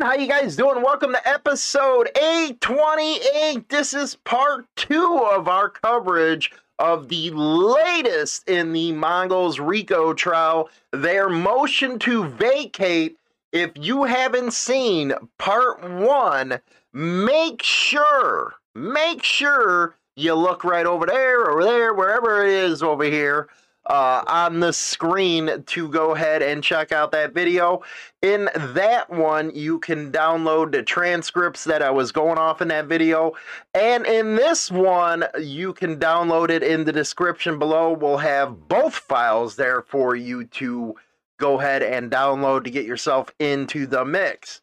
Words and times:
How 0.00 0.14
you 0.14 0.28
guys 0.28 0.54
doing? 0.54 0.80
Welcome 0.80 1.10
to 1.10 1.28
episode 1.28 2.08
828. 2.16 3.68
This 3.68 3.92
is 3.92 4.14
part 4.14 4.64
two 4.76 5.26
of 5.28 5.48
our 5.48 5.68
coverage 5.68 6.52
of 6.78 7.08
the 7.08 7.32
latest 7.32 8.48
in 8.48 8.72
the 8.72 8.92
Mongols 8.92 9.58
RICO 9.58 10.14
trial. 10.14 10.70
Their 10.92 11.28
motion 11.28 11.98
to 11.98 12.28
vacate. 12.28 13.16
If 13.50 13.72
you 13.74 14.04
haven't 14.04 14.52
seen 14.52 15.14
part 15.36 15.82
one, 15.82 16.60
make 16.92 17.60
sure, 17.64 18.54
make 18.76 19.24
sure 19.24 19.96
you 20.14 20.34
look 20.34 20.62
right 20.62 20.86
over 20.86 21.06
there, 21.06 21.50
over 21.50 21.64
there, 21.64 21.92
wherever 21.92 22.46
it 22.46 22.52
is 22.52 22.84
over 22.84 23.02
here 23.02 23.48
uh, 23.88 24.22
on 24.26 24.60
the 24.60 24.72
screen 24.72 25.62
to 25.64 25.88
go 25.88 26.14
ahead 26.14 26.42
and 26.42 26.62
check 26.62 26.92
out 26.92 27.10
that 27.12 27.32
video. 27.32 27.82
In 28.20 28.50
that 28.54 29.08
one, 29.10 29.50
you 29.54 29.78
can 29.78 30.12
download 30.12 30.72
the 30.72 30.82
transcripts 30.82 31.64
that 31.64 31.82
I 31.82 31.90
was 31.90 32.12
going 32.12 32.38
off 32.38 32.60
in 32.60 32.68
that 32.68 32.86
video. 32.86 33.32
And 33.74 34.06
in 34.06 34.36
this 34.36 34.70
one, 34.70 35.24
you 35.40 35.72
can 35.72 35.98
download 35.98 36.50
it 36.50 36.62
in 36.62 36.84
the 36.84 36.92
description 36.92 37.58
below. 37.58 37.92
We'll 37.92 38.18
have 38.18 38.68
both 38.68 38.94
files 38.94 39.56
there 39.56 39.82
for 39.82 40.14
you 40.14 40.44
to 40.44 40.94
go 41.38 41.58
ahead 41.58 41.82
and 41.82 42.10
download 42.10 42.64
to 42.64 42.70
get 42.70 42.84
yourself 42.84 43.32
into 43.38 43.86
the 43.86 44.04
mix. 44.04 44.60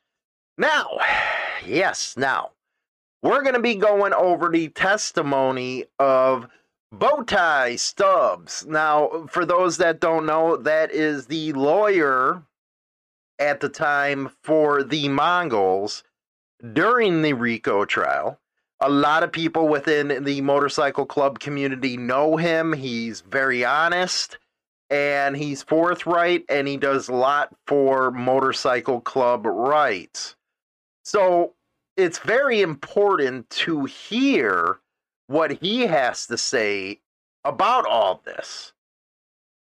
Now, 0.57 0.99
yes, 1.65 2.15
now, 2.15 2.51
we're 3.23 3.41
going 3.41 3.55
to 3.55 3.61
be 3.61 3.75
going 3.75 4.13
over 4.13 4.49
the 4.49 4.67
testimony 4.69 5.85
of 5.97 6.47
Bowtie 6.93 7.77
Stubbs. 7.79 8.65
Now, 8.65 9.25
for 9.29 9.45
those 9.45 9.77
that 9.77 9.99
don't 9.99 10.25
know, 10.25 10.55
that 10.57 10.91
is 10.91 11.27
the 11.27 11.53
lawyer 11.53 12.43
at 13.39 13.59
the 13.59 13.69
time 13.69 14.29
for 14.43 14.83
the 14.83 15.09
Mongols 15.09 16.03
during 16.73 17.21
the 17.21 17.33
RICO 17.33 17.85
trial. 17.85 18.39
A 18.79 18.89
lot 18.89 19.23
of 19.23 19.31
people 19.31 19.67
within 19.67 20.23
the 20.23 20.41
motorcycle 20.41 21.05
club 21.05 21.39
community 21.39 21.97
know 21.97 22.37
him. 22.37 22.73
He's 22.73 23.21
very 23.21 23.65
honest 23.65 24.37
and 24.89 25.35
he's 25.35 25.63
forthright 25.63 26.45
and 26.49 26.67
he 26.67 26.77
does 26.77 27.09
a 27.09 27.13
lot 27.13 27.55
for 27.65 28.11
motorcycle 28.11 29.01
club 29.01 29.45
rights. 29.45 30.35
So 31.03 31.53
it's 31.97 32.19
very 32.19 32.61
important 32.61 33.49
to 33.51 33.85
hear 33.85 34.79
what 35.27 35.51
he 35.61 35.81
has 35.81 36.27
to 36.27 36.37
say 36.37 36.99
about 37.43 37.85
all 37.85 38.21
this. 38.25 38.73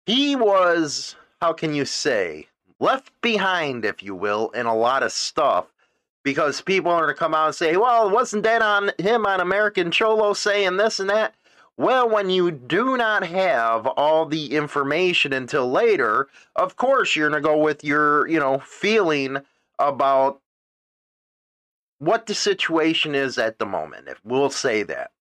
He 0.05 0.35
was, 0.35 1.15
how 1.41 1.53
can 1.53 1.73
you 1.73 1.85
say, 1.85 2.47
left 2.79 3.11
behind, 3.21 3.85
if 3.85 4.02
you 4.02 4.15
will, 4.15 4.49
in 4.52 4.65
a 4.65 4.75
lot 4.75 5.03
of 5.03 5.11
stuff 5.11 5.67
because 6.23 6.61
people 6.61 6.91
are 6.91 7.02
going 7.02 7.13
to 7.13 7.19
come 7.19 7.33
out 7.33 7.47
and 7.47 7.55
say, 7.55 7.77
well, 7.77 8.07
it 8.07 8.13
wasn't 8.13 8.43
that 8.43 8.61
on 8.61 8.91
him 8.97 9.25
on 9.25 9.39
American 9.39 9.91
Cholo 9.91 10.33
saying 10.33 10.77
this 10.77 10.99
and 10.99 11.09
that? 11.09 11.35
Well, 11.77 12.09
when 12.09 12.30
you 12.30 12.52
do 12.52 12.97
not 12.97 13.25
have 13.25 13.87
all 13.87 14.25
the 14.25 14.52
information 14.52 15.31
until 15.31 15.71
later, 15.71 16.27
of 16.55 16.75
course 16.75 17.15
you're 17.15 17.30
going 17.30 17.42
to 17.42 17.48
go 17.48 17.58
with 17.58 17.86
your, 17.86 18.27
you 18.27 18.39
know, 18.39 18.59
feeling 18.59 19.37
about 19.80 20.42
what 21.99 22.25
the 22.25 22.33
situation 22.33 23.15
is 23.15 23.37
at 23.37 23.59
the 23.59 23.65
moment. 23.65 24.09
If 24.09 24.19
we'll 24.25 24.49
say 24.49 24.83
that 24.83 25.11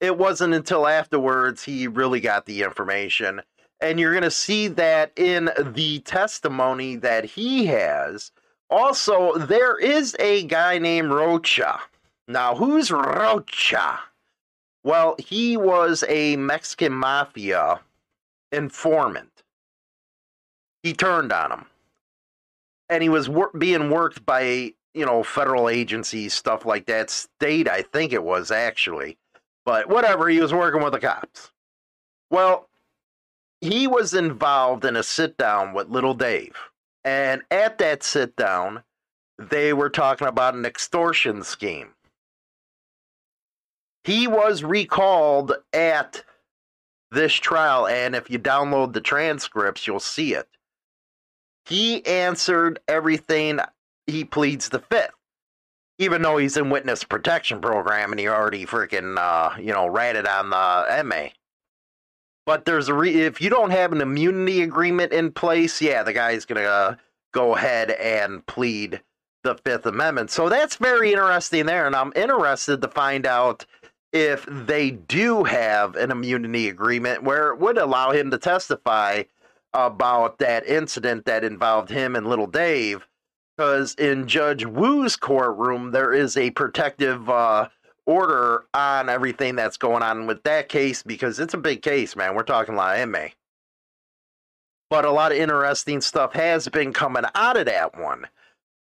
it 0.00 0.18
wasn't 0.18 0.54
until 0.54 0.86
afterwards 0.86 1.64
he 1.64 1.86
really 1.86 2.20
got 2.20 2.46
the 2.46 2.62
information. 2.62 3.42
And 3.80 4.00
you're 4.00 4.12
going 4.12 4.22
to 4.22 4.30
see 4.30 4.68
that 4.68 5.12
in 5.16 5.50
the 5.58 6.00
testimony 6.00 6.96
that 6.96 7.24
he 7.24 7.66
has. 7.66 8.32
Also, 8.70 9.36
there 9.36 9.78
is 9.78 10.16
a 10.18 10.44
guy 10.44 10.78
named 10.78 11.10
Rocha. 11.10 11.80
Now, 12.26 12.54
who's 12.54 12.90
Rocha? 12.90 14.00
Well, 14.82 15.16
he 15.18 15.56
was 15.56 16.04
a 16.08 16.36
Mexican 16.36 16.92
mafia 16.92 17.80
informant. 18.52 19.44
He 20.82 20.92
turned 20.92 21.32
on 21.32 21.52
him. 21.52 21.64
And 22.88 23.02
he 23.02 23.08
was 23.08 23.28
wor- 23.28 23.50
being 23.56 23.90
worked 23.90 24.24
by, 24.24 24.72
you 24.94 25.04
know, 25.04 25.22
federal 25.22 25.68
agencies, 25.68 26.34
stuff 26.34 26.64
like 26.64 26.86
that. 26.86 27.10
State, 27.10 27.68
I 27.68 27.82
think 27.82 28.12
it 28.12 28.22
was 28.22 28.50
actually 28.50 29.16
but 29.66 29.88
whatever, 29.88 30.28
he 30.28 30.40
was 30.40 30.54
working 30.54 30.82
with 30.82 30.92
the 30.92 31.00
cops. 31.00 31.50
Well, 32.30 32.68
he 33.60 33.86
was 33.86 34.14
involved 34.14 34.84
in 34.84 34.96
a 34.96 35.02
sit 35.02 35.36
down 35.36 35.74
with 35.74 35.90
little 35.90 36.14
Dave. 36.14 36.56
And 37.04 37.42
at 37.50 37.78
that 37.78 38.02
sit 38.02 38.36
down, 38.36 38.84
they 39.38 39.72
were 39.72 39.90
talking 39.90 40.28
about 40.28 40.54
an 40.54 40.64
extortion 40.64 41.42
scheme. 41.42 41.90
He 44.04 44.28
was 44.28 44.62
recalled 44.62 45.52
at 45.72 46.24
this 47.10 47.34
trial, 47.34 47.88
and 47.88 48.14
if 48.14 48.30
you 48.30 48.38
download 48.38 48.92
the 48.92 49.00
transcripts, 49.00 49.86
you'll 49.86 50.00
see 50.00 50.34
it. 50.34 50.48
He 51.64 52.06
answered 52.06 52.78
everything, 52.86 53.58
he 54.06 54.24
pleads 54.24 54.68
the 54.68 54.78
fifth 54.78 55.15
even 55.98 56.22
though 56.22 56.36
he's 56.36 56.56
in 56.56 56.70
witness 56.70 57.04
protection 57.04 57.60
program 57.60 58.12
and 58.12 58.20
he 58.20 58.28
already 58.28 58.66
freaking 58.66 59.18
uh, 59.18 59.56
you 59.58 59.72
know 59.72 59.86
ratted 59.86 60.26
on 60.26 60.50
the 60.50 61.04
MA. 61.04 61.28
But 62.44 62.64
there's 62.64 62.88
a 62.88 62.94
re- 62.94 63.22
if 63.22 63.40
you 63.40 63.50
don't 63.50 63.70
have 63.70 63.92
an 63.92 64.00
immunity 64.00 64.62
agreement 64.62 65.12
in 65.12 65.32
place, 65.32 65.82
yeah, 65.82 66.02
the 66.02 66.12
guy's 66.12 66.44
gonna 66.44 66.60
uh, 66.60 66.94
go 67.32 67.56
ahead 67.56 67.90
and 67.90 68.44
plead 68.46 69.00
the 69.42 69.56
Fifth 69.56 69.86
Amendment. 69.86 70.30
So 70.30 70.48
that's 70.48 70.76
very 70.76 71.12
interesting 71.12 71.66
there, 71.66 71.86
and 71.86 71.96
I'm 71.96 72.12
interested 72.14 72.82
to 72.82 72.88
find 72.88 73.26
out 73.26 73.64
if 74.12 74.46
they 74.46 74.92
do 74.92 75.44
have 75.44 75.96
an 75.96 76.10
immunity 76.10 76.68
agreement 76.68 77.22
where 77.22 77.50
it 77.50 77.58
would 77.58 77.78
allow 77.78 78.12
him 78.12 78.30
to 78.30 78.38
testify 78.38 79.24
about 79.72 80.38
that 80.38 80.66
incident 80.66 81.26
that 81.26 81.44
involved 81.44 81.90
him 81.90 82.16
and 82.16 82.26
little 82.26 82.46
Dave 82.46 83.06
because 83.56 83.94
in 83.94 84.26
Judge 84.26 84.66
Wu's 84.66 85.16
courtroom, 85.16 85.90
there 85.92 86.12
is 86.12 86.36
a 86.36 86.50
protective 86.50 87.28
uh, 87.30 87.68
order 88.04 88.64
on 88.74 89.08
everything 89.08 89.56
that's 89.56 89.78
going 89.78 90.02
on 90.02 90.26
with 90.26 90.42
that 90.42 90.68
case 90.68 91.02
because 91.02 91.40
it's 91.40 91.54
a 91.54 91.58
big 91.58 91.82
case, 91.82 92.14
man. 92.16 92.34
We're 92.34 92.42
talking 92.42 92.74
a 92.74 92.78
lot 92.78 92.98
of 92.98 93.08
MA. 93.08 93.28
But 94.90 95.04
a 95.04 95.10
lot 95.10 95.32
of 95.32 95.38
interesting 95.38 96.00
stuff 96.00 96.32
has 96.34 96.68
been 96.68 96.92
coming 96.92 97.24
out 97.34 97.56
of 97.56 97.66
that 97.66 97.98
one. 97.98 98.26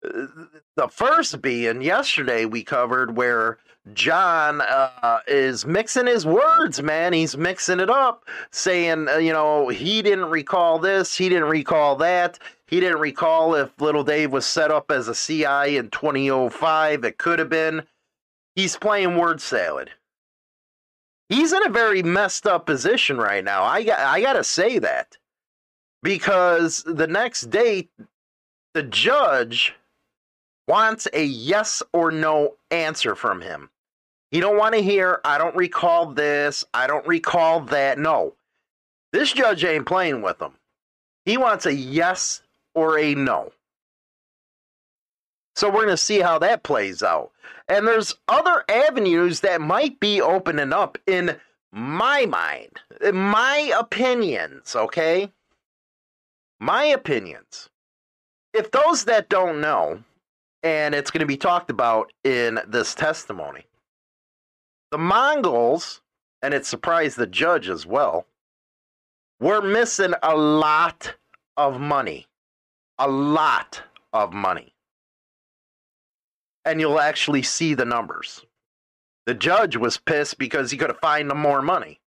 Uh, 0.05 0.27
the 0.75 0.89
first 0.89 1.41
being 1.43 1.83
yesterday, 1.83 2.45
we 2.45 2.65
covered 2.65 3.17
where 3.17 3.59
John 3.93 4.63
uh, 4.63 5.19
is 5.29 5.67
mixing 5.67 6.07
his 6.07 6.27
words, 6.27 6.83
man. 6.83 7.13
He's 7.13 7.37
mixing 7.37 7.79
it 7.79 7.91
up, 7.91 8.25
saying, 8.51 9.09
uh, 9.09 9.19
you 9.19 9.33
know, 9.33 9.69
he 9.69 10.03
didn't 10.03 10.31
recall 10.31 10.79
this, 10.79 11.17
he 11.17 11.29
didn't 11.29 11.49
recall 11.49 11.97
that 11.97 12.39
he 12.73 12.81
didn't 12.81 13.01
recall 13.01 13.55
if 13.55 13.69
Little 13.83 14.03
Dave 14.03 14.33
was 14.33 14.47
set 14.47 14.71
up 14.71 14.91
as 14.91 15.07
a 15.07 15.15
CI 15.15 15.77
in 15.77 15.91
2005. 15.91 17.05
It 17.05 17.19
could 17.19 17.39
have 17.39 17.51
been. 17.51 17.83
He's 18.57 18.79
playing 18.79 19.19
word 19.19 19.43
salad. 19.43 19.91
He's 21.29 21.53
in 21.53 21.67
a 21.67 21.71
very 21.71 22.03
messed 22.03 22.47
up 22.47 22.65
position 22.65 23.19
right 23.19 23.45
now. 23.45 23.63
I 23.63 23.83
got 23.83 23.99
I 23.99 24.23
got 24.23 24.33
to 24.33 24.45
say 24.45 24.79
that. 24.79 25.19
Because 26.03 26.83
the 26.85 27.07
next 27.07 27.51
day 27.51 27.91
the 28.73 28.85
judge 28.85 29.75
wants 30.67 31.07
a 31.13 31.25
yes 31.25 31.83
or 31.93 32.11
no 32.11 32.57
answer 32.71 33.15
from 33.15 33.43
him. 33.43 33.69
He 34.31 34.41
don't 34.41 34.57
want 34.57 34.75
to 34.77 34.81
hear 34.81 35.21
I 35.27 35.37
don't 35.37 35.57
recall 35.57 36.07
this, 36.07 36.65
I 36.73 36.87
don't 36.87 37.07
recall 37.07 37.61
that. 37.61 37.99
No. 37.99 38.33
This 39.13 39.31
judge 39.31 39.63
ain't 39.63 39.85
playing 39.85 40.23
with 40.23 40.41
him. 40.41 40.53
He 41.27 41.37
wants 41.37 41.67
a 41.67 41.75
yes 41.75 42.41
or 42.75 42.99
a 42.99 43.15
no. 43.15 43.53
So 45.55 45.69
we're 45.69 45.85
going 45.85 45.89
to 45.89 45.97
see 45.97 46.21
how 46.21 46.39
that 46.39 46.63
plays 46.63 47.03
out. 47.03 47.31
And 47.69 47.87
there's 47.87 48.15
other 48.29 48.65
avenues 48.69 49.41
that 49.41 49.61
might 49.61 50.01
be 50.01 50.21
opening 50.21 50.73
up 50.73 50.99
in 51.07 51.37
my 51.73 52.27
mind, 52.27 52.81
in 53.01 53.17
my 53.17 53.73
opinions, 53.79 54.75
okay? 54.77 55.31
My 56.61 56.85
opinions. 56.85 57.69
If 58.53 58.71
those 58.71 59.05
that 59.05 59.29
don't 59.29 59.61
know, 59.61 60.03
and 60.63 60.95
it's 60.95 61.11
going 61.11 61.21
to 61.21 61.27
be 61.27 61.37
talked 61.37 61.71
about 61.71 62.13
in 62.25 62.61
this 62.67 62.95
testimony. 62.95 63.67
The 64.91 64.99
Mongols, 64.99 66.03
and 66.43 66.53
it 66.55 66.67
surprised 66.67 67.17
the 67.17 67.27
judge 67.27 67.69
as 67.69 67.87
well, 67.87 68.27
were 69.41 69.63
missing 69.63 70.15
a 70.23 70.37
lot 70.37 71.15
of 71.57 71.81
money. 71.81 72.27
A 72.99 73.09
lot 73.09 73.83
of 74.13 74.33
money. 74.33 74.75
And 76.65 76.81
you'll 76.81 77.01
actually 77.01 77.43
see 77.43 77.75
the 77.75 77.85
numbers. 77.85 78.45
The 79.27 79.35
judge 79.35 79.77
was 79.77 79.97
pissed 79.97 80.39
because 80.39 80.71
he 80.71 80.77
could 80.77 80.91
have 80.91 81.01
fined 81.01 81.31
them 81.31 81.39
more 81.39 81.63
money. 81.63 82.01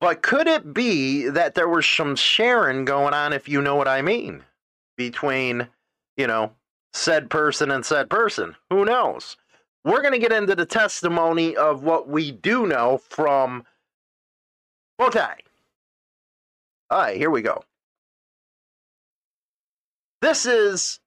But 0.00 0.22
could 0.22 0.48
it 0.48 0.74
be 0.74 1.28
that 1.28 1.54
there 1.54 1.68
was 1.68 1.86
some 1.86 2.16
sharing 2.16 2.84
going 2.84 3.14
on, 3.14 3.32
if 3.32 3.48
you 3.48 3.62
know 3.62 3.76
what 3.76 3.86
I 3.86 4.02
mean, 4.02 4.42
between, 4.96 5.68
you 6.16 6.26
know, 6.26 6.52
said 6.92 7.30
person 7.30 7.70
and 7.70 7.86
said 7.86 8.10
person? 8.10 8.56
Who 8.70 8.84
knows? 8.84 9.36
We're 9.84 10.02
going 10.02 10.12
to 10.12 10.18
get 10.18 10.32
into 10.32 10.54
the 10.54 10.66
testimony 10.66 11.56
of 11.56 11.84
what 11.84 12.08
we 12.08 12.32
do 12.32 12.66
know 12.66 13.00
from 13.08 13.64
Bowtie. 15.00 15.40
All 16.90 16.98
right, 16.98 17.16
here 17.16 17.30
we 17.30 17.42
go. 17.42 17.64
This 20.22 20.46
is 20.46 21.00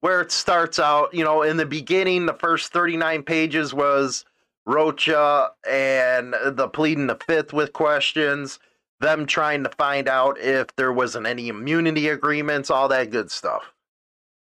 where 0.00 0.20
it 0.20 0.32
starts 0.32 0.78
out. 0.78 1.14
You 1.14 1.24
know, 1.24 1.42
in 1.42 1.56
the 1.56 1.64
beginning, 1.64 2.26
the 2.26 2.34
first 2.34 2.72
39 2.72 3.22
pages 3.22 3.72
was 3.72 4.24
Rocha 4.66 5.52
and 5.66 6.34
the 6.44 6.68
pleading 6.68 7.06
the 7.06 7.18
fifth 7.26 7.52
with 7.52 7.72
questions, 7.72 8.58
them 9.00 9.24
trying 9.24 9.62
to 9.62 9.70
find 9.70 10.08
out 10.08 10.38
if 10.38 10.74
there 10.76 10.92
wasn't 10.92 11.26
any 11.26 11.48
immunity 11.48 12.08
agreements, 12.08 12.70
all 12.70 12.88
that 12.88 13.10
good 13.10 13.30
stuff. 13.30 13.72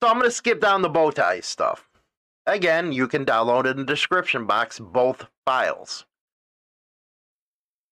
So 0.01 0.09
I'm 0.09 0.17
going 0.17 0.29
to 0.29 0.31
skip 0.31 0.59
down 0.59 0.81
the 0.81 0.89
bow 0.89 1.11
tie 1.11 1.39
stuff. 1.41 1.87
Again, 2.47 2.91
you 2.91 3.07
can 3.07 3.25
download 3.25 3.69
in 3.69 3.77
the 3.77 3.83
description 3.83 4.47
box 4.47 4.79
both 4.79 5.27
files. 5.45 6.05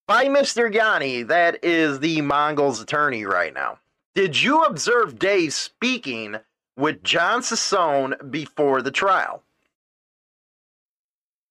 By 0.07 0.25
Mr. 0.25 0.73
Yanny, 0.73 1.27
that 1.27 1.63
is 1.63 1.99
the 1.99 2.21
Mongols 2.21 2.81
attorney 2.81 3.25
right 3.25 3.53
now. 3.53 3.79
Did 4.15 4.41
you 4.41 4.63
observe 4.63 5.19
Dave 5.19 5.53
speaking 5.53 6.37
with 6.77 7.03
John 7.03 7.41
Sassone 7.41 8.31
before 8.31 8.81
the 8.81 8.91
trial? 8.91 9.43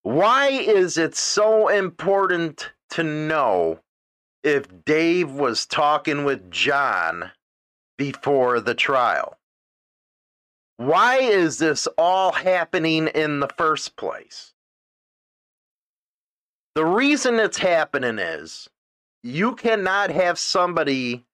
Why 0.03 0.49
is 0.49 0.97
it 0.97 1.15
so 1.15 1.69
important 1.69 2.73
to 2.91 3.05
know 3.05 3.81
if 4.43 4.85
Dave 4.87 5.31
was 5.31 5.67
talking 5.67 6.25
with 6.25 6.51
John 6.51 7.33
before 7.99 8.61
the 8.61 8.75
trial? 8.75 9.37
Why 10.79 11.17
is 11.17 11.59
this 11.59 11.87
all 11.99 12.33
happening 12.33 13.09
in 13.09 13.41
the 13.41 13.51
first 13.59 13.97
place? 13.97 14.55
The 16.75 16.87
reason 16.87 17.39
it's 17.39 17.59
happening 17.59 18.19
is 18.19 18.71
you 19.23 19.55
cannot 19.55 20.11
have 20.11 20.39
somebody 20.39 21.25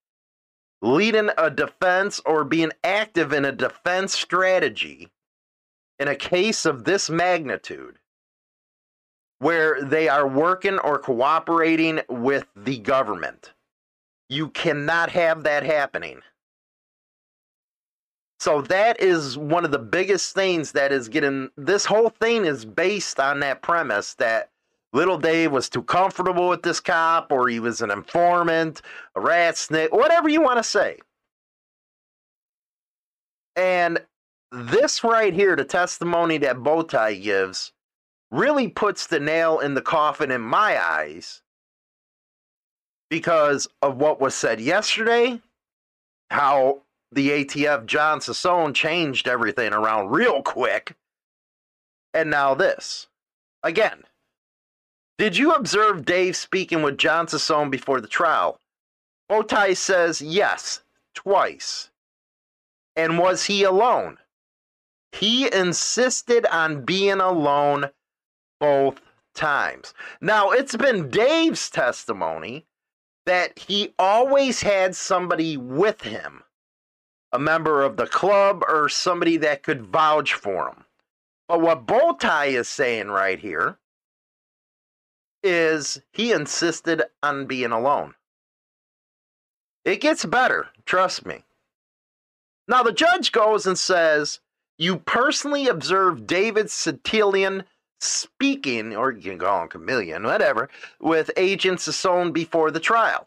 leading 0.82 1.30
a 1.36 1.50
defense 1.50 2.20
or 2.24 2.44
being 2.44 2.72
active 2.82 3.32
in 3.32 3.44
a 3.44 3.52
defense 3.52 4.12
strategy 4.12 5.10
in 5.98 6.08
a 6.08 6.16
case 6.16 6.64
of 6.64 6.84
this 6.84 7.10
magnitude 7.10 7.98
where 9.38 9.82
they 9.82 10.08
are 10.08 10.28
working 10.28 10.78
or 10.78 10.98
cooperating 10.98 12.00
with 12.08 12.46
the 12.54 12.78
government. 12.78 13.52
You 14.28 14.48
cannot 14.50 15.10
have 15.10 15.42
that 15.42 15.62
happening. 15.64 16.20
So 18.38 18.62
that 18.62 19.00
is 19.00 19.36
one 19.36 19.64
of 19.64 19.70
the 19.70 19.78
biggest 19.78 20.34
things 20.34 20.72
that 20.72 20.92
is 20.92 21.08
getting 21.08 21.50
this 21.56 21.84
whole 21.84 22.08
thing 22.08 22.46
is 22.46 22.64
based 22.64 23.20
on 23.20 23.40
that 23.40 23.60
premise 23.60 24.14
that 24.14 24.49
little 24.92 25.18
Dave 25.18 25.52
was 25.52 25.68
too 25.68 25.82
comfortable 25.82 26.48
with 26.48 26.62
this 26.62 26.80
cop 26.80 27.30
or 27.30 27.48
he 27.48 27.60
was 27.60 27.80
an 27.80 27.90
informant, 27.90 28.82
a 29.14 29.20
rat 29.20 29.56
snake, 29.56 29.92
whatever 29.92 30.28
you 30.28 30.42
want 30.42 30.58
to 30.58 30.64
say. 30.64 30.98
And 33.56 34.00
this 34.52 35.04
right 35.04 35.32
here, 35.32 35.54
the 35.54 35.64
testimony 35.64 36.38
that 36.38 36.56
Bowtie 36.56 37.22
gives, 37.22 37.72
really 38.30 38.68
puts 38.68 39.06
the 39.06 39.20
nail 39.20 39.58
in 39.58 39.74
the 39.74 39.82
coffin 39.82 40.30
in 40.30 40.40
my 40.40 40.80
eyes 40.80 41.42
because 43.10 43.68
of 43.82 43.96
what 43.96 44.20
was 44.20 44.34
said 44.34 44.60
yesterday, 44.60 45.40
how 46.30 46.82
the 47.12 47.30
ATF 47.30 47.86
John 47.86 48.20
Sassone 48.20 48.74
changed 48.74 49.26
everything 49.26 49.72
around 49.72 50.10
real 50.10 50.42
quick, 50.42 50.94
and 52.14 52.30
now 52.30 52.54
this. 52.54 53.08
Again, 53.62 54.04
did 55.20 55.36
you 55.36 55.52
observe 55.52 56.06
Dave 56.06 56.34
speaking 56.34 56.80
with 56.80 56.96
John 56.96 57.26
Sassone 57.26 57.70
before 57.70 58.00
the 58.00 58.08
trial? 58.08 58.58
Bowtie 59.30 59.76
says 59.76 60.22
yes, 60.22 60.80
twice. 61.14 61.90
And 62.96 63.18
was 63.18 63.44
he 63.44 63.62
alone? 63.62 64.16
He 65.12 65.52
insisted 65.52 66.46
on 66.46 66.86
being 66.86 67.20
alone 67.20 67.90
both 68.60 69.02
times. 69.34 69.92
Now, 70.22 70.52
it's 70.52 70.74
been 70.74 71.10
Dave's 71.10 71.68
testimony 71.68 72.64
that 73.26 73.58
he 73.58 73.92
always 73.98 74.62
had 74.62 74.96
somebody 74.96 75.58
with 75.58 76.00
him, 76.00 76.44
a 77.30 77.38
member 77.38 77.82
of 77.82 77.98
the 77.98 78.06
club 78.06 78.64
or 78.66 78.88
somebody 78.88 79.36
that 79.36 79.64
could 79.64 79.82
vouch 79.82 80.32
for 80.32 80.68
him. 80.68 80.86
But 81.46 81.60
what 81.60 81.84
Bowtie 81.86 82.52
is 82.52 82.68
saying 82.68 83.08
right 83.08 83.38
here 83.38 83.76
is 85.42 86.00
he 86.12 86.32
insisted 86.32 87.02
on 87.22 87.46
being 87.46 87.72
alone. 87.72 88.14
It 89.84 90.00
gets 90.00 90.24
better, 90.24 90.68
trust 90.84 91.24
me. 91.24 91.44
Now, 92.68 92.82
the 92.82 92.92
judge 92.92 93.32
goes 93.32 93.66
and 93.66 93.78
says, 93.78 94.40
You 94.78 94.98
personally 94.98 95.66
observed 95.66 96.26
David 96.26 96.66
Santillan 96.66 97.64
speaking, 98.00 98.94
or 98.94 99.10
you 99.10 99.22
can 99.30 99.38
call 99.38 99.62
him 99.62 99.68
chameleon, 99.68 100.22
whatever, 100.22 100.68
with 101.00 101.30
Agent 101.36 101.80
Sassone 101.80 102.32
before 102.32 102.70
the 102.70 102.80
trial. 102.80 103.26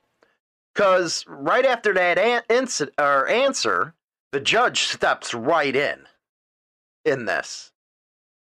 Because 0.73 1.25
right 1.27 1.65
after 1.65 1.93
that 1.93 2.17
an- 2.17 2.43
inc- 2.49 3.29
answer, 3.29 3.93
the 4.31 4.39
judge 4.39 4.83
steps 4.83 5.33
right 5.33 5.75
in 5.75 6.07
in 7.05 7.25
this. 7.25 7.72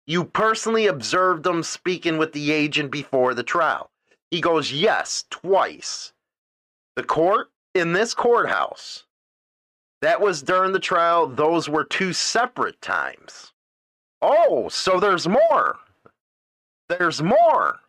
You 0.05 0.25
personally 0.25 0.87
observed 0.87 1.45
him 1.47 1.63
speaking 1.63 2.17
with 2.17 2.33
the 2.33 2.51
agent 2.51 2.91
before 2.91 3.33
the 3.33 3.43
trial. 3.43 3.89
He 4.31 4.41
goes, 4.41 4.71
Yes, 4.71 5.25
twice. 5.29 6.13
The 6.95 7.03
court 7.03 7.47
in 7.73 7.93
this 7.93 8.13
courthouse, 8.13 9.05
that 10.01 10.19
was 10.19 10.41
during 10.41 10.73
the 10.73 10.79
trial, 10.79 11.27
those 11.27 11.69
were 11.69 11.85
two 11.85 12.13
separate 12.13 12.81
times. 12.81 13.53
Oh, 14.21 14.67
so 14.69 14.99
there's 14.99 15.27
more. 15.27 15.77
There's 16.89 17.21
more. 17.21 17.79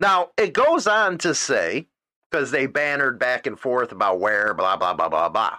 Now, 0.00 0.30
it 0.36 0.52
goes 0.52 0.88
on 0.88 1.18
to 1.18 1.34
say, 1.34 1.86
because 2.30 2.50
they 2.50 2.66
bannered 2.66 3.18
back 3.18 3.46
and 3.46 3.58
forth 3.58 3.92
about 3.92 4.18
where, 4.18 4.52
blah, 4.54 4.76
blah, 4.76 4.94
blah, 4.94 5.08
blah, 5.08 5.28
blah. 5.28 5.58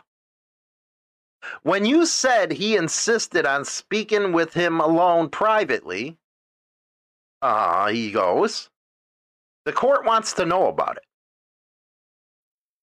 When 1.64 1.86
you 1.86 2.06
said 2.06 2.52
he 2.52 2.76
insisted 2.76 3.46
on 3.46 3.66
speaking 3.66 4.32
with 4.32 4.54
him 4.54 4.80
alone 4.80 5.30
privately, 5.30 6.18
uh, 7.42 7.88
he 7.88 8.12
goes, 8.12 8.70
the 9.66 9.74
court 9.74 10.06
wants 10.06 10.34
to 10.34 10.46
know 10.46 10.68
about 10.68 10.98
it. 10.98 11.06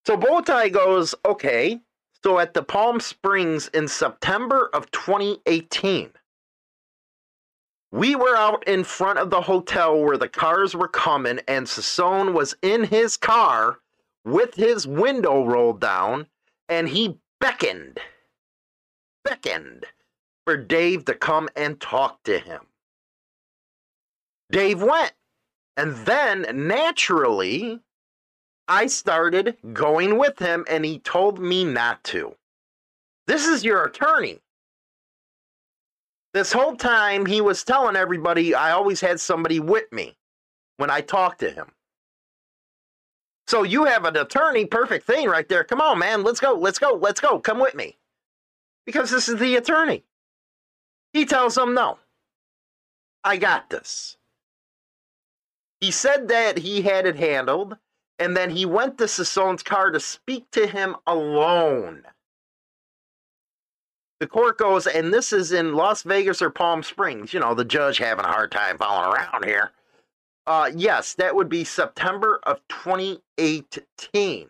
So 0.05 0.17
Bowtie 0.17 0.71
goes, 0.71 1.13
okay, 1.25 1.79
so 2.23 2.39
at 2.39 2.53
the 2.53 2.63
Palm 2.63 2.99
Springs 2.99 3.67
in 3.69 3.87
September 3.87 4.69
of 4.73 4.89
2018, 4.91 6.11
we 7.91 8.15
were 8.15 8.35
out 8.35 8.67
in 8.67 8.83
front 8.83 9.19
of 9.19 9.29
the 9.29 9.41
hotel 9.41 10.01
where 10.01 10.17
the 10.17 10.29
cars 10.29 10.75
were 10.75 10.87
coming, 10.87 11.39
and 11.47 11.67
Sassone 11.67 12.33
was 12.33 12.55
in 12.61 12.85
his 12.85 13.17
car 13.17 13.79
with 14.23 14.55
his 14.55 14.87
window 14.87 15.45
rolled 15.45 15.81
down, 15.81 16.27
and 16.69 16.87
he 16.87 17.19
beckoned, 17.39 17.99
beckoned 19.23 19.85
for 20.45 20.57
Dave 20.57 21.05
to 21.05 21.13
come 21.13 21.49
and 21.55 21.79
talk 21.79 22.23
to 22.23 22.39
him. 22.39 22.61
Dave 24.51 24.81
went, 24.81 25.13
and 25.77 25.95
then 26.05 26.45
naturally, 26.67 27.79
I 28.67 28.87
started 28.87 29.57
going 29.73 30.17
with 30.17 30.39
him, 30.39 30.65
and 30.69 30.83
he 30.83 30.99
told 30.99 31.39
me 31.39 31.63
not 31.63 32.03
to. 32.05 32.35
This 33.27 33.47
is 33.47 33.63
your 33.63 33.85
attorney. 33.85 34.39
This 36.33 36.51
whole 36.51 36.75
time, 36.75 37.25
he 37.25 37.41
was 37.41 37.63
telling 37.63 37.95
everybody 37.95 38.55
I 38.55 38.71
always 38.71 39.01
had 39.01 39.19
somebody 39.19 39.59
with 39.59 39.91
me 39.91 40.15
when 40.77 40.89
I 40.89 41.01
talked 41.01 41.39
to 41.41 41.51
him. 41.51 41.67
So 43.47 43.63
you 43.63 43.83
have 43.85 44.05
an 44.05 44.15
attorney, 44.15 44.65
perfect 44.65 45.05
thing 45.05 45.27
right 45.27 45.47
there. 45.49 45.63
Come 45.63 45.81
on, 45.81 45.99
man, 45.99 46.23
let's 46.23 46.39
go, 46.39 46.53
let's 46.53 46.79
go, 46.79 46.93
let's 46.93 47.19
go. 47.19 47.39
Come 47.39 47.59
with 47.59 47.75
me. 47.75 47.97
Because 48.85 49.11
this 49.11 49.29
is 49.29 49.39
the 49.39 49.55
attorney. 49.55 50.03
He 51.13 51.25
tells 51.25 51.55
them, 51.55 51.73
no, 51.73 51.99
I 53.23 53.37
got 53.37 53.69
this. 53.69 54.17
He 55.79 55.91
said 55.91 56.27
that 56.27 56.59
he 56.59 56.81
had 56.81 57.05
it 57.05 57.15
handled, 57.15 57.77
and 58.19 58.37
then 58.37 58.51
he 58.51 58.65
went 58.65 58.97
to 58.99 59.07
Sassone's 59.07 59.63
car 59.63 59.89
to 59.91 59.99
speak 59.99 60.49
to 60.51 60.67
him 60.67 60.95
alone. 61.07 62.03
The 64.19 64.27
court 64.27 64.59
goes, 64.59 64.85
and 64.85 65.11
this 65.11 65.33
is 65.33 65.51
in 65.51 65.73
Las 65.73 66.03
Vegas 66.03 66.43
or 66.43 66.51
Palm 66.51 66.83
Springs. 66.83 67.33
You 67.33 67.39
know, 67.39 67.55
the 67.55 67.65
judge 67.65 67.97
having 67.97 68.23
a 68.23 68.31
hard 68.31 68.51
time 68.51 68.77
following 68.77 69.11
around 69.11 69.45
here. 69.45 69.71
Uh, 70.45 70.69
yes, 70.75 71.15
that 71.15 71.35
would 71.35 71.49
be 71.49 71.63
September 71.63 72.39
of 72.43 72.59
2018. 72.69 74.49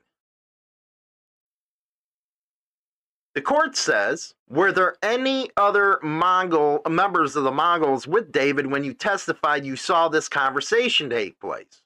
The 3.33 3.41
court 3.41 3.77
says, 3.77 4.33
were 4.49 4.73
there 4.73 4.97
any 5.01 5.49
other 5.55 5.99
Mongol 6.03 6.81
members 6.89 7.37
of 7.37 7.45
the 7.45 7.51
Mongols 7.51 8.05
with 8.05 8.31
David 8.31 8.67
when 8.67 8.83
you 8.83 8.93
testified 8.93 9.65
you 9.65 9.77
saw 9.77 10.09
this 10.09 10.27
conversation 10.27 11.09
take 11.09 11.39
place? 11.39 11.81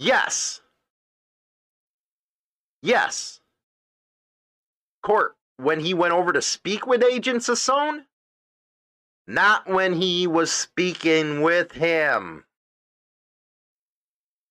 Yes. 0.00 0.60
Yes. 2.82 3.40
Court, 5.02 5.36
when 5.56 5.78
he 5.78 5.94
went 5.94 6.12
over 6.12 6.32
to 6.32 6.42
speak 6.42 6.86
with 6.86 7.04
Agent 7.04 7.42
Sassone? 7.42 8.04
Not 9.28 9.68
when 9.68 9.94
he 9.94 10.26
was 10.26 10.52
speaking 10.52 11.42
with 11.42 11.72
him. 11.72 12.44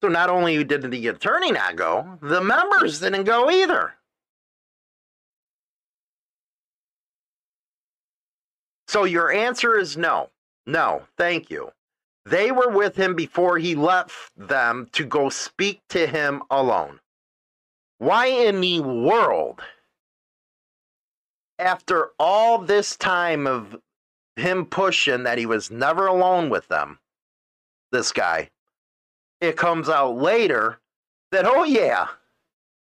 So 0.02 0.10
not 0.10 0.30
only 0.30 0.64
did 0.64 0.90
the 0.92 1.08
attorney 1.08 1.52
not 1.52 1.76
go, 1.76 2.18
the 2.22 2.42
members 2.42 3.00
didn't 3.00 3.24
go 3.24 3.50
either. 3.50 3.94
So 8.96 9.04
your 9.04 9.30
answer 9.30 9.78
is 9.78 9.98
no. 9.98 10.30
No, 10.66 11.02
thank 11.18 11.52
you. 11.52 11.74
They 12.26 12.50
were 12.50 12.70
with 12.70 12.96
him 12.96 13.14
before 13.14 13.58
he 13.58 13.76
left 13.76 14.32
them 14.38 14.88
to 14.94 15.04
go 15.04 15.28
speak 15.28 15.82
to 15.90 16.08
him 16.08 16.44
alone. 16.50 17.02
Why 17.98 18.28
in 18.28 18.62
the 18.62 18.80
world, 18.80 19.60
after 21.60 22.12
all 22.18 22.60
this 22.60 22.96
time 22.96 23.46
of 23.46 23.76
him 24.38 24.66
pushing 24.66 25.24
that 25.24 25.40
he 25.40 25.46
was 25.46 25.70
never 25.70 26.08
alone 26.08 26.50
with 26.50 26.70
them, 26.70 27.00
this 27.92 28.14
guy, 28.14 28.50
it 29.42 29.58
comes 29.58 29.90
out 29.90 30.16
later 30.16 30.80
that, 31.34 31.46
oh 31.46 31.66
yeah, 31.66 32.08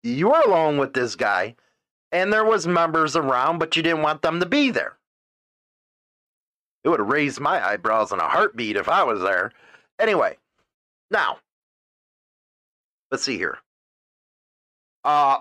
you 0.02 0.28
were 0.28 0.42
alone 0.42 0.76
with 0.76 0.92
this 0.92 1.16
guy 1.16 1.56
and 2.12 2.30
there 2.30 2.44
was 2.44 2.66
members 2.66 3.16
around, 3.16 3.56
but 3.56 3.76
you 3.76 3.82
didn't 3.82 4.02
want 4.02 4.20
them 4.20 4.40
to 4.40 4.46
be 4.46 4.70
there. 4.70 4.98
It 6.84 6.88
would 6.88 7.00
have 7.00 7.08
raised 7.08 7.40
my 7.40 7.64
eyebrows 7.64 8.12
in 8.12 8.18
a 8.18 8.28
heartbeat 8.28 8.76
if 8.76 8.88
I 8.88 9.02
was 9.04 9.20
there. 9.20 9.52
Anyway, 10.00 10.36
now, 11.10 11.38
let's 13.10 13.22
see 13.22 13.36
here. 13.36 13.58
Uh, 15.04 15.38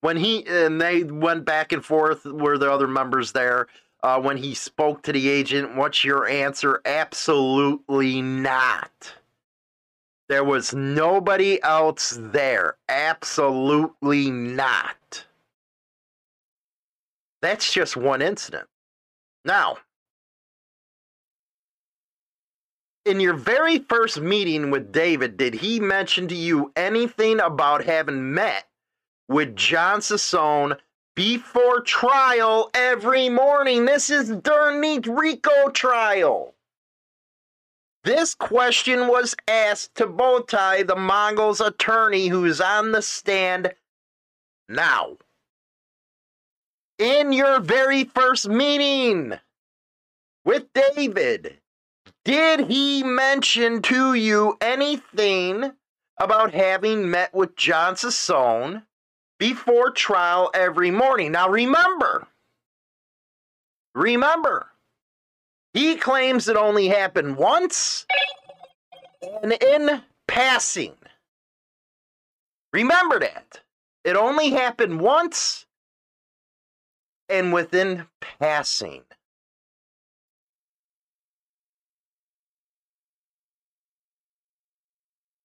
when 0.00 0.16
he 0.16 0.46
and 0.46 0.80
they 0.80 1.04
went 1.04 1.44
back 1.44 1.72
and 1.72 1.84
forth, 1.84 2.24
were 2.24 2.58
the 2.58 2.70
other 2.70 2.88
members 2.88 3.32
there? 3.32 3.68
Uh, 4.02 4.20
when 4.20 4.36
he 4.36 4.54
spoke 4.54 5.02
to 5.02 5.12
the 5.12 5.28
agent, 5.28 5.76
what's 5.76 6.04
your 6.04 6.26
answer? 6.26 6.80
Absolutely 6.84 8.20
not. 8.20 9.14
There 10.28 10.42
was 10.42 10.74
nobody 10.74 11.62
else 11.62 12.18
there. 12.18 12.76
Absolutely 12.88 14.30
not. 14.30 15.24
That's 17.42 17.72
just 17.72 17.96
one 17.96 18.22
incident. 18.22 18.68
Now, 19.44 19.78
in 23.04 23.20
your 23.20 23.34
very 23.34 23.78
first 23.78 24.20
meeting 24.20 24.70
with 24.70 24.92
David, 24.92 25.36
did 25.36 25.54
he 25.54 25.80
mention 25.80 26.28
to 26.28 26.34
you 26.34 26.72
anything 26.76 27.40
about 27.40 27.84
having 27.84 28.34
met 28.34 28.68
with 29.28 29.56
John 29.56 30.00
Sassone 30.00 30.78
before 31.16 31.80
trial 31.80 32.70
every 32.74 33.28
morning? 33.28 33.84
This 33.84 34.10
is 34.10 34.30
during 34.30 34.80
the 34.80 35.10
Rico 35.10 35.68
trial. 35.70 36.54
This 38.04 38.34
question 38.34 39.06
was 39.06 39.34
asked 39.46 39.94
to 39.96 40.06
Bowtie, 40.06 40.86
the 40.86 40.96
Mongol's 40.96 41.60
attorney, 41.60 42.28
who's 42.28 42.60
on 42.60 42.90
the 42.92 43.02
stand 43.02 43.74
now. 44.68 45.18
In 46.98 47.32
your 47.32 47.60
very 47.60 48.04
first 48.04 48.48
meeting 48.48 49.34
with 50.44 50.66
David, 50.72 51.58
did 52.24 52.68
he 52.68 53.02
mention 53.02 53.82
to 53.82 54.14
you 54.14 54.56
anything 54.60 55.72
about 56.18 56.54
having 56.54 57.10
met 57.10 57.34
with 57.34 57.56
John 57.56 57.94
Sassone 57.94 58.84
before 59.38 59.90
trial 59.90 60.50
every 60.54 60.90
morning? 60.90 61.32
Now 61.32 61.48
remember, 61.48 62.28
remember, 63.94 64.68
he 65.74 65.96
claims 65.96 66.48
it 66.48 66.56
only 66.56 66.88
happened 66.88 67.36
once 67.36 68.06
and 69.42 69.52
in 69.52 70.02
passing. 70.28 70.94
Remember 72.72 73.18
that. 73.18 73.60
It 74.04 74.16
only 74.16 74.50
happened 74.50 75.00
once 75.00 75.66
and 77.28 77.52
within 77.52 78.06
passing. 78.38 79.02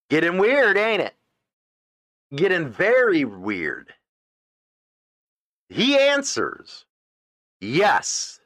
Getting 0.10 0.38
weird, 0.38 0.78
ain't 0.78 1.02
it? 1.02 1.16
Getting 2.36 2.70
very 2.70 3.26
weird. 3.26 3.94
He 5.70 5.98
answers, 5.98 6.86
Yes. 7.60 8.40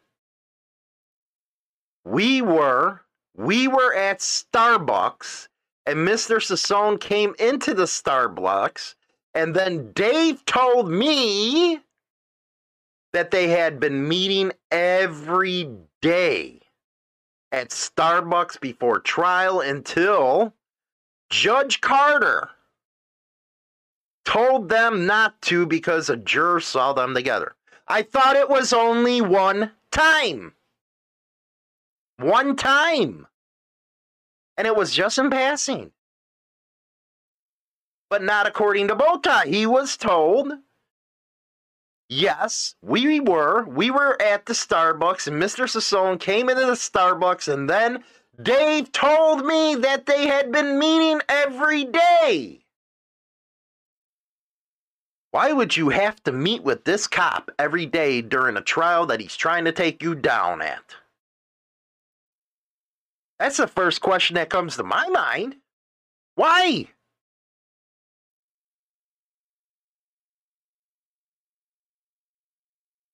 We 2.03 2.41
were, 2.41 3.01
we 3.35 3.67
were 3.67 3.93
at 3.93 4.19
Starbucks, 4.19 5.47
and 5.85 5.99
Mr. 5.99 6.37
Sassone 6.37 6.99
came 6.99 7.35
into 7.37 7.75
the 7.75 7.83
Starbucks, 7.83 8.95
and 9.35 9.55
then 9.55 9.91
Dave 9.91 10.43
told 10.45 10.89
me 10.89 11.79
that 13.13 13.29
they 13.29 13.49
had 13.49 13.79
been 13.79 14.07
meeting 14.07 14.51
every 14.71 15.69
day 16.01 16.61
at 17.51 17.69
Starbucks 17.69 18.59
before 18.59 18.99
trial 18.99 19.59
until 19.59 20.55
Judge 21.31 21.79
Carter 21.79 22.49
told 24.25 24.69
them 24.69 25.05
not 25.05 25.41
to 25.43 25.65
because 25.65 26.09
a 26.09 26.17
juror 26.17 26.59
saw 26.59 26.93
them 26.93 27.13
together. 27.13 27.55
I 27.87 28.03
thought 28.03 28.35
it 28.35 28.49
was 28.49 28.73
only 28.73 29.21
one 29.21 29.71
time. 29.91 30.53
One 32.17 32.55
time. 32.55 33.27
And 34.57 34.67
it 34.67 34.75
was 34.75 34.93
just 34.93 35.17
in 35.17 35.29
passing. 35.29 35.91
But 38.09 38.21
not 38.21 38.45
according 38.45 38.89
to 38.89 38.95
Bowtie. 38.95 39.45
He 39.45 39.65
was 39.65 39.95
told, 39.95 40.51
yes, 42.09 42.75
we 42.81 43.21
were. 43.21 43.63
We 43.63 43.89
were 43.89 44.21
at 44.21 44.45
the 44.45 44.53
Starbucks, 44.53 45.27
and 45.27 45.41
Mr. 45.41 45.63
Sassone 45.63 46.19
came 46.19 46.49
into 46.49 46.65
the 46.65 46.73
Starbucks, 46.73 47.51
and 47.51 47.69
then 47.69 48.03
Dave 48.39 48.91
told 48.91 49.45
me 49.45 49.75
that 49.75 50.05
they 50.05 50.27
had 50.27 50.51
been 50.51 50.79
meeting 50.79 51.21
every 51.27 51.85
day. 51.85 52.61
Why 55.31 55.53
would 55.53 55.77
you 55.77 55.89
have 55.89 56.21
to 56.23 56.31
meet 56.31 56.61
with 56.61 56.83
this 56.83 57.07
cop 57.07 57.51
every 57.57 57.85
day 57.85 58.21
during 58.21 58.57
a 58.57 58.61
trial 58.61 59.05
that 59.07 59.21
he's 59.21 59.35
trying 59.35 59.65
to 59.65 59.71
take 59.71 60.03
you 60.03 60.13
down 60.13 60.61
at? 60.61 60.95
That's 63.39 63.57
the 63.57 63.67
first 63.67 64.01
question 64.01 64.35
that 64.35 64.49
comes 64.49 64.75
to 64.75 64.83
my 64.83 65.07
mind. 65.07 65.55
Why? 66.35 66.87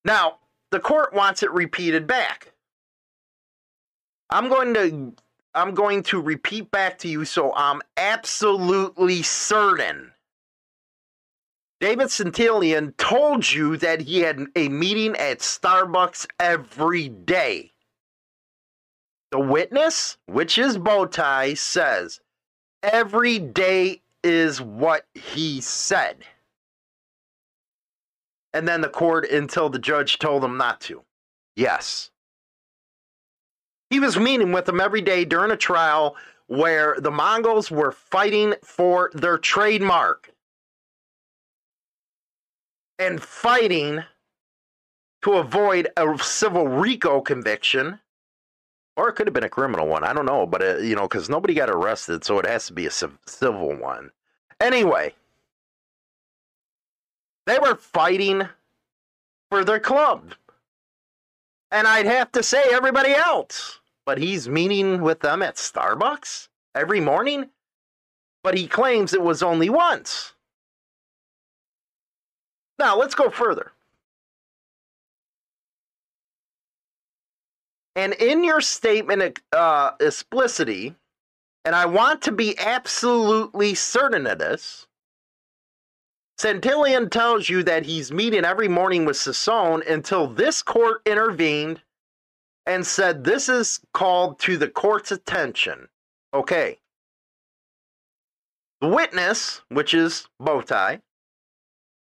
Now, 0.04 0.38
the 0.70 0.80
court 0.80 1.12
wants 1.14 1.42
it 1.42 1.50
repeated 1.50 2.06
back. 2.06 2.52
I'm 4.30 4.48
going 4.48 4.74
to 4.74 5.14
I'm 5.54 5.74
going 5.74 6.02
to 6.04 6.20
repeat 6.20 6.70
back 6.70 6.98
to 7.00 7.08
you 7.08 7.24
so 7.24 7.54
I'm 7.54 7.82
absolutely 7.96 9.22
certain. 9.22 10.12
David 11.80 12.08
Santillan 12.08 12.96
told 12.98 13.50
you 13.50 13.76
that 13.78 14.00
he 14.02 14.20
had 14.20 14.46
a 14.56 14.68
meeting 14.68 15.16
at 15.16 15.40
Starbucks 15.40 16.26
every 16.40 17.08
day. 17.08 17.72
The 19.32 19.40
witness, 19.40 20.18
which 20.26 20.58
is 20.58 20.78
Bowtie, 20.78 21.56
says 21.58 22.20
every 22.82 23.38
day 23.40 24.02
is 24.24 24.60
what 24.62 25.06
he 25.14 25.60
said. 25.60 26.24
and 28.52 28.66
then 28.66 28.80
the 28.80 28.88
court 28.88 29.30
until 29.30 29.68
the 29.68 29.78
judge 29.78 30.18
told 30.18 30.44
him 30.44 30.56
not 30.56 30.80
to. 30.82 31.02
Yes. 31.56 32.10
He 33.90 34.00
was 34.00 34.18
meeting 34.18 34.52
with 34.52 34.66
them 34.66 34.80
every 34.80 35.00
day 35.00 35.24
during 35.24 35.50
a 35.50 35.56
trial 35.56 36.16
where 36.46 36.96
the 36.98 37.10
Mongols 37.10 37.70
were 37.70 37.92
fighting 37.92 38.54
for 38.62 39.10
their 39.14 39.38
trademark 39.38 40.32
and 42.98 43.22
fighting 43.22 44.02
to 45.22 45.34
avoid 45.34 45.88
a 45.96 46.18
civil 46.18 46.66
RICO 46.68 47.20
conviction. 47.20 48.00
Or 48.96 49.08
it 49.08 49.12
could 49.12 49.26
have 49.26 49.34
been 49.34 49.44
a 49.44 49.48
criminal 49.48 49.86
one. 49.86 50.04
I 50.04 50.12
don't 50.12 50.26
know. 50.26 50.46
But, 50.46 50.62
uh, 50.62 50.76
you 50.78 50.96
know, 50.96 51.06
because 51.06 51.28
nobody 51.28 51.54
got 51.54 51.70
arrested, 51.70 52.24
so 52.24 52.38
it 52.38 52.46
has 52.46 52.66
to 52.66 52.72
be 52.72 52.86
a 52.86 52.90
civil 52.90 53.76
one. 53.76 54.10
Anyway, 54.60 55.14
they 57.46 57.58
were 57.58 57.76
fighting 57.76 58.42
for 59.50 59.64
their 59.64 59.80
club. 59.80 60.34
And 61.70 61.86
I'd 61.86 62.06
have 62.06 62.32
to 62.32 62.42
say 62.42 62.62
everybody 62.72 63.12
else. 63.12 63.77
But 64.08 64.16
he's 64.16 64.48
meeting 64.48 65.02
with 65.02 65.20
them 65.20 65.42
at 65.42 65.56
Starbucks 65.56 66.48
every 66.74 66.98
morning. 66.98 67.50
But 68.42 68.56
he 68.56 68.66
claims 68.66 69.12
it 69.12 69.20
was 69.20 69.42
only 69.42 69.68
once. 69.68 70.32
Now, 72.78 72.96
let's 72.96 73.14
go 73.14 73.28
further. 73.28 73.72
And 77.96 78.14
in 78.14 78.44
your 78.44 78.62
statement 78.62 79.40
uh, 79.52 79.90
explicitity, 80.00 80.94
and 81.66 81.76
I 81.76 81.84
want 81.84 82.22
to 82.22 82.32
be 82.32 82.58
absolutely 82.58 83.74
certain 83.74 84.26
of 84.26 84.38
this, 84.38 84.86
Santillan 86.40 87.10
tells 87.10 87.50
you 87.50 87.62
that 87.64 87.84
he's 87.84 88.10
meeting 88.10 88.46
every 88.46 88.68
morning 88.68 89.04
with 89.04 89.18
Sassoon 89.18 89.82
until 89.86 90.26
this 90.26 90.62
court 90.62 91.02
intervened 91.04 91.82
and 92.68 92.86
said 92.86 93.24
this 93.24 93.48
is 93.48 93.80
called 93.94 94.38
to 94.40 94.58
the 94.58 94.68
court's 94.68 95.10
attention. 95.10 95.88
Okay. 96.34 96.78
The 98.82 98.88
witness, 98.88 99.62
which 99.70 99.94
is 99.94 100.28
Bowtie, 100.40 101.00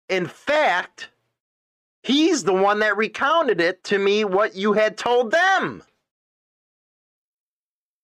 in 0.09 0.27
fact, 0.27 1.11
he's 2.03 2.45
the 2.45 2.55
one 2.55 2.79
that 2.79 2.97
recounted 2.97 3.61
it 3.61 3.85
to 3.85 3.99
me 3.99 4.25
what 4.25 4.57
you 4.57 4.73
had 4.73 4.97
told 4.97 5.31
them. 5.31 5.83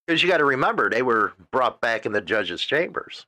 Because 0.07 0.23
you 0.23 0.29
got 0.29 0.38
to 0.38 0.45
remember, 0.45 0.90
they 0.90 1.02
were 1.02 1.33
brought 1.50 1.81
back 1.81 2.05
in 2.05 2.12
the 2.12 2.21
judge's 2.21 2.62
chambers. 2.62 3.26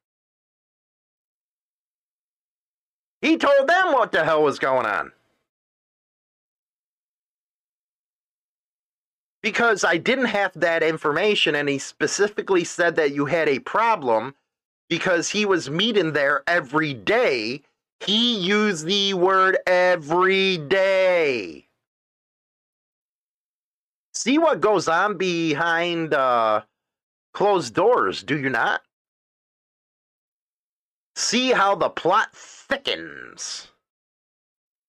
He 3.22 3.38
told 3.38 3.66
them 3.66 3.92
what 3.92 4.12
the 4.12 4.24
hell 4.24 4.42
was 4.42 4.58
going 4.58 4.84
on. 4.84 5.12
Because 9.42 9.82
I 9.82 9.96
didn't 9.96 10.26
have 10.26 10.52
that 10.54 10.82
information, 10.82 11.56
and 11.56 11.68
he 11.68 11.78
specifically 11.78 12.64
said 12.64 12.94
that 12.96 13.12
you 13.12 13.26
had 13.26 13.48
a 13.48 13.58
problem 13.58 14.34
because 14.88 15.30
he 15.30 15.44
was 15.44 15.68
meeting 15.68 16.12
there 16.12 16.42
every 16.46 16.94
day. 16.94 17.62
He 18.00 18.36
used 18.36 18.86
the 18.86 19.14
word 19.14 19.58
every 19.66 20.58
day. 20.58 21.66
See 24.14 24.38
what 24.38 24.60
goes 24.60 24.88
on 24.88 25.16
behind 25.16 26.14
uh, 26.14 26.62
closed 27.32 27.74
doors, 27.74 28.22
do 28.22 28.38
you 28.38 28.50
not? 28.50 28.82
See 31.16 31.50
how 31.50 31.74
the 31.74 31.88
plot 31.88 32.28
thickens. 32.34 33.68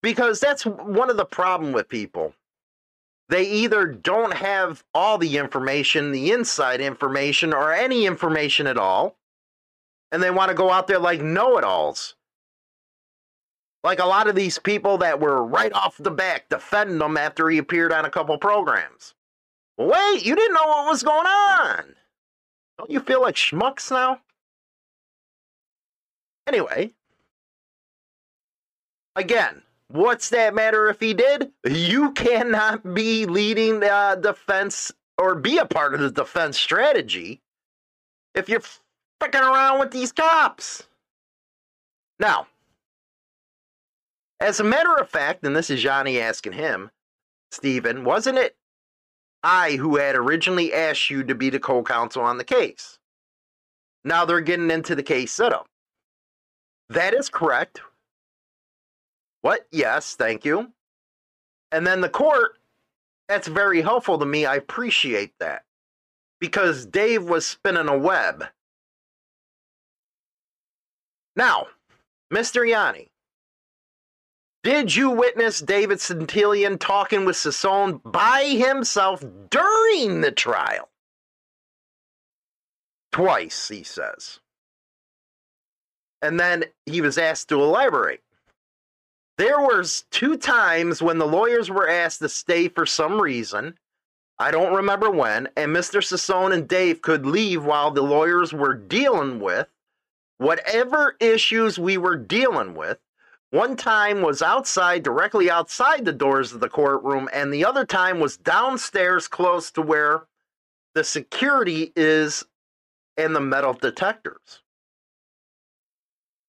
Because 0.01 0.39
that's 0.39 0.65
one 0.65 1.09
of 1.09 1.17
the 1.17 1.25
problem 1.25 1.71
with 1.71 1.87
people. 1.87 2.33
They 3.33 3.49
either 3.49 3.87
don't 3.87 4.35
have 4.35 4.83
all 4.93 5.17
the 5.17 5.39
information, 5.39 6.11
the 6.11 6.31
inside 6.31 6.79
information, 6.79 7.51
or 7.51 7.73
any 7.73 8.05
information 8.05 8.67
at 8.67 8.77
all, 8.77 9.15
and 10.11 10.21
they 10.21 10.29
want 10.29 10.49
to 10.49 10.55
go 10.55 10.69
out 10.69 10.85
there 10.85 10.99
like 10.99 11.19
know-it-alls. 11.19 12.13
Like 13.83 13.97
a 13.97 14.05
lot 14.05 14.27
of 14.27 14.35
these 14.35 14.59
people 14.59 14.99
that 14.99 15.19
were 15.19 15.43
right 15.43 15.73
off 15.73 15.97
the 15.97 16.11
back 16.11 16.47
defending 16.47 17.01
him 17.01 17.17
after 17.17 17.49
he 17.49 17.57
appeared 17.57 17.91
on 17.91 18.05
a 18.05 18.11
couple 18.11 18.37
programs. 18.37 19.15
Wait, 19.79 20.23
you 20.23 20.35
didn't 20.35 20.53
know 20.53 20.67
what 20.67 20.85
was 20.85 21.01
going 21.01 21.25
on. 21.25 21.95
Don't 22.77 22.91
you 22.91 22.99
feel 22.99 23.23
like 23.23 23.33
schmucks 23.33 23.89
now? 23.89 24.19
Anyway, 26.45 26.91
again, 29.15 29.63
what's 29.93 30.29
that 30.29 30.55
matter 30.55 30.89
if 30.89 30.99
he 30.99 31.13
did? 31.13 31.51
You 31.63 32.11
cannot 32.11 32.93
be 32.93 33.25
leading 33.25 33.79
the 33.79 33.91
uh, 33.91 34.15
defense 34.15 34.91
or 35.17 35.35
be 35.35 35.59
a 35.59 35.65
part 35.65 35.93
of 35.93 35.99
the 35.99 36.11
defense 36.11 36.59
strategy 36.59 37.41
if 38.33 38.49
you're 38.49 38.63
fucking 39.19 39.41
around 39.41 39.79
with 39.79 39.91
these 39.91 40.11
cops. 40.11 40.87
Now, 42.19 42.47
as 44.39 44.59
a 44.59 44.63
matter 44.63 44.95
of 44.95 45.09
fact, 45.09 45.45
and 45.45 45.55
this 45.55 45.69
is 45.69 45.81
Johnny 45.81 46.19
asking 46.19 46.53
him, 46.53 46.89
Stephen, 47.51 48.03
wasn't 48.03 48.39
it 48.39 48.55
I 49.43 49.73
who 49.73 49.97
had 49.97 50.15
originally 50.15 50.73
asked 50.73 51.11
you 51.11 51.23
to 51.23 51.35
be 51.35 51.51
the 51.51 51.59
co 51.59 51.83
counsel 51.83 52.23
on 52.23 52.39
the 52.39 52.43
case? 52.43 52.97
Now 54.03 54.25
they're 54.25 54.41
getting 54.41 54.71
into 54.71 54.95
the 54.95 55.03
case 55.03 55.31
setup. 55.31 55.67
That 56.89 57.13
is 57.13 57.29
correct. 57.29 57.81
What? 59.43 59.67
Yes, 59.71 60.15
thank 60.15 60.45
you. 60.45 60.71
And 61.71 61.85
then 61.85 61.99
the 61.99 62.09
court, 62.09 62.53
that's 63.27 63.47
very 63.47 63.81
helpful 63.81 64.17
to 64.17 64.25
me. 64.25 64.45
I 64.45 64.55
appreciate 64.55 65.33
that. 65.39 65.65
Because 66.39 66.85
Dave 66.85 67.23
was 67.23 67.45
spinning 67.45 67.89
a 67.89 67.97
web. 67.97 68.45
Now, 71.35 71.67
Mr. 72.33 72.65
Yanny, 72.65 73.09
did 74.63 74.95
you 74.95 75.09
witness 75.09 75.59
David 75.59 75.97
Santillan 75.97 76.79
talking 76.79 77.25
with 77.25 77.35
Sassoon 77.35 77.99
by 78.05 78.45
himself 78.45 79.21
during 79.49 80.21
the 80.21 80.31
trial? 80.31 80.87
Twice, 83.11 83.67
he 83.67 83.83
says. 83.83 84.39
And 86.21 86.39
then 86.39 86.63
he 86.85 87.01
was 87.01 87.17
asked 87.17 87.49
to 87.49 87.61
elaborate. 87.61 88.22
There 89.37 89.59
was 89.59 90.05
two 90.11 90.37
times 90.37 91.01
when 91.01 91.17
the 91.17 91.27
lawyers 91.27 91.69
were 91.69 91.89
asked 91.89 92.19
to 92.19 92.29
stay 92.29 92.67
for 92.67 92.85
some 92.85 93.19
reason. 93.19 93.77
I 94.37 94.51
don't 94.51 94.75
remember 94.75 95.09
when, 95.09 95.49
and 95.55 95.75
Mr. 95.75 96.03
Sassoon 96.03 96.51
and 96.51 96.67
Dave 96.67 97.01
could 97.01 97.25
leave 97.25 97.65
while 97.65 97.91
the 97.91 98.03
lawyers 98.03 98.53
were 98.53 98.73
dealing 98.73 99.39
with 99.39 99.67
whatever 100.37 101.15
issues 101.19 101.79
we 101.79 101.97
were 101.97 102.15
dealing 102.15 102.75
with. 102.75 102.99
One 103.51 103.75
time 103.75 104.21
was 104.21 104.41
outside, 104.41 105.03
directly 105.03 105.49
outside 105.49 106.05
the 106.05 106.11
doors 106.11 106.53
of 106.53 106.59
the 106.59 106.69
courtroom, 106.69 107.29
and 107.31 107.53
the 107.53 107.65
other 107.65 107.85
time 107.85 108.19
was 108.19 108.37
downstairs 108.37 109.27
close 109.27 109.71
to 109.71 109.81
where 109.81 110.23
the 110.95 111.03
security 111.03 111.91
is 111.95 112.43
and 113.15 113.35
the 113.35 113.41
metal 113.41 113.73
detectors. 113.73 114.61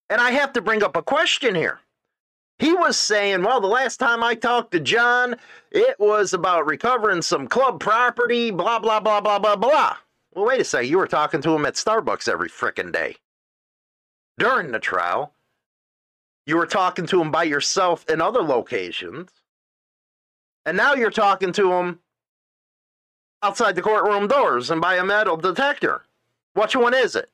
And 0.08 0.20
I 0.20 0.30
have 0.32 0.52
to 0.54 0.62
bring 0.62 0.82
up 0.82 0.96
a 0.96 1.02
question 1.02 1.54
here. 1.54 1.80
He 2.58 2.72
was 2.72 2.96
saying, 2.96 3.42
well, 3.42 3.60
the 3.60 3.66
last 3.66 3.96
time 3.98 4.22
I 4.22 4.34
talked 4.34 4.70
to 4.72 4.80
John, 4.80 5.36
it 5.70 5.98
was 5.98 6.32
about 6.32 6.66
recovering 6.66 7.20
some 7.20 7.48
club 7.48 7.80
property, 7.80 8.50
blah, 8.50 8.78
blah, 8.78 9.00
blah, 9.00 9.20
blah, 9.20 9.38
blah, 9.38 9.56
blah. 9.56 9.96
Well, 10.34 10.46
wait 10.46 10.60
a 10.60 10.64
second. 10.64 10.88
You 10.88 10.98
were 10.98 11.06
talking 11.06 11.42
to 11.42 11.54
him 11.54 11.66
at 11.66 11.74
Starbucks 11.74 12.28
every 12.28 12.48
frickin' 12.48 12.92
day. 12.92 13.16
During 14.38 14.72
the 14.72 14.78
trial, 14.78 15.32
you 16.46 16.56
were 16.56 16.66
talking 16.66 17.06
to 17.06 17.20
him 17.20 17.30
by 17.30 17.44
yourself 17.44 18.08
in 18.08 18.20
other 18.20 18.42
locations. 18.42 19.30
And 20.66 20.76
now 20.76 20.94
you're 20.94 21.10
talking 21.10 21.52
to 21.52 21.72
him 21.72 22.00
outside 23.42 23.74
the 23.74 23.82
courtroom 23.82 24.26
doors 24.26 24.70
and 24.70 24.80
by 24.80 24.96
a 24.96 25.04
metal 25.04 25.36
detector. 25.36 26.04
Which 26.54 26.74
one 26.74 26.94
is 26.94 27.16
it? 27.16 27.30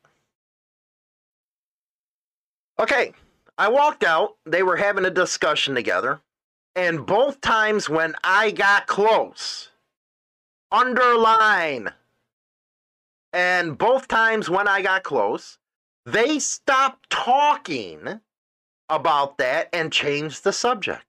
Okay, 2.78 3.12
I 3.60 3.68
walked 3.68 4.04
out. 4.04 4.36
They 4.46 4.62
were 4.62 4.76
having 4.76 5.04
a 5.04 5.10
discussion 5.10 5.74
together. 5.74 6.22
And 6.74 7.04
both 7.04 7.42
times 7.42 7.90
when 7.90 8.14
I 8.24 8.52
got 8.52 8.86
close, 8.86 9.68
underline, 10.72 11.90
and 13.34 13.76
both 13.76 14.08
times 14.08 14.48
when 14.48 14.66
I 14.66 14.80
got 14.80 15.02
close, 15.02 15.58
they 16.06 16.38
stopped 16.38 17.10
talking 17.10 18.22
about 18.88 19.36
that 19.36 19.68
and 19.74 19.92
changed 19.92 20.42
the 20.42 20.54
subject. 20.54 21.04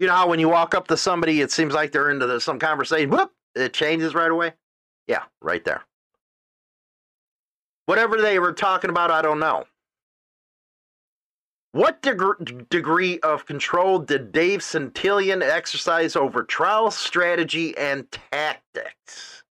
You 0.00 0.06
know 0.06 0.14
how 0.14 0.28
when 0.28 0.40
you 0.40 0.48
walk 0.48 0.74
up 0.74 0.88
to 0.88 0.96
somebody, 0.96 1.42
it 1.42 1.52
seems 1.52 1.74
like 1.74 1.92
they're 1.92 2.10
into 2.10 2.40
some 2.40 2.58
conversation, 2.58 3.10
whoop, 3.10 3.30
it 3.54 3.74
changes 3.74 4.14
right 4.14 4.30
away? 4.30 4.54
Yeah, 5.06 5.24
right 5.42 5.64
there. 5.66 5.84
Whatever 7.86 8.20
they 8.20 8.38
were 8.38 8.52
talking 8.52 8.90
about, 8.90 9.10
I 9.10 9.22
don't 9.22 9.40
know. 9.40 9.64
What 11.72 12.02
deg- 12.02 12.68
degree 12.68 13.20
of 13.20 13.46
control 13.46 13.98
did 13.98 14.32
Dave 14.32 14.60
Santillan 14.60 15.42
exercise 15.42 16.16
over 16.16 16.42
trial 16.42 16.90
strategy 16.90 17.76
and 17.76 18.10
tactics? 18.10 19.44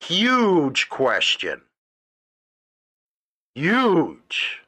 Huge 0.00 0.88
question. 0.90 1.62
Huge. 3.54 4.60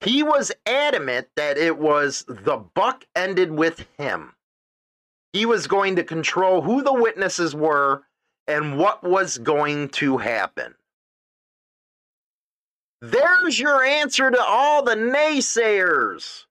He 0.00 0.22
was 0.22 0.52
adamant 0.66 1.28
that 1.36 1.56
it 1.56 1.78
was 1.78 2.24
the 2.28 2.58
buck 2.58 3.04
ended 3.16 3.52
with 3.52 3.86
him. 3.96 4.34
He 5.32 5.46
was 5.46 5.66
going 5.66 5.96
to 5.96 6.04
control 6.04 6.60
who 6.60 6.82
the 6.82 6.92
witnesses 6.92 7.54
were 7.54 8.02
and 8.46 8.78
what 8.78 9.02
was 9.02 9.38
going 9.38 9.88
to 9.90 10.18
happen. 10.18 10.74
There's 13.00 13.58
your 13.58 13.82
answer 13.84 14.30
to 14.30 14.40
all 14.40 14.82
the 14.82 14.94
naysayers. 14.94 16.44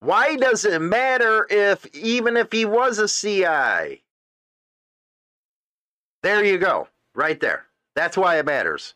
Why 0.00 0.34
does 0.34 0.64
it 0.64 0.80
matter 0.80 1.46
if, 1.48 1.86
even 1.94 2.36
if 2.36 2.50
he 2.50 2.64
was 2.64 2.98
a 2.98 3.06
CI? 3.06 4.02
There 6.24 6.44
you 6.44 6.58
go, 6.58 6.88
right 7.14 7.38
there. 7.38 7.66
That's 7.94 8.16
why 8.16 8.38
it 8.38 8.46
matters. 8.46 8.94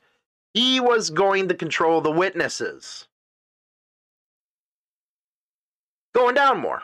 He 0.52 0.80
was 0.80 1.10
going 1.10 1.48
to 1.48 1.54
control 1.54 2.00
the 2.00 2.10
witnesses. 2.10 3.06
Going 6.12 6.34
down 6.34 6.58
more. 6.58 6.82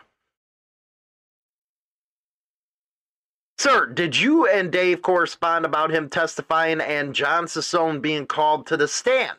Sir, 3.62 3.86
did 3.86 4.18
you 4.18 4.48
and 4.48 4.72
Dave 4.72 5.02
correspond 5.02 5.64
about 5.64 5.92
him 5.92 6.08
testifying 6.10 6.80
and 6.80 7.14
John 7.14 7.44
Sassone 7.44 8.02
being 8.02 8.26
called 8.26 8.66
to 8.66 8.76
the 8.76 8.88
stand? 8.88 9.38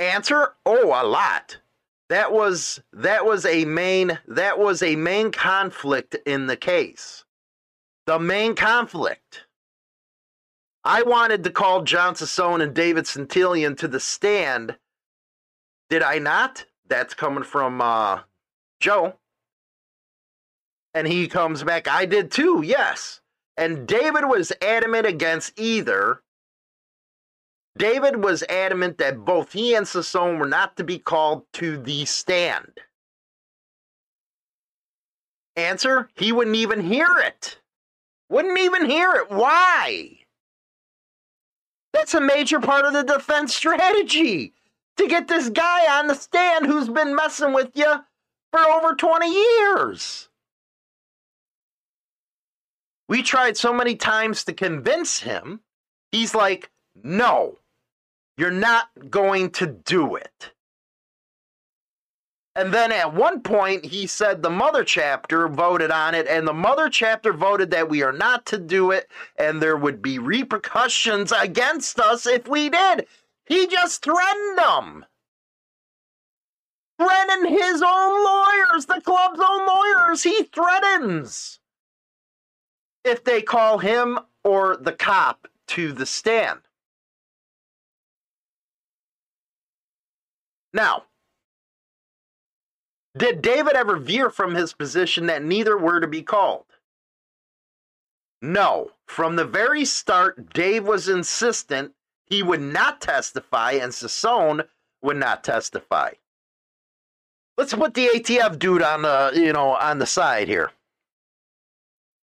Answer: 0.00 0.54
Oh, 0.66 0.88
a 0.88 1.06
lot. 1.06 1.58
That 2.08 2.32
was 2.32 2.80
that 2.92 3.24
was 3.24 3.46
a 3.46 3.64
main 3.64 4.18
that 4.26 4.58
was 4.58 4.82
a 4.82 4.96
main 4.96 5.30
conflict 5.30 6.16
in 6.26 6.48
the 6.48 6.56
case. 6.56 7.24
The 8.06 8.18
main 8.18 8.56
conflict. 8.56 9.44
I 10.82 11.04
wanted 11.04 11.44
to 11.44 11.50
call 11.50 11.84
John 11.84 12.16
Sassone 12.16 12.60
and 12.60 12.74
David 12.74 13.04
Santillan 13.04 13.76
to 13.76 13.86
the 13.86 14.00
stand. 14.00 14.76
Did 15.90 16.02
I 16.02 16.18
not? 16.18 16.66
That's 16.88 17.14
coming 17.14 17.44
from 17.44 17.80
uh, 17.80 18.22
Joe. 18.80 19.17
And 20.94 21.06
he 21.06 21.28
comes 21.28 21.62
back, 21.62 21.86
I 21.86 22.06
did 22.06 22.30
too, 22.30 22.62
yes. 22.64 23.20
And 23.56 23.86
David 23.86 24.24
was 24.26 24.52
adamant 24.62 25.06
against 25.06 25.58
either. 25.58 26.22
David 27.76 28.24
was 28.24 28.42
adamant 28.44 28.98
that 28.98 29.24
both 29.24 29.52
he 29.52 29.74
and 29.74 29.86
Sassone 29.86 30.38
were 30.38 30.48
not 30.48 30.76
to 30.76 30.84
be 30.84 30.98
called 30.98 31.44
to 31.54 31.78
the 31.78 32.04
stand. 32.04 32.80
Answer: 35.56 36.08
He 36.14 36.32
wouldn't 36.32 36.56
even 36.56 36.80
hear 36.80 37.08
it. 37.18 37.58
Wouldn't 38.28 38.58
even 38.58 38.84
hear 38.84 39.12
it. 39.14 39.30
Why? 39.30 40.18
That's 41.92 42.14
a 42.14 42.20
major 42.20 42.60
part 42.60 42.84
of 42.84 42.92
the 42.92 43.02
defense 43.02 43.54
strategy 43.54 44.54
to 44.96 45.06
get 45.06 45.28
this 45.28 45.48
guy 45.48 45.98
on 45.98 46.06
the 46.06 46.14
stand 46.14 46.66
who's 46.66 46.88
been 46.88 47.14
messing 47.14 47.52
with 47.54 47.70
you 47.74 48.04
for 48.52 48.60
over 48.60 48.94
20 48.94 49.32
years. 49.32 50.27
We 53.08 53.22
tried 53.22 53.56
so 53.56 53.72
many 53.72 53.96
times 53.96 54.44
to 54.44 54.52
convince 54.52 55.20
him. 55.20 55.60
He's 56.12 56.34
like, 56.34 56.70
no, 57.02 57.58
you're 58.36 58.50
not 58.50 58.88
going 59.10 59.50
to 59.52 59.66
do 59.66 60.14
it. 60.14 60.52
And 62.54 62.74
then 62.74 62.90
at 62.90 63.14
one 63.14 63.40
point, 63.40 63.86
he 63.86 64.06
said 64.06 64.42
the 64.42 64.50
mother 64.50 64.82
chapter 64.82 65.48
voted 65.48 65.90
on 65.90 66.14
it, 66.14 66.26
and 66.26 66.46
the 66.46 66.52
mother 66.52 66.90
chapter 66.90 67.32
voted 67.32 67.70
that 67.70 67.88
we 67.88 68.02
are 68.02 68.12
not 68.12 68.46
to 68.46 68.58
do 68.58 68.90
it, 68.90 69.08
and 69.36 69.62
there 69.62 69.76
would 69.76 70.02
be 70.02 70.18
repercussions 70.18 71.32
against 71.32 72.00
us 72.00 72.26
if 72.26 72.48
we 72.48 72.68
did. 72.68 73.06
He 73.46 73.68
just 73.68 74.02
threatened 74.02 74.58
them. 74.58 75.06
Threatened 77.00 77.48
his 77.48 77.80
own 77.80 78.24
lawyers, 78.24 78.86
the 78.86 79.00
club's 79.04 79.40
own 79.40 79.66
lawyers. 79.66 80.24
He 80.24 80.42
threatens 80.42 81.57
if 83.08 83.24
they 83.24 83.42
call 83.42 83.78
him 83.78 84.18
or 84.44 84.76
the 84.76 84.92
cop 84.92 85.48
to 85.68 85.92
the 85.92 86.06
stand. 86.06 86.60
Now, 90.72 91.04
did 93.16 93.42
David 93.42 93.74
ever 93.74 93.96
veer 93.96 94.30
from 94.30 94.54
his 94.54 94.72
position 94.72 95.26
that 95.26 95.42
neither 95.42 95.76
were 95.76 96.00
to 96.00 96.06
be 96.06 96.22
called? 96.22 96.66
No. 98.40 98.92
From 99.06 99.36
the 99.36 99.44
very 99.44 99.84
start, 99.84 100.52
Dave 100.52 100.86
was 100.86 101.08
insistent 101.08 101.94
he 102.26 102.42
would 102.42 102.60
not 102.60 103.00
testify 103.00 103.72
and 103.72 103.92
Sassone 103.92 104.68
would 105.02 105.16
not 105.16 105.42
testify. 105.42 106.12
Let's 107.56 107.74
put 107.74 107.94
the 107.94 108.08
ATF 108.08 108.58
dude 108.58 108.82
on 108.82 109.02
the, 109.02 109.32
you 109.34 109.52
know, 109.52 109.74
on 109.74 109.98
the 109.98 110.06
side 110.06 110.46
here 110.46 110.70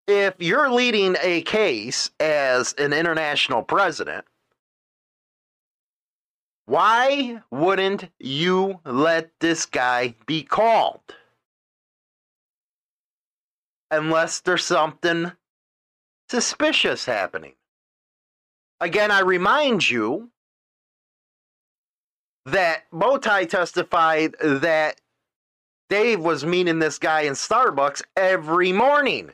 if 0.07 0.35
you're 0.39 0.69
leading 0.69 1.15
a 1.21 1.41
case 1.41 2.09
as 2.19 2.73
an 2.73 2.93
international 2.93 3.63
president, 3.63 4.25
why 6.65 7.41
wouldn't 7.51 8.09
you 8.19 8.79
let 8.85 9.31
this 9.39 9.65
guy 9.65 10.15
be 10.25 10.43
called? 10.43 11.01
Unless 13.91 14.41
there's 14.41 14.63
something 14.63 15.31
suspicious 16.29 17.05
happening. 17.05 17.53
Again, 18.81 19.11
I 19.11 19.19
remind 19.19 19.89
you 19.89 20.29
that 22.45 22.83
Bowtie 22.91 23.47
testified 23.47 24.35
that 24.41 24.99
Dave 25.89 26.19
was 26.19 26.45
meeting 26.45 26.79
this 26.79 26.97
guy 26.97 27.21
in 27.21 27.33
Starbucks 27.33 28.01
every 28.15 28.71
morning 28.71 29.31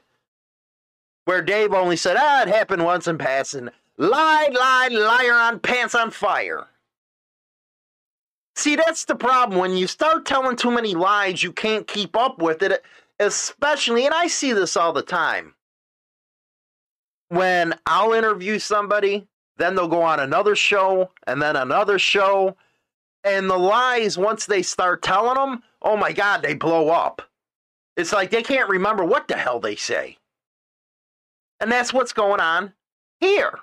where 1.26 1.42
Dave 1.42 1.74
only 1.74 1.96
said, 1.96 2.18
ah, 2.20 2.42
it 2.44 2.48
happened 2.48 2.84
once 2.84 3.08
in 3.08 3.18
passing. 3.18 3.70
Lied, 3.98 4.54
lied, 4.54 4.92
liar 4.92 5.34
on 5.34 5.60
pants 5.60 5.96
on 5.96 6.12
fire. 6.12 6.68
See, 8.56 8.76
that's 8.76 9.06
the 9.06 9.16
problem. 9.16 9.60
When 9.60 9.78
you 9.78 9.88
start 9.88 10.26
telling 10.26 10.56
too 10.56 10.72
many 10.72 10.94
lies, 10.94 11.44
you 11.44 11.52
can't 11.52 11.88
keep 11.88 12.18
up 12.18 12.42
with 12.42 12.62
it, 12.64 12.84
especially, 13.20 14.06
and 14.06 14.14
I 14.14 14.28
see 14.28 14.54
this 14.54 14.76
all 14.76 14.94
the 14.94 15.02
time. 15.02 15.54
When 17.30 17.76
I'll 17.86 18.14
interview 18.14 18.60
somebody, 18.60 19.28
then 19.58 19.76
they'll 19.76 19.88
go 19.88 20.02
on 20.02 20.20
another 20.20 20.56
show, 20.56 21.12
and 21.28 21.42
then 21.42 21.56
another 21.56 21.98
show. 21.98 22.58
And 23.24 23.50
the 23.50 23.58
lies, 23.58 24.18
once 24.18 24.48
they 24.48 24.64
start 24.64 25.02
telling 25.02 25.36
them, 25.36 25.64
oh 25.82 25.96
my 25.96 26.12
God, 26.12 26.42
they 26.42 26.56
blow 26.56 26.90
up. 26.90 27.22
It's 27.96 28.12
like 28.12 28.32
they 28.32 28.44
can't 28.44 28.70
remember 28.70 29.06
what 29.06 29.28
the 29.28 29.38
hell 29.38 29.60
they 29.60 29.76
say. 29.76 30.18
And 31.62 31.72
that's 31.72 31.94
what's 31.94 32.12
going 32.12 32.42
on 32.42 32.74
here. 33.20 33.60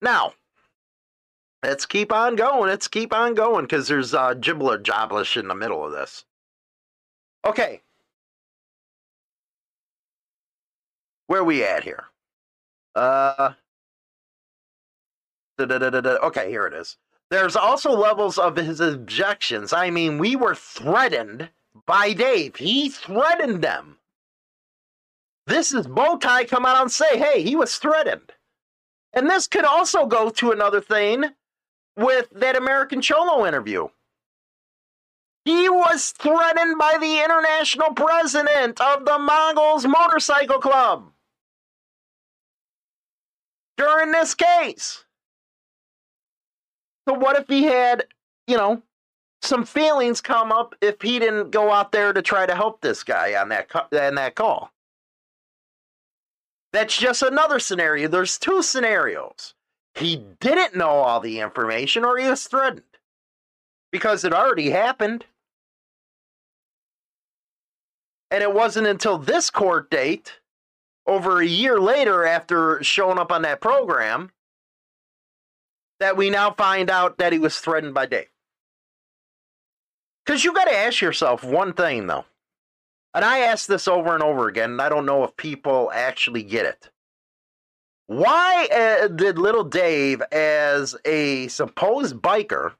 Now, 0.00 0.32
let's 1.62 1.84
keep 1.84 2.10
on 2.10 2.36
going. 2.36 2.68
Let's 2.70 2.88
keep 2.88 3.14
on 3.14 3.34
going 3.34 3.66
because 3.66 3.86
there's 3.86 4.14
uh, 4.14 4.34
Gibbler 4.34 4.82
Joblish 4.82 5.36
in 5.36 5.46
the 5.46 5.54
middle 5.54 5.84
of 5.84 5.92
this. 5.92 6.24
Okay. 7.44 7.82
Where 11.26 11.44
we 11.44 11.62
at 11.62 11.84
here? 11.84 12.04
Uh. 12.94 13.52
Okay, 15.60 16.50
here 16.50 16.66
it 16.66 16.74
is. 16.74 16.96
There's 17.30 17.56
also 17.56 17.92
levels 17.92 18.38
of 18.38 18.56
his 18.56 18.80
objections. 18.80 19.72
I 19.72 19.90
mean, 19.90 20.18
we 20.18 20.34
were 20.34 20.54
threatened 20.54 21.50
by 21.86 22.14
Dave. 22.14 22.56
He 22.56 22.88
threatened 22.88 23.62
them. 23.62 23.98
This 25.46 25.72
is 25.72 25.86
Bowtie 25.86 26.48
come 26.48 26.64
out 26.64 26.82
and 26.82 26.92
say, 26.92 27.18
hey, 27.18 27.42
he 27.42 27.56
was 27.56 27.76
threatened. 27.76 28.32
And 29.12 29.28
this 29.28 29.46
could 29.46 29.64
also 29.64 30.06
go 30.06 30.30
to 30.30 30.52
another 30.52 30.80
thing 30.80 31.24
with 31.96 32.28
that 32.30 32.56
American 32.56 33.00
Cholo 33.00 33.46
interview. 33.46 33.88
He 35.44 35.68
was 35.68 36.12
threatened 36.12 36.78
by 36.78 36.98
the 37.00 37.22
international 37.22 37.92
president 37.94 38.80
of 38.80 39.04
the 39.04 39.18
Mongols 39.18 39.84
Motorcycle 39.86 40.60
Club 40.60 41.10
during 43.76 44.12
this 44.12 44.34
case. 44.34 45.04
So, 47.08 47.14
what 47.14 47.36
if 47.36 47.48
he 47.48 47.64
had, 47.64 48.06
you 48.46 48.56
know, 48.56 48.82
some 49.42 49.64
feelings 49.64 50.20
come 50.20 50.52
up 50.52 50.76
if 50.80 51.02
he 51.02 51.18
didn't 51.18 51.50
go 51.50 51.72
out 51.72 51.90
there 51.90 52.12
to 52.12 52.22
try 52.22 52.46
to 52.46 52.54
help 52.54 52.80
this 52.80 53.02
guy 53.02 53.34
on 53.34 53.48
that 53.48 53.74
on 53.74 54.14
that 54.14 54.36
call? 54.36 54.70
That's 56.72 56.96
just 56.96 57.22
another 57.22 57.58
scenario. 57.58 58.08
There's 58.08 58.38
two 58.38 58.62
scenarios. 58.62 59.54
He 59.94 60.24
didn't 60.40 60.74
know 60.74 60.88
all 60.88 61.20
the 61.20 61.40
information 61.40 62.04
or 62.04 62.16
he 62.16 62.28
was 62.28 62.44
threatened 62.44 62.82
because 63.90 64.24
it 64.24 64.32
already 64.32 64.70
happened. 64.70 65.26
And 68.30 68.42
it 68.42 68.54
wasn't 68.54 68.86
until 68.86 69.18
this 69.18 69.50
court 69.50 69.90
date, 69.90 70.38
over 71.06 71.40
a 71.40 71.46
year 71.46 71.78
later 71.78 72.24
after 72.24 72.82
showing 72.82 73.18
up 73.18 73.30
on 73.30 73.42
that 73.42 73.60
program, 73.60 74.30
that 76.00 76.16
we 76.16 76.30
now 76.30 76.50
find 76.52 76.88
out 76.88 77.18
that 77.18 77.32
he 77.32 77.38
was 77.38 77.58
threatened 77.58 77.92
by 77.92 78.06
Dave. 78.06 78.28
Because 80.24 80.44
you 80.44 80.54
got 80.54 80.64
to 80.64 80.76
ask 80.76 81.00
yourself 81.00 81.44
one 81.44 81.72
thing, 81.72 82.06
though. 82.06 82.24
And 83.14 83.24
I 83.24 83.40
ask 83.40 83.66
this 83.66 83.86
over 83.88 84.14
and 84.14 84.22
over 84.22 84.48
again, 84.48 84.70
and 84.70 84.80
I 84.82 84.88
don't 84.88 85.06
know 85.06 85.22
if 85.24 85.36
people 85.36 85.90
actually 85.92 86.42
get 86.42 86.64
it. 86.64 86.90
Why 88.06 88.68
uh, 88.72 89.08
did 89.08 89.38
little 89.38 89.64
Dave, 89.64 90.22
as 90.32 90.96
a 91.04 91.48
supposed 91.48 92.16
biker, 92.16 92.72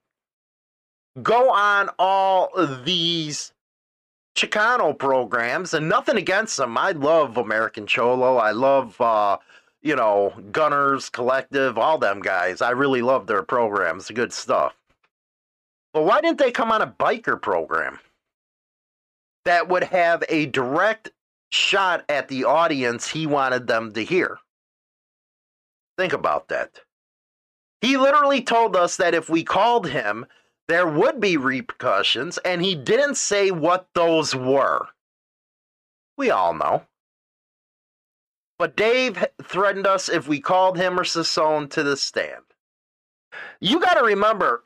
go 1.23 1.51
on 1.51 1.91
all 1.99 2.51
these 2.85 3.53
Chicano 4.35 4.99
programs? 4.99 5.75
And 5.75 5.89
nothing 5.89 6.17
against 6.17 6.57
them. 6.57 6.77
I 6.79 6.93
love 6.93 7.37
American 7.37 7.87
Cholo. 7.87 8.37
I 8.37 8.53
love, 8.53 9.01
uh, 9.01 9.37
you 9.83 9.97
know, 9.97 10.33
Gunners 10.51 11.11
Collective, 11.11 11.77
all 11.77 11.99
them 11.99 12.21
guys. 12.21 12.63
I 12.63 12.71
really 12.71 13.03
love 13.03 13.27
their 13.27 13.43
programs. 13.43 14.11
Good 14.11 14.33
stuff. 14.33 14.75
But 15.93 16.05
why 16.05 16.23
didn't 16.23 16.39
they 16.39 16.51
come 16.51 16.73
on 16.73 16.81
a 16.81 16.87
biker 16.87 17.41
program? 17.41 17.99
That 19.45 19.69
would 19.69 19.85
have 19.85 20.23
a 20.29 20.47
direct 20.47 21.11
shot 21.51 22.05
at 22.09 22.29
the 22.29 22.45
audience 22.45 23.09
he 23.09 23.27
wanted 23.27 23.67
them 23.67 23.93
to 23.93 24.05
hear. 24.05 24.39
Think 25.99 26.13
about 26.13 26.49
that. 26.49 26.81
He 27.81 27.97
literally 27.97 28.43
told 28.43 28.77
us 28.77 28.97
that 28.97 29.15
if 29.15 29.29
we 29.29 29.43
called 29.43 29.89
him, 29.89 30.27
there 30.69 30.87
would 30.87 31.21
be 31.21 31.37
repercussions, 31.37 32.39
and 32.39 32.63
he 32.63 32.75
didn't 32.75 33.17
say 33.17 33.51
what 33.51 33.89
those 33.95 34.35
were. 34.35 34.87
We 36.17 36.31
all 36.31 36.55
know. 36.55 36.85
But 38.59 38.77
Dave 38.77 39.27
threatened 39.43 39.87
us 39.87 40.09
if 40.09 40.29
we 40.29 40.41
called 40.41 40.79
him 40.79 40.99
or 40.99 41.03
Sasson 41.05 41.69
to 41.71 41.83
the 41.83 41.97
stand. 41.97 42.45
You 43.61 43.81
got 43.81 43.95
to 43.95 44.05
remember, 44.05 44.63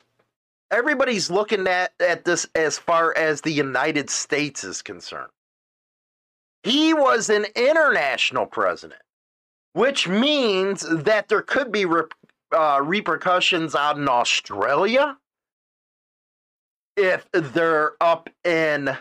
everybody's 0.71 1.29
looking 1.29 1.67
at, 1.67 1.93
at 1.99 2.25
this 2.25 2.47
as 2.55 2.77
far 2.77 3.15
as 3.17 3.41
the 3.41 3.51
United 3.51 4.09
States 4.09 4.63
is 4.63 4.81
concerned. 4.81 5.31
He 6.63 6.93
was 6.93 7.29
an 7.29 7.45
international 7.55 8.45
president, 8.45 9.01
which 9.73 10.07
means 10.07 10.85
that 10.89 11.29
there 11.29 11.41
could 11.41 11.71
be 11.71 11.85
rep, 11.85 12.13
uh, 12.51 12.81
repercussions 12.83 13.75
out 13.75 13.97
in 13.97 14.09
Australia 14.09 15.17
if 16.97 17.29
they're 17.31 17.93
up 18.01 18.29
in 18.43 18.97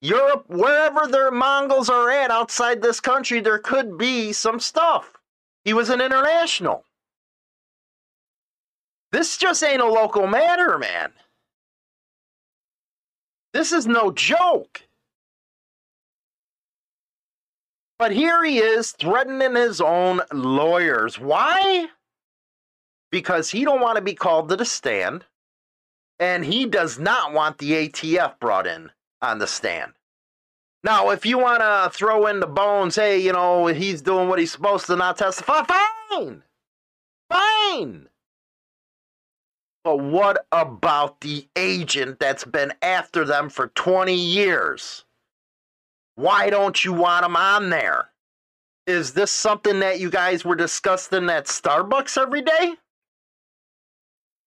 Europe, 0.00 0.44
wherever 0.48 1.06
their 1.06 1.30
Mongols 1.30 1.90
are 1.90 2.10
at 2.10 2.30
outside 2.30 2.80
this 2.80 3.00
country, 3.00 3.40
there 3.40 3.58
could 3.58 3.98
be 3.98 4.32
some 4.32 4.60
stuff. 4.60 5.12
He 5.64 5.74
was 5.74 5.90
an 5.90 6.00
international. 6.00 6.84
This 9.16 9.38
just 9.38 9.64
ain't 9.64 9.80
a 9.80 9.86
local 9.86 10.26
matter, 10.26 10.76
man. 10.76 11.10
This 13.54 13.72
is 13.72 13.86
no 13.86 14.10
joke. 14.10 14.82
But 17.98 18.12
here 18.12 18.44
he 18.44 18.58
is 18.58 18.90
threatening 18.90 19.54
his 19.54 19.80
own 19.80 20.20
lawyers. 20.34 21.18
Why? 21.18 21.86
Because 23.10 23.50
he 23.50 23.64
don't 23.64 23.80
want 23.80 23.96
to 23.96 24.02
be 24.02 24.12
called 24.12 24.50
to 24.50 24.56
the 24.56 24.66
stand 24.66 25.24
and 26.18 26.44
he 26.44 26.66
does 26.66 26.98
not 26.98 27.32
want 27.32 27.56
the 27.56 27.88
ATF 27.88 28.38
brought 28.38 28.66
in 28.66 28.90
on 29.22 29.38
the 29.38 29.46
stand. 29.46 29.94
Now, 30.84 31.08
if 31.08 31.24
you 31.24 31.38
want 31.38 31.60
to 31.60 31.90
throw 31.90 32.26
in 32.26 32.40
the 32.40 32.46
bones, 32.46 32.96
hey, 32.96 33.18
you 33.18 33.32
know, 33.32 33.68
he's 33.68 34.02
doing 34.02 34.28
what 34.28 34.38
he's 34.38 34.52
supposed 34.52 34.84
to 34.88 34.96
not 34.96 35.16
testify, 35.16 35.62
fine. 35.62 36.42
Fine. 37.30 38.08
But 39.86 40.00
what 40.00 40.44
about 40.50 41.20
the 41.20 41.46
agent 41.54 42.18
that's 42.18 42.42
been 42.42 42.72
after 42.82 43.24
them 43.24 43.48
for 43.48 43.68
20 43.68 44.12
years? 44.12 45.04
Why 46.16 46.50
don't 46.50 46.84
you 46.84 46.92
want 46.92 47.24
him 47.24 47.36
on 47.36 47.70
there? 47.70 48.10
Is 48.88 49.12
this 49.12 49.30
something 49.30 49.78
that 49.78 50.00
you 50.00 50.10
guys 50.10 50.44
were 50.44 50.56
discussing 50.56 51.30
at 51.30 51.46
Starbucks 51.46 52.20
every 52.20 52.42
day? 52.42 52.74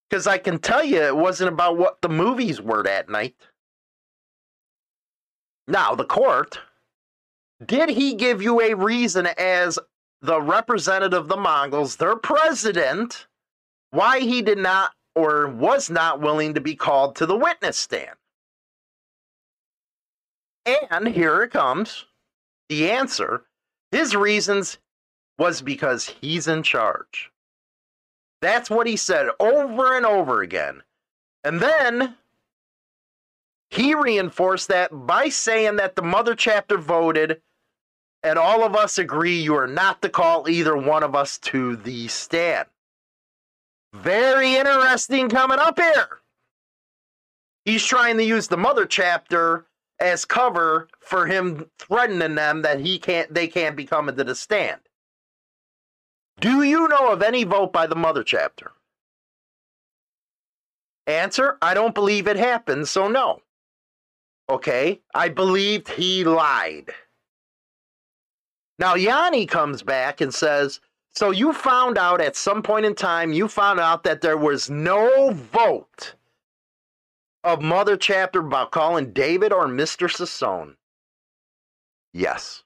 Because 0.10 0.28
I 0.28 0.39
can 0.39 0.60
tell 0.60 0.84
you 0.84 1.02
it 1.04 1.15
wasn't 1.15 1.54
about 1.54 1.78
what 1.78 2.02
the 2.02 2.10
movies 2.10 2.60
were 2.62 2.84
that 2.84 3.08
night. 3.08 3.38
Now, 5.69 5.95
the 5.95 6.04
court, 6.04 6.60
did 7.65 7.88
he 7.88 8.13
give 8.13 8.41
you 8.41 8.60
a 8.60 8.73
reason 8.73 9.25
as 9.38 9.80
the 10.21 10.41
representative 10.41 11.17
of 11.17 11.28
the 11.30 11.38
Mongols, 11.38 11.95
their 11.95 12.17
president, 12.17 13.28
why 13.91 14.19
he 14.19 14.41
did 14.41 14.58
not 14.58 14.91
or 15.19 15.47
was 15.47 15.89
not 15.89 16.21
willing 16.21 16.53
to 16.53 16.62
be 16.62 16.75
called 16.75 17.15
to 17.17 17.25
the 17.25 17.36
witness 17.36 17.77
stand. 17.77 18.15
And 20.89 21.08
here 21.10 21.43
it 21.43 21.51
comes. 21.51 22.05
The 22.69 22.91
answer 22.91 23.43
his 23.91 24.15
reasons 24.15 24.77
was 25.38 25.62
because 25.62 26.15
he's 26.21 26.47
in 26.47 26.63
charge. 26.63 27.32
That's 28.41 28.69
what 28.69 28.88
he 28.88 28.95
said 28.95 29.29
over 29.39 29.97
and 29.97 30.05
over 30.05 30.41
again. 30.41 30.84
And 31.43 31.60
then 31.60 32.15
he 33.69 33.93
reinforced 33.95 34.69
that 34.69 34.91
by 35.08 35.29
saying 35.29 35.77
that 35.77 35.95
the 35.95 36.01
mother 36.01 36.36
chapter 36.36 36.77
voted 36.77 37.41
and 38.23 38.38
all 38.38 38.63
of 38.63 38.75
us 38.75 38.97
agree 38.97 39.39
you 39.39 39.55
are 39.55 39.67
not 39.67 40.01
to 40.01 40.10
call 40.10 40.49
either 40.49 40.75
one 40.75 41.03
of 41.03 41.15
us 41.15 41.38
to 41.39 41.75
the 41.77 42.08
stand. 42.08 42.67
Very 43.93 44.56
interesting 44.56 45.30
coming 45.30 45.60
up 45.60 45.80
here. 45.80 46.19
He's 47.65 47.84
trying 47.84 48.17
to 48.17 48.23
use 48.23 48.47
the 48.47 48.58
mother 48.58 48.86
chapter 48.86 49.65
as 49.99 50.25
cover 50.25 50.88
for 50.99 51.25
him 51.25 51.69
threatening 51.78 52.36
them 52.36 52.62
that 52.62 52.80
he 52.80 52.97
can't 52.99 53.34
they 53.34 53.47
can't 53.47 53.75
be 53.75 53.86
coming 53.86 54.15
to 54.15 54.23
the 54.23 54.36
stand. 54.36 54.80
Do 56.39 56.63
you 56.63 56.88
know 56.88 57.12
of 57.12 57.21
any 57.21 57.43
vote 57.43 57.73
by 57.73 57.86
the 57.86 57.95
mother 57.95 58.23
chapter? 58.23 58.71
Answer, 61.06 61.58
I 61.62 61.73
don't 61.73 61.95
believe 61.95 62.28
it 62.28 62.38
happened, 62.38 62.88
so 62.88 63.08
no. 63.08 63.41
Okay, 64.49 65.02
I 65.13 65.30
believed 65.30 65.89
he 65.89 66.23
lied. 66.23 66.91
Now 68.78 68.95
Yanny 68.95 69.47
comes 69.47 69.84
back 69.84 70.21
and 70.21 70.34
says, 70.34 70.80
so 71.15 71.32
you 71.32 71.54
found 71.54 71.98
out 71.98 72.22
at 72.22 72.36
some 72.36 72.62
point 72.62 72.86
in 72.86 72.95
time, 72.95 73.34
you 73.34 73.48
found 73.48 73.80
out 73.80 74.04
that 74.04 74.22
there 74.22 74.38
was 74.38 74.69
no 74.69 75.32
vote 75.32 76.15
of 77.43 77.62
Mother 77.62 77.98
Chapter 77.98 78.39
about 78.39 78.72
calling 78.72 79.12
David 79.12 79.52
or 79.52 79.67
Mr. 79.67 80.10
Sasson. 80.10 80.76
Yes. 82.13 82.63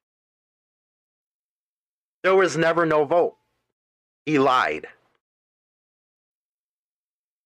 There 2.23 2.35
was 2.35 2.57
never 2.57 2.85
no 2.85 3.05
vote. 3.05 3.35
He 4.25 4.39
lied. 4.39 4.87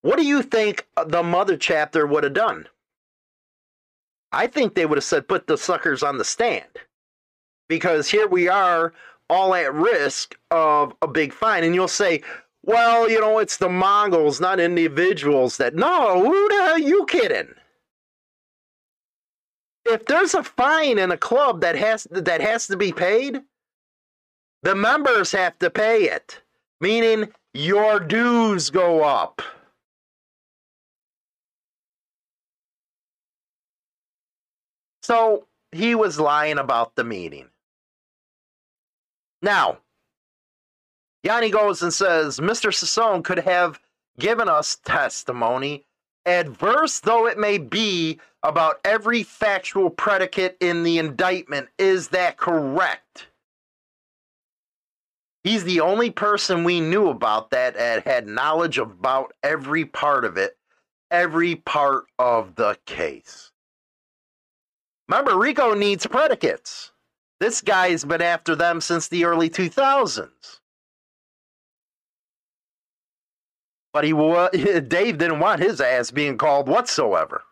What 0.01 0.17
do 0.17 0.25
you 0.25 0.43
think 0.43 0.87
uh, 0.95 1.03
the 1.03 1.23
Mother 1.23 1.57
Chapter 1.57 2.05
would 2.05 2.23
have 2.23 2.33
done? 2.33 2.67
I 4.31 4.47
think 4.47 4.75
they 4.75 4.85
would 4.85 4.97
have 4.97 5.03
said, 5.03 5.27
put 5.27 5.47
the 5.47 5.57
suckers 5.57 6.03
on 6.03 6.17
the 6.17 6.25
stand. 6.25 6.69
Because 7.67 8.09
here 8.09 8.27
we 8.27 8.47
are 8.47 8.93
all 9.29 9.53
at 9.53 9.73
risk 9.73 10.35
of 10.51 10.93
a 11.01 11.07
big 11.07 11.33
fine. 11.33 11.63
And 11.63 11.75
you'll 11.75 11.87
say, 11.87 12.21
well, 12.63 13.09
you 13.09 13.19
know, 13.19 13.39
it's 13.39 13.57
the 13.57 13.69
Mongols, 13.69 14.41
not 14.41 14.59
individuals 14.59 15.57
that. 15.57 15.75
No, 15.75 16.23
who 16.23 16.49
the 16.49 16.55
hell 16.55 16.73
are 16.73 16.79
you 16.79 17.05
kidding? 17.05 17.53
If 19.85 20.05
there's 20.05 20.33
a 20.33 20.43
fine 20.43 20.97
in 20.99 21.11
a 21.11 21.17
club 21.17 21.61
that 21.61 21.75
has 21.77 22.07
that 22.11 22.41
has 22.41 22.67
to 22.67 22.75
be 22.75 22.91
paid, 22.91 23.41
the 24.63 24.75
members 24.75 25.31
have 25.31 25.57
to 25.59 25.69
pay 25.69 26.03
it, 26.03 26.41
meaning 26.81 27.31
your 27.53 28.01
dues 28.01 28.69
go 28.69 29.03
up. 29.03 29.41
So 35.03 35.47
he 35.71 35.95
was 35.95 36.19
lying 36.19 36.57
about 36.57 36.95
the 36.95 37.05
meeting. 37.05 37.47
Now, 39.41 39.79
Yanny 41.25 41.51
goes 41.51 41.81
and 41.83 41.93
says 41.93 42.39
Mr. 42.39 42.71
Sasson 42.71 43.23
could 43.23 43.39
have 43.39 43.79
given 44.19 44.49
us 44.49 44.77
testimony, 44.83 45.85
adverse 46.25 46.99
though 46.99 47.27
it 47.27 47.37
may 47.37 47.57
be, 47.57 48.19
about 48.43 48.79
every 48.85 49.23
factual 49.23 49.89
predicate 49.89 50.57
in 50.59 50.83
the 50.83 50.99
indictment. 50.99 51.67
Is 51.77 52.09
that 52.09 52.37
correct? 52.37 53.27
He's 55.43 55.63
the 55.63 55.79
only 55.79 56.11
person 56.11 56.63
we 56.63 56.81
knew 56.81 57.09
about 57.09 57.51
that 57.51 57.75
that 57.75 58.05
had 58.05 58.27
knowledge 58.27 58.77
about 58.77 59.33
every 59.43 59.85
part 59.85 60.25
of 60.25 60.37
it, 60.37 60.57
every 61.09 61.55
part 61.55 62.05
of 62.19 62.55
the 62.55 62.77
case. 62.85 63.51
Remember, 65.07 65.37
Rico 65.37 65.73
needs 65.73 66.05
predicates. 66.05 66.91
This 67.39 67.61
guy's 67.61 68.03
been 68.03 68.21
after 68.21 68.55
them 68.55 68.81
since 68.81 69.07
the 69.07 69.25
early 69.25 69.49
2000s. 69.49 70.59
But 73.93 74.03
he 74.03 74.11
Dave 74.81 75.17
didn't 75.17 75.39
want 75.39 75.61
his 75.61 75.81
ass 75.81 76.11
being 76.11 76.37
called 76.37 76.67
whatsoever. 76.67 77.43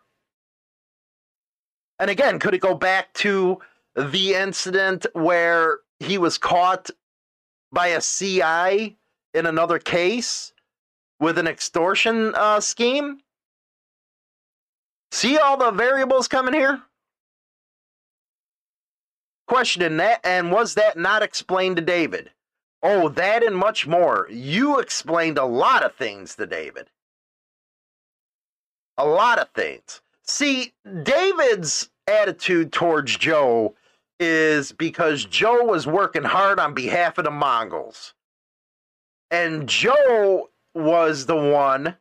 And 1.98 2.10
again, 2.10 2.38
could 2.38 2.54
it 2.54 2.60
go 2.60 2.74
back 2.74 3.12
to 3.14 3.58
the 3.94 4.34
incident 4.34 5.06
where 5.14 5.78
he 5.98 6.18
was 6.18 6.36
caught 6.36 6.90
by 7.72 7.88
a 7.88 8.00
CI 8.00 8.96
in 9.34 9.46
another 9.46 9.78
case 9.78 10.52
with 11.20 11.38
an 11.38 11.46
extortion 11.46 12.34
uh, 12.34 12.60
scheme? 12.60 13.20
See 15.10 15.38
all 15.38 15.56
the 15.56 15.70
variables 15.70 16.28
coming 16.28 16.52
here? 16.52 16.82
Question 19.46 19.98
that, 19.98 20.20
and 20.24 20.50
was 20.50 20.74
that 20.74 20.98
not 20.98 21.22
explained 21.22 21.76
to 21.76 21.82
David? 21.82 22.30
Oh, 22.82 23.08
that 23.10 23.42
and 23.42 23.56
much 23.56 23.86
more. 23.86 24.28
You 24.30 24.78
explained 24.78 25.38
a 25.38 25.44
lot 25.44 25.84
of 25.84 25.94
things 25.94 26.34
to 26.36 26.46
David. 26.46 26.88
A 28.98 29.06
lot 29.06 29.38
of 29.38 29.48
things. 29.50 30.00
See, 30.22 30.72
David's 31.02 31.90
attitude 32.06 32.72
towards 32.72 33.16
Joe 33.16 33.74
is 34.18 34.72
because 34.72 35.24
Joe 35.24 35.64
was 35.64 35.86
working 35.86 36.24
hard 36.24 36.58
on 36.58 36.74
behalf 36.74 37.18
of 37.18 37.24
the 37.24 37.30
Mongols. 37.30 38.14
And 39.30 39.68
Joe 39.68 40.50
was 40.74 41.26
the 41.26 41.36
one 41.36 41.96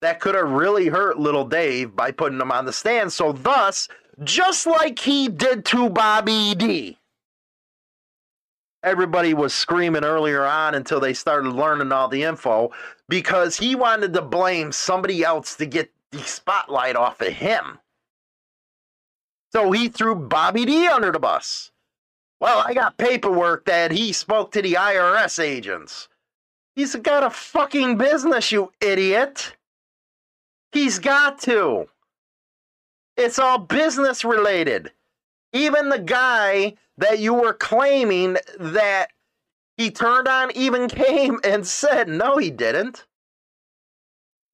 that 0.00 0.20
could 0.20 0.34
have 0.34 0.50
really 0.50 0.88
hurt 0.88 1.18
little 1.18 1.44
Dave 1.44 1.94
by 1.94 2.10
putting 2.10 2.40
him 2.40 2.52
on 2.52 2.64
the 2.64 2.72
stand. 2.72 3.12
So, 3.12 3.32
thus, 3.32 3.88
just 4.22 4.66
like 4.66 4.98
he 4.98 5.28
did 5.28 5.64
to 5.66 5.88
Bobby 5.88 6.54
D, 6.54 6.98
everybody 8.82 9.34
was 9.34 9.54
screaming 9.54 10.04
earlier 10.04 10.44
on 10.44 10.74
until 10.74 11.00
they 11.00 11.14
started 11.14 11.50
learning 11.50 11.92
all 11.92 12.08
the 12.08 12.22
info 12.22 12.72
because 13.08 13.56
he 13.56 13.74
wanted 13.74 14.12
to 14.12 14.22
blame 14.22 14.72
somebody 14.72 15.22
else 15.22 15.54
to 15.56 15.66
get 15.66 15.90
the 16.10 16.18
spotlight 16.20 16.96
off 16.96 17.20
of 17.20 17.28
him. 17.28 17.78
So 19.52 19.70
he 19.70 19.88
threw 19.88 20.14
Bobby 20.14 20.64
D 20.64 20.86
under 20.88 21.12
the 21.12 21.18
bus. 21.18 21.70
Well, 22.40 22.64
I 22.66 22.74
got 22.74 22.96
paperwork 22.96 23.66
that 23.66 23.92
he 23.92 24.12
spoke 24.12 24.50
to 24.52 24.62
the 24.62 24.74
IRS 24.74 25.42
agents. 25.42 26.08
He's 26.74 26.96
got 26.96 27.22
a 27.22 27.30
fucking 27.30 27.98
business, 27.98 28.50
you 28.50 28.72
idiot. 28.80 29.54
He's 30.72 30.98
got 30.98 31.38
to. 31.42 31.88
It's 33.22 33.38
all 33.38 33.58
business 33.58 34.24
related. 34.24 34.90
Even 35.52 35.90
the 35.90 36.00
guy 36.00 36.74
that 36.98 37.20
you 37.20 37.34
were 37.34 37.54
claiming 37.54 38.36
that 38.58 39.10
he 39.76 39.92
turned 39.92 40.26
on 40.26 40.50
even 40.56 40.88
came 40.88 41.38
and 41.44 41.64
said, 41.64 42.08
no, 42.08 42.36
he 42.36 42.50
didn't. 42.50 43.06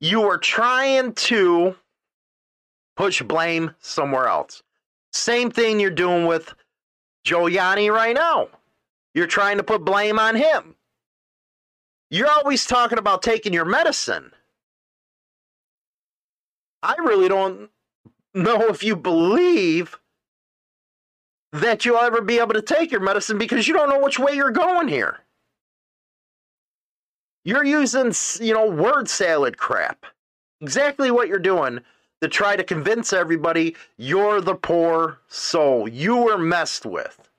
You 0.00 0.20
were 0.20 0.36
trying 0.36 1.14
to 1.14 1.76
push 2.94 3.22
blame 3.22 3.74
somewhere 3.80 4.26
else. 4.26 4.62
Same 5.14 5.50
thing 5.50 5.80
you're 5.80 5.90
doing 5.90 6.26
with 6.26 6.54
Yanny 7.24 7.90
right 7.90 8.14
now. 8.14 8.48
You're 9.14 9.26
trying 9.26 9.56
to 9.56 9.64
put 9.64 9.82
blame 9.82 10.18
on 10.18 10.36
him. 10.36 10.74
You're 12.10 12.30
always 12.30 12.66
talking 12.66 12.98
about 12.98 13.22
taking 13.22 13.54
your 13.54 13.64
medicine. 13.64 14.30
I 16.82 16.96
really 16.98 17.28
don't 17.28 17.70
know 18.38 18.68
if 18.68 18.82
you 18.82 18.96
believe 18.96 19.98
that 21.52 21.84
you'll 21.84 21.98
ever 21.98 22.20
be 22.20 22.38
able 22.38 22.54
to 22.54 22.62
take 22.62 22.90
your 22.90 23.00
medicine 23.00 23.38
because 23.38 23.66
you 23.66 23.74
don't 23.74 23.88
know 23.88 24.00
which 24.00 24.18
way 24.18 24.34
you're 24.34 24.50
going 24.50 24.88
here. 24.88 25.20
You're 27.44 27.64
using, 27.64 28.12
you 28.44 28.52
know, 28.52 28.68
word 28.68 29.08
salad 29.08 29.56
crap. 29.56 30.04
Exactly 30.60 31.10
what 31.10 31.28
you're 31.28 31.38
doing 31.38 31.80
to 32.20 32.28
try 32.28 32.56
to 32.56 32.64
convince 32.64 33.12
everybody 33.12 33.76
you're 33.96 34.40
the 34.40 34.54
poor 34.54 35.20
soul. 35.28 35.88
You 35.88 36.16
were 36.16 36.38
messed 36.38 36.84
with. 36.84 37.30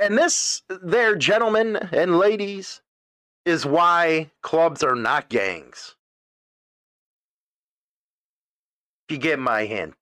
And 0.00 0.18
this, 0.18 0.62
there, 0.68 1.14
gentlemen 1.14 1.76
and 1.92 2.18
ladies, 2.18 2.82
is 3.46 3.64
why 3.64 4.30
clubs 4.42 4.82
are 4.82 4.96
not 4.96 5.28
gangs. 5.28 5.94
If 9.01 9.01
you 9.12 9.18
get 9.18 9.38
my 9.38 9.64
hint. 9.66 9.94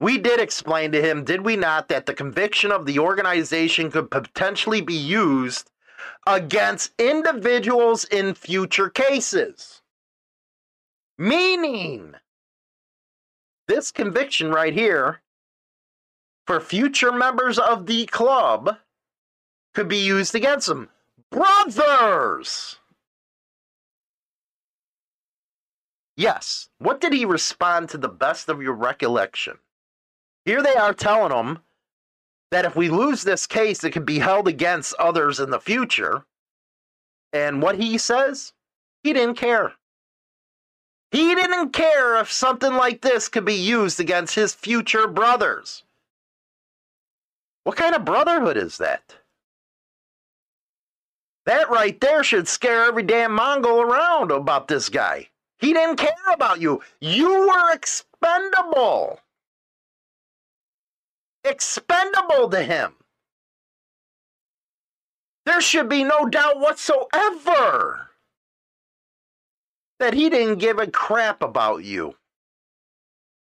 We 0.00 0.18
did 0.18 0.40
explain 0.40 0.92
to 0.92 1.02
him, 1.02 1.24
did 1.24 1.42
we 1.42 1.56
not, 1.56 1.88
that 1.88 2.06
the 2.06 2.14
conviction 2.14 2.72
of 2.72 2.86
the 2.86 2.98
organization 2.98 3.90
could 3.90 4.10
potentially 4.10 4.80
be 4.80 4.94
used 4.94 5.70
against 6.26 6.92
individuals 6.98 8.04
in 8.04 8.34
future 8.34 8.88
cases. 8.88 9.82
Meaning, 11.18 12.14
this 13.68 13.90
conviction 13.90 14.50
right 14.50 14.72
here 14.72 15.20
for 16.46 16.60
future 16.60 17.12
members 17.12 17.58
of 17.58 17.86
the 17.86 18.06
club 18.06 18.76
could 19.74 19.88
be 19.88 19.98
used 19.98 20.34
against 20.34 20.66
them. 20.66 20.88
Brothers! 21.30 22.79
Yes. 26.20 26.68
What 26.76 27.00
did 27.00 27.14
he 27.14 27.24
respond 27.24 27.88
to 27.88 27.96
the 27.96 28.06
best 28.06 28.50
of 28.50 28.60
your 28.60 28.74
recollection? 28.74 29.56
Here 30.44 30.62
they 30.62 30.74
are 30.74 30.92
telling 30.92 31.32
him 31.32 31.60
that 32.50 32.66
if 32.66 32.76
we 32.76 32.90
lose 32.90 33.22
this 33.22 33.46
case, 33.46 33.82
it 33.84 33.92
could 33.92 34.04
be 34.04 34.18
held 34.18 34.46
against 34.46 34.92
others 34.98 35.40
in 35.40 35.48
the 35.48 35.58
future. 35.58 36.26
And 37.32 37.62
what 37.62 37.76
he 37.76 37.96
says, 37.96 38.52
he 39.02 39.14
didn't 39.14 39.36
care. 39.36 39.72
He 41.10 41.34
didn't 41.34 41.70
care 41.70 42.18
if 42.18 42.30
something 42.30 42.74
like 42.74 43.00
this 43.00 43.30
could 43.30 43.46
be 43.46 43.54
used 43.54 43.98
against 43.98 44.34
his 44.34 44.52
future 44.52 45.08
brothers. 45.08 45.84
What 47.64 47.76
kind 47.76 47.94
of 47.94 48.04
brotherhood 48.04 48.58
is 48.58 48.76
that? 48.76 49.16
That 51.46 51.70
right 51.70 51.98
there 51.98 52.22
should 52.22 52.46
scare 52.46 52.84
every 52.84 53.04
damn 53.04 53.32
Mongol 53.32 53.80
around 53.80 54.30
about 54.30 54.68
this 54.68 54.90
guy. 54.90 55.30
He 55.60 55.72
didn't 55.74 55.96
care 55.96 56.32
about 56.32 56.60
you. 56.60 56.82
You 57.00 57.48
were 57.48 57.72
expendable. 57.72 59.20
Expendable 61.44 62.48
to 62.48 62.62
him. 62.62 62.94
There 65.44 65.60
should 65.60 65.88
be 65.88 66.04
no 66.04 66.26
doubt 66.26 66.60
whatsoever 66.60 68.10
that 69.98 70.14
he 70.14 70.30
didn't 70.30 70.58
give 70.58 70.78
a 70.78 70.86
crap 70.86 71.42
about 71.42 71.84
you 71.84 72.14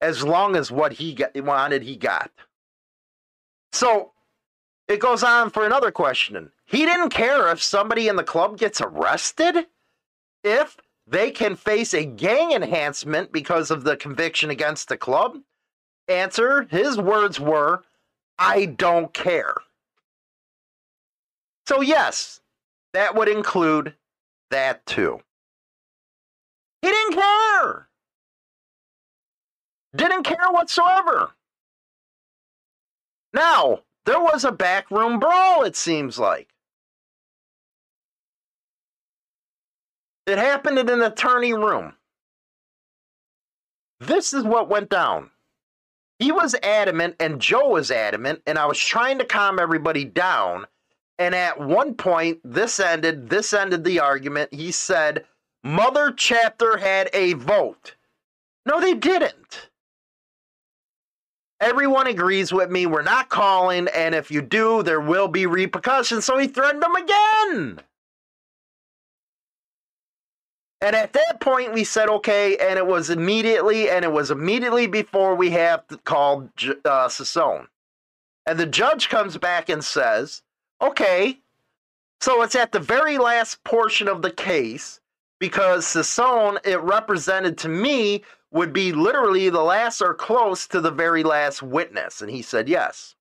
as 0.01 0.23
long 0.23 0.55
as 0.55 0.71
what 0.71 0.93
he 0.93 1.13
got, 1.13 1.35
wanted 1.41 1.83
he 1.83 1.95
got. 1.95 2.31
So 3.73 4.11
it 4.87 4.99
goes 4.99 5.23
on 5.23 5.49
for 5.49 5.65
another 5.65 5.91
question. 5.91 6.51
He 6.65 6.85
didn't 6.85 7.09
care 7.09 7.51
if 7.51 7.61
somebody 7.61 8.07
in 8.07 8.15
the 8.15 8.23
club 8.23 8.57
gets 8.57 8.79
arrested 8.79 9.67
if 10.43 10.77
they 11.07 11.31
can 11.31 11.55
face 11.55 11.93
a 11.93 12.05
gang 12.05 12.51
enhancement 12.51 13.31
because 13.31 13.69
of 13.71 13.83
the 13.83 13.95
conviction 13.97 14.49
against 14.49 14.89
the 14.89 14.97
club. 14.97 15.37
Answer 16.07 16.63
his 16.69 16.97
words 16.97 17.39
were, 17.39 17.83
I 18.37 18.65
don't 18.65 19.13
care. 19.13 19.55
So, 21.67 21.81
yes, 21.81 22.41
that 22.93 23.15
would 23.15 23.27
include 23.27 23.95
that 24.51 24.85
too. 24.85 25.21
He 26.81 26.89
didn't 26.89 27.15
care. 27.15 27.87
Didn't 29.95 30.23
care 30.23 30.51
whatsoever. 30.51 31.31
Now, 33.33 33.81
there 34.05 34.19
was 34.19 34.45
a 34.45 34.51
backroom 34.51 35.19
brawl, 35.19 35.63
it 35.63 35.75
seems 35.75 36.19
like. 36.19 36.54
It 40.27 40.37
happened 40.37 40.79
in 40.79 40.89
an 40.89 41.01
attorney 41.01 41.53
room. 41.53 41.93
This 43.99 44.33
is 44.33 44.43
what 44.43 44.69
went 44.69 44.89
down. 44.89 45.31
He 46.19 46.31
was 46.31 46.55
adamant, 46.63 47.15
and 47.19 47.41
Joe 47.41 47.69
was 47.69 47.91
adamant, 47.91 48.41
and 48.47 48.57
I 48.57 48.65
was 48.65 48.79
trying 48.79 49.19
to 49.19 49.25
calm 49.25 49.59
everybody 49.59 50.05
down. 50.05 50.65
And 51.19 51.35
at 51.35 51.59
one 51.59 51.93
point, 51.95 52.39
this 52.43 52.79
ended, 52.79 53.29
this 53.29 53.53
ended 53.53 53.83
the 53.83 53.99
argument. 53.99 54.53
He 54.53 54.71
said, 54.71 55.25
Mother 55.63 56.13
chapter 56.15 56.77
had 56.77 57.09
a 57.13 57.33
vote. 57.33 57.95
No, 58.65 58.81
they 58.81 58.93
didn't. 58.93 59.69
Everyone 61.61 62.07
agrees 62.07 62.51
with 62.51 62.69
me. 62.69 62.85
We're 62.85 63.01
not 63.01 63.29
calling, 63.29 63.87
and 63.95 64.13
if 64.13 64.29
you 64.29 64.41
do, 64.41 64.83
there 64.83 64.99
will 64.99 65.27
be 65.27 65.45
repercussions. 65.45 66.25
So 66.25 66.37
he 66.37 66.47
threatened 66.47 66.83
them 66.83 66.95
again. 66.95 67.79
And 70.85 70.95
at 70.95 71.13
that 71.13 71.39
point, 71.39 71.73
we 71.73 71.83
said, 71.83 72.09
okay, 72.09 72.57
and 72.57 72.77
it 72.77 72.85
was 72.85 73.09
immediately, 73.09 73.89
and 73.89 74.05
it 74.05 74.11
was 74.11 74.29
immediately 74.29 74.85
before 74.85 75.33
we 75.33 75.49
have 75.49 75.83
called 76.03 76.51
uh, 76.85 77.07
Sasone. 77.07 77.65
And 78.45 78.59
the 78.59 78.67
judge 78.67 79.09
comes 79.09 79.35
back 79.35 79.67
and 79.67 79.83
says, 79.83 80.43
okay, 80.79 81.39
so 82.21 82.43
it's 82.43 82.53
at 82.53 82.71
the 82.71 82.79
very 82.79 83.17
last 83.17 83.63
portion 83.63 84.07
of 84.07 84.21
the 84.21 84.29
case 84.29 84.99
because 85.39 85.87
Sasone, 85.87 86.59
it 86.63 86.79
represented 86.81 87.57
to 87.57 87.67
me, 87.67 88.23
would 88.51 88.71
be 88.71 88.91
literally 88.91 89.49
the 89.49 89.63
last 89.63 90.03
or 90.03 90.13
close 90.13 90.67
to 90.67 90.79
the 90.79 90.91
very 90.91 91.23
last 91.23 91.63
witness. 91.63 92.21
And 92.21 92.29
he 92.29 92.43
said 92.43 92.69
yes. 92.69 93.15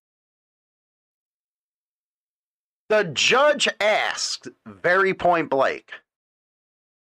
The 2.91 3.05
judge 3.05 3.71
asked 3.81 4.49
very 4.67 5.15
point 5.15 5.49
blank, 5.49 5.95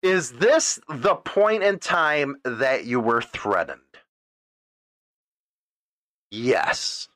is 0.02 0.32
this 0.34 0.80
the 0.88 1.16
point 1.16 1.64
in 1.64 1.80
time 1.80 2.38
that 2.43 2.86
you 2.86 3.00
were 3.00 3.22
threatened? 3.22 3.82
Yes. 6.32 7.08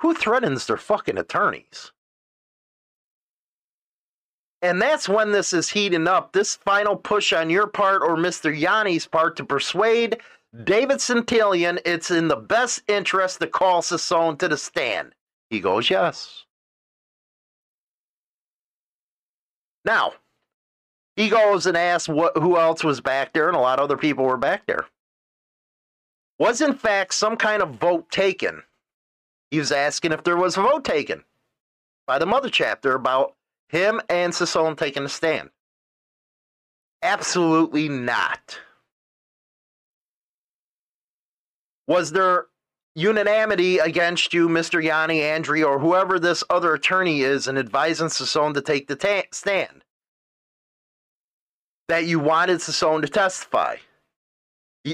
Who 0.00 0.14
threatens 0.14 0.66
their 0.66 0.76
fucking 0.76 1.18
attorneys? 1.18 1.92
And 4.62 4.80
that's 4.80 5.08
when 5.08 5.32
this 5.32 5.52
is 5.52 5.70
heating 5.70 6.06
up. 6.06 6.32
This 6.32 6.54
final 6.54 6.96
push 6.96 7.32
on 7.32 7.48
your 7.50 7.66
part 7.66 8.02
or 8.02 8.16
Mr. 8.16 8.56
Yanny's 8.56 9.06
part 9.06 9.36
to 9.36 9.44
persuade 9.44 10.20
David 10.64 10.98
Santillan 10.98 11.78
it's 11.84 12.10
in 12.10 12.28
the 12.28 12.36
best 12.36 12.82
interest 12.88 13.40
to 13.40 13.46
call 13.46 13.82
Sasone 13.82 14.38
to 14.40 14.48
the 14.48 14.56
stand. 14.56 15.14
He 15.48 15.60
goes, 15.60 15.88
yes. 15.88 16.44
Now, 19.84 20.12
he 21.16 21.28
goes 21.28 21.66
and 21.66 21.76
asks 21.76 22.08
what, 22.08 22.36
who 22.36 22.56
else 22.56 22.84
was 22.84 23.00
back 23.00 23.32
there, 23.32 23.48
and 23.48 23.56
a 23.56 23.60
lot 23.60 23.78
of 23.78 23.84
other 23.84 23.96
people 23.96 24.24
were 24.24 24.36
back 24.36 24.66
there. 24.66 24.86
Was 26.38 26.60
in 26.60 26.74
fact 26.74 27.14
some 27.14 27.36
kind 27.36 27.62
of 27.62 27.74
vote 27.74 28.10
taken? 28.10 28.62
He 29.50 29.58
was 29.58 29.72
asking 29.72 30.12
if 30.12 30.24
there 30.24 30.36
was 30.36 30.56
a 30.56 30.62
vote 30.62 30.84
taken 30.84 31.24
by 32.06 32.18
the 32.18 32.26
mother 32.26 32.48
chapter 32.48 32.94
about 32.94 33.34
him 33.68 34.00
and 34.08 34.32
Sasone 34.32 34.76
taking 34.76 35.04
a 35.04 35.08
stand. 35.08 35.50
Absolutely 37.02 37.88
not. 37.88 38.58
Was 41.86 42.12
there 42.12 42.46
unanimity 42.94 43.78
against 43.78 44.34
you, 44.34 44.48
Mr. 44.48 44.82
Yanny 44.82 45.20
Andri, 45.20 45.66
or 45.66 45.78
whoever 45.78 46.18
this 46.18 46.44
other 46.50 46.74
attorney 46.74 47.20
is, 47.20 47.48
in 47.48 47.56
advising 47.56 48.08
Sasone 48.08 48.54
to 48.54 48.60
take 48.60 48.88
the 48.88 48.96
ta- 48.96 49.22
stand? 49.32 49.84
That 51.88 52.06
you 52.06 52.18
wanted 52.18 52.58
Sasone 52.58 53.02
to 53.02 53.08
testify. 53.08 53.76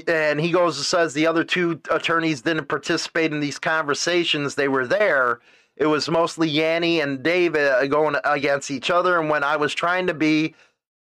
And 0.07 0.39
he 0.39 0.51
goes 0.51 0.77
and 0.77 0.85
says 0.85 1.13
the 1.13 1.27
other 1.27 1.43
two 1.43 1.79
attorneys 1.89 2.41
didn't 2.41 2.67
participate 2.67 3.31
in 3.31 3.39
these 3.39 3.59
conversations. 3.59 4.55
They 4.55 4.67
were 4.67 4.85
there. 4.85 5.39
It 5.77 5.85
was 5.85 6.09
mostly 6.09 6.51
Yanny 6.51 7.01
and 7.01 7.23
David 7.23 7.67
uh, 7.67 7.85
going 7.87 8.15
against 8.25 8.71
each 8.71 8.89
other. 8.89 9.19
And 9.19 9.29
when 9.29 9.43
I 9.43 9.55
was 9.55 9.73
trying 9.73 10.07
to 10.07 10.13
be 10.13 10.55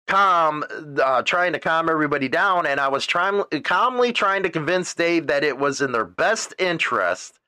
calm, 0.10 0.66
uh, 1.02 1.22
trying 1.22 1.54
to 1.54 1.60
calm 1.60 1.88
everybody 1.88 2.28
down, 2.28 2.66
and 2.66 2.80
I 2.80 2.88
was 2.88 3.06
trying 3.06 3.44
calmly 3.64 4.12
trying 4.12 4.44
to 4.44 4.50
convince 4.50 4.94
Dave 4.94 5.28
that 5.28 5.44
it 5.44 5.58
was 5.58 5.82
in 5.82 5.92
their 5.92 6.06
best 6.06 6.54
interest, 6.58 7.40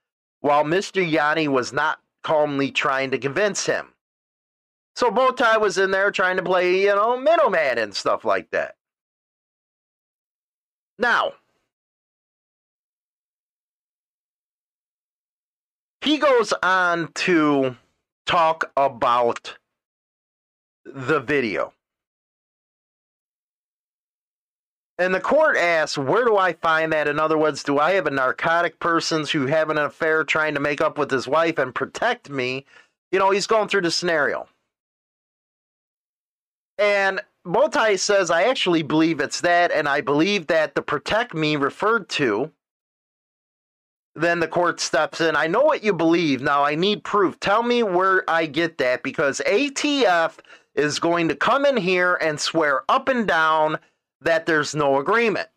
while 0.42 0.64
Mr. 0.64 1.04
Yanny 1.06 1.48
was 1.48 1.74
not 1.74 2.00
calmly 2.24 2.72
trying 2.72 3.12
to 3.12 3.18
convince 3.18 3.66
him. 3.66 3.88
So 4.96 5.10
Bowtie 5.10 5.60
was 5.60 5.78
in 5.80 5.90
there 5.90 6.12
trying 6.12 6.38
to 6.38 6.44
play, 6.44 6.82
you 6.82 6.96
know, 6.96 7.18
middleman 7.18 7.80
and 7.80 7.96
stuff 7.96 8.24
like 8.24 8.52
that. 8.52 8.76
Now, 11.00 11.34
he 16.02 16.20
goes 16.20 16.54
on 16.62 17.12
to 17.14 17.76
talk 18.28 18.72
about 18.78 19.58
the 20.86 21.20
video. 21.20 21.74
And 25.02 25.16
the 25.16 25.20
court 25.20 25.58
asks, 25.58 25.98
where 25.98 26.26
do 26.26 26.38
I 26.38 26.54
find 26.54 26.94
that? 26.94 27.08
In 27.08 27.20
other 27.20 27.36
words, 27.36 27.64
do 27.64 27.80
I 27.80 27.94
have 27.94 28.06
a 28.06 28.12
narcotic 28.12 28.80
person 28.80 29.26
who 29.26 29.48
having 29.48 29.80
an 29.80 29.86
affair 29.86 30.24
trying 30.24 30.54
to 30.54 30.60
make 30.60 30.80
up 30.80 31.00
with 31.00 31.10
his 31.10 31.28
wife 31.28 31.58
and 31.58 31.74
protect 31.74 32.30
me? 32.30 32.66
You 33.12 33.18
know, 33.18 33.32
he's 33.32 33.48
going 33.48 33.68
through 33.68 33.82
the 33.82 33.90
scenario. 33.90 34.48
And 36.78 37.20
Bowtie 37.44 37.98
says, 37.98 38.30
I 38.30 38.44
actually 38.44 38.84
believe 38.84 39.20
it's 39.20 39.42
that, 39.42 39.72
and 39.72 39.90
I 39.90 40.02
believe 40.02 40.46
that 40.48 40.76
the 40.76 40.84
protect 40.84 41.34
me 41.34 41.56
referred 41.56 42.08
to. 42.10 42.52
Then 44.14 44.40
the 44.40 44.48
court 44.48 44.80
steps 44.80 45.20
in. 45.20 45.36
I 45.36 45.48
know 45.48 45.64
what 45.64 45.84
you 45.84 45.94
believe. 45.94 46.44
Now 46.44 46.64
I 46.64 46.76
need 46.76 47.04
proof. 47.04 47.40
Tell 47.40 47.64
me 47.64 47.82
where 47.82 48.24
I 48.30 48.46
get 48.46 48.78
that 48.78 49.02
because 49.02 49.42
ATF 49.48 50.38
is 50.76 51.00
going 51.00 51.28
to 51.30 51.36
come 51.36 51.66
in 51.66 51.78
here 51.78 52.20
and 52.22 52.40
swear 52.40 52.84
up 52.88 53.08
and 53.08 53.28
down 53.28 53.80
that 54.22 54.46
there's 54.46 54.76
no 54.76 55.00
agreement. 55.00 55.50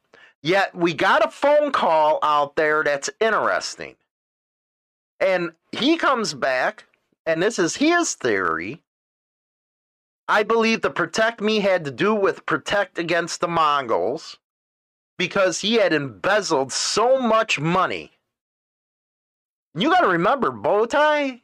Yet 0.43 0.75
we 0.75 0.93
got 0.93 1.25
a 1.25 1.31
phone 1.31 1.73
call 1.73 2.19
out 2.23 2.57
there 2.57 2.83
that's 2.85 3.11
interesting. 3.21 3.97
And 5.21 5.53
he 5.73 5.97
comes 5.97 6.35
back, 6.35 6.85
and 7.25 7.43
this 7.43 7.59
is 7.59 7.77
his 7.77 8.15
theory. 8.15 8.83
I 10.29 10.43
believe 10.43 10.83
the 10.83 10.91
protect 10.91 11.41
me 11.41 11.61
had 11.61 11.85
to 11.85 11.91
do 11.91 12.15
with 12.15 12.47
protect 12.47 12.99
against 12.99 13.41
the 13.41 13.49
Mongols 13.49 14.39
because 15.19 15.61
he 15.61 15.75
had 15.75 15.93
embezzled 15.93 16.73
so 16.73 17.21
much 17.21 17.59
money. 17.61 18.11
You 19.75 19.91
got 19.91 20.01
to 20.01 20.09
remember, 20.09 20.51
Bowtie, 20.51 21.43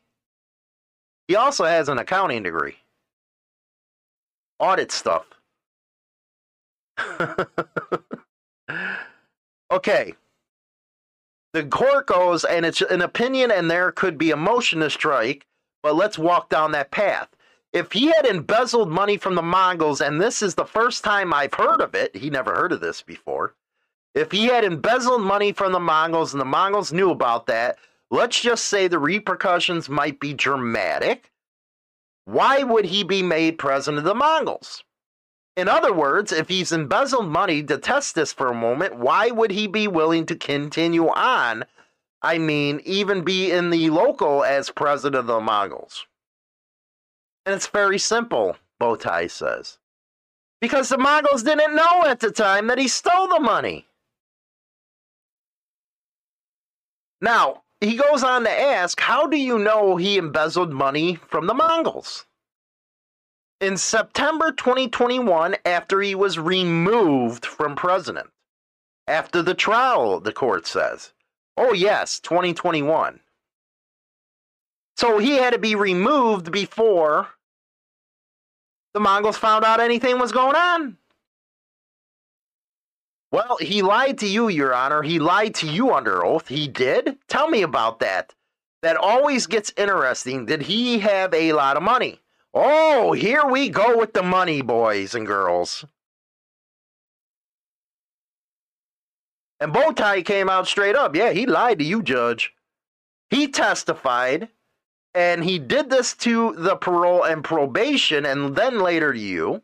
he 1.28 1.36
also 1.36 1.64
has 1.64 1.88
an 1.88 1.98
accounting 1.98 2.42
degree, 2.42 2.76
audit 4.58 4.92
stuff. 4.92 5.26
okay. 9.70 10.14
The 11.52 11.64
court 11.64 12.06
goes, 12.06 12.44
and 12.44 12.64
it's 12.64 12.80
an 12.80 13.02
opinion, 13.02 13.50
and 13.50 13.70
there 13.70 13.90
could 13.90 14.16
be 14.16 14.30
a 14.30 14.36
motion 14.36 14.80
to 14.80 14.90
strike, 14.90 15.46
but 15.82 15.96
let's 15.96 16.18
walk 16.18 16.48
down 16.48 16.72
that 16.72 16.90
path. 16.90 17.28
If 17.72 17.92
he 17.92 18.06
had 18.06 18.26
embezzled 18.26 18.90
money 18.90 19.16
from 19.16 19.34
the 19.34 19.42
Mongols, 19.42 20.00
and 20.00 20.20
this 20.20 20.42
is 20.42 20.54
the 20.54 20.64
first 20.64 21.04
time 21.04 21.32
I've 21.32 21.54
heard 21.54 21.80
of 21.80 21.94
it, 21.94 22.16
he 22.16 22.30
never 22.30 22.54
heard 22.54 22.72
of 22.72 22.80
this 22.80 23.02
before. 23.02 23.54
If 24.14 24.32
he 24.32 24.46
had 24.46 24.64
embezzled 24.64 25.22
money 25.22 25.52
from 25.52 25.72
the 25.72 25.80
Mongols 25.80 26.34
and 26.34 26.40
the 26.40 26.46
Mongols 26.46 26.92
knew 26.92 27.10
about 27.10 27.46
that, 27.46 27.78
let's 28.10 28.40
just 28.40 28.64
say 28.64 28.88
the 28.88 28.98
repercussions 28.98 29.88
might 29.88 30.18
be 30.18 30.34
dramatic. 30.34 31.30
Why 32.24 32.64
would 32.64 32.86
he 32.86 33.04
be 33.04 33.22
made 33.22 33.58
president 33.58 33.98
of 33.98 34.04
the 34.04 34.14
Mongols? 34.14 34.82
In 35.56 35.68
other 35.68 35.92
words, 35.92 36.32
if 36.32 36.48
he's 36.48 36.72
embezzled 36.72 37.28
money 37.28 37.62
to 37.64 37.76
test 37.76 38.14
this 38.14 38.32
for 38.32 38.48
a 38.48 38.54
moment, 38.54 38.96
why 38.96 39.30
would 39.30 39.50
he 39.50 39.66
be 39.66 39.88
willing 39.88 40.26
to 40.26 40.36
continue 40.36 41.08
on? 41.08 41.64
I 42.22 42.38
mean, 42.38 42.80
even 42.84 43.24
be 43.24 43.50
in 43.50 43.70
the 43.70 43.90
local 43.90 44.44
as 44.44 44.70
president 44.70 45.16
of 45.16 45.26
the 45.26 45.40
Mongols. 45.40 46.06
And 47.46 47.54
it's 47.54 47.66
very 47.66 47.98
simple, 47.98 48.56
Bowtie 48.80 49.30
says. 49.30 49.78
Because 50.60 50.90
the 50.90 50.98
Mongols 50.98 51.42
didn't 51.42 51.74
know 51.74 52.04
at 52.06 52.20
the 52.20 52.30
time 52.30 52.66
that 52.66 52.78
he 52.78 52.86
stole 52.88 53.28
the 53.28 53.40
money. 53.40 53.86
Now, 57.20 57.62
he 57.80 57.96
goes 57.96 58.22
on 58.22 58.44
to 58.44 58.50
ask, 58.50 59.00
how 59.00 59.26
do 59.26 59.36
you 59.36 59.58
know 59.58 59.96
he 59.96 60.18
embezzled 60.18 60.72
money 60.72 61.16
from 61.28 61.46
the 61.46 61.54
Mongols? 61.54 62.26
In 63.60 63.76
September 63.76 64.52
2021 64.52 65.56
after 65.64 66.00
he 66.00 66.14
was 66.14 66.38
removed 66.38 67.44
from 67.44 67.76
president. 67.76 68.30
After 69.06 69.42
the 69.42 69.54
trial, 69.54 70.20
the 70.20 70.32
court 70.32 70.66
says. 70.66 71.12
Oh, 71.56 71.72
yes, 71.72 72.20
2021. 72.20 73.20
So 74.96 75.18
he 75.18 75.32
had 75.32 75.52
to 75.52 75.58
be 75.58 75.74
removed 75.74 76.50
before 76.50 77.28
the 78.92 79.00
Mongols 79.00 79.36
found 79.36 79.64
out 79.64 79.80
anything 79.80 80.18
was 80.18 80.32
going 80.32 80.56
on. 80.56 80.96
Well, 83.32 83.58
he 83.60 83.82
lied 83.82 84.18
to 84.18 84.26
you, 84.26 84.48
Your 84.48 84.74
Honor. 84.74 85.02
He 85.02 85.20
lied 85.20 85.54
to 85.56 85.68
you 85.68 85.94
under 85.94 86.24
oath. 86.24 86.48
He 86.48 86.66
did? 86.66 87.16
Tell 87.28 87.48
me 87.48 87.62
about 87.62 88.00
that. 88.00 88.34
That 88.82 88.96
always 88.96 89.46
gets 89.46 89.72
interesting. 89.76 90.46
Did 90.46 90.62
he 90.62 90.98
have 91.00 91.32
a 91.32 91.52
lot 91.52 91.76
of 91.76 91.82
money? 91.82 92.20
Oh, 92.52 93.12
here 93.12 93.44
we 93.46 93.68
go 93.68 93.96
with 93.96 94.12
the 94.12 94.22
money, 94.22 94.60
boys 94.60 95.14
and 95.14 95.26
girls. 95.26 95.84
And 99.60 99.72
Bowtie 99.72 100.24
came 100.24 100.48
out 100.48 100.66
straight 100.66 100.96
up. 100.96 101.14
Yeah, 101.14 101.32
he 101.32 101.46
lied 101.46 101.78
to 101.78 101.84
you, 101.84 102.02
Judge. 102.02 102.54
He 103.28 103.46
testified 103.46 104.48
and 105.14 105.44
he 105.44 105.58
did 105.58 105.90
this 105.90 106.14
to 106.14 106.54
the 106.56 106.76
parole 106.76 107.24
and 107.24 107.44
probation 107.44 108.24
and 108.24 108.56
then 108.56 108.80
later 108.80 109.12
to 109.12 109.18
you. 109.18 109.62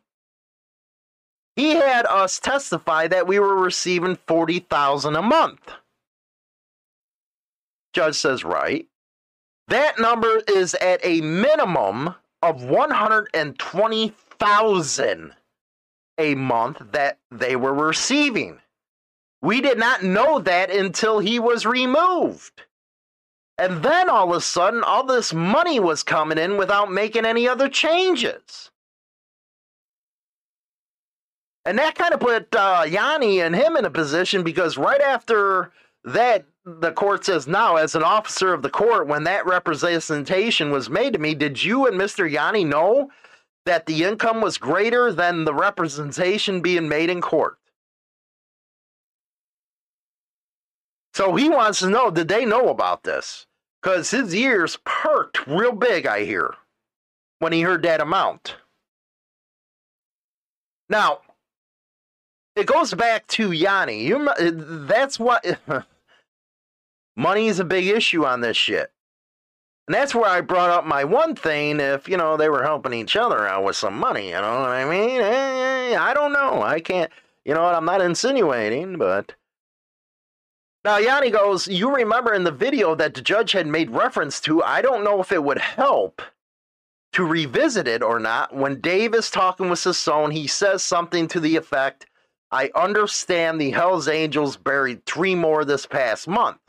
He 1.57 1.71
had 1.71 2.05
us 2.07 2.39
testify 2.39 3.09
that 3.09 3.27
we 3.27 3.39
were 3.39 3.57
receiving 3.57 4.17
40,000 4.27 5.17
a 5.17 5.23
month. 5.23 5.73
Judge 7.95 8.17
says, 8.17 8.45
right. 8.45 8.87
That 9.69 9.99
number 9.99 10.43
is 10.47 10.75
at 10.75 11.01
a 11.03 11.23
minimum 11.23 12.15
of 12.43 12.65
120,000 12.65 15.33
a 16.19 16.35
month 16.35 16.83
that 16.93 17.19
they 17.31 17.57
were 17.57 17.75
receiving. 17.75 18.61
We 19.43 19.61
did 19.61 19.79
not 19.79 20.03
know 20.03 20.39
that 20.41 20.71
until 20.71 21.19
he 21.19 21.39
was 21.39 21.67
removed. 21.67 22.63
And 23.59 23.83
then 23.83 24.11
all 24.11 24.31
of 24.31 24.37
a 24.37 24.41
sudden, 24.41 24.83
all 24.83 25.05
this 25.05 25.33
money 25.33 25.81
was 25.81 26.03
coming 26.03 26.39
in 26.39 26.57
without 26.57 26.91
making 26.91 27.25
any 27.25 27.49
other 27.49 27.69
changes. 27.69 28.71
And 31.65 31.79
that 31.79 31.97
kind 31.97 32.15
of 32.15 32.21
put 32.21 32.55
uh, 32.55 32.83
Yanny 32.85 33.45
and 33.45 33.55
him 33.55 33.77
in 33.77 33.85
a 33.85 33.91
position 33.91 34.45
because 34.45 34.79
right 34.79 35.01
after 35.01 35.73
that, 36.05 36.45
the 36.67 36.91
court 36.91 37.25
says, 37.25 37.47
now, 37.47 37.77
as 37.77 37.95
an 37.95 38.03
officer 38.03 38.53
of 38.53 38.63
the 38.63 38.71
court, 38.71 39.07
when 39.07 39.23
that 39.23 39.47
representation 39.47 40.73
was 40.73 40.91
made 40.91 41.13
to 41.13 41.19
me, 41.21 41.33
did 41.33 41.63
you 41.63 41.87
and 41.87 41.99
Mr. 41.99 42.31
Yanny 42.31 42.67
know 42.67 43.09
that 43.65 43.87
the 43.87 44.03
income 44.03 44.41
was 44.41 44.59
greater 44.59 45.13
than 45.13 45.45
the 45.45 45.55
representation 45.55 46.61
being 46.61 46.89
made 46.89 47.09
in 47.09 47.21
court? 47.21 47.57
So 51.15 51.37
he 51.37 51.49
wants 51.49 51.79
to 51.79 51.89
know 51.89 52.11
did 52.11 52.29
they 52.29 52.45
know 52.45 52.69
about 52.69 53.05
this? 53.05 53.47
Because 53.81 54.11
his 54.11 54.35
ears 54.35 54.79
perked 54.85 55.47
real 55.47 55.73
big, 55.73 56.05
I 56.05 56.25
hear, 56.25 56.55
when 57.39 57.53
he 57.53 57.63
heard 57.63 57.85
that 57.85 58.01
amount. 58.01 58.57
Now, 60.89 61.21
it 62.57 62.67
goes 62.67 62.93
back 62.93 63.29
to 63.29 63.51
Yanny. 63.51 64.03
You, 64.03 64.29
that's 64.87 65.19
what 65.21 65.45
money 67.17 67.49
is 67.49 67.59
a 67.59 67.65
big 67.65 67.87
issue 67.87 68.25
on 68.25 68.41
this 68.41 68.57
shit. 68.57 68.93
And 69.89 69.95
that's 69.95 70.15
where 70.15 70.29
I 70.29 70.41
brought 70.41 70.71
up 70.71 70.85
my 70.85 71.05
one 71.05 71.35
thing. 71.35 71.79
If, 71.81 72.09
you 72.09 72.17
know, 72.17 72.37
they 72.37 72.49
were 72.49 72.65
helping 72.65 72.93
each 72.93 73.17
other 73.17 73.47
out 73.47 73.65
with 73.65 73.77
some 73.77 73.99
money, 73.99 74.29
you 74.29 74.35
know 74.35 74.61
what 74.61 74.71
I 74.71 74.85
mean? 74.85 75.21
Eh, 75.21 75.97
I 75.97 76.13
don't 76.13 76.33
know. 76.33 76.63
I 76.63 76.81
can't, 76.81 77.11
you 77.45 77.55
know 77.55 77.63
what? 77.63 77.75
I'm 77.75 77.85
not 77.85 78.01
insinuating, 78.01 78.99
but 78.99 79.35
now, 80.87 81.01
Yanny 81.01 81.33
goes, 81.33 81.67
You 81.67 81.93
remember 81.93 82.33
in 82.33 82.45
the 82.45 82.53
video 82.53 82.95
that 82.95 83.15
the 83.15 83.21
judge 83.21 83.51
had 83.51 83.67
made 83.67 83.91
reference 83.91 84.41
to, 84.43 84.63
I 84.63 84.83
don't 84.83 85.03
know 85.03 85.21
if 85.21 85.33
it 85.33 85.43
would 85.43 85.59
help 85.59 86.23
to 87.13 87.25
revisit 87.25 87.89
it 87.89 88.05
or 88.05 88.21
not. 88.21 88.55
When 88.55 88.81
Dave 88.81 89.13
is 89.13 89.29
talking 89.29 89.69
with 89.69 89.81
Sasson, 89.81 90.33
he 90.33 90.47
says 90.47 90.85
something 90.85 91.27
to 91.27 91.41
the 91.41 91.57
effect, 91.57 92.07
I 92.53 92.71
understand 92.77 93.61
the 93.61 93.73
Hells 93.73 94.07
Angels 94.07 94.57
buried 94.57 95.05
three 95.07 95.35
more 95.35 95.65
this 95.65 95.87
past 95.87 96.29
month. 96.29 96.61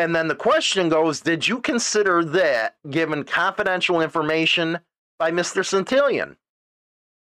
And 0.00 0.16
then 0.16 0.28
the 0.28 0.34
question 0.34 0.88
goes, 0.88 1.20
Did 1.20 1.46
you 1.46 1.60
consider 1.60 2.24
that 2.24 2.76
given 2.88 3.22
confidential 3.22 4.00
information 4.00 4.78
by 5.18 5.30
Mr. 5.30 5.62
Santillan? 5.62 6.36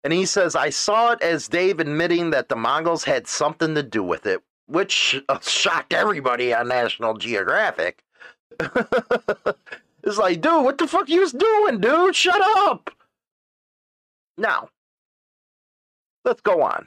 And 0.05 0.13
he 0.13 0.27
says, 0.27 0.55
I 0.55 0.69
saw 0.69 1.13
it 1.13 1.23
as 1.23 1.49
Dave 1.49 1.81
admitting 1.81 2.29
that 2.31 2.51
the 2.51 2.57
Mongols 2.57 3.05
had 3.05 3.27
something 3.27 3.75
to 3.75 3.83
do 3.83 4.03
with 4.03 4.27
it, 4.27 4.43
which 4.67 5.19
uh, 5.31 5.39
shocked 5.41 5.95
everybody 5.95 6.53
on 6.53 6.69
National 6.69 7.15
Geographic. 7.17 8.05
it's 8.61 10.19
like, 10.19 10.43
dude, 10.43 10.63
what 10.63 10.77
the 10.77 10.87
fuck 10.87 11.09
you 11.09 11.27
doing, 11.31 11.81
dude? 11.81 12.15
Shut 12.15 12.43
up. 12.69 12.91
Now, 14.37 14.69
let's 16.23 16.43
go 16.43 16.61
on. 16.61 16.87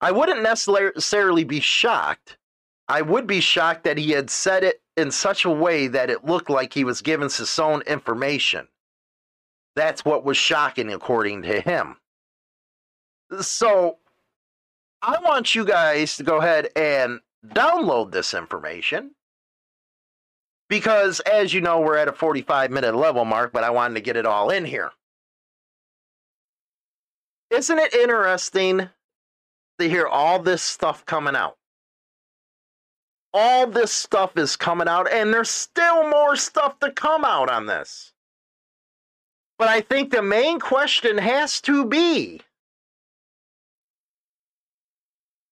I 0.00 0.10
wouldn't 0.10 0.42
necessarily 0.42 1.44
be 1.44 1.60
shocked. 1.60 2.36
I 2.90 3.02
would 3.02 3.28
be 3.28 3.38
shocked 3.38 3.84
that 3.84 3.98
he 3.98 4.10
had 4.10 4.30
said 4.30 4.64
it 4.64 4.82
in 4.96 5.12
such 5.12 5.44
a 5.44 5.50
way 5.50 5.86
that 5.86 6.10
it 6.10 6.24
looked 6.24 6.50
like 6.50 6.74
he 6.74 6.82
was 6.82 7.02
giving 7.02 7.30
own 7.60 7.82
information. 7.82 8.66
That's 9.76 10.04
what 10.04 10.24
was 10.24 10.36
shocking, 10.36 10.92
according 10.92 11.42
to 11.42 11.60
him. 11.60 11.98
So, 13.42 13.98
I 15.02 15.20
want 15.20 15.54
you 15.54 15.64
guys 15.64 16.16
to 16.16 16.24
go 16.24 16.38
ahead 16.38 16.70
and 16.74 17.20
download 17.46 18.10
this 18.10 18.34
information 18.34 19.12
because, 20.68 21.20
as 21.20 21.54
you 21.54 21.60
know, 21.60 21.78
we're 21.78 21.96
at 21.96 22.08
a 22.08 22.12
45 22.12 22.72
minute 22.72 22.96
level 22.96 23.24
mark, 23.24 23.52
but 23.52 23.62
I 23.62 23.70
wanted 23.70 23.94
to 23.94 24.00
get 24.00 24.16
it 24.16 24.26
all 24.26 24.50
in 24.50 24.64
here. 24.64 24.90
Isn't 27.50 27.78
it 27.78 27.94
interesting 27.94 28.88
to 29.78 29.88
hear 29.88 30.08
all 30.08 30.40
this 30.40 30.60
stuff 30.60 31.06
coming 31.06 31.36
out? 31.36 31.56
All 33.32 33.66
this 33.66 33.92
stuff 33.92 34.36
is 34.36 34.56
coming 34.56 34.88
out, 34.88 35.10
and 35.10 35.32
there's 35.32 35.50
still 35.50 36.08
more 36.08 36.36
stuff 36.36 36.78
to 36.80 36.90
come 36.90 37.24
out 37.24 37.48
on 37.48 37.66
this. 37.66 38.12
But 39.58 39.68
I 39.68 39.82
think 39.82 40.10
the 40.10 40.22
main 40.22 40.58
question 40.58 41.18
has 41.18 41.60
to 41.62 41.84
be 41.84 42.40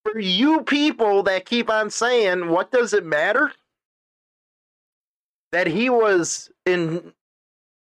for 0.02 0.18
you 0.18 0.62
people 0.62 1.22
that 1.24 1.44
keep 1.44 1.70
on 1.70 1.90
saying, 1.90 2.48
what 2.48 2.72
does 2.72 2.94
it 2.94 3.04
matter? 3.04 3.52
That 5.52 5.66
he 5.66 5.90
was 5.90 6.50
in 6.64 7.12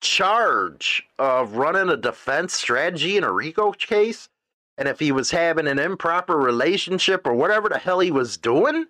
charge 0.02 1.04
of 1.18 1.56
running 1.56 1.90
a 1.90 1.98
defense 1.98 2.54
strategy 2.54 3.18
in 3.18 3.24
a 3.24 3.32
RICO 3.32 3.72
case, 3.72 4.30
and 4.78 4.88
if 4.88 5.00
he 5.00 5.12
was 5.12 5.32
having 5.32 5.68
an 5.68 5.80
improper 5.80 6.38
relationship 6.38 7.26
or 7.26 7.34
whatever 7.34 7.70
the 7.70 7.78
hell 7.78 8.00
he 8.00 8.12
was 8.12 8.36
doing, 8.38 8.88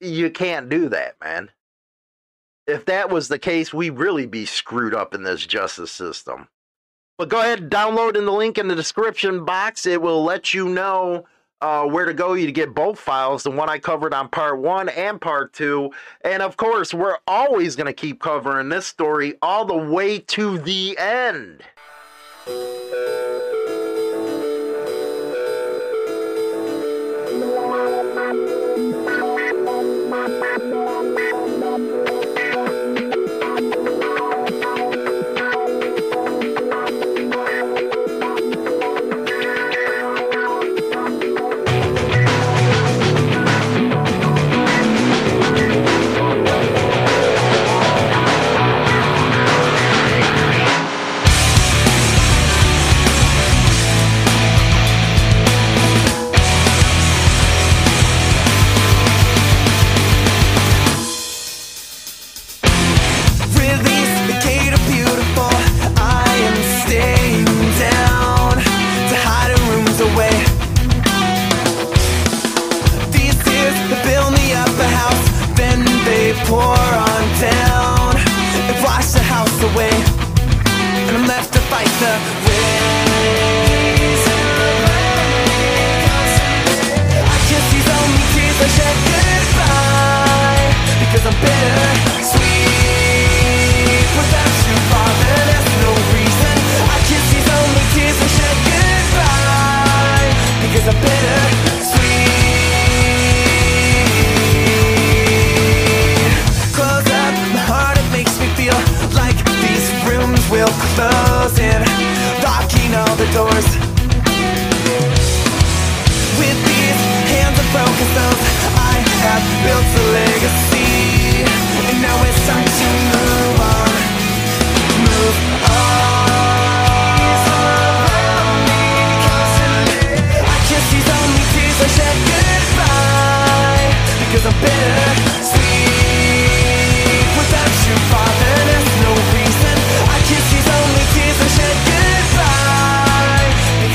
you 0.00 0.30
can't 0.30 0.68
do 0.68 0.88
that, 0.88 1.16
man. 1.22 1.50
If 2.66 2.84
that 2.86 3.10
was 3.10 3.28
the 3.28 3.38
case, 3.38 3.74
we'd 3.74 3.90
really 3.90 4.26
be 4.26 4.46
screwed 4.46 4.94
up 4.94 5.14
in 5.14 5.22
this 5.22 5.46
justice 5.46 5.90
system. 5.90 6.48
But 7.18 7.28
go 7.28 7.40
ahead 7.40 7.60
and 7.60 7.70
download 7.70 8.16
in 8.16 8.24
the 8.24 8.32
link 8.32 8.58
in 8.58 8.68
the 8.68 8.74
description 8.74 9.44
box. 9.44 9.86
It 9.86 10.00
will 10.00 10.24
let 10.24 10.54
you 10.54 10.68
know 10.68 11.26
uh, 11.60 11.84
where 11.84 12.06
to 12.06 12.14
go 12.14 12.34
you 12.34 12.50
get 12.50 12.74
both 12.74 12.98
files 12.98 13.42
the 13.42 13.50
one 13.50 13.68
i 13.68 13.78
covered 13.78 14.14
on 14.14 14.28
part 14.28 14.58
one 14.58 14.88
and 14.88 15.20
part 15.20 15.52
two 15.52 15.90
and 16.22 16.42
of 16.42 16.56
course 16.56 16.94
we're 16.94 17.18
always 17.26 17.76
going 17.76 17.86
to 17.86 17.92
keep 17.92 18.20
covering 18.20 18.68
this 18.68 18.86
story 18.86 19.34
all 19.42 19.64
the 19.64 19.76
way 19.76 20.18
to 20.18 20.58
the 20.58 20.96
end 20.96 21.62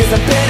Because 0.05 0.19
I'm 0.19 0.27
bitter, 0.27 0.44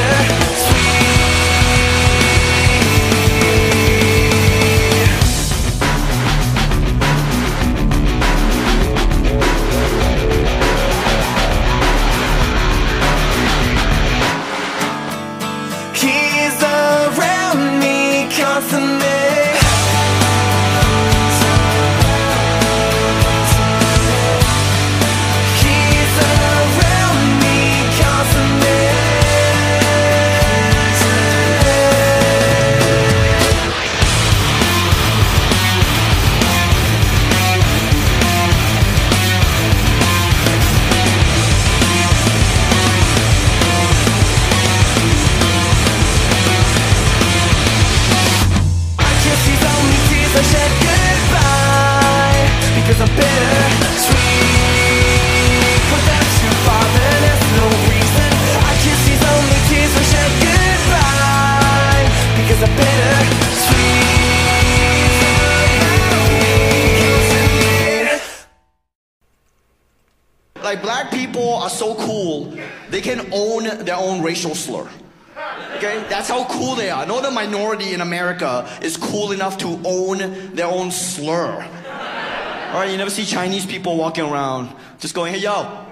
America 78.26 78.67
is 78.82 78.97
cool 78.97 79.32
enough 79.32 79.59
to 79.59 79.80
own 79.86 80.17
their 80.55 80.65
own 80.65 80.89
slur. 80.89 81.51
All 81.51 82.80
right, 82.82 82.89
you 82.89 82.97
never 82.97 83.11
see 83.11 83.23
Chinese 83.23 83.67
people 83.67 83.97
walking 83.97 84.26
around 84.26 84.76
just 84.97 85.13
going, 85.13 85.32
"Hey 85.32 85.41
yo, 85.41 85.86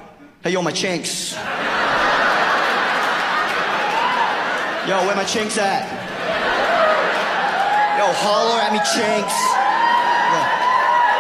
hey 0.44 0.50
yo, 0.50 0.64
my 0.64 0.72
chinks." 0.72 1.34
Yo, 4.88 4.98
where 5.06 5.16
my 5.16 5.24
chinks 5.24 5.58
at? 5.60 5.86
Yo, 8.00 8.12
holler 8.12 8.60
at 8.60 8.74
me, 8.74 8.80
chinks. 8.98 9.36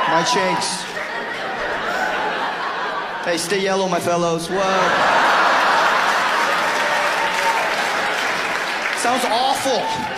My 0.09 0.23
chinks. 0.23 0.83
Hey, 3.23 3.37
stay 3.37 3.61
yellow, 3.61 3.87
my 3.87 3.99
fellows. 3.99 4.49
Whoa. 4.49 5.13
Sounds 8.97 9.23
awful. 9.25 10.12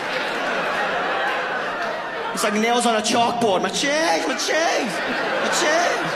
It's 2.46 2.54
like 2.54 2.62
nails 2.62 2.86
on 2.86 2.96
a 2.96 3.02
chalkboard. 3.02 3.64
My 3.64 3.70
chinks, 3.70 4.28
my 4.28 4.38
chinks, 4.38 4.93
my 5.41 5.50
chinks. 5.50 6.14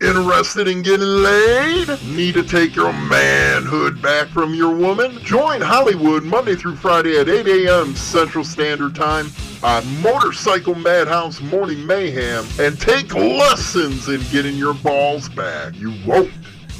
Interested 0.00 0.66
in 0.66 0.80
getting 0.80 1.06
laid? 1.06 1.88
Need 2.16 2.32
to 2.32 2.42
take 2.42 2.74
your 2.74 2.94
manhood 2.94 4.00
back 4.00 4.28
from 4.28 4.54
your 4.54 4.74
woman? 4.74 5.18
Join 5.22 5.60
Hollywood 5.60 6.24
Monday 6.24 6.54
through 6.54 6.76
Friday 6.76 7.18
at 7.18 7.28
8 7.28 7.46
a.m. 7.46 7.94
Central 7.94 8.42
Standard 8.42 8.94
Time 8.94 9.26
on 9.62 9.84
Motorcycle 10.00 10.76
Madhouse 10.76 11.42
Morning 11.42 11.86
Mayhem 11.86 12.46
and 12.58 12.80
take 12.80 13.14
lessons 13.14 14.08
in 14.08 14.22
getting 14.30 14.56
your 14.56 14.72
balls 14.72 15.28
back. 15.28 15.74
You 15.76 15.92
won't 16.06 16.32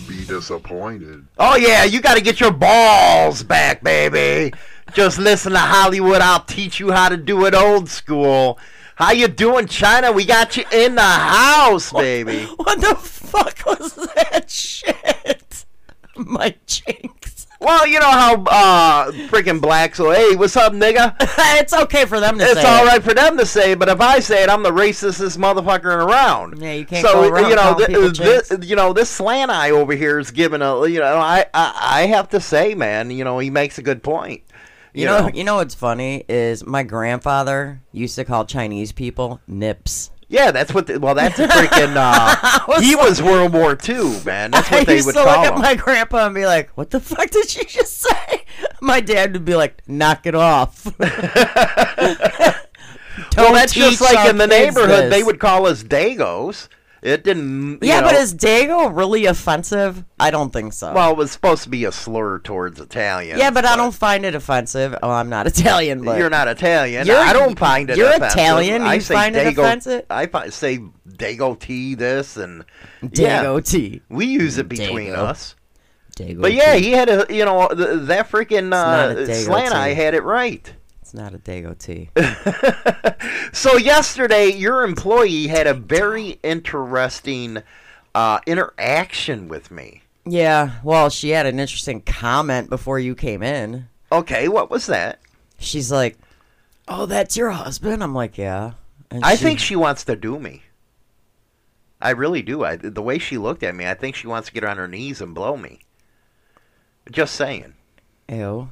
be 0.09 0.24
disappointed. 0.24 1.27
Oh 1.37 1.57
yeah, 1.57 1.85
you 1.85 2.01
got 2.01 2.14
to 2.14 2.22
get 2.22 2.41
your 2.41 2.53
balls 2.53 3.43
back, 3.43 3.83
baby. 3.83 4.57
Just 4.95 5.18
listen 5.18 5.53
to 5.53 5.59
Hollywood. 5.59 6.20
I'll 6.20 6.45
teach 6.45 6.80
you 6.80 6.91
how 6.91 7.09
to 7.09 7.16
do 7.16 7.45
it 7.47 7.55
old 7.55 7.89
school. 7.89 8.59
How 8.97 9.12
you 9.12 9.28
doing, 9.28 9.66
China? 9.66 10.11
We 10.11 10.24
got 10.24 10.57
you 10.57 10.64
in 10.72 10.95
the 10.95 11.03
house, 11.03 11.93
baby. 11.93 12.45
What 12.57 12.80
the 12.80 12.95
fuck 12.95 13.59
was 13.66 13.95
that 13.95 14.51
shit? 14.51 15.64
My 16.16 16.55
jinx. 16.66 17.47
Well, 17.61 17.87
you 17.87 17.99
know 18.01 18.11
how 18.11 18.43
uh 18.45 19.12
freaking 19.28 19.61
blacks 19.61 19.99
will, 19.99 20.12
hey, 20.12 20.37
what's 20.37 20.57
up, 20.57 20.72
nigga? 20.72 21.14
it's 21.59 21.72
okay 21.72 22.05
for 22.05 22.20
them 22.20 22.39
to 22.39 22.45
It's 22.45 22.55
say. 22.61 22.64
all 22.66 22.87
it. 22.89 23.03
for 23.03 23.12
them 23.14 23.37
to 23.39 23.47
say, 23.47 23.74
but 23.74 23.89
if 23.89 24.01
I 24.01 24.20
say 24.20 24.43
it, 24.43 24.49
I'm 24.51 24.62
the 24.62 24.70
racistest 24.70 25.37
motherfucker 25.39 25.84
around. 26.07 26.59
Yeah, 26.61 26.72
you 26.74 26.84
can't 26.87 27.05
so, 27.07 27.14
go 27.14 27.28
around 27.28 27.51
you 27.51 27.57
know, 27.57 27.74
people 27.74 28.03
this, 28.12 28.49
jinx. 28.51 28.66
you 28.66 28.76
know, 28.76 28.93
this 28.93 29.09
slant 29.11 29.51
eye 29.51 29.70
over 29.70 29.95
here 29.95 30.18
is 30.18 30.30
giving 30.30 30.61
a, 30.62 30.87
you 30.87 31.01
know, 31.01 31.16
I, 31.16 31.47
I, 31.53 32.03
I 32.03 32.07
have 32.07 32.28
to 32.30 32.41
say, 32.41 32.74
man, 32.74 33.11
you 33.11 33.24
know, 33.24 33.39
he 33.39 33.51
makes 33.51 33.78
a 33.78 33.82
good 33.82 34.03
point. 34.03 34.43
You 34.97 35.05
know, 35.07 35.30
you 35.32 35.44
know 35.44 35.57
what's 35.57 35.74
funny 35.74 36.24
is 36.28 36.64
my 36.64 36.82
grandfather 36.82 37.82
used 37.92 38.14
to 38.16 38.24
call 38.24 38.47
Chinese 38.47 38.92
people 38.92 39.40
nips. 39.47 40.11
Yeah, 40.28 40.51
that's 40.51 40.74
what. 40.74 40.86
The, 40.88 40.99
well, 40.99 41.14
that's 41.14 41.38
a 41.38 41.47
freaking. 41.47 41.94
Uh, 41.97 42.61
was 42.66 42.82
he 42.82 42.97
like- 42.97 43.09
was 43.09 43.22
World 43.22 43.53
War 43.53 43.76
II, 43.88 44.20
man. 44.24 44.51
That's 44.51 44.72
I 44.72 44.78
what 44.78 44.86
they 44.86 44.94
used 44.97 45.07
would 45.07 45.12
to 45.14 45.22
call 45.22 45.42
look 45.42 45.53
at 45.53 45.59
my 45.59 45.74
grandpa 45.76 46.26
and 46.26 46.34
be 46.34 46.47
like, 46.47 46.70
"What 46.70 46.90
the 46.90 46.99
fuck 46.99 47.30
did 47.30 47.49
she 47.49 47.64
just 47.64 47.99
say?" 48.09 48.44
My 48.80 49.01
dad 49.01 49.34
would 49.34 49.44
be 49.44 49.55
like, 49.55 49.82
"Knock 49.86 50.26
it 50.26 50.34
off." 50.34 50.84
well, 53.36 53.53
that's 53.53 53.72
just 53.72 54.01
like 54.01 54.28
in 54.28 54.38
the 54.38 54.47
neighborhood, 54.47 55.12
they 55.12 55.22
would 55.22 55.38
call 55.38 55.66
us 55.66 55.82
Dagos. 55.82 56.68
It 57.07 57.22
didn't. 57.22 57.78
Yeah, 57.82 58.00
but 58.00 58.14
is 58.16 58.34
Dago 58.34 58.94
really 58.94 59.26
offensive? 59.26 60.04
I 60.18 60.30
don't 60.32 60.52
think 60.52 60.72
so. 60.72 60.92
well, 60.92 61.12
it 61.12 61.16
was 61.16 61.30
supposed 61.30 61.62
to 61.62 61.68
be 61.68 61.84
a 61.84 61.92
slur 61.92 62.40
towards 62.40 62.80
Italians. 62.80 63.38
yeah, 63.38 63.50
but 63.50 63.64
I 63.64 63.76
don't 63.76 63.94
find 63.94 64.24
it 64.26 64.34
offensive. 64.34 64.96
Oh, 65.02 65.11
I'm 65.11 65.28
not 65.28 65.46
Italian, 65.57 66.02
but 66.02 66.18
You're 66.18 66.30
not 66.30 66.48
Italian. 66.48 67.07
You're- 67.07 67.20
I 67.20 67.32
don't 67.32 67.57
find 67.59 67.90
it. 67.90 67.96
you're 67.96 68.09
offensive. 68.09 68.38
Italian, 68.38 68.82
I 68.82 68.94
you 68.94 69.00
say 69.00 69.14
find 69.14 69.36
it 69.36 69.46
Dago, 69.54 69.59
offensive? 69.59 70.04
I 70.11 70.26
fi- 70.26 70.48
say 70.48 70.80
Dago 71.09 71.59
tea 71.59 71.94
this 71.94 72.36
and 72.36 72.64
Dago 73.02 73.57
yeah, 73.57 73.61
tea. 73.61 74.02
We 74.09 74.26
use 74.26 74.59
it 74.59 74.68
between 74.68 75.11
Dago. 75.12 75.18
us. 75.18 75.54
Dago 76.16 76.40
But 76.40 76.54
yeah, 76.54 76.74
tea. 76.74 76.82
he 76.86 76.90
had 76.92 77.09
a 77.09 77.26
you 77.32 77.44
know 77.44 77.68
th- 77.68 78.00
that 78.09 78.28
freaking 78.30 78.72
uh, 78.72 79.32
slant 79.34 79.74
eye 79.74 79.94
had 79.94 80.14
it 80.14 80.22
right. 80.24 80.72
It's 81.07 81.14
not 81.14 81.34
a 81.34 81.38
Dago 81.38 81.78
tea. 81.78 82.11
So 83.52 83.76
yesterday, 83.76 84.48
your 84.52 84.82
employee 84.82 85.46
had 85.46 85.66
a 85.66 85.72
very 85.72 86.38
interesting 86.42 87.62
uh, 88.14 88.40
interaction 88.44 89.48
with 89.48 89.70
me. 89.70 90.02
yeah, 90.26 90.72
well, 90.82 91.09
she 91.09 91.30
had 91.30 91.46
an 91.46 91.59
interesting 91.61 92.02
comment 92.02 92.68
before 92.68 92.98
you 92.98 93.14
came 93.14 93.42
in. 93.42 93.88
Okay, 94.12 94.48
what 94.48 94.68
was 94.68 94.86
that? 94.86 95.20
She's 95.59 95.90
like, 95.90 96.18
"Oh, 96.86 97.07
that's 97.07 97.36
your 97.36 97.50
husband." 97.50 98.02
I'm 98.02 98.14
like, 98.14 98.36
"Yeah." 98.36 98.72
And 99.11 99.24
I 99.24 99.36
think 99.36 99.59
she 99.59 99.76
wants 99.76 100.04
to 100.04 100.16
do 100.16 100.38
me. 100.38 100.64
I 102.00 102.11
really 102.11 102.42
do. 102.42 102.62
I, 102.64 102.76
the 102.76 103.00
way 103.02 103.18
she 103.18 103.38
looked 103.38 103.62
at 103.62 103.74
me, 103.74 103.86
I 103.86 103.94
think 103.94 104.16
she 104.16 104.26
wants 104.26 104.48
to 104.48 104.54
get 104.54 104.64
on 104.64 104.76
her 104.76 104.88
knees 104.88 105.20
and 105.22 105.34
blow 105.34 105.57
me. 105.57 105.80
Just 107.11 107.34
saying. 107.36 107.72
Ew. 108.28 108.70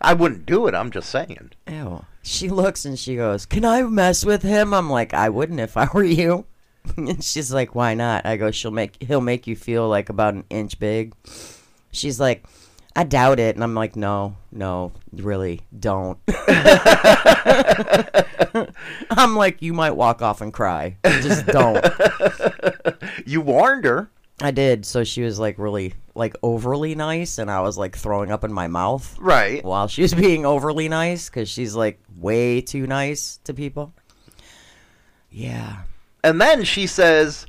I 0.00 0.14
wouldn't 0.14 0.46
do 0.46 0.66
it. 0.66 0.74
I'm 0.74 0.90
just 0.90 1.10
saying. 1.10 1.50
Ew. 1.68 2.04
She 2.22 2.48
looks 2.48 2.84
and 2.84 2.98
she 2.98 3.16
goes, 3.16 3.46
Can 3.46 3.64
I 3.64 3.82
mess 3.82 4.24
with 4.24 4.42
him? 4.42 4.74
I'm 4.74 4.90
like, 4.90 5.14
I 5.14 5.28
wouldn't 5.28 5.60
if 5.60 5.76
I 5.76 5.88
were 5.92 6.04
you. 6.04 6.46
and 6.96 7.22
she's 7.22 7.52
like, 7.52 7.74
Why 7.74 7.94
not? 7.94 8.26
I 8.26 8.36
go, 8.36 8.50
She'll 8.50 8.70
make 8.70 9.02
he'll 9.02 9.20
make 9.20 9.46
you 9.46 9.56
feel 9.56 9.88
like 9.88 10.08
about 10.08 10.34
an 10.34 10.44
inch 10.50 10.78
big. 10.78 11.14
She's 11.92 12.20
like, 12.20 12.44
I 12.96 13.04
doubt 13.04 13.40
it. 13.40 13.54
And 13.54 13.64
I'm 13.64 13.74
like, 13.74 13.96
No, 13.96 14.36
no, 14.52 14.92
really, 15.12 15.60
don't. 15.78 16.18
I'm 19.10 19.36
like, 19.36 19.62
you 19.62 19.72
might 19.72 19.92
walk 19.92 20.22
off 20.22 20.40
and 20.40 20.52
cry. 20.52 20.96
Just 21.04 21.46
don't. 21.46 21.84
You 23.24 23.40
warned 23.40 23.84
her. 23.84 24.10
I 24.42 24.50
did. 24.50 24.86
So 24.86 25.04
she 25.04 25.22
was 25.22 25.38
like 25.38 25.58
really 25.58 25.94
like 26.14 26.34
overly 26.42 26.94
nice, 26.94 27.38
and 27.38 27.50
I 27.50 27.60
was 27.60 27.76
like 27.78 27.96
throwing 27.96 28.30
up 28.30 28.42
in 28.44 28.52
my 28.52 28.66
mouth 28.68 29.16
Right. 29.20 29.64
while 29.64 29.86
she 29.88 30.02
was 30.02 30.14
being 30.26 30.44
overly 30.46 30.88
nice 30.88 31.28
because 31.28 31.48
she's 31.48 31.74
like 31.74 32.00
way 32.16 32.60
too 32.60 32.86
nice 32.86 33.38
to 33.44 33.54
people. 33.54 33.92
Yeah. 35.30 35.82
And 36.24 36.40
then 36.40 36.64
she 36.64 36.86
says, 36.86 37.46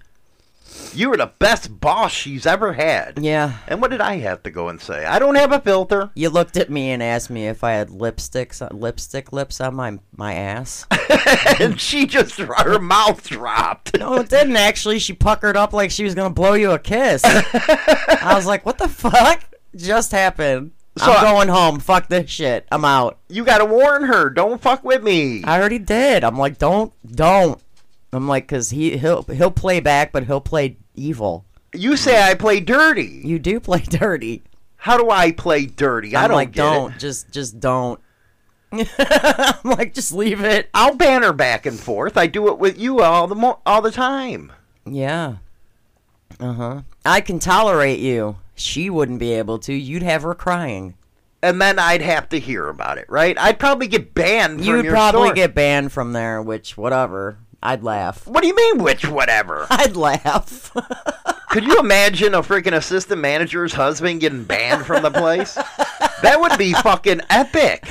You 0.94 1.10
were 1.10 1.18
the 1.18 1.32
best 1.40 1.80
boss 1.80 2.12
she's 2.12 2.46
ever 2.46 2.74
had. 2.74 3.20
Yeah. 3.20 3.58
And 3.68 3.82
what 3.82 3.92
did 3.92 4.02
I 4.02 4.18
have 4.18 4.44
to 4.44 4.52
go 4.52 4.68
and 4.68 4.80
say? 4.82 5.06
I 5.06 5.20
don't 5.20 5.36
have 5.36 5.52
a 5.52 5.60
filter. 5.60 6.12
You 6.16 6.30
looked 6.30 6.58
at 6.58 6.70
me 6.70 6.92
and 6.92 7.02
asked 7.02 7.30
me 7.30 7.48
if 7.48 7.64
I 7.64 7.72
had 7.72 7.90
lipsticks, 7.90 8.62
uh, 8.62 8.74
lipstick 8.76 9.32
lips 9.32 9.62
on 9.62 9.76
my 9.76 10.00
my 10.16 10.34
ass. 10.34 10.86
and 11.60 11.80
she 11.80 12.06
just, 12.06 12.38
her 12.38 12.80
mouth 12.80 13.28
dropped. 13.28 13.98
No, 13.98 14.16
it 14.16 14.30
didn't 14.30 14.58
actually. 14.58 15.00
She 15.00 15.14
puckered 15.14 15.56
up 15.58 15.74
like 15.74 15.92
she 15.92 16.04
was 16.04 16.16
gonna 16.16 16.34
blow 16.34 16.54
you 16.54 16.72
a 16.72 16.80
kiss. 16.80 17.22
I 17.26 18.34
was 18.36 18.46
like, 18.46 18.66
"What 18.66 18.78
the 18.78 18.90
fuck 18.90 19.44
just 19.76 20.12
happened?" 20.12 20.72
So 20.98 21.12
I'm 21.12 21.24
going 21.24 21.48
home. 21.48 21.80
Fuck 21.80 22.10
this 22.10 22.30
shit. 22.30 22.68
I'm 22.72 22.84
out. 22.84 23.20
You 23.30 23.46
gotta 23.46 23.66
warn 23.66 24.04
her. 24.04 24.30
Don't 24.30 24.62
fuck 24.62 24.84
with 24.84 25.04
me. 25.04 25.44
I 25.44 25.58
already 25.58 25.80
did. 25.80 26.24
I'm 26.24 26.38
like, 26.38 26.58
don't, 26.58 26.94
don't. 27.10 27.62
I'm 28.14 28.28
like, 28.28 28.48
cause 28.48 28.70
he 28.72 28.98
he'll 28.98 29.24
he'll 29.24 29.52
play 29.52 29.80
back, 29.80 30.12
but 30.12 30.26
he'll 30.26 30.42
play 30.42 30.78
evil. 30.96 31.46
You 31.74 31.96
say 31.96 32.22
I 32.22 32.34
play 32.36 32.60
dirty. 32.60 33.22
You 33.24 33.40
do 33.40 33.60
play 33.60 33.80
dirty. 33.90 34.44
How 34.78 34.98
do 34.98 35.10
I 35.10 35.32
play 35.32 35.66
dirty? 35.66 36.16
I 36.16 36.24
I'm 36.24 36.30
don't 36.30 36.36
like, 36.36 36.52
don't. 36.54 36.94
it. 36.94 37.00
Just 37.00 37.32
just 37.32 37.60
don't. 37.60 38.00
I'm 38.74 39.70
like, 39.72 39.94
just 39.94 40.12
leave 40.14 40.42
it. 40.44 40.70
I'll 40.74 40.96
banter 40.96 41.34
back 41.34 41.66
and 41.66 41.80
forth. 41.80 42.18
I 42.18 42.28
do 42.28 42.48
it 42.48 42.58
with 42.58 42.78
you 42.80 43.02
all 43.02 43.28
the 43.28 43.36
mo- 43.36 43.60
all 43.66 43.82
the 43.82 43.92
time. 43.92 44.52
Yeah. 44.86 45.36
Uh 46.40 46.54
huh. 46.54 46.82
I 47.06 47.22
can 47.22 47.40
tolerate 47.40 48.00
you. 48.00 48.38
She 48.56 48.90
wouldn't 48.90 49.20
be 49.20 49.34
able 49.34 49.60
to. 49.60 49.74
You'd 49.74 50.04
have 50.04 50.24
her 50.24 50.34
crying. 50.34 50.96
And 51.44 51.60
then 51.60 51.80
I'd 51.80 52.02
have 52.04 52.30
to 52.30 52.40
hear 52.40 52.70
about 52.70 52.98
it, 53.00 53.10
right? 53.10 53.38
I'd 53.38 53.58
probably 53.60 53.88
get 53.88 54.14
banned 54.14 54.64
You'd 54.64 54.86
your 54.86 54.94
probably 54.94 55.30
store. 55.30 55.34
get 55.36 55.56
banned 55.56 55.92
from 55.92 56.14
there, 56.14 56.42
which 56.42 56.78
whatever. 56.78 57.38
I'd 57.64 57.84
laugh. 57.84 58.26
What 58.28 58.42
do 58.42 58.48
you 58.48 58.56
mean, 58.56 58.84
which 58.84 59.08
whatever? 59.08 59.68
I'd 59.70 59.96
laugh. 59.96 60.72
Could 61.50 61.64
you 61.66 61.80
imagine 61.80 62.34
a 62.34 62.42
freaking 62.42 62.74
assistant 62.74 63.22
manager's 63.22 63.74
husband 63.74 64.22
getting 64.22 64.44
banned 64.46 64.86
from 64.86 65.04
the 65.04 65.12
place? 65.12 65.56
That 66.22 66.38
would 66.40 66.58
be 66.58 66.74
fucking 66.74 67.22
epic. 67.30 67.84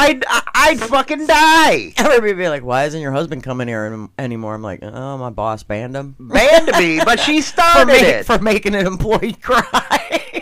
I'd 0.00 0.24
I'd 0.28 0.78
fucking 0.80 1.26
die. 1.26 1.92
Everybody 1.98 2.32
would 2.32 2.38
be 2.38 2.48
like, 2.48 2.62
"Why 2.62 2.84
isn't 2.84 3.00
your 3.00 3.10
husband 3.12 3.42
coming 3.42 3.66
here 3.66 4.08
anymore?" 4.16 4.54
I'm 4.54 4.62
like, 4.62 4.78
"Oh, 4.82 5.18
my 5.18 5.30
boss 5.30 5.64
banned 5.64 5.96
him 5.96 6.14
Banned 6.20 6.70
me, 6.78 7.00
but 7.04 7.18
she 7.18 7.40
for, 7.40 7.46
started 7.46 7.94
it. 7.94 8.24
for 8.26 8.38
making 8.38 8.74
an 8.76 8.86
employee 8.86 9.32
cry." 9.34 10.37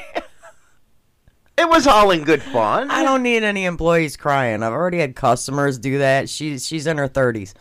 It 1.59 1.69
was 1.69 1.87
all 1.87 2.11
in 2.11 2.25
good 2.25 2.43
fun. 2.43 2.91
I 2.91 3.03
don't 3.03 3.23
need 3.23 3.43
any 3.43 3.65
employees 3.65 4.17
crying. 4.17 4.63
I've 4.63 4.73
already 4.73 4.99
had 4.99 5.17
customers 5.17 5.79
do 5.79 5.99
that. 5.99 6.29
She's 6.29 6.67
she's 6.67 6.87
in 6.87 6.99
her 6.99 7.09
thirties. 7.09 7.55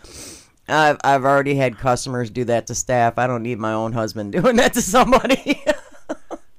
I've 0.67 0.97
I've 1.03 1.23
already 1.23 1.55
had 1.55 1.77
customers 1.77 2.29
do 2.29 2.43
that 2.45 2.67
to 2.67 2.75
staff. 2.75 3.17
I 3.17 3.25
don't 3.27 3.43
need 3.43 3.57
my 3.59 3.71
own 3.73 3.93
husband 3.93 4.31
doing 4.33 4.57
that 4.57 4.73
to 4.73 4.81
somebody. 4.81 5.63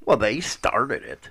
Well, 0.04 0.16
they 0.16 0.40
started 0.40 1.02
it. 1.02 1.28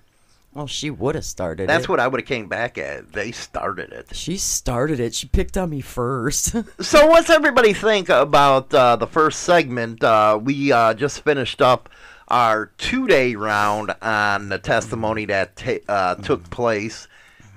well, 0.54 0.68
she 0.68 0.90
would 0.90 1.16
have 1.16 1.24
started 1.26 1.70
That's 1.70 1.86
it. 1.86 1.90
what 1.90 2.00
I 2.02 2.08
would 2.08 2.20
have 2.20 2.28
came 2.28 2.50
back 2.50 2.78
at. 2.78 3.14
They 3.14 3.32
started 3.32 3.92
it. 3.94 4.14
She 4.14 4.36
started 4.38 5.00
it. 5.00 5.16
She 5.16 5.28
picked 5.28 5.58
on 5.58 5.70
me 5.70 5.82
first. 5.82 6.56
So, 6.82 7.08
what's 7.08 7.30
everybody 7.30 7.72
think 7.74 8.10
about 8.10 8.74
uh, 8.74 8.98
the 8.98 9.08
first 9.08 9.44
segment? 9.44 10.04
Uh, 10.04 10.38
we 10.44 10.72
uh, 10.74 10.94
just 10.94 11.22
finished 11.24 11.62
up 11.62 11.90
our 12.28 12.68
two-day 12.78 13.36
round 13.36 13.94
on 14.02 14.50
the 14.50 14.58
testimony 14.60 15.26
that 15.26 15.56
ta- 15.56 15.84
uh, 15.88 16.16
took 16.16 16.50
place 16.50 17.08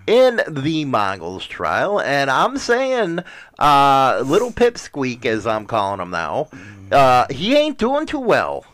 in 0.06 0.40
the 0.48 0.84
Mongols 0.86 1.46
trial, 1.46 2.00
and 2.00 2.30
I'm 2.30 2.56
saying, 2.58 3.20
uh, 3.58 4.22
little 4.24 4.50
Pipsqueak, 4.50 5.26
as 5.26 5.46
I'm 5.46 5.66
calling 5.66 6.00
him 6.00 6.10
now, 6.10 6.48
uh, 6.90 7.26
he 7.30 7.54
ain't 7.56 7.76
doing 7.78 8.06
too 8.06 8.18
well. 8.20 8.64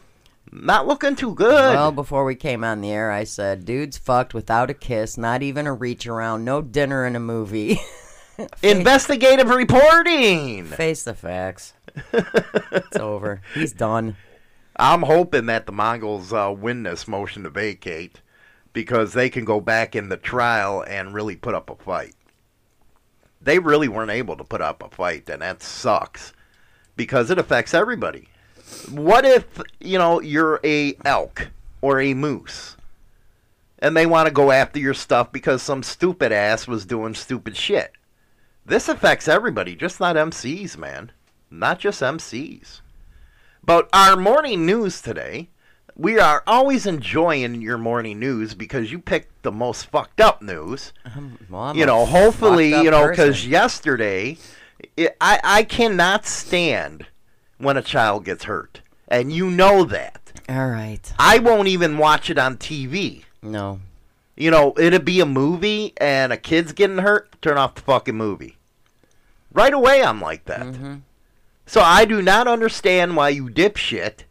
Not 0.53 0.87
looking 0.87 1.17
too 1.17 1.35
good. 1.35 1.75
well, 1.75 1.91
before 1.91 2.25
we 2.25 2.37
came 2.37 2.63
on 2.63 2.81
the 2.81 2.93
air, 2.93 3.11
I 3.11 3.25
said, 3.25 3.65
"Dude's 3.65 3.99
fucked 3.99 4.35
without 4.35 4.71
a 4.71 4.75
kiss, 4.75 5.19
not 5.19 5.43
even 5.43 5.67
a 5.67 5.73
reach 5.73 6.07
around, 6.07 6.45
no 6.45 6.63
dinner 6.63 7.05
in 7.05 7.17
a 7.17 7.21
movie." 7.21 7.81
Investigative 8.63 9.49
reporting. 9.49 10.65
Face 10.67 11.03
the 11.03 11.15
facts. 11.15 11.73
it's 12.13 12.97
over. 12.97 13.43
He's 13.55 13.73
done. 13.73 14.17
I'm 14.77 15.03
hoping 15.03 15.47
that 15.47 15.67
the 15.67 15.73
Mongols 15.73 16.33
uh, 16.33 16.53
win 16.57 16.83
this 16.83 17.07
motion 17.07 17.45
to 17.45 17.51
vacate 17.51 18.21
because 18.73 19.13
they 19.13 19.31
can 19.31 19.45
go 19.45 19.61
back 19.61 19.95
in 19.95 20.09
the 20.09 20.17
trial 20.17 20.85
and 20.87 21.15
really 21.15 21.37
put 21.37 21.55
up 21.55 21.71
a 21.71 21.77
fight. 21.77 22.15
They 23.41 23.59
really 23.59 23.89
weren't 23.89 24.11
able 24.11 24.37
to 24.37 24.45
put 24.45 24.61
up 24.61 24.83
a 24.83 24.89
fight, 24.89 25.29
and 25.29 25.43
that 25.43 25.63
sucks 25.63 26.33
because 26.97 27.31
it 27.31 27.39
affects 27.39 27.73
everybody. 27.73 28.29
What 28.91 29.25
if, 29.25 29.61
you 29.79 29.99
know, 29.99 30.21
you're 30.21 30.61
a 30.65 30.97
elk 31.05 31.51
or 31.81 32.01
a 32.01 32.15
moose 32.15 32.77
and 33.79 33.97
they 33.97 34.07
want 34.07 34.27
to 34.27 34.33
go 34.33 34.51
after 34.51 34.79
your 34.79 34.95
stuff 34.95 35.31
because 35.31 35.63
some 35.63 35.83
stupid 35.83 36.33
ass 36.33 36.67
was 36.67 36.87
doing 36.87 37.15
stupid 37.15 37.57
shit? 37.57 37.93
This 38.67 38.89
affects 38.89 39.29
everybody, 39.29 39.77
just 39.77 40.01
not 40.01 40.17
MCs, 40.17 40.79
man. 40.79 41.13
Not 41.51 41.79
just 41.79 42.01
MCs. 42.01 42.81
But 43.65 43.89
our 43.95 44.15
morning 44.15 44.67
news 44.67 45.01
today, 45.01 45.49
we 45.97 46.19
are 46.19 46.43
always 46.47 46.85
enjoying 46.85 47.63
your 47.63 47.79
morning 47.79 48.19
news 48.19 48.53
because 48.55 48.93
you 48.93 48.99
picked 48.99 49.43
the 49.43 49.53
most 49.53 49.87
fucked 49.87 50.21
up 50.21 50.43
news. 50.43 50.93
Well, 51.49 51.63
I'm 51.63 51.77
you 51.77 51.87
know, 51.87 52.05
hopefully, 52.05 52.71
you 52.71 52.91
know, 52.91 53.09
because 53.09 53.47
yesterday, 53.47 54.37
it, 54.99 55.17
I 55.19 55.41
I 55.43 55.63
cannot 55.63 56.27
stand 56.27 57.07
when 57.57 57.79
a 57.79 57.83
child 57.83 58.27
gets 58.27 58.45
hurt, 58.45 58.83
and 59.09 59.33
you 59.33 59.49
know 59.49 59.85
that. 59.85 60.33
All 60.47 60.69
right. 60.69 61.13
I 61.19 61.39
won't 61.39 61.69
even 61.69 61.97
watch 61.97 62.29
it 62.29 62.37
on 62.37 62.59
TV. 62.59 63.25
No. 63.41 63.81
You 64.37 64.51
know, 64.51 64.75
it'd 64.77 65.07
be 65.07 65.21
a 65.21 65.27
movie 65.27 65.95
and 65.99 66.33
a 66.33 66.37
kid's 66.37 66.73
getting 66.73 66.99
hurt. 66.99 67.41
Turn 67.41 67.57
off 67.57 67.77
the 67.77 67.81
fucking 67.83 68.17
movie. 68.17 68.59
Right 69.53 69.73
away, 69.73 70.03
I'm 70.03 70.21
like 70.21 70.45
that. 70.47 70.67
Mm-hmm. 70.67 70.97
So 71.67 71.81
I 71.81 72.05
do 72.05 72.21
not 72.23 72.47
understand 72.47 73.17
why 73.17 73.31
you 73.31 73.49
dipshit 73.49 74.25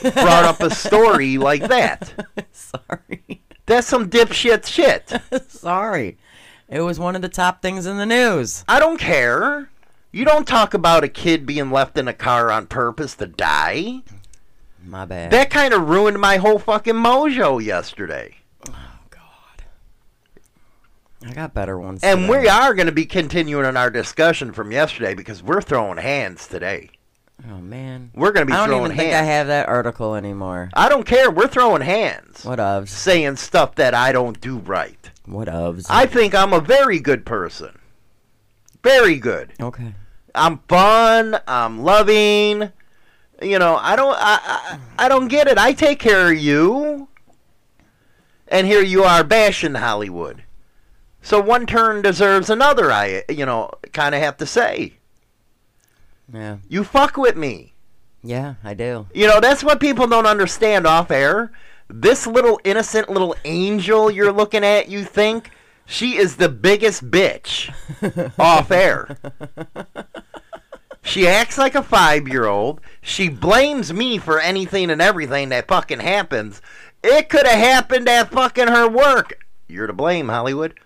brought 0.00 0.44
up 0.44 0.60
a 0.60 0.70
story 0.74 1.38
like 1.38 1.68
that. 1.68 2.14
Sorry. 2.52 3.42
That's 3.66 3.86
some 3.86 4.10
dipshit 4.10 4.66
shit. 4.66 5.12
Sorry. 5.48 6.18
It 6.68 6.80
was 6.80 6.98
one 6.98 7.16
of 7.16 7.22
the 7.22 7.28
top 7.28 7.62
things 7.62 7.86
in 7.86 7.98
the 7.98 8.06
news. 8.06 8.64
I 8.66 8.80
don't 8.80 8.98
care. 8.98 9.70
You 10.10 10.24
don't 10.24 10.46
talk 10.46 10.74
about 10.74 11.04
a 11.04 11.08
kid 11.08 11.46
being 11.46 11.70
left 11.70 11.96
in 11.98 12.08
a 12.08 12.12
car 12.12 12.50
on 12.50 12.66
purpose 12.66 13.14
to 13.16 13.26
die. 13.26 14.02
My 14.84 15.04
bad. 15.04 15.30
That 15.30 15.50
kind 15.50 15.72
of 15.72 15.88
ruined 15.88 16.20
my 16.20 16.38
whole 16.38 16.58
fucking 16.58 16.94
mojo 16.94 17.62
yesterday. 17.62 18.36
I 21.26 21.32
got 21.32 21.54
better 21.54 21.78
ones. 21.78 22.02
And 22.02 22.20
today. 22.20 22.40
we 22.40 22.48
are 22.48 22.74
going 22.74 22.86
to 22.86 22.92
be 22.92 23.06
continuing 23.06 23.64
on 23.64 23.76
our 23.76 23.90
discussion 23.90 24.52
from 24.52 24.72
yesterday 24.72 25.14
because 25.14 25.42
we're 25.42 25.62
throwing 25.62 25.98
hands 25.98 26.46
today. 26.46 26.90
Oh 27.50 27.58
man. 27.58 28.10
We're 28.14 28.32
going 28.32 28.46
to 28.46 28.50
be 28.50 28.52
throwing 28.52 28.70
hands. 28.70 28.74
I 28.74 28.78
don't 28.78 28.84
even 28.92 28.96
think 28.96 29.14
I 29.14 29.22
have 29.22 29.46
that 29.48 29.68
article 29.68 30.14
anymore. 30.14 30.70
I 30.74 30.88
don't 30.88 31.04
care. 31.04 31.30
We're 31.30 31.48
throwing 31.48 31.82
hands. 31.82 32.44
What 32.44 32.58
ofs? 32.58 32.88
Saying 32.88 33.36
stuff 33.36 33.74
that 33.76 33.94
I 33.94 34.12
don't 34.12 34.40
do 34.40 34.58
right. 34.58 35.10
What 35.26 35.48
ofs? 35.48 35.86
I 35.88 36.06
think 36.06 36.34
I'm 36.34 36.52
a 36.52 36.60
very 36.60 37.00
good 37.00 37.24
person. 37.24 37.78
Very 38.82 39.16
good. 39.16 39.52
okay. 39.60 39.94
I'm 40.34 40.58
fun. 40.68 41.38
I'm 41.46 41.82
loving. 41.82 42.72
You 43.42 43.58
know, 43.58 43.76
I 43.76 43.96
don't. 43.96 44.16
I, 44.18 44.38
I 44.42 44.78
I 45.04 45.08
don't 45.08 45.28
get 45.28 45.46
it. 45.46 45.58
I 45.58 45.72
take 45.72 45.98
care 45.98 46.32
of 46.32 46.38
you, 46.38 47.08
and 48.48 48.66
here 48.66 48.82
you 48.82 49.04
are 49.04 49.24
bashing 49.24 49.74
Hollywood. 49.74 50.44
So 51.22 51.40
one 51.40 51.66
turn 51.66 52.02
deserves 52.02 52.50
another. 52.50 52.90
I 52.92 53.24
you 53.28 53.46
know 53.46 53.70
kind 53.92 54.14
of 54.14 54.20
have 54.20 54.36
to 54.38 54.46
say. 54.46 54.94
Yeah. 56.32 56.58
You 56.68 56.84
fuck 56.84 57.16
with 57.16 57.36
me. 57.36 57.72
Yeah, 58.22 58.54
I 58.62 58.74
do. 58.74 59.06
You 59.14 59.26
know 59.26 59.40
that's 59.40 59.64
what 59.64 59.80
people 59.80 60.06
don't 60.06 60.26
understand 60.26 60.86
off 60.86 61.10
air. 61.10 61.52
This 61.88 62.26
little 62.26 62.60
innocent 62.64 63.08
little 63.08 63.36
angel 63.44 64.10
you're 64.10 64.32
looking 64.32 64.64
at, 64.64 64.88
you 64.88 65.04
think 65.04 65.50
she 65.84 66.16
is 66.16 66.36
the 66.36 66.48
biggest 66.48 67.10
bitch 67.10 67.70
off 68.38 68.70
air. 68.70 69.16
She 71.02 71.26
acts 71.26 71.58
like 71.58 71.74
a 71.74 71.82
five 71.82 72.28
year 72.28 72.46
old. 72.46 72.80
She 73.00 73.28
blames 73.28 73.92
me 73.92 74.18
for 74.18 74.40
anything 74.40 74.90
and 74.90 75.02
everything 75.02 75.48
that 75.48 75.68
fucking 75.68 76.00
happens. 76.00 76.62
It 77.02 77.28
could 77.28 77.46
have 77.46 77.58
happened 77.58 78.08
at 78.08 78.30
fucking 78.30 78.68
her 78.68 78.88
work. 78.88 79.44
You're 79.66 79.88
to 79.88 79.92
blame, 79.92 80.28
Hollywood. 80.28 80.78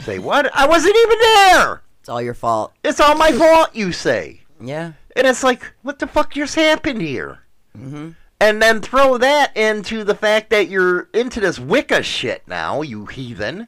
Say 0.00 0.18
what? 0.18 0.54
I 0.54 0.66
wasn't 0.66 0.96
even 0.96 1.18
there. 1.18 1.82
It's 2.00 2.08
all 2.08 2.22
your 2.22 2.34
fault. 2.34 2.72
It's 2.84 3.00
all 3.00 3.16
my 3.16 3.32
fault, 3.32 3.74
you 3.74 3.92
say. 3.92 4.42
Yeah. 4.60 4.92
And 5.16 5.26
it's 5.26 5.42
like, 5.42 5.72
what 5.82 5.98
the 5.98 6.06
fuck 6.06 6.34
just 6.34 6.54
happened 6.54 7.00
here? 7.00 7.40
Mm-hmm. 7.76 8.10
And 8.38 8.62
then 8.62 8.80
throw 8.80 9.18
that 9.18 9.56
into 9.56 10.04
the 10.04 10.14
fact 10.14 10.50
that 10.50 10.68
you're 10.68 11.08
into 11.14 11.40
this 11.40 11.58
Wicca 11.58 12.02
shit 12.02 12.46
now, 12.46 12.82
you 12.82 13.06
heathen. 13.06 13.66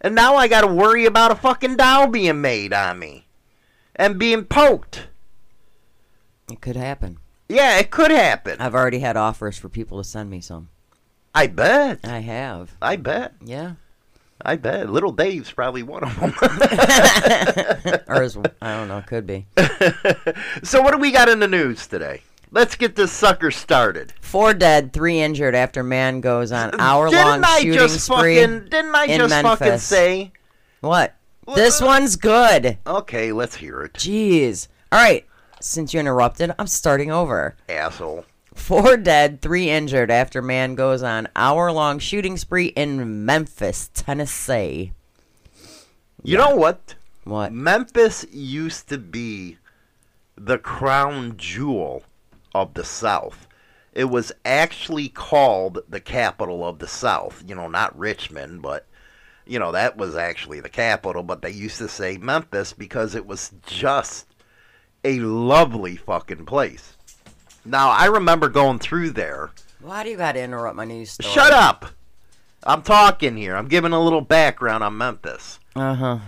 And 0.00 0.14
now 0.14 0.36
I 0.36 0.46
gotta 0.46 0.66
worry 0.66 1.06
about 1.06 1.30
a 1.30 1.36
fucking 1.36 1.76
doll 1.76 2.06
being 2.08 2.42
made 2.42 2.72
on 2.74 2.98
me. 2.98 3.26
And 3.96 4.18
being 4.18 4.44
poked. 4.44 5.08
It 6.50 6.60
could 6.60 6.76
happen. 6.76 7.18
Yeah, 7.48 7.78
it 7.78 7.90
could 7.90 8.10
happen. 8.10 8.60
I've 8.60 8.74
already 8.74 8.98
had 8.98 9.16
offers 9.16 9.56
for 9.56 9.68
people 9.68 9.98
to 9.98 10.04
send 10.04 10.30
me 10.30 10.40
some. 10.40 10.68
I 11.34 11.46
bet. 11.46 12.00
I 12.04 12.20
have. 12.20 12.76
I 12.82 12.96
bet. 12.96 13.34
Yeah. 13.42 13.72
I 14.44 14.56
bet. 14.56 14.90
Little 14.90 15.12
Dave's 15.12 15.50
probably 15.50 15.82
one 15.82 16.04
of 16.04 16.18
them. 16.20 16.34
Or 18.06 18.22
is, 18.22 18.36
I 18.60 18.76
don't 18.76 18.88
know. 18.88 19.02
Could 19.06 19.26
be. 19.26 19.46
so 20.62 20.82
what 20.82 20.92
do 20.92 20.98
we 20.98 21.10
got 21.10 21.28
in 21.28 21.40
the 21.40 21.48
news 21.48 21.86
today? 21.86 22.22
Let's 22.50 22.76
get 22.76 22.94
this 22.94 23.10
sucker 23.10 23.50
started. 23.50 24.12
Four 24.20 24.54
dead, 24.54 24.92
three 24.92 25.20
injured 25.20 25.54
after 25.54 25.82
man 25.82 26.20
goes 26.20 26.52
on 26.52 26.78
hour-long 26.80 27.40
didn't 27.40 27.44
I 27.44 27.58
shooting 27.60 27.74
just 27.74 28.00
spree. 28.04 28.36
fucking 28.36 28.68
didn't 28.68 28.94
I 28.94 29.04
in 29.06 29.18
just 29.18 29.42
fucking 29.42 29.78
say? 29.78 30.32
What? 30.80 31.16
This 31.54 31.82
uh, 31.82 31.86
one's 31.86 32.16
good. 32.16 32.78
Okay, 32.86 33.32
let's 33.32 33.56
hear 33.56 33.82
it. 33.82 33.94
Jeez. 33.94 34.68
All 34.92 35.02
right. 35.02 35.26
Since 35.60 35.94
you 35.94 36.00
interrupted, 36.00 36.52
I'm 36.58 36.66
starting 36.66 37.10
over. 37.10 37.56
Asshole. 37.68 38.24
Four 38.54 38.96
dead, 38.96 39.42
three 39.42 39.68
injured 39.68 40.10
after 40.10 40.40
man 40.40 40.74
goes 40.74 41.02
on 41.02 41.28
hour-long 41.36 41.98
shooting 41.98 42.36
spree 42.36 42.68
in 42.68 43.24
Memphis, 43.26 43.90
Tennessee. 43.92 44.92
You 46.22 46.38
know 46.38 46.56
what? 46.56 46.94
What? 47.24 47.52
Memphis 47.52 48.24
used 48.32 48.88
to 48.88 48.98
be 48.98 49.58
the 50.36 50.58
crown 50.58 51.36
jewel 51.36 52.04
of 52.54 52.74
the 52.74 52.84
South. 52.84 53.46
It 53.92 54.06
was 54.06 54.32
actually 54.44 55.08
called 55.08 55.80
the 55.88 56.00
capital 56.00 56.66
of 56.66 56.78
the 56.78 56.88
South. 56.88 57.44
You 57.46 57.54
know, 57.54 57.68
not 57.68 57.98
Richmond, 57.98 58.62
but 58.62 58.86
you 59.46 59.58
know, 59.58 59.72
that 59.72 59.96
was 59.96 60.16
actually 60.16 60.60
the 60.60 60.70
capital, 60.70 61.22
but 61.22 61.42
they 61.42 61.50
used 61.50 61.78
to 61.78 61.88
say 61.88 62.16
Memphis 62.16 62.72
because 62.72 63.14
it 63.14 63.26
was 63.26 63.52
just 63.66 64.26
a 65.04 65.20
lovely 65.20 65.96
fucking 65.96 66.46
place. 66.46 66.93
Now, 67.64 67.90
I 67.90 68.06
remember 68.06 68.48
going 68.48 68.78
through 68.78 69.10
there. 69.10 69.50
Why 69.80 70.02
do 70.04 70.10
you 70.10 70.16
got 70.16 70.32
to 70.32 70.42
interrupt 70.42 70.76
my 70.76 70.84
news 70.84 71.10
story? 71.12 71.32
Shut 71.32 71.52
up! 71.52 71.86
I'm 72.62 72.82
talking 72.82 73.36
here. 73.36 73.56
I'm 73.56 73.68
giving 73.68 73.92
a 73.92 74.00
little 74.00 74.22
background 74.22 74.82
on 74.82 74.96
Memphis. 74.96 75.58
Uh 75.76 75.94
huh. 75.94 76.18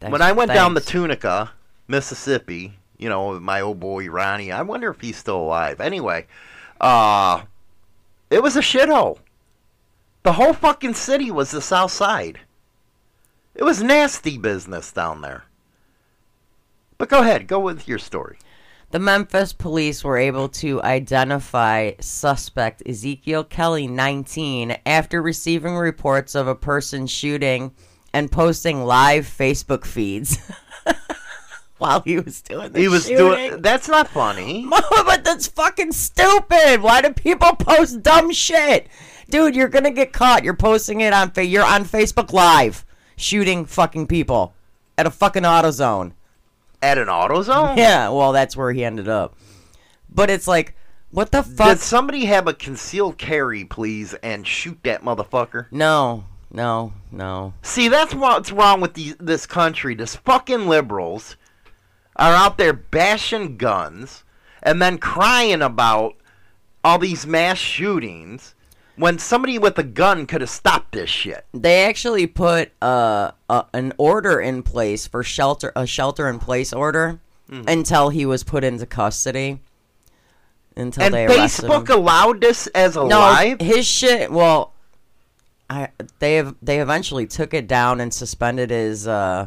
when 0.00 0.22
I 0.22 0.32
went 0.32 0.52
down 0.52 0.74
the 0.74 0.80
Tunica, 0.80 1.52
Mississippi, 1.86 2.74
you 2.98 3.08
know, 3.08 3.38
my 3.38 3.60
old 3.60 3.78
boy 3.78 4.08
Ronnie, 4.08 4.50
I 4.50 4.62
wonder 4.62 4.90
if 4.90 5.00
he's 5.00 5.16
still 5.16 5.38
alive. 5.38 5.80
Anyway, 5.80 6.26
uh, 6.80 7.42
it 8.30 8.42
was 8.42 8.56
a 8.56 8.60
shithole. 8.60 9.18
The 10.22 10.32
whole 10.32 10.54
fucking 10.54 10.94
city 10.94 11.30
was 11.30 11.52
the 11.52 11.60
South 11.60 11.92
Side. 11.92 12.40
It 13.54 13.62
was 13.62 13.82
nasty 13.82 14.36
business 14.38 14.90
down 14.90 15.20
there. 15.20 15.44
But 16.98 17.08
go 17.08 17.20
ahead, 17.20 17.46
go 17.46 17.60
with 17.60 17.86
your 17.86 17.98
story. 17.98 18.38
The 18.90 18.98
Memphis 19.00 19.52
police 19.52 20.04
were 20.04 20.16
able 20.16 20.48
to 20.50 20.80
identify 20.82 21.92
suspect 22.00 22.82
Ezekiel 22.86 23.44
Kelly, 23.44 23.86
19, 23.88 24.76
after 24.86 25.20
receiving 25.20 25.76
reports 25.76 26.34
of 26.34 26.46
a 26.46 26.54
person 26.54 27.06
shooting 27.06 27.72
and 28.14 28.30
posting 28.30 28.84
live 28.84 29.26
Facebook 29.26 29.84
feeds 29.84 30.38
while 31.78 32.00
he 32.02 32.18
was 32.20 32.40
doing 32.42 32.72
the 32.72 32.80
He 32.80 32.88
was 32.88 33.02
shooting. 33.02 33.18
doing. 33.18 33.60
That's 33.62 33.88
not 33.88 34.08
funny. 34.08 34.66
but 34.70 35.24
that's 35.24 35.48
fucking 35.48 35.92
stupid. 35.92 36.80
Why 36.80 37.02
do 37.02 37.12
people 37.12 37.54
post 37.56 38.02
dumb 38.02 38.32
shit? 38.32 38.88
Dude, 39.28 39.56
you're 39.56 39.68
gonna 39.68 39.90
get 39.90 40.12
caught. 40.12 40.44
You're 40.44 40.54
posting 40.54 41.00
it 41.00 41.12
on 41.12 41.32
fa- 41.32 41.44
you're 41.44 41.64
on 41.66 41.84
Facebook 41.84 42.32
Live 42.32 42.86
shooting 43.16 43.66
fucking 43.66 44.06
people 44.06 44.54
at 44.96 45.06
a 45.06 45.10
fucking 45.10 45.42
AutoZone. 45.42 46.12
At 46.82 46.98
an 46.98 47.08
AutoZone? 47.08 47.76
Yeah, 47.86 48.08
well, 48.10 48.32
that's 48.32 48.56
where 48.56 48.72
he 48.72 48.84
ended 48.84 49.08
up. 49.08 49.36
But 50.08 50.30
it's 50.30 50.46
like, 50.46 50.74
what 51.10 51.32
the 51.32 51.42
fuck? 51.42 51.68
Did 51.68 51.80
somebody 51.80 52.24
have 52.26 52.46
a 52.46 52.54
concealed 52.54 53.18
carry, 53.18 53.64
please, 53.64 54.14
and 54.22 54.46
shoot 54.46 54.78
that 54.82 55.02
motherfucker? 55.02 55.66
No, 55.70 56.24
no, 56.50 56.92
no. 57.10 57.54
See, 57.62 57.88
that's 57.88 58.14
what's 58.14 58.52
wrong 58.52 58.80
with 58.80 58.94
these, 58.94 59.16
this 59.16 59.46
country. 59.46 59.94
This 59.94 60.16
fucking 60.16 60.66
liberals 60.68 61.36
are 62.16 62.34
out 62.34 62.58
there 62.58 62.72
bashing 62.72 63.56
guns 63.56 64.24
and 64.62 64.82
then 64.82 64.98
crying 64.98 65.62
about 65.62 66.16
all 66.82 66.98
these 66.98 67.26
mass 67.26 67.58
shootings 67.58 68.54
when 68.96 69.18
somebody 69.18 69.58
with 69.58 69.78
a 69.78 69.82
gun 69.82 70.26
could 70.26 70.40
have 70.40 70.50
stopped 70.50 70.92
this 70.92 71.10
shit. 71.10 71.44
They 71.52 71.84
actually 71.84 72.26
put 72.26 72.72
uh, 72.82 73.32
a, 73.48 73.64
an 73.74 73.92
order 73.98 74.40
in 74.40 74.62
place 74.62 75.06
for 75.06 75.22
shelter, 75.22 75.72
a 75.76 75.86
shelter 75.86 76.28
in 76.28 76.38
place 76.38 76.72
order, 76.72 77.20
Hmm. 77.48 77.62
until 77.68 78.08
he 78.08 78.26
was 78.26 78.42
put 78.42 78.64
into 78.64 78.86
custody. 78.86 79.60
Until 80.76 81.04
and 81.04 81.14
they 81.14 81.26
arrested 81.26 81.64
him. 81.66 81.70
Facebook 81.70 81.88
allowed 81.90 82.40
this 82.40 82.66
as 82.68 82.96
a 82.96 83.04
no, 83.04 83.20
live? 83.20 83.60
his 83.60 83.86
shit. 83.86 84.32
Well, 84.32 84.72
I 85.70 85.88
they 86.18 86.34
have 86.36 86.56
they 86.60 86.80
eventually 86.80 87.26
took 87.26 87.54
it 87.54 87.66
down 87.68 88.00
and 88.00 88.12
suspended 88.12 88.70
his 88.70 89.06
uh, 89.06 89.46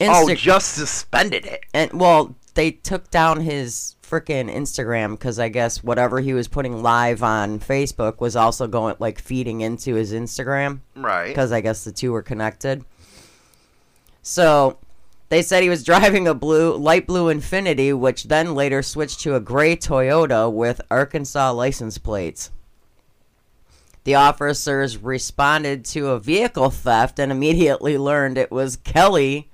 Oh, 0.00 0.32
just 0.34 0.72
suspended 0.74 1.44
it. 1.44 1.64
and 1.74 1.92
well, 1.92 2.34
they 2.54 2.70
took 2.70 3.10
down 3.10 3.40
his 3.42 3.94
freaking 4.08 4.52
Instagram 4.54 5.12
because 5.12 5.38
I 5.38 5.48
guess 5.48 5.82
whatever 5.84 6.20
he 6.20 6.32
was 6.32 6.48
putting 6.48 6.82
live 6.82 7.22
on 7.22 7.60
Facebook 7.60 8.20
was 8.20 8.36
also 8.36 8.66
going 8.66 8.96
like 8.98 9.18
feeding 9.20 9.60
into 9.60 9.94
his 9.94 10.12
Instagram 10.12 10.80
Right. 10.96 11.28
because 11.28 11.52
I 11.52 11.60
guess 11.60 11.84
the 11.84 11.92
two 11.92 12.12
were 12.12 12.22
connected. 12.22 12.84
So 14.22 14.78
they 15.28 15.42
said 15.42 15.62
he 15.62 15.68
was 15.68 15.84
driving 15.92 16.26
a 16.28 16.34
blue, 16.34 16.74
light 16.76 17.06
blue 17.06 17.32
Infiniti, 17.32 17.96
which 17.98 18.24
then 18.24 18.54
later 18.54 18.82
switched 18.82 19.20
to 19.20 19.34
a 19.34 19.40
gray 19.40 19.76
Toyota 19.76 20.52
with 20.52 20.80
Arkansas 20.90 21.52
license 21.52 21.98
plates. 21.98 22.50
The 24.04 24.14
officers 24.14 24.96
responded 24.96 25.84
to 25.86 26.08
a 26.08 26.18
vehicle 26.20 26.70
theft 26.70 27.18
and 27.18 27.30
immediately 27.30 27.98
learned 27.98 28.38
it 28.38 28.50
was 28.50 28.76
Kelly 28.76 29.50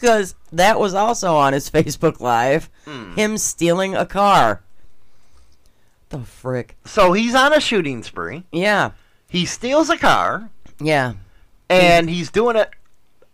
because 0.00 0.34
that 0.52 0.78
was 0.78 0.94
also 0.94 1.34
on 1.36 1.52
his 1.52 1.70
Facebook 1.76 2.20
Live. 2.20 2.70
Hmm. 2.84 3.14
Him 3.14 3.38
stealing 3.38 3.94
a 3.94 4.06
car. 4.06 4.62
The 6.10 6.20
frick? 6.20 6.76
So 6.84 7.12
he's 7.12 7.34
on 7.34 7.52
a 7.52 7.60
shooting 7.60 8.02
spree. 8.02 8.44
Yeah, 8.52 8.92
He 9.28 9.44
steals 9.44 9.90
a 9.90 9.98
car 9.98 10.50
yeah. 10.80 11.14
and 11.68 12.08
he's 12.08 12.30
doing 12.30 12.56
it 12.56 12.70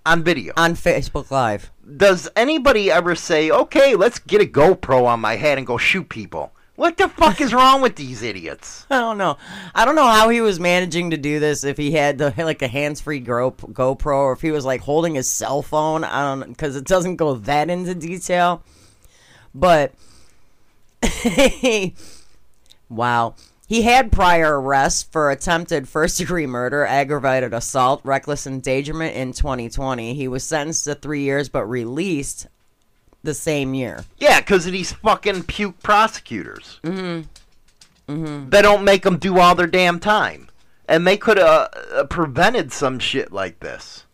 on 0.07 0.23
video. 0.25 0.55
On 0.57 0.75
Facebook 0.75 1.31
Live. 1.31 1.71
Does 1.97 2.29
anybody 2.35 2.91
ever 2.91 3.15
say, 3.15 3.51
okay, 3.51 3.95
let's 3.95 4.19
get 4.19 4.41
a 4.41 4.47
GoPro 4.47 5.05
on 5.05 5.21
my 5.21 5.37
head 5.37 5.59
and 5.59 5.67
go 5.67 5.77
shoot 5.77 6.09
people? 6.09 6.52
What 6.75 6.97
the 6.97 7.09
fuck 7.09 7.41
is 7.43 7.53
wrong 7.53 7.83
with 7.83 7.97
these 7.97 8.23
idiots? 8.23 8.87
I 8.91 9.01
don't 9.01 9.19
know. 9.19 9.37
I 9.75 9.85
don't 9.85 9.95
know 9.95 10.09
how 10.09 10.31
he 10.31 10.41
was 10.41 10.59
managing 10.59 11.11
to 11.11 11.19
do 11.19 11.39
this. 11.39 11.65
If 11.65 11.77
he 11.77 11.93
had 11.93 12.19
the 12.19 12.33
like 12.37 12.63
a 12.63 12.69
hands-free 12.69 13.23
GoPro, 13.23 14.17
or 14.17 14.33
if 14.33 14.41
he 14.41 14.51
was 14.51 14.65
like 14.65 14.81
holding 14.81 15.15
his 15.15 15.29
cell 15.29 15.63
phone. 15.63 16.03
I 16.05 16.23
don't 16.23 16.49
because 16.49 16.77
it 16.77 16.85
doesn't 16.85 17.17
go 17.17 17.35
that 17.35 17.69
into 17.69 17.95
detail. 17.95 18.63
But 19.55 19.93
wow, 22.89 23.35
he 23.67 23.83
had 23.83 24.11
prior 24.11 24.59
arrests 24.59 25.03
for 25.03 25.31
attempted 25.31 25.89
first-degree 25.89 26.47
murder, 26.47 26.87
aggravated 26.87 27.53
assault, 27.53 28.01
reckless 28.03 28.47
endangerment 28.47 29.15
in 29.15 29.33
2020. 29.33 30.15
He 30.15 30.27
was 30.27 30.43
sentenced 30.43 30.85
to 30.85 30.95
three 30.95 31.23
years, 31.23 31.51
but 31.51 31.67
released 31.67 32.47
the 33.23 33.35
same 33.35 33.75
year. 33.75 34.05
Yeah, 34.19 34.41
because 34.41 34.67
of 34.67 34.73
these 34.73 34.93
fucking 34.93 35.45
puke 35.45 35.83
prosecutors. 35.83 36.81
Mm-hmm. 36.83 38.13
Mm-hmm. 38.13 38.51
They 38.51 38.63
don't 38.63 38.85
make 38.85 39.03
them 39.03 39.19
do 39.19 39.39
all 39.39 39.55
their 39.55 39.67
damn 39.67 40.01
time. 40.01 40.49
And 40.89 41.07
they 41.07 41.17
could 41.17 41.39
have 41.39 41.73
uh, 41.95 42.05
prevented 42.05 42.73
some 42.73 42.99
shit 42.99 43.33
like 43.33 43.61
this. 43.61 44.05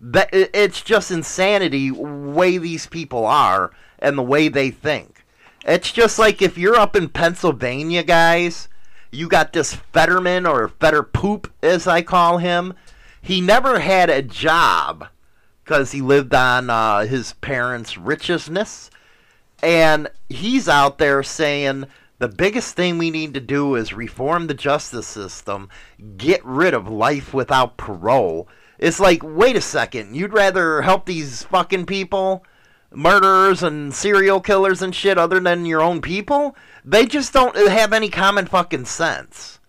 That 0.00 0.28
It's 0.32 0.82
just 0.82 1.10
insanity 1.10 1.90
way 1.90 2.58
these 2.58 2.86
people 2.86 3.24
are 3.26 3.70
and 3.98 4.18
the 4.18 4.22
way 4.22 4.48
they 4.48 4.70
think. 4.70 5.24
It's 5.64 5.92
just 5.92 6.18
like 6.18 6.40
if 6.40 6.56
you're 6.56 6.76
up 6.76 6.96
in 6.96 7.10
Pennsylvania, 7.10 8.02
guys, 8.02 8.68
you 9.10 9.28
got 9.28 9.52
this 9.52 9.74
Fetterman 9.74 10.46
or 10.46 10.68
Fetter 10.68 11.02
Poop, 11.02 11.52
as 11.62 11.86
I 11.86 12.02
call 12.02 12.38
him. 12.38 12.74
He 13.20 13.40
never 13.40 13.80
had 13.80 14.08
a 14.08 14.22
job 14.22 15.08
because 15.64 15.92
he 15.92 16.00
lived 16.00 16.34
on 16.34 16.70
uh, 16.70 17.00
his 17.00 17.34
parents' 17.34 17.96
richness. 17.96 18.90
And 19.62 20.08
he's 20.28 20.68
out 20.68 20.98
there 20.98 21.22
saying 21.22 21.86
the 22.18 22.28
biggest 22.28 22.76
thing 22.76 22.98
we 22.98 23.10
need 23.10 23.34
to 23.34 23.40
do 23.40 23.74
is 23.74 23.92
reform 23.92 24.46
the 24.46 24.54
justice 24.54 25.06
system, 25.06 25.68
get 26.16 26.44
rid 26.44 26.74
of 26.74 26.88
life 26.88 27.34
without 27.34 27.76
parole. 27.76 28.48
It's 28.78 29.00
like, 29.00 29.22
wait 29.22 29.56
a 29.56 29.60
second, 29.60 30.14
you'd 30.16 30.32
rather 30.32 30.82
help 30.82 31.06
these 31.06 31.42
fucking 31.44 31.86
people 31.86 32.44
murderers 32.92 33.62
and 33.62 33.94
serial 33.94 34.40
killers 34.40 34.82
and 34.82 34.94
shit 34.94 35.18
other 35.18 35.40
than 35.40 35.66
your 35.66 35.80
own 35.80 36.00
people, 36.00 36.56
they 36.84 37.06
just 37.06 37.32
don't 37.32 37.56
have 37.56 37.92
any 37.92 38.08
common 38.08 38.46
fucking 38.46 38.84
sense. 38.84 39.59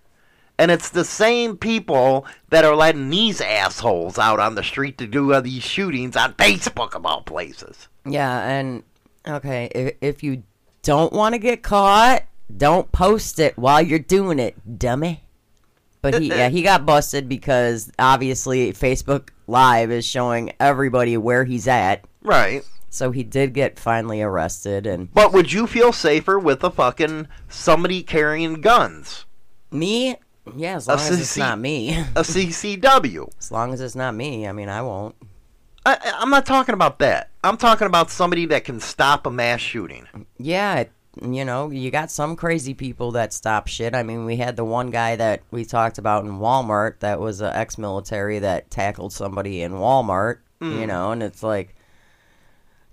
And 0.61 0.69
it's 0.69 0.91
the 0.91 1.03
same 1.03 1.57
people 1.57 2.23
that 2.49 2.63
are 2.63 2.75
letting 2.75 3.09
these 3.09 3.41
assholes 3.41 4.19
out 4.19 4.39
on 4.39 4.53
the 4.53 4.61
street 4.61 4.99
to 4.99 5.07
do 5.07 5.33
uh, 5.33 5.41
these 5.41 5.63
shootings 5.63 6.15
on 6.15 6.35
Facebook 6.35 6.93
of 6.93 7.03
all 7.03 7.23
places. 7.23 7.87
Yeah, 8.05 8.47
and 8.47 8.83
okay, 9.27 9.71
if, 9.73 9.95
if 10.01 10.23
you 10.23 10.43
don't 10.83 11.13
want 11.13 11.33
to 11.33 11.39
get 11.39 11.63
caught, 11.63 12.25
don't 12.55 12.91
post 12.91 13.39
it 13.39 13.57
while 13.57 13.81
you're 13.81 13.97
doing 13.97 14.37
it, 14.37 14.77
dummy. 14.77 15.23
But 16.03 16.21
he, 16.21 16.27
yeah, 16.27 16.49
he 16.49 16.61
got 16.71 16.85
busted 16.85 17.27
because 17.27 17.91
obviously 17.97 18.71
Facebook 18.71 19.29
Live 19.47 19.89
is 19.89 20.05
showing 20.05 20.53
everybody 20.59 21.17
where 21.17 21.43
he's 21.43 21.67
at. 21.67 22.05
Right. 22.21 22.63
So 22.91 23.09
he 23.09 23.23
did 23.23 23.55
get 23.55 23.79
finally 23.79 24.21
arrested, 24.21 24.85
and 24.85 25.11
But 25.11 25.33
would 25.33 25.51
you 25.51 25.65
feel 25.65 25.91
safer 25.91 26.37
with 26.37 26.63
a 26.63 26.69
fucking 26.69 27.29
somebody 27.49 28.03
carrying 28.03 28.61
guns? 28.61 29.25
me, 29.71 30.17
yeah, 30.55 30.75
as 30.75 30.87
long 30.87 30.99
as 30.99 31.19
it's 31.19 31.37
not 31.37 31.59
me, 31.59 31.97
A 32.15 32.21
CCW. 32.21 33.29
as 33.39 33.51
long 33.51 33.73
as 33.73 33.81
it's 33.81 33.95
not 33.95 34.15
me. 34.15 34.47
I 34.47 34.51
mean, 34.51 34.69
I 34.69 34.81
won't. 34.81 35.15
I, 35.85 35.97
I'm 36.19 36.29
not 36.29 36.45
talking 36.45 36.73
about 36.73 36.99
that. 36.99 37.29
I'm 37.43 37.57
talking 37.57 37.87
about 37.87 38.11
somebody 38.11 38.45
that 38.47 38.63
can 38.63 38.79
stop 38.79 39.25
a 39.25 39.31
mass 39.31 39.61
shooting. 39.61 40.07
Yeah, 40.37 40.79
it, 40.79 40.91
you 41.21 41.43
know, 41.43 41.71
you 41.71 41.89
got 41.89 42.11
some 42.11 42.35
crazy 42.35 42.73
people 42.73 43.11
that 43.11 43.33
stop 43.33 43.67
shit. 43.67 43.95
I 43.95 44.03
mean, 44.03 44.25
we 44.25 44.37
had 44.37 44.55
the 44.55 44.65
one 44.65 44.91
guy 44.91 45.15
that 45.15 45.41
we 45.51 45.65
talked 45.65 45.97
about 45.97 46.23
in 46.25 46.39
Walmart 46.39 46.99
that 46.99 47.19
was 47.19 47.41
an 47.41 47.53
ex-military 47.53 48.39
that 48.39 48.69
tackled 48.69 49.13
somebody 49.13 49.61
in 49.61 49.73
Walmart. 49.73 50.39
You 50.61 50.67
mm. 50.67 50.87
know, 50.87 51.11
and 51.11 51.23
it's 51.23 51.41
like 51.41 51.75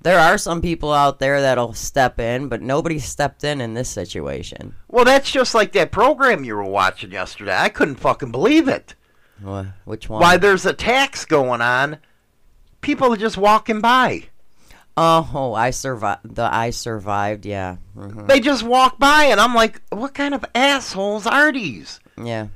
there 0.02 0.18
are 0.18 0.38
some 0.38 0.60
people 0.62 0.92
out 0.92 1.18
there 1.18 1.40
that'll 1.40 1.72
step 1.74 2.18
in, 2.20 2.48
but 2.48 2.62
nobody 2.62 2.98
stepped 2.98 3.42
in 3.44 3.60
in 3.60 3.74
this 3.74 3.88
situation. 3.88 4.74
Well, 4.88 5.04
that's 5.04 5.30
just 5.30 5.54
like 5.54 5.72
that 5.72 5.90
program 5.92 6.44
you 6.44 6.54
were 6.56 6.64
watching 6.64 7.10
yesterday. 7.12 7.56
I 7.56 7.68
couldn't 7.68 7.96
fucking 7.96 8.30
believe 8.30 8.68
it. 8.68 8.94
Wha- 9.42 9.66
Which 9.84 10.08
one? 10.08 10.20
Why 10.20 10.36
there's 10.36 10.66
attacks 10.66 11.24
going 11.24 11.60
on. 11.60 11.98
People 12.80 13.12
are 13.12 13.16
just 13.16 13.36
walking 13.36 13.80
by. 13.80 14.24
Oh, 14.96 15.54
I 15.54 15.70
survived. 15.70 16.34
The 16.34 16.52
I 16.52 16.70
survived. 16.70 17.46
Yeah, 17.46 17.76
hmm 17.94 18.26
They 18.26 18.40
just 18.40 18.64
walk 18.64 18.98
by, 18.98 19.24
and 19.24 19.40
I'm 19.40 19.54
like, 19.54 19.80
what 19.90 20.12
kind 20.14 20.34
of 20.34 20.44
assholes 20.54 21.26
are 21.26 21.52
these? 21.52 22.00
yeah. 22.20 22.48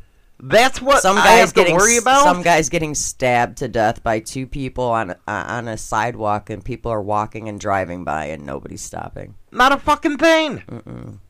That's 0.44 0.82
what 0.82 1.02
some 1.02 1.16
I 1.16 1.24
guys 1.24 1.52
getting 1.52 1.76
worry 1.76 1.98
about. 1.98 2.24
some 2.24 2.42
guys 2.42 2.68
getting 2.68 2.96
stabbed 2.96 3.58
to 3.58 3.68
death 3.68 4.02
by 4.02 4.18
two 4.18 4.48
people 4.48 4.84
on 4.84 5.12
uh, 5.12 5.14
on 5.26 5.68
a 5.68 5.76
sidewalk 5.76 6.50
and 6.50 6.64
people 6.64 6.90
are 6.90 7.00
walking 7.00 7.48
and 7.48 7.60
driving 7.60 8.02
by 8.02 8.26
and 8.26 8.44
nobody's 8.44 8.82
stopping. 8.82 9.36
Not 9.52 9.70
a 9.70 9.78
fucking 9.78 10.18
thing. 10.18 11.20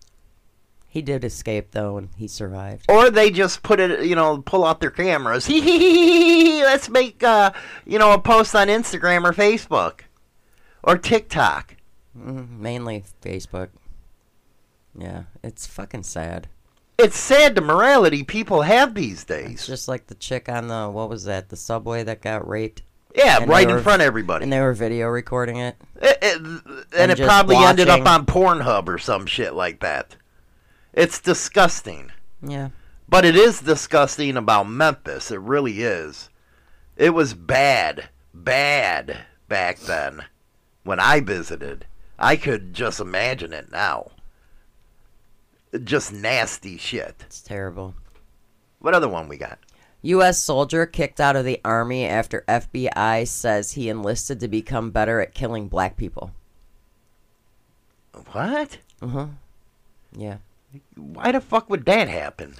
He 0.88 1.02
did 1.02 1.24
escape 1.24 1.72
though 1.72 1.98
and 1.98 2.08
he 2.16 2.26
survived. 2.26 2.86
Or 2.88 3.10
they 3.10 3.30
just 3.30 3.62
put 3.62 3.80
it, 3.80 4.06
you 4.06 4.16
know, 4.16 4.40
pull 4.40 4.64
out 4.64 4.80
their 4.80 4.90
cameras. 4.90 5.46
Let's 5.48 6.88
make, 6.88 7.22
uh, 7.22 7.52
you 7.84 7.98
know, 7.98 8.12
a 8.12 8.18
post 8.18 8.54
on 8.54 8.68
Instagram 8.68 9.24
or 9.24 9.32
Facebook 9.32 10.00
or 10.82 10.96
TikTok. 10.96 11.76
Mm, 12.18 12.58
mainly 12.60 13.04
Facebook. 13.20 13.68
Yeah, 14.98 15.24
it's 15.42 15.66
fucking 15.66 16.02
sad. 16.02 16.48
It's 17.02 17.18
sad 17.18 17.54
the 17.54 17.60
morality 17.60 18.22
people 18.22 18.62
have 18.62 18.94
these 18.94 19.22
It's 19.22 19.24
days. 19.24 19.66
just 19.66 19.88
like 19.88 20.06
the 20.06 20.14
chick 20.14 20.48
on 20.48 20.68
the 20.68 20.88
what 20.88 21.08
was 21.08 21.24
that? 21.24 21.48
The 21.48 21.56
subway 21.56 22.02
that 22.04 22.22
got 22.22 22.46
raped 22.48 22.82
Yeah, 23.14 23.44
right 23.44 23.66
they 23.66 23.74
in 23.74 23.82
front 23.82 24.02
of 24.02 24.06
everybody. 24.06 24.44
and 24.44 24.52
they 24.52 24.60
were 24.60 24.72
video 24.72 25.08
recording 25.08 25.56
it. 25.56 25.76
Eh, 26.00 26.06
eh, 26.06 26.12
it- 26.20 26.36
it- 26.36 26.40
and, 26.40 26.84
And 26.96 27.10
it 27.12 27.18
probably 27.18 27.56
ended 27.56 27.88
up 27.88 28.06
on 28.06 28.24
Pornhub 28.26 28.88
or 28.88 28.98
some 28.98 29.26
shit 29.26 29.54
like 29.54 29.80
that. 29.80 30.16
It's 30.92 31.20
disgusting. 31.20 32.12
Yeah. 32.40 32.68
But 33.08 33.24
it 33.24 33.36
is 33.36 33.60
disgusting 33.60 34.36
about 34.36 34.68
Memphis. 34.68 35.30
It 35.30 35.40
really 35.40 35.82
is. 35.82 36.30
It 36.96 37.10
was 37.10 37.34
bad, 37.34 38.08
bad 38.32 39.18
back 39.48 39.78
then 39.80 40.22
when 40.84 41.00
I 41.00 41.20
visited. 41.20 41.86
I 42.18 42.36
could 42.36 42.72
just 42.74 43.00
imagine 43.00 43.52
it 43.52 43.70
now. 43.72 44.12
Just 45.84 46.12
nasty 46.12 46.76
shit. 46.76 47.16
It's 47.20 47.40
terrible. 47.40 47.94
What 48.80 48.94
other 48.94 49.08
one 49.08 49.28
we 49.28 49.36
got? 49.38 49.58
U.S. 50.02 50.38
soldier 50.42 50.84
kicked 50.84 51.20
out 51.20 51.36
of 51.36 51.44
the 51.44 51.60
army 51.64 52.04
after 52.04 52.44
FBI 52.48 53.26
says 53.26 53.72
he 53.72 53.88
enlisted 53.88 54.40
to 54.40 54.48
become 54.48 54.90
better 54.90 55.20
at 55.20 55.34
killing 55.34 55.68
black 55.68 55.96
people. 55.96 56.32
What? 58.32 58.78
Uh 59.00 59.06
huh. 59.06 59.26
Yeah. 60.16 60.38
Why 60.96 61.32
the 61.32 61.40
fuck 61.40 61.70
would 61.70 61.84
that 61.86 62.08
happen? 62.08 62.56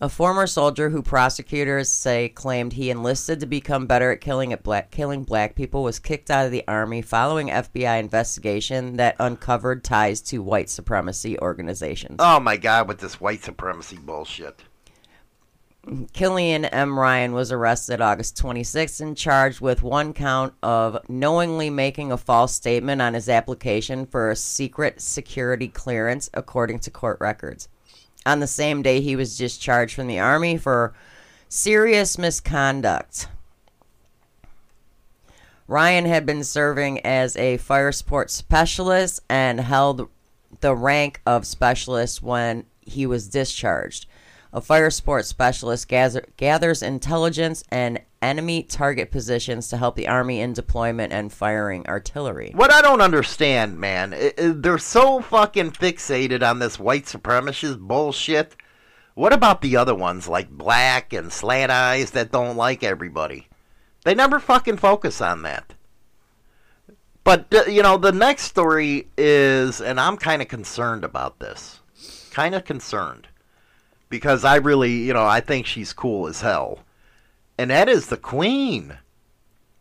A 0.00 0.08
former 0.08 0.48
soldier 0.48 0.90
who 0.90 1.02
prosecutors 1.02 1.88
say 1.88 2.28
claimed 2.28 2.72
he 2.72 2.90
enlisted 2.90 3.38
to 3.38 3.46
become 3.46 3.86
better 3.86 4.10
at 4.10 4.20
killing 4.20 4.52
at 4.52 4.64
black 4.64 4.90
killing 4.90 5.22
black 5.22 5.54
people 5.54 5.84
was 5.84 6.00
kicked 6.00 6.32
out 6.32 6.46
of 6.46 6.50
the 6.50 6.64
army 6.66 7.00
following 7.00 7.46
FBI 7.46 8.00
investigation 8.00 8.96
that 8.96 9.14
uncovered 9.20 9.84
ties 9.84 10.20
to 10.22 10.42
white 10.42 10.68
supremacy 10.68 11.38
organizations. 11.38 12.16
Oh 12.18 12.40
my 12.40 12.56
god, 12.56 12.88
with 12.88 12.98
this 12.98 13.20
white 13.20 13.44
supremacy 13.44 13.96
bullshit. 13.96 14.64
Killian 16.12 16.64
M. 16.64 16.98
Ryan 16.98 17.32
was 17.32 17.52
arrested 17.52 18.00
August 18.00 18.36
26th 18.42 19.00
and 19.00 19.16
charged 19.16 19.60
with 19.60 19.84
one 19.84 20.12
count 20.12 20.54
of 20.60 20.98
knowingly 21.08 21.70
making 21.70 22.10
a 22.10 22.16
false 22.16 22.52
statement 22.52 23.00
on 23.00 23.14
his 23.14 23.28
application 23.28 24.06
for 24.06 24.30
a 24.30 24.36
secret 24.36 25.00
security 25.00 25.68
clearance, 25.68 26.30
according 26.34 26.80
to 26.80 26.90
court 26.90 27.18
records. 27.20 27.68
On 28.26 28.40
the 28.40 28.46
same 28.46 28.82
day, 28.82 29.00
he 29.00 29.16
was 29.16 29.36
discharged 29.36 29.94
from 29.94 30.06
the 30.06 30.18
Army 30.18 30.56
for 30.56 30.94
serious 31.48 32.16
misconduct. 32.16 33.28
Ryan 35.66 36.04
had 36.06 36.26
been 36.26 36.44
serving 36.44 37.00
as 37.00 37.36
a 37.36 37.56
fire 37.58 37.92
support 37.92 38.30
specialist 38.30 39.20
and 39.28 39.60
held 39.60 40.08
the 40.60 40.74
rank 40.74 41.20
of 41.26 41.46
specialist 41.46 42.22
when 42.22 42.66
he 42.80 43.06
was 43.06 43.28
discharged. 43.28 44.06
A 44.54 44.60
fire 44.60 44.88
support 44.88 45.26
specialist 45.26 45.88
gather, 45.88 46.24
gathers 46.36 46.80
intelligence 46.80 47.64
and 47.70 48.00
enemy 48.22 48.62
target 48.62 49.10
positions 49.10 49.66
to 49.66 49.76
help 49.76 49.96
the 49.96 50.06
Army 50.06 50.40
in 50.40 50.52
deployment 50.52 51.12
and 51.12 51.32
firing 51.32 51.84
artillery. 51.88 52.52
What 52.54 52.72
I 52.72 52.80
don't 52.80 53.00
understand, 53.00 53.80
man, 53.80 54.14
they're 54.38 54.78
so 54.78 55.20
fucking 55.22 55.72
fixated 55.72 56.48
on 56.48 56.60
this 56.60 56.78
white 56.78 57.06
supremacist 57.06 57.80
bullshit. 57.80 58.54
What 59.14 59.32
about 59.32 59.60
the 59.60 59.76
other 59.76 59.94
ones 59.94 60.28
like 60.28 60.48
black 60.48 61.12
and 61.12 61.32
slant 61.32 61.72
eyes 61.72 62.12
that 62.12 62.30
don't 62.30 62.56
like 62.56 62.84
everybody? 62.84 63.48
They 64.04 64.14
never 64.14 64.38
fucking 64.38 64.76
focus 64.76 65.20
on 65.20 65.42
that. 65.42 65.74
But 67.24 67.52
uh, 67.52 67.64
you 67.64 67.82
know, 67.82 67.98
the 67.98 68.12
next 68.12 68.44
story 68.44 69.08
is, 69.18 69.80
and 69.80 69.98
I'm 69.98 70.16
kind 70.16 70.42
of 70.42 70.46
concerned 70.46 71.02
about 71.02 71.40
this. 71.40 71.80
Kind 72.30 72.54
of 72.54 72.64
concerned 72.64 73.26
because 74.08 74.44
I 74.44 74.56
really, 74.56 74.92
you 74.92 75.12
know, 75.12 75.24
I 75.24 75.40
think 75.40 75.66
she's 75.66 75.92
cool 75.92 76.26
as 76.26 76.40
hell, 76.40 76.80
and 77.58 77.70
that 77.70 77.88
is 77.88 78.06
the 78.06 78.16
Queen. 78.16 78.98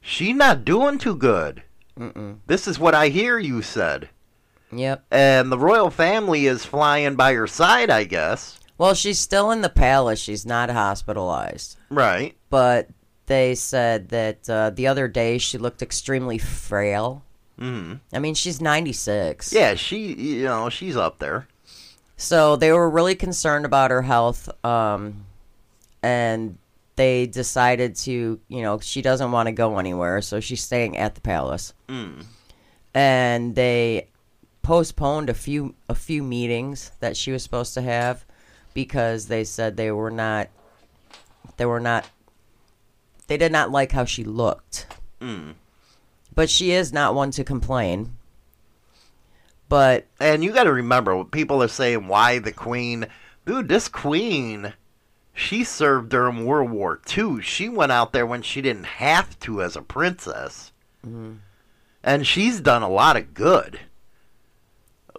She's 0.02 0.36
not 0.36 0.66
doing 0.66 0.98
too 0.98 1.16
good. 1.16 1.64
Mm-mm. 1.98 2.40
This 2.48 2.68
is 2.68 2.80
what 2.80 2.96
I 2.96 3.08
hear 3.10 3.40
you 3.40 3.62
said. 3.62 4.10
Yep. 4.72 5.06
And 5.12 5.52
the 5.52 5.58
royal 5.60 5.90
family 5.92 6.48
is 6.48 6.66
flying 6.66 7.16
by 7.16 7.34
her 7.34 7.48
side, 7.48 7.90
I 7.90 8.04
guess. 8.04 8.60
Well, 8.78 8.96
she's 8.96 9.20
still 9.20 9.52
in 9.52 9.62
the 9.62 9.70
palace. 9.70 10.20
She's 10.20 10.46
not 10.46 10.70
hospitalized. 10.72 11.78
Right. 11.90 12.36
But 12.50 12.90
they 13.28 13.54
said 13.56 14.10
that 14.10 14.50
uh, 14.50 14.72
the 14.72 14.88
other 14.88 15.08
day 15.08 15.38
she 15.38 15.58
looked 15.58 15.82
extremely 15.82 16.38
frail. 16.40 17.24
hmm 17.58 17.94
I 18.12 18.20
mean, 18.20 18.34
she's 18.34 18.60
96. 18.60 19.54
Yeah, 19.54 19.76
she, 19.76 20.14
you 20.14 20.44
know, 20.46 20.70
she's 20.70 20.98
up 20.98 21.20
there. 21.20 21.48
So 22.24 22.56
they 22.56 22.72
were 22.72 22.90
really 22.90 23.16
concerned 23.16 23.66
about 23.66 23.92
her 23.92 24.02
health, 24.02 24.48
um, 24.66 25.26
and 26.02 26.58
they 26.96 27.26
decided 27.26 27.98
to, 27.98 28.40
you 28.48 28.62
know, 28.62 28.80
she 28.80 29.02
doesn't 29.02 29.34
want 29.34 29.48
to 29.48 29.52
go 29.52 29.78
anywhere, 29.78 30.22
so 30.22 30.40
she's 30.40 30.64
staying 30.64 30.96
at 30.98 31.16
the 31.16 31.22
palace. 31.22 31.74
Mm. 31.90 32.24
And 32.94 33.56
they 33.56 34.08
postponed 34.62 35.30
a 35.30 35.34
few 35.34 35.76
a 35.90 35.96
few 35.96 36.24
meetings 36.24 36.94
that 37.02 37.18
she 37.18 37.34
was 37.34 37.44
supposed 37.44 37.74
to 37.74 37.82
have 37.82 38.24
because 38.74 39.28
they 39.28 39.44
said 39.44 39.76
they 39.76 39.92
were 39.92 40.10
not 40.10 40.48
they 41.58 41.66
were 41.66 41.82
not 41.82 42.10
they 43.28 43.36
did 43.36 43.52
not 43.52 43.70
like 43.70 43.92
how 43.92 44.06
she 44.06 44.24
looked. 44.24 44.88
Mm. 45.20 45.56
But 46.34 46.50
she 46.50 46.72
is 46.72 46.94
not 46.94 47.16
one 47.16 47.32
to 47.32 47.44
complain. 47.44 48.16
But 49.74 50.06
And 50.20 50.44
you 50.44 50.52
got 50.52 50.66
to 50.66 50.72
remember, 50.72 51.16
what 51.16 51.32
people 51.32 51.64
are 51.64 51.68
saying, 51.68 52.08
why 52.08 52.38
the 52.38 52.52
Queen? 52.52 53.08
Dude, 53.44 53.70
this 53.70 53.88
Queen, 53.88 54.74
she 55.34 55.64
served 55.64 56.10
during 56.10 56.46
World 56.46 56.70
War 56.70 57.02
II. 57.18 57.42
She 57.42 57.70
went 57.70 57.92
out 57.92 58.14
there 58.14 58.28
when 58.28 58.44
she 58.44 58.62
didn't 58.62 58.86
have 58.86 59.40
to 59.40 59.64
as 59.64 59.76
a 59.76 59.82
princess. 59.82 60.72
Mm-hmm. 61.04 61.34
and 62.04 62.28
she's 62.28 62.62
done 62.62 62.84
a 62.84 62.88
lot 62.88 63.18
of 63.18 63.34
good. 63.34 63.80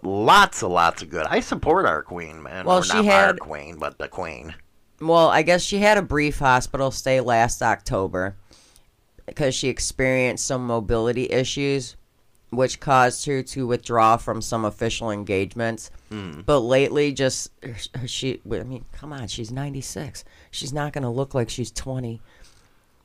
Lots 0.03 0.61
and 0.63 0.71
lots 0.71 1.01
of 1.01 1.09
good. 1.09 1.25
I 1.29 1.41
support 1.41 1.85
our 1.85 2.01
queen, 2.01 2.41
man. 2.41 2.65
Well, 2.65 2.77
Or 2.77 2.83
she 2.83 2.93
not 2.93 3.05
our 3.07 3.25
had- 3.27 3.39
queen, 3.41 3.77
but 3.77 3.97
the 3.97 4.07
queen. 4.07 4.55
Well, 5.01 5.27
I 5.27 5.41
guess 5.41 5.61
she 5.63 5.79
had 5.79 5.97
a 5.97 6.01
brief 6.01 6.39
hospital 6.39 6.91
stay 6.91 7.19
last 7.19 7.61
October 7.61 8.37
because 9.25 9.53
she 9.53 9.67
experienced 9.67 10.47
some 10.47 10.65
mobility 10.65 11.29
issues, 11.29 11.97
which 12.49 12.79
caused 12.79 13.25
her 13.25 13.41
to 13.43 13.67
withdraw 13.67 14.17
from 14.17 14.41
some 14.41 14.65
official 14.65 15.11
engagements. 15.11 15.91
But 16.45 16.59
lately, 16.59 17.11
just 17.11 17.51
she, 18.05 18.41
I 18.49 18.63
mean, 18.63 18.85
come 18.91 19.11
on, 19.11 19.27
she's 19.27 19.51
96. 19.51 20.23
She's 20.51 20.73
not 20.73 20.93
going 20.93 21.03
to 21.03 21.09
look 21.09 21.33
like 21.33 21.49
she's 21.49 21.71
20. 21.71 22.21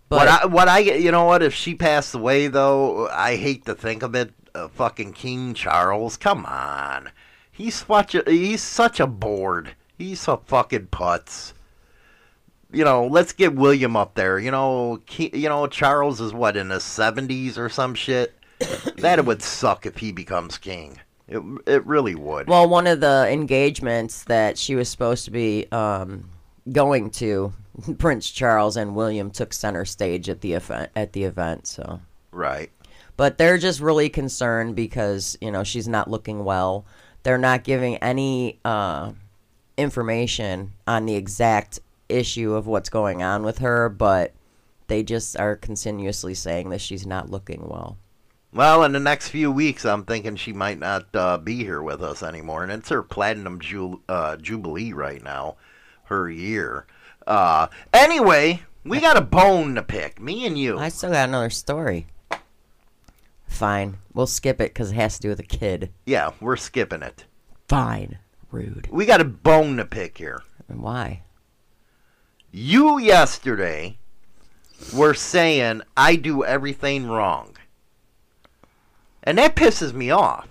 But 0.09 0.17
what 0.17 0.29
I, 0.29 0.47
what 0.47 0.69
I, 0.69 0.79
you 0.81 1.13
know 1.13 1.25
what? 1.25 1.43
If 1.43 1.55
she 1.55 1.75
passed 1.75 2.15
away, 2.15 2.49
though, 2.49 3.09
I 3.09 3.37
hate 3.37 3.65
to 3.67 3.75
think 3.75 4.03
of 4.03 4.15
it. 4.15 4.33
Uh, 4.53 4.67
fucking 4.67 5.13
King 5.13 5.55
Charles, 5.55 6.17
come 6.17 6.45
on. 6.45 7.11
He's 7.53 7.87
such 7.87 8.17
a, 8.17 8.25
he's 8.27 8.63
such 8.63 8.99
a 8.99 9.07
bored. 9.07 9.77
He's 9.97 10.27
a 10.27 10.39
fucking 10.39 10.89
putz. 10.89 11.53
You 12.73 12.85
know, 12.85 13.07
let's 13.07 13.33
get 13.33 13.55
William 13.55 13.97
up 13.97 14.15
there. 14.15 14.39
You 14.41 14.51
know, 14.51 15.01
you 15.17 15.49
know 15.49 15.67
Charles 15.69 16.21
is 16.21 16.33
what 16.33 16.57
in 16.57 16.71
his 16.71 16.83
seventies 16.83 17.59
or 17.59 17.69
some 17.69 17.95
shit. 17.95 18.35
That 18.99 19.25
would 19.25 19.43
suck 19.43 19.87
if 19.87 19.97
he 19.99 20.13
becomes 20.13 20.59
king. 20.59 21.01
It 21.29 21.43
it 21.67 21.87
really 21.87 22.15
would. 22.15 22.49
Well, 22.49 22.69
one 22.69 22.87
of 22.87 23.01
the 23.01 23.29
engagements 23.31 24.25
that 24.25 24.59
she 24.59 24.75
was 24.75 24.89
supposed 24.89 25.25
to 25.27 25.31
be 25.31 25.67
um, 25.71 26.29
going 26.73 27.11
to, 27.13 27.53
Prince 27.99 28.31
Charles 28.31 28.77
and 28.77 28.95
William 28.97 29.31
took 29.31 29.53
center 29.53 29.85
stage 29.85 30.29
at 30.29 30.41
the 30.41 30.55
event. 30.55 30.91
At 30.97 31.13
the 31.13 31.25
event, 31.25 31.67
so. 31.67 32.01
right. 32.33 32.71
But 33.17 33.37
they're 33.37 33.59
just 33.59 33.81
really 33.81 34.09
concerned 34.09 34.77
because 34.77 35.37
you 35.41 35.51
know 35.51 35.63
she's 35.63 35.87
not 35.89 36.11
looking 36.11 36.45
well. 36.45 36.85
They're 37.23 37.39
not 37.39 37.65
giving 37.65 37.97
any 37.99 38.59
uh, 38.65 39.13
information 39.77 40.73
on 40.87 41.07
the 41.07 41.17
exact 41.17 41.81
issue 42.09 42.55
of 42.55 42.67
what's 42.67 42.89
going 42.89 43.23
on 43.23 43.43
with 43.43 43.59
her, 43.59 43.89
but 43.89 44.33
they 44.89 45.03
just 45.03 45.39
are 45.39 45.55
continuously 45.55 46.35
saying 46.35 46.71
that 46.71 46.81
she's 46.81 47.07
not 47.07 47.31
looking 47.31 47.69
well. 47.69 47.97
Well, 48.53 48.83
in 48.83 48.93
the 48.93 49.01
next 49.01 49.29
few 49.29 49.53
weeks, 49.53 49.85
I'm 49.85 50.05
thinking 50.05 50.35
she 50.35 50.53
might 50.53 50.79
not 50.79 51.07
uh, 51.15 51.39
be 51.39 51.59
here 51.59 51.83
with 51.83 52.03
us 52.03 52.23
anymore, 52.23 52.65
and 52.65 52.73
it's 52.73 52.89
her 52.89 53.03
platinum 53.03 53.61
ju- 53.61 54.03
uh, 54.09 54.37
jubilee 54.37 54.93
right 54.93 55.23
now, 55.23 55.57
her 56.05 56.29
year. 56.29 56.87
Uh, 57.27 57.69
anyway, 57.93 58.63
we 58.85 59.01
got 59.01 59.17
a 59.17 59.21
bone 59.21 59.77
to 59.77 59.83
pick, 59.83 60.21
me 60.21 60.47
and 60.47 60.59
you. 60.59 60.79
I 60.79 60.89
still 60.89 61.11
got 61.11 61.29
another 61.29 61.51
story. 61.51 62.09
Fine, 63.47 63.99
we'll 64.15 64.27
skip 64.27 64.61
it 64.61 64.75
because 64.75 64.91
it 64.91 64.97
has 64.97 65.17
to 65.17 65.23
do 65.23 65.29
with 65.29 65.41
a 65.41 65.45
kid. 65.45 65.91
Yeah, 66.05 66.33
we're 66.41 66.57
skipping 66.57 67.03
it. 67.03 67.27
Fine, 67.69 68.19
rude. 68.51 68.89
We 68.91 69.07
got 69.07 69.21
a 69.21 69.25
bone 69.25 69.77
to 69.77 69.85
pick 69.85 70.19
here. 70.19 70.43
And 70.69 70.83
why? 70.83 71.23
You 72.51 72.99
yesterday 72.99 73.99
were 74.93 75.15
saying 75.15 75.83
I 75.97 76.17
do 76.17 76.45
everything 76.45 77.07
wrong. 77.07 77.57
And 79.23 79.39
that 79.39 79.57
pisses 79.57 79.93
me 79.93 80.11
off. 80.11 80.49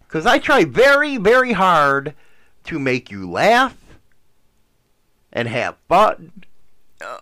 Because 0.00 0.26
I 0.26 0.38
try 0.38 0.64
very, 0.64 1.16
very 1.16 1.52
hard 1.52 2.14
to 2.64 2.78
make 2.78 3.10
you 3.10 3.30
laugh 3.30 3.76
and 5.32 5.48
have 5.48 5.76
fun. 5.88 6.44
Uh, 7.00 7.18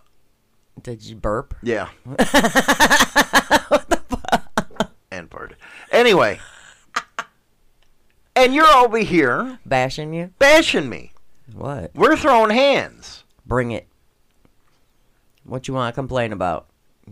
did 0.81 1.03
you 1.03 1.15
burp? 1.15 1.55
Yeah. 1.63 1.89
and 5.11 5.29
part. 5.29 5.55
Anyway. 5.91 6.39
And 8.35 8.53
you're 8.53 8.65
over 8.65 8.97
here 8.99 9.59
Bashing 9.65 10.13
you? 10.13 10.31
bashing 10.39 10.89
me. 10.89 11.11
What? 11.53 11.91
We're 11.93 12.15
throwing 12.15 12.51
hands. 12.51 13.23
Bring 13.45 13.71
it. 13.71 13.87
What 15.43 15.67
you 15.67 15.73
want 15.73 15.93
to 15.93 15.99
complain 15.99 16.31
about? 16.31 16.67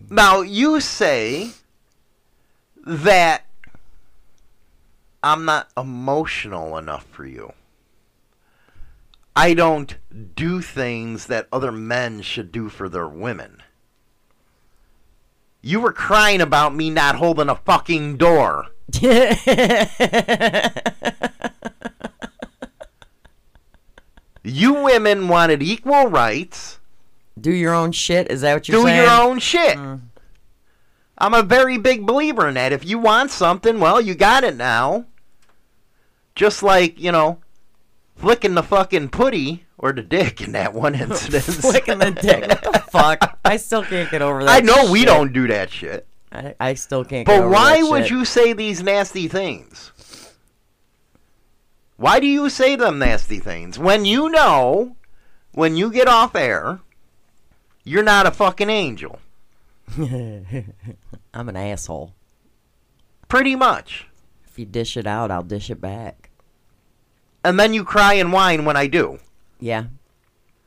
Now 0.09 0.41
you 0.41 0.79
say 0.79 1.51
that 2.85 3.45
I'm 5.21 5.45
not 5.45 5.69
emotional 5.77 6.77
enough 6.77 7.05
for 7.05 7.25
you. 7.25 7.53
I 9.35 9.53
don't 9.53 9.95
do 10.35 10.61
things 10.61 11.27
that 11.27 11.47
other 11.51 11.71
men 11.71 12.21
should 12.21 12.51
do 12.51 12.69
for 12.69 12.89
their 12.89 13.07
women. 13.07 13.63
You 15.61 15.79
were 15.81 15.93
crying 15.93 16.41
about 16.41 16.73
me 16.75 16.89
not 16.89 17.15
holding 17.15 17.49
a 17.49 17.55
fucking 17.55 18.17
door. 18.17 18.67
You 24.43 24.73
women 24.73 25.27
wanted 25.27 25.61
equal 25.61 26.07
rights. 26.07 26.79
Do 27.39 27.51
your 27.51 27.73
own 27.73 27.91
shit? 27.91 28.31
Is 28.31 28.41
that 28.41 28.53
what 28.53 28.67
you're 28.67 28.79
do 28.79 28.85
saying? 28.85 28.97
Do 28.97 29.03
your 29.03 29.21
own 29.21 29.39
shit. 29.39 29.77
Mm. 29.77 30.01
I'm 31.17 31.33
a 31.33 31.43
very 31.43 31.77
big 31.77 32.05
believer 32.05 32.47
in 32.47 32.55
that. 32.55 32.71
If 32.71 32.85
you 32.85 32.97
want 32.97 33.31
something, 33.31 33.79
well, 33.79 33.99
you 33.99 34.15
got 34.15 34.43
it 34.43 34.55
now. 34.55 35.05
Just 36.39 36.63
like, 36.63 36.97
you 36.97 37.11
know, 37.11 37.39
flicking 38.15 38.53
the 38.53 38.63
fucking 38.63 39.09
putty 39.09 39.65
or 39.77 39.91
the 39.91 40.01
dick 40.01 40.39
in 40.39 40.53
that 40.53 40.73
one 40.73 40.95
incident. 41.01 41.43
Flicking 41.43 41.99
the 41.99 42.11
dick. 42.11 42.47
What 42.47 42.63
the 42.63 42.79
fuck? 42.79 43.37
I 43.43 43.57
still 43.57 43.83
can't 43.83 44.09
get 44.09 44.21
over 44.21 44.45
that. 44.45 44.49
I 44.49 44.61
know 44.61 44.89
we 44.89 45.03
don't 45.03 45.33
do 45.33 45.47
that 45.49 45.69
shit. 45.69 46.07
I, 46.31 46.55
I 46.57 46.73
still 46.75 47.03
can't. 47.03 47.27
get 47.27 47.41
But 47.41 47.49
why 47.49 47.83
would 47.83 48.03
shit. 48.03 48.11
you 48.11 48.23
say 48.23 48.53
these 48.53 48.81
nasty 48.81 49.27
things? 49.27 49.91
Why 51.97 52.21
do 52.21 52.25
you 52.27 52.49
say 52.49 52.77
them 52.77 52.99
nasty 52.99 53.39
things 53.39 53.77
when 53.77 54.05
you 54.05 54.29
know 54.29 54.95
when 55.51 55.75
you 55.75 55.91
get 55.91 56.07
off 56.07 56.37
air 56.37 56.79
you're 57.83 58.01
not 58.01 58.25
a 58.27 58.31
fucking 58.31 58.69
angel? 58.69 59.19
I'm 59.97 61.49
an 61.49 61.57
asshole. 61.57 62.13
Pretty 63.27 63.57
much. 63.57 64.07
If 64.47 64.57
you 64.57 64.65
dish 64.65 64.95
it 64.95 65.05
out, 65.05 65.31
I'll 65.31 65.43
dish 65.43 65.69
it 65.69 65.81
back. 65.81 66.18
And 67.43 67.59
then 67.59 67.73
you 67.73 67.83
cry 67.83 68.13
and 68.15 68.33
whine 68.33 68.65
when 68.65 68.75
I 68.75 68.87
do. 68.87 69.19
Yeah. 69.59 69.85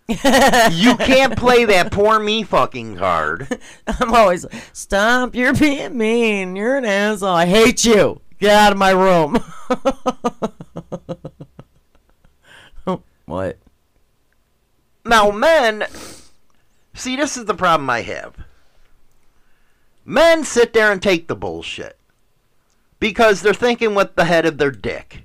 You 0.09 0.17
can't 0.99 1.37
play 1.37 1.65
that 1.67 1.93
poor 1.93 2.19
me 2.19 2.43
fucking 2.43 2.97
card. 2.97 3.61
I'm 3.87 4.13
always 4.15 4.47
stop. 4.73 5.35
You're 5.35 5.55
being 5.55 5.97
mean. 5.97 6.57
You're 6.57 6.77
an 6.77 6.85
asshole. 6.85 7.31
I 7.31 7.47
hate 7.47 7.85
you. 7.85 8.21
Get 8.39 8.51
out 8.51 8.73
of 8.73 8.79
my 8.79 8.91
room. 8.91 9.39
what? 13.27 13.59
Now, 15.05 15.31
men, 15.31 15.85
see, 16.95 17.17
this 17.17 17.37
is 17.37 17.45
the 17.45 17.55
problem 17.55 17.89
I 17.89 18.03
have. 18.03 18.37
Men 20.05 20.45
sit 20.45 20.73
there 20.73 20.91
and 20.91 21.01
take 21.01 21.29
the 21.29 21.37
bullshit 21.37 21.97
because 22.99 23.43
they're 23.43 23.55
thinking 23.55 23.95
with 23.95 24.17
the 24.17 24.25
head 24.25 24.45
of 24.47 24.59
their 24.59 24.73
dick. 24.73 25.25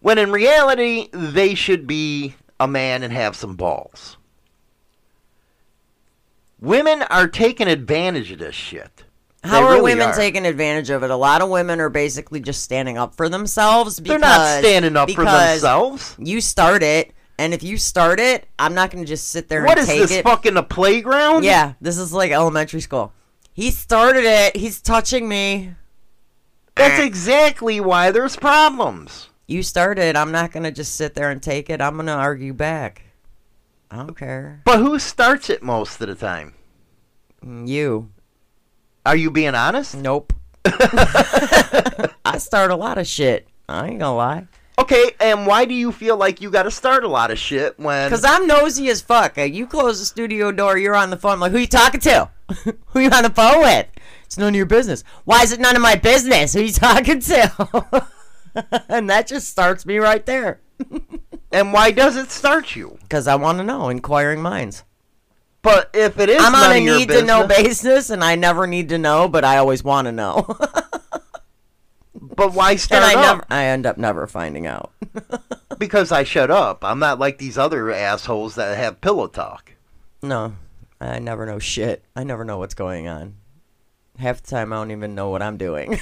When 0.00 0.18
in 0.18 0.32
reality, 0.32 1.08
they 1.12 1.54
should 1.54 1.86
be 1.86 2.34
a 2.58 2.66
man 2.66 3.02
and 3.02 3.12
have 3.12 3.36
some 3.36 3.54
balls. 3.56 4.16
Women 6.60 7.02
are 7.02 7.26
taking 7.28 7.68
advantage 7.68 8.30
of 8.32 8.38
this 8.38 8.54
shit. 8.54 9.04
How 9.42 9.60
They 9.60 9.66
are 9.66 9.70
really 9.72 9.82
women 9.94 10.08
are. 10.08 10.14
taking 10.14 10.44
advantage 10.44 10.90
of 10.90 11.02
it? 11.02 11.10
A 11.10 11.16
lot 11.16 11.40
of 11.40 11.48
women 11.48 11.80
are 11.80 11.88
basically 11.88 12.40
just 12.40 12.62
standing 12.62 12.98
up 12.98 13.14
for 13.14 13.28
themselves. 13.30 13.96
They're 13.96 14.18
not 14.18 14.58
standing 14.58 14.96
up 14.96 15.10
for 15.10 15.24
themselves. 15.24 16.14
You 16.18 16.42
start 16.42 16.82
it, 16.82 17.12
and 17.38 17.54
if 17.54 17.62
you 17.62 17.78
start 17.78 18.20
it, 18.20 18.46
I'm 18.58 18.74
not 18.74 18.90
going 18.90 19.02
to 19.02 19.08
just 19.08 19.28
sit 19.28 19.48
there 19.48 19.64
What 19.64 19.78
and 19.78 19.88
is 19.88 19.96
this 20.10 20.10
it. 20.18 20.24
fucking 20.24 20.58
a 20.58 20.62
playground? 20.62 21.44
Yeah, 21.44 21.72
this 21.80 21.96
is 21.96 22.12
like 22.12 22.30
elementary 22.32 22.82
school. 22.82 23.14
He 23.54 23.70
started 23.70 24.24
it. 24.24 24.56
He's 24.56 24.82
touching 24.82 25.26
me. 25.26 25.74
That's 26.74 27.00
exactly 27.02 27.80
why 27.80 28.10
there's 28.10 28.36
problems. 28.36 29.29
You 29.50 29.62
started. 29.64 30.14
I'm 30.16 30.30
not 30.30 30.52
going 30.52 30.62
to 30.62 30.70
just 30.70 30.94
sit 30.94 31.14
there 31.14 31.30
and 31.30 31.42
take 31.42 31.68
it. 31.70 31.80
I'm 31.80 31.94
going 31.96 32.06
to 32.06 32.12
argue 32.12 32.54
back. 32.54 33.02
I 33.90 33.96
don't 33.96 34.16
care. 34.16 34.62
But 34.64 34.78
who 34.78 34.98
starts 35.00 35.50
it 35.50 35.62
most 35.62 36.00
of 36.00 36.06
the 36.06 36.14
time? 36.14 36.54
Mm, 37.44 37.66
You. 37.66 38.10
Are 39.04 39.16
you 39.16 39.30
being 39.30 39.54
honest? 39.56 39.96
Nope. 39.96 40.32
I 40.64 42.36
start 42.38 42.70
a 42.70 42.76
lot 42.76 42.98
of 42.98 43.06
shit. 43.06 43.48
I 43.68 43.88
ain't 43.88 43.98
gonna 43.98 44.14
lie. 44.14 44.46
Okay, 44.78 45.12
and 45.20 45.46
why 45.46 45.64
do 45.64 45.72
you 45.74 45.90
feel 45.90 46.16
like 46.18 46.40
you 46.42 46.50
got 46.50 46.64
to 46.64 46.70
start 46.70 47.02
a 47.02 47.08
lot 47.08 47.30
of 47.30 47.38
shit 47.38 47.78
when? 47.78 48.10
Cause 48.10 48.24
I'm 48.24 48.46
nosy 48.46 48.88
as 48.90 49.00
fuck. 49.00 49.38
Uh, 49.38 49.42
You 49.42 49.66
close 49.66 49.98
the 50.00 50.04
studio 50.04 50.52
door, 50.52 50.76
you're 50.76 50.94
on 50.94 51.08
the 51.10 51.16
phone. 51.16 51.32
I'm 51.32 51.40
like, 51.40 51.52
who 51.52 51.58
you 51.58 51.66
talking 51.66 52.00
to? 52.02 52.28
who 52.88 53.00
you 53.00 53.08
on 53.10 53.22
the 53.22 53.30
phone 53.30 53.60
with? 53.60 53.86
It's 54.26 54.36
none 54.38 54.50
of 54.50 54.54
your 54.56 54.66
business. 54.66 55.02
Why 55.24 55.42
is 55.42 55.52
it 55.52 55.60
none 55.60 55.76
of 55.76 55.82
my 55.82 55.94
business? 55.96 56.52
Who 56.52 56.60
you 56.60 56.72
talking 56.72 57.20
to? 57.20 58.06
and 58.88 59.08
that 59.10 59.26
just 59.26 59.48
starts 59.48 59.86
me 59.86 59.98
right 59.98 60.24
there. 60.26 60.60
and 61.52 61.72
why 61.72 61.90
does 61.90 62.16
it 62.16 62.30
start 62.30 62.74
you? 62.76 62.98
Cause 63.08 63.26
I 63.26 63.36
want 63.36 63.58
to 63.58 63.64
know. 63.64 63.88
Inquiring 63.88 64.42
minds. 64.42 64.84
But 65.62 65.90
if 65.92 66.18
it 66.18 66.30
is 66.30 66.42
I'm 66.42 66.54
on 66.54 66.72
a 66.72 66.80
need 66.80 67.08
to 67.10 67.22
know 67.22 67.46
basis, 67.46 68.08
and 68.08 68.24
I 68.24 68.34
never 68.34 68.66
need 68.66 68.88
to 68.90 68.98
know, 68.98 69.28
but 69.28 69.44
I 69.44 69.58
always 69.58 69.84
want 69.84 70.06
to 70.06 70.12
know. 70.12 70.46
but 72.14 72.54
why 72.54 72.76
start 72.76 73.02
and 73.02 73.18
I 73.18 73.22
up? 73.22 73.36
never, 73.36 73.46
I 73.50 73.64
end 73.66 73.84
up 73.84 73.98
never 73.98 74.26
finding 74.26 74.66
out. 74.66 74.92
Because 75.78 76.12
I 76.12 76.24
shut 76.24 76.50
up. 76.50 76.84
I'm 76.84 76.98
not 76.98 77.18
like 77.18 77.38
these 77.38 77.56
other 77.56 77.90
assholes 77.90 78.54
that 78.56 78.76
have 78.76 79.00
pillow 79.00 79.28
talk. 79.28 79.72
No, 80.22 80.56
I 81.00 81.18
never 81.20 81.46
know 81.46 81.58
shit. 81.58 82.04
I 82.14 82.22
never 82.22 82.44
know 82.44 82.58
what's 82.58 82.74
going 82.74 83.08
on. 83.08 83.36
Half 84.18 84.42
the 84.42 84.50
time, 84.50 84.74
I 84.74 84.76
don't 84.76 84.90
even 84.90 85.14
know 85.14 85.30
what 85.30 85.40
I'm 85.40 85.56
doing. 85.56 85.98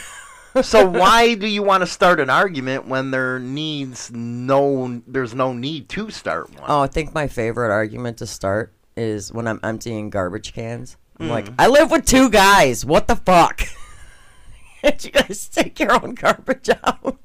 So 0.62 0.86
why 0.88 1.34
do 1.34 1.46
you 1.46 1.62
want 1.62 1.82
to 1.82 1.86
start 1.86 2.18
an 2.20 2.30
argument 2.30 2.86
when 2.88 3.10
there 3.10 3.38
needs 3.38 4.10
no 4.12 5.00
there's 5.06 5.34
no 5.34 5.52
need 5.52 5.88
to 5.90 6.10
start 6.10 6.50
one? 6.54 6.64
oh, 6.68 6.80
I 6.80 6.86
think 6.88 7.14
my 7.14 7.28
favorite 7.28 7.70
argument 7.72 8.18
to 8.18 8.26
start 8.26 8.72
is 8.96 9.32
when 9.32 9.46
I'm 9.46 9.60
emptying 9.62 10.10
garbage 10.10 10.52
cans. 10.52 10.96
I'm 11.20 11.26
Hmm. 11.26 11.32
like, 11.32 11.48
I 11.58 11.66
live 11.68 11.90
with 11.90 12.06
two 12.06 12.30
guys. 12.30 12.84
What 12.84 13.06
the 13.08 13.16
fuck? 13.16 13.60
Can't 14.82 15.04
you 15.04 15.10
guys 15.10 15.48
take 15.48 15.78
your 15.78 15.92
own 15.92 16.14
garbage 16.14 16.70
out? 16.84 17.18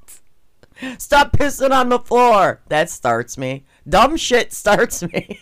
Stop 0.98 1.32
pissing 1.38 1.72
on 1.72 1.90
the 1.90 2.00
floor. 2.00 2.62
That 2.68 2.90
starts 2.90 3.38
me. 3.38 3.66
Dumb 3.88 4.18
shit 4.18 4.52
starts 4.54 5.02
me. 5.04 5.40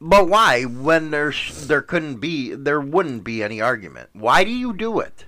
But 0.00 0.28
why 0.28 0.64
when 0.64 1.10
there 1.10 1.32
there 1.64 1.82
couldn't 1.82 2.16
be 2.16 2.54
there 2.54 2.80
wouldn't 2.80 3.22
be 3.22 3.42
any 3.42 3.60
argument? 3.60 4.08
Why 4.14 4.44
do 4.44 4.50
you 4.50 4.72
do 4.72 4.98
it? 5.00 5.26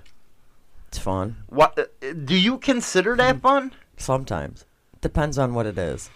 It's 0.93 0.99
fun. 0.99 1.37
What 1.47 1.79
uh, 1.79 2.13
do 2.23 2.35
you 2.35 2.59
consider 2.59 3.15
that 3.15 3.41
fun? 3.41 3.71
Sometimes. 3.97 4.63
Depends 5.01 5.39
on 5.39 5.55
what 5.55 5.65
it 5.65 5.75
is. 5.75 6.11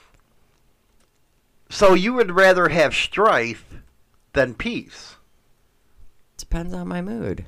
So 1.68 1.96
you 1.96 2.14
would 2.14 2.30
rather 2.30 2.70
have 2.70 2.94
strife 2.94 3.66
than 4.34 4.54
peace. 4.54 5.16
Depends 6.38 6.76
on 6.76 6.88
my 6.88 7.02
mood. 7.02 7.48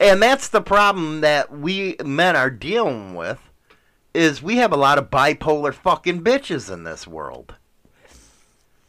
And 0.00 0.20
that's 0.20 0.48
the 0.48 0.60
problem 0.60 1.20
that 1.20 1.56
we 1.56 1.94
men 2.04 2.34
are 2.34 2.50
dealing 2.50 3.14
with 3.14 3.38
is 4.12 4.42
we 4.42 4.56
have 4.56 4.72
a 4.72 4.76
lot 4.76 4.98
of 4.98 5.12
bipolar 5.12 5.72
fucking 5.72 6.24
bitches 6.24 6.72
in 6.72 6.82
this 6.82 7.06
world. 7.06 7.54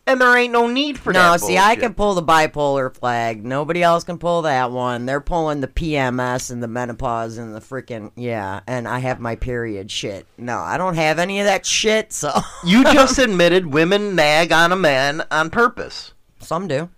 And 0.08 0.22
there 0.22 0.38
ain't 0.38 0.54
no 0.54 0.68
need 0.68 1.00
for 1.00 1.12
No, 1.12 1.32
that. 1.32 1.42
see, 1.42 1.58
I 1.58 1.76
can 1.76 1.96
pull 1.96 2.14
the 2.14 2.22
bipolar 2.22 2.96
flag. 2.96 3.44
Nobody 3.44 3.82
else 3.82 4.04
can 4.04 4.20
pull 4.20 4.44
that 4.44 4.70
one. 4.72 5.08
They're 5.08 5.20
pulling 5.20 5.62
the 5.62 5.68
PMS 5.68 6.52
and 6.52 6.62
the 6.62 6.68
menopause 6.68 7.40
and 7.40 7.56
the 7.56 7.60
freaking 7.60 8.12
yeah. 8.16 8.60
And 8.68 8.88
I 8.88 9.00
have 9.00 9.20
my 9.20 9.36
period 9.36 9.90
shit. 9.90 10.28
No, 10.38 10.60
I 10.60 10.78
don't 10.78 10.94
have 10.94 11.18
any 11.18 11.40
of 11.40 11.46
that 11.48 11.66
shit. 11.66 12.14
So 12.14 12.32
You 12.64 12.84
just 12.84 13.18
admitted 13.18 13.74
women 13.74 14.14
nag 14.14 14.52
on 14.52 14.72
a 14.72 14.76
man 14.76 15.24
on 15.32 15.50
purpose. 15.50 16.14
some 16.40 16.68
do. 16.68 16.90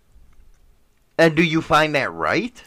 And 1.18 1.34
do 1.34 1.44
you 1.44 1.62
find 1.62 1.96
that 1.96 2.12
right? 2.12 2.62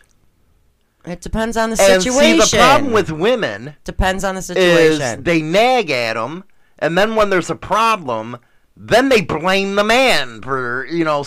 It 1.05 1.21
depends 1.21 1.57
on 1.59 1.71
the 1.71 1.81
And 1.83 2.03
situation. 2.03 2.41
see, 2.47 2.57
the 2.57 2.63
problem 2.63 2.93
with 2.93 3.11
women 3.11 3.77
depends 3.85 4.25
on 4.25 4.35
the 4.37 4.43
situation. 4.43 5.01
is 5.03 5.23
they 5.23 5.41
nag 5.43 5.91
at 5.91 6.15
them, 6.15 6.45
and 6.79 6.97
then 6.97 7.15
when 7.15 7.31
there's 7.31 7.49
a 7.51 7.55
problem, 7.57 8.39
then 8.83 9.11
they 9.11 9.21
blame 9.21 9.75
the 9.75 9.85
man 9.85 10.41
for 10.41 10.87
you 10.87 11.05
know 11.05 11.25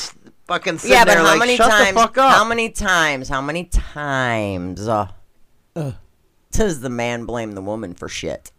fucking 0.47 0.79
sitting 0.79 0.95
yeah, 0.97 1.05
but 1.05 1.11
there 1.13 1.19
how 1.19 1.25
like, 1.25 1.39
many 1.39 1.55
shut 1.55 1.69
times? 1.69 1.89
the 1.89 1.93
fuck 1.93 2.17
up. 2.17 2.35
How 2.35 2.43
many 2.43 2.69
times? 2.69 3.29
How 3.29 3.41
many 3.41 3.65
times? 3.65 4.87
Uh, 4.87 5.07
does 6.51 6.81
the 6.81 6.89
man 6.89 7.25
blame 7.25 7.53
the 7.53 7.61
woman 7.61 7.93
for 7.93 8.09
shit? 8.09 8.51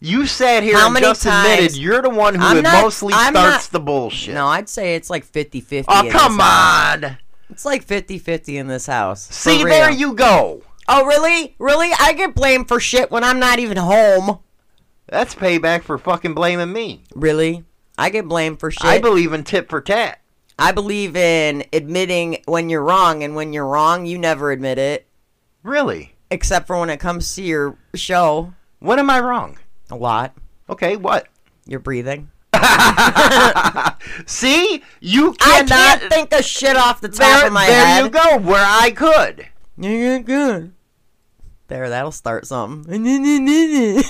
You 0.00 0.26
sat 0.26 0.64
here 0.64 0.76
How 0.76 0.86
and 0.86 0.94
many 0.94 1.06
just 1.06 1.24
admitted 1.24 1.76
you're 1.76 2.02
the 2.02 2.10
one 2.10 2.34
who 2.34 2.40
not- 2.62 2.82
mostly 2.82 3.14
I'm 3.14 3.34
starts 3.34 3.66
not- 3.66 3.72
the 3.72 3.80
bullshit. 3.80 4.34
No, 4.34 4.46
I'd 4.48 4.68
say 4.68 4.96
it's 4.96 5.08
like 5.08 5.24
50-50 5.24 5.84
oh 5.86 6.08
come 6.10 6.36
this 6.38 6.44
house. 6.44 7.04
on! 7.04 7.18
It's 7.50 7.64
like 7.64 7.86
50-50 7.86 8.58
in 8.58 8.66
this 8.66 8.86
house. 8.86 9.22
See, 9.28 9.58
real. 9.58 9.68
there 9.68 9.90
you 9.92 10.14
go. 10.14 10.62
Oh, 10.88 11.06
really? 11.06 11.54
Really? 11.60 11.90
I 12.00 12.14
get 12.14 12.34
blamed 12.34 12.66
for 12.66 12.80
shit 12.80 13.10
when 13.12 13.22
I'm 13.22 13.38
not 13.38 13.60
even 13.60 13.76
home. 13.76 14.40
That's 15.06 15.34
payback 15.36 15.82
for 15.82 15.98
fucking 15.98 16.34
blaming 16.34 16.72
me. 16.72 17.04
Really? 17.14 17.64
I 17.98 18.10
get 18.10 18.26
blamed 18.28 18.60
for 18.60 18.70
shit. 18.70 18.84
I 18.84 18.98
believe 18.98 19.32
in 19.32 19.44
tit 19.44 19.68
for 19.68 19.80
tat. 19.80 20.20
I 20.58 20.72
believe 20.72 21.16
in 21.16 21.64
admitting 21.72 22.42
when 22.46 22.68
you're 22.68 22.82
wrong, 22.84 23.22
and 23.22 23.34
when 23.34 23.52
you're 23.52 23.66
wrong, 23.66 24.06
you 24.06 24.18
never 24.18 24.50
admit 24.52 24.78
it. 24.78 25.06
Really? 25.62 26.14
Except 26.30 26.66
for 26.66 26.78
when 26.78 26.90
it 26.90 26.98
comes 27.00 27.34
to 27.34 27.42
your 27.42 27.76
show. 27.94 28.52
When 28.78 28.98
am 28.98 29.10
I 29.10 29.20
wrong? 29.20 29.58
A 29.90 29.96
lot. 29.96 30.34
Okay, 30.68 30.96
what? 30.96 31.28
You're 31.66 31.80
breathing. 31.80 32.30
See, 34.26 34.82
you 35.00 35.30
I 35.40 35.62
cannot. 35.62 35.68
can't 35.68 36.02
think 36.12 36.32
of 36.32 36.44
shit 36.44 36.76
off 36.76 37.00
the 37.00 37.08
top 37.08 37.18
there, 37.18 37.46
of 37.46 37.52
my 37.52 37.66
there 37.66 37.84
head. 37.86 38.12
There 38.12 38.22
you 38.32 38.38
go. 38.40 38.50
Where 38.50 38.64
I 38.64 38.90
could. 38.90 39.46
You're 39.76 40.18
good. 40.22 40.72
There, 41.68 41.88
that'll 41.88 42.12
start 42.12 42.46
something. 42.46 43.02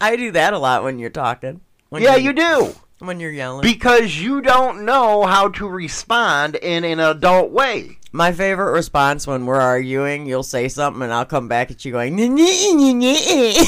I 0.00 0.16
do 0.16 0.30
that 0.32 0.52
a 0.52 0.58
lot 0.58 0.82
when 0.84 0.98
you're 0.98 1.10
talking. 1.10 1.60
When 1.90 2.02
Yeah, 2.02 2.16
you're- 2.16 2.24
you 2.24 2.32
do. 2.32 2.74
When 3.00 3.20
you're 3.20 3.30
yelling. 3.32 3.62
Because 3.62 4.16
you 4.22 4.40
don't 4.40 4.84
know 4.84 5.24
how 5.24 5.48
to 5.48 5.68
respond 5.68 6.54
in 6.56 6.84
an 6.84 7.00
adult 7.00 7.50
way. 7.50 7.98
My 8.12 8.32
favorite 8.32 8.70
response 8.72 9.26
when 9.26 9.44
we're 9.46 9.60
arguing, 9.60 10.26
you'll 10.26 10.42
say 10.44 10.68
something 10.68 11.02
and 11.02 11.12
I'll 11.12 11.24
come 11.24 11.48
back 11.48 11.70
at 11.70 11.84
you 11.84 11.92
going. 11.92 12.16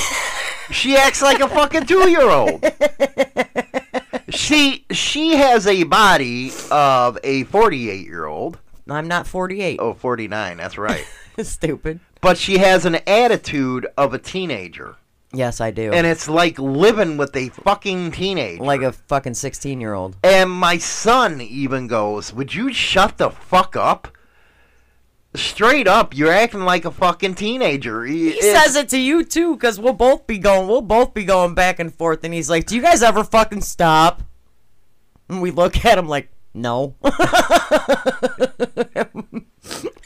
She 0.72 0.96
acts 0.96 1.22
like 1.22 1.38
a 1.40 1.48
fucking 1.48 1.86
two 1.86 2.08
year 2.10 2.28
old. 2.28 2.64
She 4.28 4.84
she 4.90 5.36
has 5.36 5.66
a 5.68 5.84
body 5.84 6.50
of 6.70 7.16
a 7.22 7.44
48 7.44 8.04
year 8.06 8.26
old. 8.26 8.58
I'm 8.88 9.06
not 9.08 9.26
48. 9.26 9.78
Oh, 9.80 9.94
49, 9.94 10.56
that's 10.56 10.76
right. 10.76 11.04
Stupid. 11.42 12.00
but 12.20 12.36
she 12.36 12.58
has 12.58 12.84
an 12.84 12.96
attitude 13.06 13.86
of 13.96 14.12
a 14.14 14.18
teenager. 14.18 14.96
Yes, 15.36 15.60
I 15.60 15.70
do. 15.70 15.92
And 15.92 16.06
it's 16.06 16.28
like 16.28 16.58
living 16.58 17.18
with 17.18 17.36
a 17.36 17.50
fucking 17.50 18.12
teenager. 18.12 18.62
like 18.64 18.80
a 18.80 18.92
fucking 18.92 19.34
16 19.34 19.80
year 19.80 19.92
old. 19.92 20.16
And 20.24 20.50
my 20.50 20.78
son 20.78 21.40
even 21.40 21.86
goes, 21.86 22.32
Would 22.32 22.54
you 22.54 22.72
shut 22.72 23.18
the 23.18 23.30
fuck 23.30 23.76
up? 23.76 24.08
Straight 25.34 25.86
up, 25.86 26.16
you're 26.16 26.32
acting 26.32 26.60
like 26.62 26.86
a 26.86 26.90
fucking 26.90 27.34
teenager. 27.34 28.04
He 28.04 28.40
says 28.40 28.74
it 28.74 28.88
to 28.88 28.98
you 28.98 29.22
too, 29.22 29.54
because 29.54 29.78
we'll 29.78 29.92
both 29.92 30.26
be 30.26 30.38
going, 30.38 30.66
we'll 30.66 30.80
both 30.80 31.12
be 31.12 31.24
going 31.24 31.54
back 31.54 31.78
and 31.78 31.94
forth. 31.94 32.24
And 32.24 32.32
he's 32.32 32.48
like, 32.48 32.64
"Do 32.64 32.74
you 32.74 32.80
guys 32.80 33.02
ever 33.02 33.22
fucking 33.22 33.60
stop?" 33.60 34.22
And 35.28 35.42
we 35.42 35.50
look 35.50 35.84
at 35.84 35.98
him 35.98 36.08
like, 36.08 36.30
"No." 36.54 36.94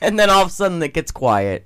and 0.00 0.18
then 0.18 0.30
all 0.30 0.42
of 0.42 0.48
a 0.48 0.50
sudden 0.50 0.82
it 0.82 0.94
gets 0.94 1.12
quiet. 1.12 1.64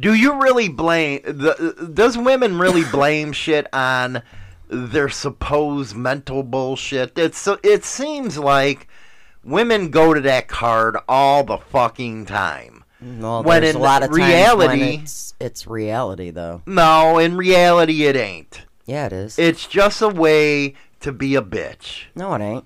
Do 0.00 0.14
you 0.14 0.40
really 0.40 0.68
blame? 0.70 1.20
The, 1.22 1.90
does 1.92 2.16
women 2.16 2.58
really 2.58 2.84
blame 2.90 3.32
shit 3.32 3.66
on 3.72 4.22
their 4.68 5.08
supposed 5.10 5.94
mental 5.94 6.42
bullshit? 6.42 7.18
It's 7.18 7.46
it 7.62 7.84
seems 7.84 8.38
like 8.38 8.88
women 9.44 9.90
go 9.90 10.14
to 10.14 10.20
that 10.22 10.48
card 10.48 10.96
all 11.08 11.44
the 11.44 11.58
fucking 11.58 12.26
time. 12.26 12.84
Well, 13.02 13.42
When 13.42 13.62
there's 13.62 13.74
in 13.74 13.80
a 13.80 13.84
lot 13.84 14.02
of 14.02 14.08
times 14.10 14.18
reality- 14.18 14.80
when 14.80 15.00
it's, 15.02 15.34
it's 15.40 15.66
reality 15.66 16.30
though. 16.30 16.62
No, 16.66 17.18
in 17.18 17.36
reality, 17.36 18.04
it 18.04 18.16
ain't. 18.16 18.62
Yeah, 18.86 19.06
it 19.06 19.12
is. 19.12 19.38
It's 19.38 19.66
just 19.66 20.02
a 20.02 20.08
way 20.08 20.74
to 21.00 21.12
be 21.12 21.34
a 21.34 21.42
bitch. 21.42 22.04
no, 22.14 22.34
it 22.34 22.40
ain't. 22.42 22.64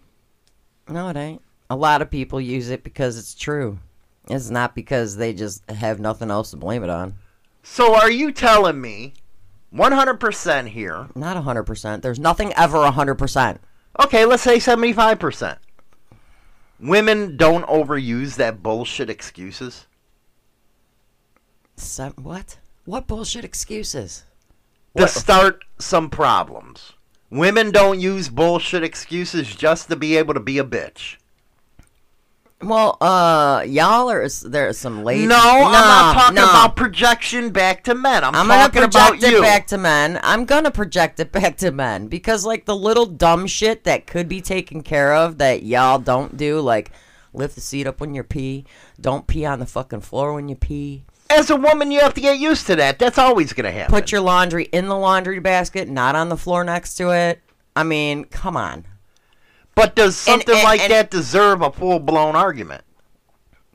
No, 0.88 1.08
it 1.08 1.16
ain't. 1.16 1.40
A 1.70 1.76
lot 1.76 2.02
of 2.02 2.10
people 2.10 2.40
use 2.40 2.68
it 2.68 2.84
because 2.84 3.16
it's 3.16 3.34
true. 3.34 3.78
It's 4.28 4.50
not 4.50 4.74
because 4.74 5.16
they 5.16 5.32
just 5.32 5.68
have 5.70 5.98
nothing 5.98 6.30
else 6.30 6.50
to 6.50 6.56
blame 6.56 6.82
it 6.84 6.90
on. 6.90 7.14
So 7.66 7.94
are 7.94 8.10
you 8.10 8.30
telling 8.30 8.78
me, 8.78 9.14
100% 9.74 10.68
here? 10.68 11.08
Not 11.14 11.42
100%. 11.42 12.02
There's 12.02 12.18
nothing 12.20 12.52
ever 12.52 12.76
100%. 12.76 13.58
Okay, 14.04 14.26
let's 14.26 14.42
say 14.42 14.58
75%. 14.58 15.56
Women 16.78 17.38
don't 17.38 17.66
overuse 17.66 18.36
that 18.36 18.62
bullshit 18.62 19.08
excuses. 19.08 19.86
Se- 21.76 22.12
what? 22.16 22.58
What 22.84 23.06
bullshit 23.06 23.44
excuses? 23.44 24.24
to 24.96 25.08
start 25.08 25.64
some 25.78 26.08
problems. 26.08 26.92
Women 27.30 27.72
don't 27.72 27.98
use 27.98 28.28
bullshit 28.28 28.84
excuses 28.84 29.56
just 29.56 29.88
to 29.88 29.96
be 29.96 30.16
able 30.16 30.34
to 30.34 30.40
be 30.40 30.58
a 30.58 30.64
bitch. 30.64 31.16
Well, 32.68 32.96
uh, 33.00 33.64
y'all 33.66 34.10
are 34.10 34.26
there's 34.44 34.78
some 34.78 35.04
ladies. 35.04 35.28
No, 35.28 35.36
I'm 35.36 35.72
not 35.72 36.14
talking 36.14 36.34
no. 36.36 36.44
about 36.44 36.76
projection 36.76 37.50
back 37.50 37.84
to 37.84 37.94
men. 37.94 38.24
I'm, 38.24 38.34
I'm 38.34 38.46
gonna 38.46 38.62
talking 38.62 38.82
project 38.82 39.18
about 39.18 39.28
it 39.28 39.32
you. 39.32 39.40
back 39.42 39.66
to 39.68 39.78
men. 39.78 40.20
I'm 40.22 40.44
gonna 40.44 40.70
project 40.70 41.20
it 41.20 41.32
back 41.32 41.56
to 41.58 41.70
men 41.70 42.08
because, 42.08 42.44
like, 42.44 42.64
the 42.64 42.76
little 42.76 43.06
dumb 43.06 43.46
shit 43.46 43.84
that 43.84 44.06
could 44.06 44.28
be 44.28 44.40
taken 44.40 44.82
care 44.82 45.14
of 45.14 45.38
that 45.38 45.62
y'all 45.62 45.98
don't 45.98 46.36
do, 46.36 46.60
like 46.60 46.90
lift 47.34 47.54
the 47.56 47.60
seat 47.60 47.86
up 47.86 48.00
when 48.00 48.14
you 48.14 48.22
pee, 48.22 48.64
don't 49.00 49.26
pee 49.26 49.44
on 49.44 49.58
the 49.58 49.66
fucking 49.66 50.00
floor 50.00 50.32
when 50.32 50.48
you 50.48 50.54
pee, 50.54 51.04
As 51.28 51.50
a 51.50 51.56
woman, 51.56 51.90
you 51.90 52.00
have 52.00 52.14
to 52.14 52.20
get 52.20 52.38
used 52.38 52.66
to 52.68 52.76
that. 52.76 52.98
That's 52.98 53.18
always 53.18 53.52
going 53.52 53.64
to 53.64 53.72
happen. 53.72 53.92
put 53.92 54.12
your 54.12 54.20
laundry 54.20 54.64
in 54.66 54.86
the 54.86 54.96
laundry 54.96 55.40
basket, 55.40 55.88
not 55.88 56.14
on 56.14 56.28
the 56.28 56.36
floor 56.36 56.64
next 56.64 56.94
to 56.96 57.10
it. 57.10 57.40
I 57.74 57.82
mean, 57.82 58.24
come 58.24 58.56
on. 58.56 58.86
But 59.74 59.96
does 59.96 60.16
something 60.16 60.54
and- 60.54 60.64
like 60.64 60.80
and- 60.80 60.92
that 60.92 61.10
deserve 61.10 61.62
a 61.62 61.70
full 61.72 61.98
blown 61.98 62.36
argument? 62.36 62.84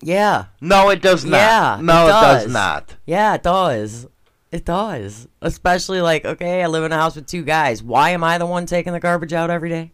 Yeah. 0.02 0.46
No, 0.62 0.90
it 0.90 1.02
does 1.02 1.26
not. 1.26 1.38
Yeah, 1.38 1.80
no, 1.82 2.04
it 2.06 2.06
it 2.06 2.12
does. 2.12 2.44
does. 2.46 2.54
not. 2.54 2.96
Yeah, 3.06 3.34
it 3.36 3.44
does. 3.44 4.08
It 4.52 4.64
does. 4.66 5.28
Especially 5.42 6.00
like, 6.02 6.24
okay, 6.26 6.64
I 6.64 6.68
live 6.68 6.84
in 6.86 6.92
a 6.94 6.96
house 6.96 7.16
with 7.16 7.28
two 7.28 7.44
guys. 7.44 7.84
Why 7.84 8.12
am 8.12 8.24
I 8.24 8.38
the 8.38 8.46
one 8.46 8.66
taking 8.66 8.94
the 8.94 9.00
garbage 9.02 9.34
out 9.34 9.50
every 9.50 9.70
day? 9.70 9.92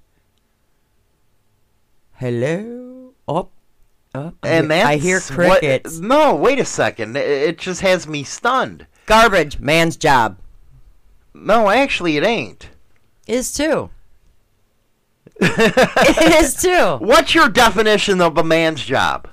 Hello? 2.14 3.14
Up. 3.28 3.52
Up. 4.14 4.36
I 4.44 4.48
And 4.48 4.72
that's 4.72 4.86
I 4.88 4.96
hear 4.98 5.20
what- 5.20 5.60
crickets. 5.60 6.00
no, 6.00 6.36
wait 6.36 6.60
a 6.60 6.66
second. 6.66 7.18
It, 7.18 7.28
it 7.28 7.58
just 7.58 7.82
has 7.82 8.08
me 8.08 8.24
stunned. 8.24 8.88
Garbage, 9.06 9.60
man's 9.60 9.98
job. 9.98 10.38
No, 11.34 11.70
actually, 11.70 12.16
it 12.18 12.24
ain't. 12.24 12.70
Is 13.28 13.52
too. 13.54 13.90
It 15.40 16.34
is 16.44 16.56
too. 16.62 16.98
What's 17.06 17.36
your 17.36 17.50
definition 17.50 18.22
of 18.22 18.38
a 18.38 18.44
man's 18.44 18.84
job? 18.84 19.28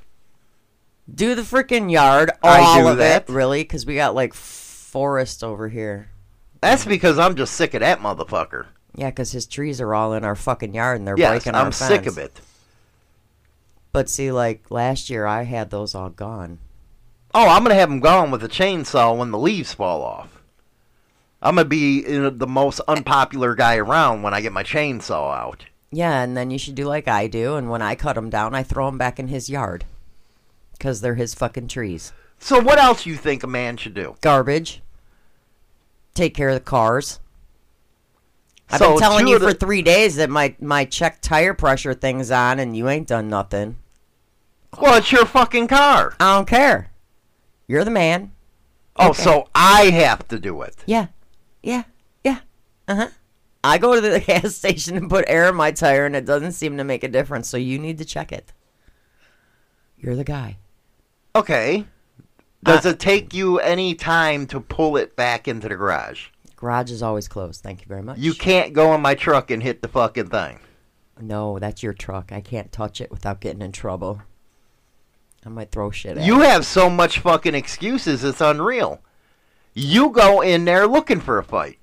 Do 1.13 1.35
the 1.35 1.43
freaking 1.43 1.91
yard. 1.91 2.31
All 2.43 2.51
I 2.77 2.81
do 2.83 2.89
of 2.89 2.99
that. 2.99 3.29
it, 3.29 3.33
really, 3.33 3.63
because 3.63 3.85
we 3.87 3.95
got 3.95 4.15
like 4.15 4.35
forest 4.35 5.43
over 5.45 5.69
here. 5.69 6.09
That's 6.61 6.85
because 6.85 7.19
I'm 7.19 7.35
just 7.37 7.55
sick 7.55 7.75
of 7.75 7.81
that 7.81 8.01
motherfucker. 8.01 8.67
Yeah, 8.95 9.11
because 9.11 9.33
his 9.33 9.47
trees 9.47 9.81
are 9.81 9.95
all 9.95 10.13
in 10.13 10.25
our 10.25 10.37
fucking 10.37 10.75
yard 10.75 10.99
and 10.99 11.07
they're 11.09 11.17
Yes, 11.19 11.31
breaking 11.31 11.55
our 11.55 11.67
I'm 11.67 11.73
sick 11.73 12.05
fence. 12.05 12.07
of 12.07 12.19
it. 12.19 12.41
But 13.93 14.09
see, 14.09 14.31
like 14.33 14.71
last 14.71 15.11
year, 15.11 15.27
I 15.27 15.43
had 15.45 15.71
those 15.71 15.95
all 15.95 16.11
gone. 16.11 16.59
Oh, 17.35 17.49
I'm 17.49 17.63
gonna 17.63 17.75
have 17.75 17.89
them 17.89 18.01
gone 18.01 18.31
with 18.31 18.45
a 18.45 18.49
chainsaw 18.49 19.17
when 19.17 19.31
the 19.31 19.39
leaves 19.39 19.73
fall 19.75 20.03
off. 20.03 20.43
I'm 21.41 21.57
gonna 21.57 21.69
be 21.69 22.03
the 22.03 22.47
most 22.47 22.81
unpopular 22.87 23.55
guy 23.55 23.77
around 23.77 24.23
when 24.23 24.33
I 24.35 24.41
get 24.41 24.53
my 24.53 24.63
chainsaw 24.63 25.35
out. 25.37 25.65
Yeah, 25.95 26.23
and 26.23 26.35
then 26.37 26.51
you 26.51 26.59
should 26.59 26.75
do 26.75 26.87
like 26.87 27.07
I 27.07 27.27
do, 27.27 27.55
and 27.57 27.69
when 27.71 27.83
I 27.83 27.95
cut 27.95 28.15
them 28.15 28.31
down, 28.31 28.55
I 28.55 28.63
throw 28.63 28.87
them 28.87 28.97
back 28.99 29.19
in 29.21 29.29
his 29.29 29.51
yard. 29.51 29.85
Because 30.73 31.01
they're 31.03 31.15
his 31.17 31.35
fucking 31.35 31.69
trees. 31.69 32.13
So, 32.39 32.61
what 32.61 32.79
else 32.79 33.05
you 33.07 33.15
think 33.15 33.43
a 33.43 33.47
man 33.47 33.77
should 33.77 33.95
do? 33.95 34.17
Garbage. 34.23 34.81
Take 36.15 36.35
care 36.35 36.49
of 36.49 36.55
the 36.55 36.61
cars. 36.61 37.21
I've 38.71 38.79
So, 38.79 38.91
been 38.93 38.99
telling 38.99 39.29
you 39.29 39.37
of 39.37 39.43
for 39.43 39.53
three 39.53 39.83
days 39.83 40.17
that 40.17 40.31
my, 40.31 40.57
my 40.61 40.85
check 40.87 41.21
tire 41.21 41.55
pressure 41.55 41.95
thing's 41.95 42.31
on, 42.31 42.59
and 42.59 42.75
you 42.77 42.89
ain't 42.89 43.07
done 43.07 43.29
nothing. 43.29 43.77
Well, 44.81 44.97
it's 44.97 45.13
your 45.13 45.27
fucking 45.27 45.69
car. 45.69 46.15
I 46.19 46.37
don't 46.37 46.49
care. 46.49 46.91
You're 47.69 47.85
the 47.85 47.91
man. 47.91 48.33
Oh, 48.97 49.11
Okay. 49.11 49.23
so 49.23 49.49
I 49.55 49.91
have 49.91 50.27
to 50.29 50.39
do 50.39 50.63
it. 50.63 50.77
Yeah. 50.87 51.09
Yeah. 51.63 51.85
Yeah. 52.25 52.41
Uh 52.89 52.95
huh. 52.95 53.09
I 53.65 53.79
go 53.79 53.95
to 53.95 54.01
the 54.01 54.21
gas 54.27 54.55
station 54.57 54.97
and 54.97 55.09
put 55.11 55.25
air 55.29 55.49
in 55.49 55.55
my 55.55 55.71
tire, 55.73 56.07
and 56.07 56.17
it 56.17 56.25
doesn't 56.25 56.53
seem 56.53 56.77
to 56.79 56.85
make 56.85 57.05
a 57.05 57.09
difference, 57.09 57.49
so 57.49 57.57
you 57.57 57.79
need 57.79 57.99
to 57.99 58.05
check 58.05 58.33
it. 58.33 58.53
You're 59.97 60.17
the 60.17 60.25
guy. 60.25 60.59
Okay. 61.37 61.87
Uh, 62.65 62.75
Does 62.77 62.87
it 62.87 62.99
take 62.99 63.33
you 63.35 63.59
any 63.61 63.95
time 63.95 64.47
to 64.49 64.61
pull 64.61 64.97
it 64.97 65.17
back 65.17 65.47
into 65.49 65.69
the 65.69 65.77
garage? 65.77 66.27
Garage 66.57 66.91
is 66.91 67.03
always 67.03 67.29
closed. 67.29 67.63
Thank 67.63 67.81
you 67.81 67.87
very 67.89 68.03
much. 68.03 68.19
You 68.19 68.35
can't 68.35 68.73
go 68.73 68.95
in 68.95 69.01
my 69.01 69.15
truck 69.15 69.51
and 69.51 69.63
hit 69.63 69.83
the 69.83 69.89
fucking 69.89 70.29
thing. 70.29 70.61
No, 71.21 71.59
that's 71.59 71.83
your 71.83 71.93
truck. 71.93 72.33
I 72.33 72.41
can't 72.41 72.73
touch 72.73 73.01
it 73.01 73.11
without 73.11 73.41
getting 73.41 73.63
in 73.63 73.73
trouble. 73.73 74.23
I 75.45 75.49
might 75.49 75.71
throw 75.73 75.91
shit 75.91 76.19
at 76.19 76.25
You 76.25 76.41
it. 76.43 76.47
have 76.49 76.65
so 76.67 76.89
much 76.89 77.19
fucking 77.19 77.55
excuses, 77.55 78.23
it's 78.23 78.41
unreal. 78.41 79.01
You 79.75 80.11
go 80.11 80.41
in 80.41 80.65
there 80.65 80.87
looking 80.87 81.21
for 81.21 81.39
a 81.39 81.45
fight. 81.45 81.79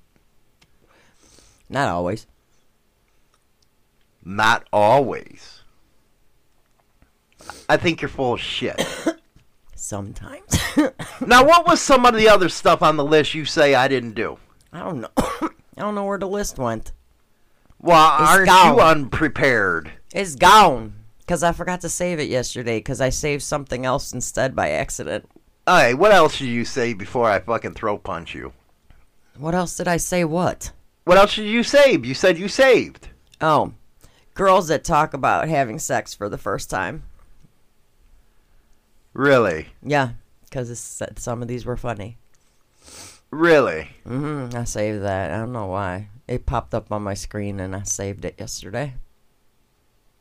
Not 1.69 1.87
always. 1.89 2.25
Not 4.23 4.67
always. 4.73 5.61
I 7.67 7.77
think 7.77 8.01
you're 8.01 8.09
full 8.09 8.33
of 8.33 8.39
shit. 8.41 8.79
Sometimes. 9.75 10.57
now, 11.25 11.43
what 11.45 11.65
was 11.67 11.81
some 11.81 12.05
of 12.05 12.15
the 12.15 12.27
other 12.27 12.49
stuff 12.49 12.81
on 12.81 12.97
the 12.97 13.05
list 13.05 13.33
you 13.33 13.45
say 13.45 13.75
I 13.75 13.87
didn't 13.87 14.13
do? 14.13 14.37
I 14.73 14.79
don't 14.79 15.01
know. 15.01 15.09
I 15.17 15.49
don't 15.77 15.95
know 15.95 16.03
where 16.05 16.17
the 16.17 16.27
list 16.27 16.57
went. 16.57 16.91
Well, 17.81 18.17
It's 18.21 18.29
aren't 18.29 18.45
gone. 18.47 18.75
you 18.75 18.81
unprepared? 18.81 19.91
It's 20.13 20.35
gone. 20.35 20.95
Because 21.19 21.43
I 21.43 21.53
forgot 21.53 21.81
to 21.81 21.89
save 21.89 22.19
it 22.19 22.27
yesterday 22.27 22.79
because 22.79 22.99
I 22.99 23.09
saved 23.09 23.43
something 23.43 23.85
else 23.85 24.11
instead 24.13 24.55
by 24.55 24.71
accident. 24.71 25.29
Alright, 25.67 25.97
what 25.97 26.11
else 26.11 26.33
should 26.35 26.47
you 26.47 26.65
say 26.65 26.93
before 26.93 27.29
I 27.29 27.39
fucking 27.39 27.75
throw 27.75 27.97
punch 27.97 28.33
you? 28.35 28.51
What 29.37 29.55
else 29.55 29.77
did 29.77 29.87
I 29.87 29.97
say? 29.97 30.25
What? 30.25 30.71
What 31.09 31.17
else 31.17 31.37
did 31.37 31.47
you 31.47 31.63
save? 31.63 32.05
You 32.05 32.13
said 32.13 32.37
you 32.37 32.47
saved. 32.47 33.09
Oh, 33.41 33.73
girls 34.35 34.67
that 34.67 34.83
talk 34.83 35.15
about 35.15 35.49
having 35.49 35.79
sex 35.79 36.13
for 36.13 36.29
the 36.29 36.37
first 36.37 36.69
time. 36.69 37.01
Really? 39.13 39.69
Yeah, 39.81 40.11
because 40.43 41.01
some 41.15 41.41
of 41.41 41.47
these 41.47 41.65
were 41.65 41.77
funny. 41.77 42.19
Really? 43.31 43.89
Mm-hmm. 44.07 44.55
I 44.55 44.65
saved 44.65 45.01
that. 45.01 45.31
I 45.31 45.37
don't 45.37 45.51
know 45.51 45.65
why. 45.65 46.09
It 46.27 46.45
popped 46.45 46.75
up 46.75 46.91
on 46.91 47.01
my 47.01 47.15
screen 47.15 47.59
and 47.59 47.75
I 47.75 47.81
saved 47.81 48.23
it 48.23 48.35
yesterday. 48.37 48.93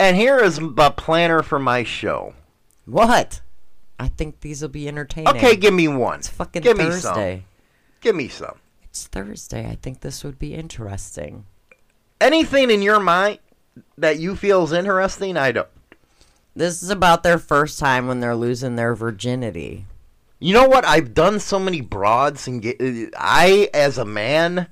And 0.00 0.16
here 0.16 0.38
is 0.38 0.56
the 0.56 0.94
planner 0.96 1.42
for 1.42 1.58
my 1.58 1.84
show. 1.84 2.32
What? 2.86 3.42
I 4.00 4.08
think 4.08 4.40
these 4.40 4.62
will 4.62 4.70
be 4.70 4.88
entertaining. 4.88 5.36
Okay, 5.36 5.54
give 5.54 5.74
me 5.74 5.86
one. 5.86 6.20
It's 6.20 6.28
fucking 6.28 6.62
give 6.62 6.78
me 6.78 6.84
Thursday. 6.84 7.36
some. 7.36 7.44
Give 8.00 8.16
me 8.16 8.28
some. 8.28 8.58
It's 8.98 9.06
Thursday. 9.06 9.64
I 9.64 9.76
think 9.76 10.00
this 10.00 10.24
would 10.24 10.40
be 10.40 10.54
interesting. 10.54 11.46
Anything 12.20 12.68
in 12.68 12.82
your 12.82 12.98
mind 12.98 13.38
that 13.96 14.18
you 14.18 14.34
feel 14.34 14.64
is 14.64 14.72
interesting? 14.72 15.36
I 15.36 15.52
don't. 15.52 15.68
This 16.56 16.82
is 16.82 16.90
about 16.90 17.22
their 17.22 17.38
first 17.38 17.78
time 17.78 18.08
when 18.08 18.18
they're 18.18 18.34
losing 18.34 18.74
their 18.74 18.96
virginity. 18.96 19.86
You 20.40 20.52
know 20.52 20.66
what? 20.66 20.84
I've 20.84 21.14
done 21.14 21.38
so 21.38 21.60
many 21.60 21.80
broads, 21.80 22.48
and 22.48 22.60
get, 22.60 22.80
I, 23.16 23.70
as 23.72 23.98
a 23.98 24.04
man, 24.04 24.66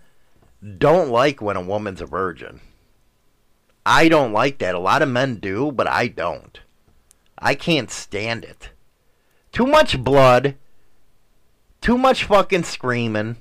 don't 0.76 1.10
like 1.10 1.40
when 1.40 1.56
a 1.56 1.60
woman's 1.60 2.00
a 2.00 2.06
virgin. 2.06 2.60
I 3.86 4.08
don't 4.08 4.32
like 4.32 4.58
that. 4.58 4.74
A 4.74 4.80
lot 4.80 5.02
of 5.02 5.08
men 5.08 5.36
do, 5.36 5.70
but 5.70 5.86
I 5.86 6.08
don't. 6.08 6.58
I 7.38 7.54
can't 7.54 7.92
stand 7.92 8.44
it. 8.44 8.70
Too 9.52 9.66
much 9.66 10.02
blood. 10.02 10.56
Too 11.80 11.96
much 11.96 12.24
fucking 12.24 12.64
screaming. 12.64 13.36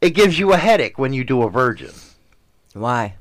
It 0.00 0.10
gives 0.10 0.38
you 0.38 0.52
a 0.52 0.56
headache 0.56 0.98
when 0.98 1.12
you 1.12 1.24
do 1.24 1.42
a 1.42 1.50
virgin. 1.50 1.92
Why? 2.74 3.14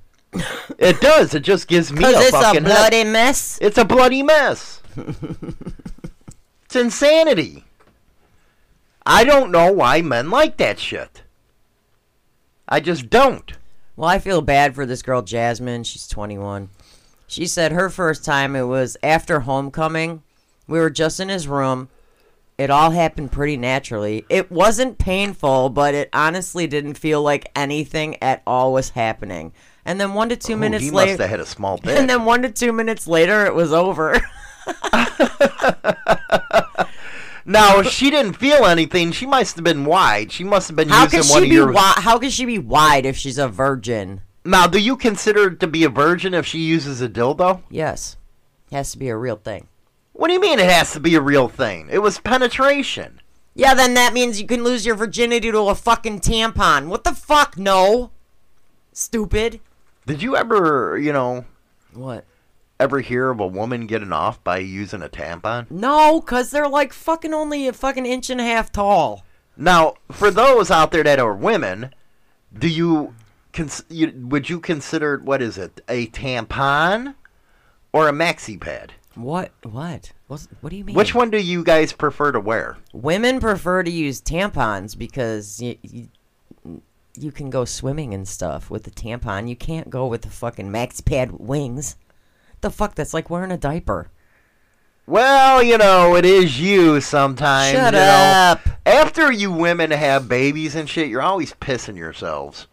It 0.77 0.99
does. 0.99 1.33
It 1.33 1.43
just 1.43 1.67
gives 1.67 1.93
me 1.93 2.03
a 2.03 2.09
it's 2.09 2.33
a 2.33 2.45
headache. 2.45 2.63
bloody 2.63 3.03
mess. 3.05 3.57
It's 3.61 3.77
a 3.77 3.85
bloody 3.85 4.21
mess. 4.21 4.81
it's 6.65 6.75
insanity. 6.75 7.63
I 9.05 9.23
don't 9.23 9.51
know 9.51 9.71
why 9.71 10.01
men 10.01 10.29
like 10.29 10.57
that 10.57 10.79
shit. 10.79 11.23
I 12.67 12.79
just 12.79 13.09
don't. 13.09 13.53
Well, 13.95 14.09
I 14.09 14.19
feel 14.19 14.41
bad 14.41 14.75
for 14.75 14.85
this 14.85 15.01
girl, 15.01 15.21
Jasmine. 15.21 15.83
She's 15.83 16.07
21. 16.07 16.69
She 17.27 17.45
said 17.45 17.71
her 17.71 17.89
first 17.89 18.25
time 18.25 18.55
it 18.55 18.63
was 18.63 18.97
after 19.01 19.41
homecoming. 19.41 20.23
We 20.67 20.79
were 20.79 20.89
just 20.89 21.19
in 21.19 21.29
his 21.29 21.47
room. 21.47 21.89
It 22.57 22.69
all 22.69 22.91
happened 22.91 23.31
pretty 23.33 23.57
naturally. 23.57 24.25
It 24.29 24.49
wasn't 24.49 24.97
painful, 24.97 25.69
but 25.69 25.93
it 25.93 26.09
honestly 26.13 26.67
didn't 26.67 26.93
feel 26.93 27.21
like 27.21 27.51
anything 27.55 28.15
at 28.23 28.41
all 28.47 28.71
was 28.71 28.91
happening. 28.91 29.51
And 29.83 29.99
then 29.99 30.13
one 30.13 30.29
to 30.29 30.37
two 30.37 30.53
Ooh, 30.53 30.57
minutes 30.57 30.85
he 30.85 30.91
must 30.91 31.05
later, 31.05 31.23
have 31.23 31.29
had 31.31 31.39
a 31.41 31.45
small 31.45 31.77
dick. 31.83 31.97
and 31.99 32.09
then 32.09 32.23
one 32.23 32.41
to 32.43 32.49
two 32.51 32.71
minutes 32.71 33.07
later, 33.07 33.45
it 33.45 33.53
was 33.53 33.73
over. 33.73 34.21
now, 37.45 37.81
she 37.83 38.09
didn't 38.09 38.33
feel 38.33 38.65
anything, 38.65 39.11
she 39.11 39.25
must 39.25 39.55
have 39.55 39.63
been 39.65 39.85
wide. 39.85 40.31
She 40.31 40.43
must 40.43 40.67
have 40.69 40.75
been 40.75 40.89
how 40.89 41.03
using 41.03 41.21
can 41.21 41.29
one 41.29 41.41
she 41.41 41.45
of 41.47 41.49
be 41.49 41.55
your. 41.55 41.67
wi- 41.67 41.93
How 41.97 42.17
can 42.17 42.29
she 42.29 42.45
be 42.45 42.57
wide 42.57 43.05
if 43.05 43.17
she's 43.17 43.37
a 43.37 43.47
virgin? 43.47 44.21
Now, 44.43 44.65
do 44.67 44.79
you 44.79 44.95
consider 44.95 45.49
it 45.51 45.59
to 45.59 45.67
be 45.67 45.83
a 45.83 45.89
virgin 45.89 46.33
if 46.33 46.45
she 46.45 46.59
uses 46.59 47.01
a 47.01 47.09
dildo? 47.09 47.63
Yes, 47.69 48.17
it 48.71 48.75
has 48.75 48.91
to 48.93 48.97
be 48.97 49.09
a 49.09 49.17
real 49.17 49.35
thing. 49.37 49.67
What 50.17 50.27
do 50.29 50.33
you 50.33 50.39
mean 50.39 50.59
it 50.59 50.69
has 50.69 50.93
to 50.93 51.01
be 51.01 51.15
a 51.15 51.21
real 51.21 51.49
thing? 51.49 51.89
It 51.91 51.99
was 51.99 52.19
penetration. 52.19 53.19
Yeah, 53.53 53.73
then 53.73 53.95
that 53.95 54.13
means 54.13 54.39
you 54.39 54.47
can 54.47 54.63
lose 54.63 54.85
your 54.85 54.95
virginity 54.95 55.51
to 55.51 55.59
a 55.67 55.75
fucking 55.75 56.21
tampon. 56.21 56.87
What 56.87 57.03
the 57.03 57.13
fuck? 57.13 57.57
No. 57.57 58.11
Stupid. 58.93 59.59
Did 60.05 60.21
you 60.21 60.37
ever, 60.37 60.97
you 60.97 61.11
know, 61.11 61.43
What? 61.93 62.23
ever 62.79 63.01
hear 63.01 63.29
of 63.29 63.41
a 63.41 63.47
woman 63.47 63.87
getting 63.87 64.13
off 64.13 64.41
by 64.41 64.59
using 64.59 65.01
a 65.01 65.09
tampon? 65.09 65.69
No, 65.69 66.21
cause 66.21 66.49
they're 66.49 66.67
like 66.69 66.93
fucking 66.93 67.33
only 67.33 67.67
a 67.67 67.73
fucking 67.73 68.05
inch 68.05 68.29
and 68.29 68.39
a 68.39 68.45
half 68.45 68.71
tall. 68.71 69.25
Now, 69.57 69.95
for 70.11 70.31
those 70.31 70.71
out 70.71 70.91
there 70.91 71.03
that 71.03 71.19
are 71.19 71.33
women, 71.33 71.93
do 72.57 72.69
you, 72.69 73.15
cons- 73.51 73.83
you 73.89 74.13
would 74.15 74.49
you 74.49 74.61
consider 74.61 75.17
what 75.17 75.41
is 75.41 75.57
it 75.57 75.81
a 75.89 76.07
tampon 76.07 77.15
or 77.91 78.07
a 78.07 78.13
maxi 78.13 78.59
pad? 78.59 78.93
What? 79.15 79.51
What? 79.63 80.11
What's, 80.27 80.47
what 80.61 80.69
do 80.69 80.75
you 80.75 80.83
mean? 80.83 80.95
Which 80.95 81.15
one 81.15 81.29
do 81.29 81.37
you 81.37 81.63
guys 81.63 81.93
prefer 81.93 82.31
to 82.31 82.39
wear? 82.39 82.77
Women 82.93 83.39
prefer 83.39 83.83
to 83.83 83.91
use 83.91 84.21
tampons 84.21 84.97
because 84.97 85.59
y 85.61 85.77
y 85.83 86.09
you 87.17 87.31
can 87.31 87.49
go 87.49 87.63
swimming 87.63 88.13
and 88.13 88.27
stuff 88.27 88.69
with 88.69 88.83
the 88.83 88.91
tampon. 88.91 89.47
You 89.47 89.55
can't 89.55 89.89
go 89.89 90.05
with 90.05 90.23
the 90.23 90.29
fucking 90.29 90.69
maxi 90.69 91.03
pad 91.03 91.31
wings. 91.31 91.95
The 92.61 92.69
fuck? 92.69 92.95
That's 92.95 93.13
like 93.13 93.29
wearing 93.29 93.51
a 93.51 93.57
diaper. 93.57 94.11
Well, 95.07 95.61
you 95.61 95.77
know, 95.77 96.15
it 96.15 96.25
is 96.25 96.59
you 96.59 96.99
sometimes. 96.99 97.77
Shut 97.77 97.93
you 97.93 97.99
know. 97.99 98.05
up. 98.05 98.67
After 98.85 99.31
you 99.31 99.51
women 99.51 99.91
have 99.91 100.27
babies 100.27 100.75
and 100.75 100.89
shit, 100.89 101.09
you're 101.09 101.21
always 101.21 101.53
pissing 101.53 101.95
yourselves. 101.95 102.67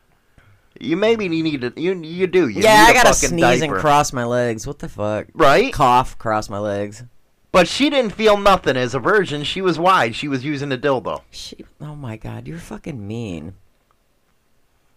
You 0.82 0.96
maybe 0.96 1.28
need 1.28 1.60
to. 1.60 1.72
You 1.76 1.94
you 2.02 2.26
do. 2.26 2.48
You 2.48 2.60
yeah, 2.60 2.86
I 2.88 2.92
gotta 2.92 3.14
sneeze 3.14 3.40
diaper. 3.60 3.74
and 3.74 3.80
cross 3.80 4.12
my 4.12 4.24
legs. 4.24 4.66
What 4.66 4.80
the 4.80 4.88
fuck? 4.88 5.28
Right? 5.32 5.72
Cough, 5.72 6.18
cross 6.18 6.50
my 6.50 6.58
legs. 6.58 7.04
But 7.52 7.68
she 7.68 7.88
didn't 7.88 8.10
feel 8.10 8.36
nothing 8.36 8.76
as 8.76 8.92
a 8.92 8.98
virgin. 8.98 9.44
She 9.44 9.60
was 9.60 9.78
wide. 9.78 10.16
She 10.16 10.26
was 10.26 10.44
using 10.44 10.72
a 10.72 10.76
dildo. 10.76 11.22
She, 11.30 11.64
oh 11.80 11.94
my 11.94 12.16
god, 12.16 12.48
you're 12.48 12.58
fucking 12.58 13.06
mean. 13.06 13.54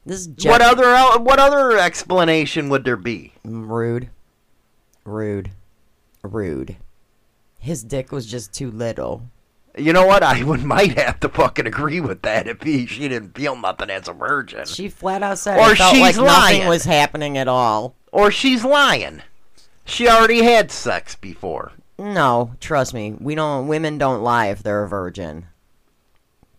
This 0.07 0.21
is 0.21 0.29
What 0.43 0.61
other 0.61 0.85
uh, 0.85 1.19
what 1.19 1.37
other 1.37 1.77
explanation 1.77 2.67
would 2.69 2.83
there 2.83 2.97
be? 2.97 3.33
Mm, 3.45 3.67
rude, 3.67 4.09
rude, 5.03 5.51
rude. 6.23 6.77
His 7.59 7.83
dick 7.83 8.11
was 8.11 8.25
just 8.25 8.53
too 8.53 8.71
little. 8.71 9.21
You 9.77 9.93
know 9.93 10.05
what? 10.05 10.23
I 10.23 10.43
would 10.43 10.63
might 10.75 10.97
have 10.97 11.19
to 11.21 11.29
fucking 11.29 11.67
agree 11.67 11.99
with 11.99 12.21
that 12.21 12.47
if 12.47 12.61
he, 12.61 12.85
she 12.85 13.07
didn't 13.07 13.35
feel 13.37 13.55
nothing 13.55 13.89
as 13.89 14.07
a 14.07 14.13
virgin, 14.13 14.65
She 14.65 14.89
flat 14.89 15.21
out 15.23 15.37
said 15.39 15.59
Or 15.59 15.73
it 15.73 15.77
felt 15.77 15.93
she's 15.93 16.01
like 16.01 16.15
nothing 16.15 16.59
lying. 16.59 16.67
was 16.67 16.85
happening 16.85 17.37
at 17.37 17.47
all. 17.47 17.95
or 18.11 18.31
she's 18.31 18.63
lying. 18.63 19.21
She 19.83 20.07
already 20.07 20.43
had 20.43 20.71
sex 20.71 21.15
before. 21.15 21.73
No, 21.99 22.55
trust 22.59 22.93
me. 22.93 23.15
We 23.19 23.35
don't. 23.35 23.67
Women 23.67 23.97
don't 23.97 24.23
lie 24.23 24.47
if 24.47 24.63
they're 24.63 24.83
a 24.83 24.87
virgin. 24.89 25.45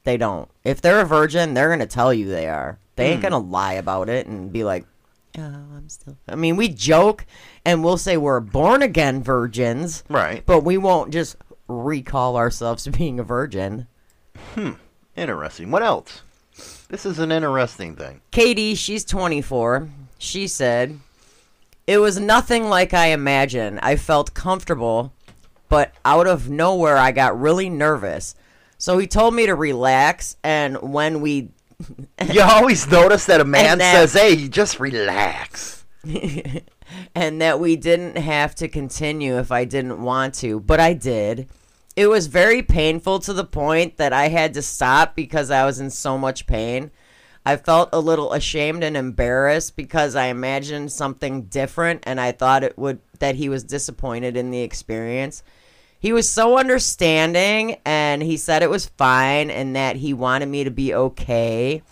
They 0.04 0.16
don't. 0.16 0.48
If 0.64 0.80
they're 0.80 1.00
a 1.00 1.04
virgin, 1.04 1.52
they're 1.54 1.68
gonna 1.68 1.86
tell 1.86 2.14
you 2.14 2.28
they 2.28 2.48
are. 2.48 2.78
They 2.94 3.06
ain't 3.08 3.16
hmm. 3.16 3.28
gonna 3.30 3.38
lie 3.38 3.74
about 3.74 4.08
it 4.08 4.26
and 4.26 4.52
be 4.52 4.64
like, 4.64 4.86
"Oh, 5.36 5.42
I'm 5.42 5.88
still." 5.88 6.16
I 6.28 6.36
mean, 6.36 6.56
we 6.56 6.68
joke 6.68 7.26
and 7.64 7.82
we'll 7.84 7.98
say 7.98 8.16
we're 8.16 8.40
born 8.40 8.80
again 8.82 9.22
virgins, 9.22 10.04
Right. 10.08 10.42
but 10.46 10.60
we 10.62 10.78
won't 10.78 11.12
just 11.12 11.36
recall 11.68 12.36
ourselves 12.36 12.84
to 12.84 12.90
being 12.90 13.18
a 13.18 13.24
virgin. 13.24 13.86
Hmm. 14.54 14.72
Interesting. 15.16 15.70
What 15.70 15.82
else? 15.82 16.22
This 16.88 17.04
is 17.04 17.18
an 17.18 17.32
interesting 17.32 17.96
thing. 17.96 18.20
Katie, 18.30 18.74
she's 18.74 19.04
24. 19.04 19.88
She 20.18 20.46
said, 20.46 20.98
It 21.86 21.98
was 21.98 22.18
nothing 22.18 22.64
like 22.68 22.94
I 22.94 23.06
imagined. 23.08 23.80
I 23.82 23.96
felt 23.96 24.34
comfortable, 24.34 25.12
but 25.68 25.92
out 26.04 26.26
of 26.26 26.48
nowhere, 26.48 26.96
I 26.96 27.12
got 27.12 27.38
really 27.38 27.68
nervous. 27.68 28.34
So 28.78 28.98
he 28.98 29.06
told 29.06 29.34
me 29.34 29.46
to 29.46 29.54
relax, 29.54 30.36
and 30.44 30.76
when 30.80 31.20
we. 31.20 31.48
You 32.32 32.40
always 32.42 32.86
notice 32.90 33.26
that 33.26 33.40
a 33.40 33.44
man 33.44 33.78
that- 33.78 33.94
says, 33.94 34.12
"Hey, 34.14 34.48
just 34.48 34.80
relax." 34.80 35.84
and 37.16 37.40
that 37.40 37.58
we 37.58 37.76
didn't 37.76 38.18
have 38.18 38.54
to 38.54 38.68
continue 38.68 39.38
if 39.38 39.50
I 39.50 39.64
didn't 39.64 40.02
want 40.02 40.34
to, 40.34 40.60
but 40.60 40.80
I 40.80 40.92
did. 40.92 41.48
It 41.96 42.08
was 42.08 42.26
very 42.26 42.60
painful 42.62 43.20
to 43.20 43.32
the 43.32 43.42
point 43.42 43.96
that 43.96 44.12
I 44.12 44.28
had 44.28 44.52
to 44.52 44.60
stop 44.60 45.16
because 45.16 45.50
I 45.50 45.64
was 45.64 45.80
in 45.80 45.88
so 45.88 46.18
much 46.18 46.46
pain. 46.46 46.90
I 47.46 47.56
felt 47.56 47.88
a 47.94 48.00
little 48.00 48.34
ashamed 48.34 48.84
and 48.84 48.98
embarrassed 48.98 49.76
because 49.76 50.14
I 50.14 50.26
imagined 50.26 50.92
something 50.92 51.44
different 51.44 52.02
and 52.06 52.20
I 52.20 52.32
thought 52.32 52.62
it 52.62 52.76
would 52.76 53.00
that 53.18 53.36
he 53.36 53.48
was 53.48 53.64
disappointed 53.64 54.36
in 54.36 54.50
the 54.50 54.60
experience. 54.60 55.42
He 55.98 56.12
was 56.12 56.28
so 56.28 56.58
understanding 56.58 57.78
and 57.86 58.22
he 58.22 58.36
said 58.36 58.62
it 58.62 58.68
was 58.68 58.90
fine 58.98 59.50
and 59.50 59.74
that 59.74 59.96
he 59.96 60.12
wanted 60.12 60.50
me 60.50 60.64
to 60.64 60.70
be 60.70 60.92
okay 60.92 61.82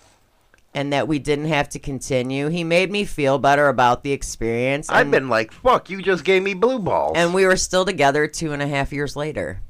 and 0.75 0.93
that 0.93 1.07
we 1.09 1.19
didn't 1.19 1.47
have 1.47 1.69
to 1.71 1.79
continue. 1.79 2.49
He 2.49 2.65
made 2.65 2.91
me 2.91 3.05
feel 3.05 3.39
better 3.39 3.69
about 3.69 4.03
the 4.03 4.13
experience. 4.13 4.89
I've 4.91 5.03
and- 5.03 5.11
been 5.13 5.29
like, 5.29 5.53
"Fuck, 5.53 5.89
you 5.91 6.03
just 6.03 6.25
gave 6.25 6.43
me 6.43 6.55
blue 6.55 6.79
balls." 6.79 7.13
and 7.17 7.33
we 7.33 7.47
were 7.47 7.57
still 7.57 7.85
together 7.85 8.27
two 8.27 8.53
and 8.53 8.61
a 8.63 8.67
half 8.67 8.93
years 8.93 9.15
later. 9.17 9.61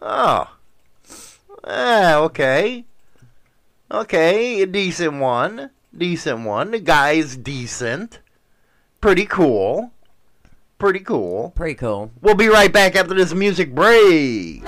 oh, 0.00 0.48
ah, 1.64 2.16
okay, 2.16 2.84
okay, 3.90 4.62
a 4.62 4.66
decent 4.66 5.14
one, 5.14 5.70
decent 5.96 6.40
one. 6.40 6.70
The 6.72 6.80
guy's 6.80 7.36
decent, 7.36 8.18
pretty 9.00 9.24
cool, 9.26 9.92
pretty 10.78 11.00
cool. 11.00 11.50
Pretty 11.54 11.74
cool. 11.74 12.10
We'll 12.20 12.34
be 12.34 12.48
right 12.48 12.72
back 12.72 12.96
after 12.96 13.14
this 13.14 13.32
music 13.32 13.74
break. 13.74 14.62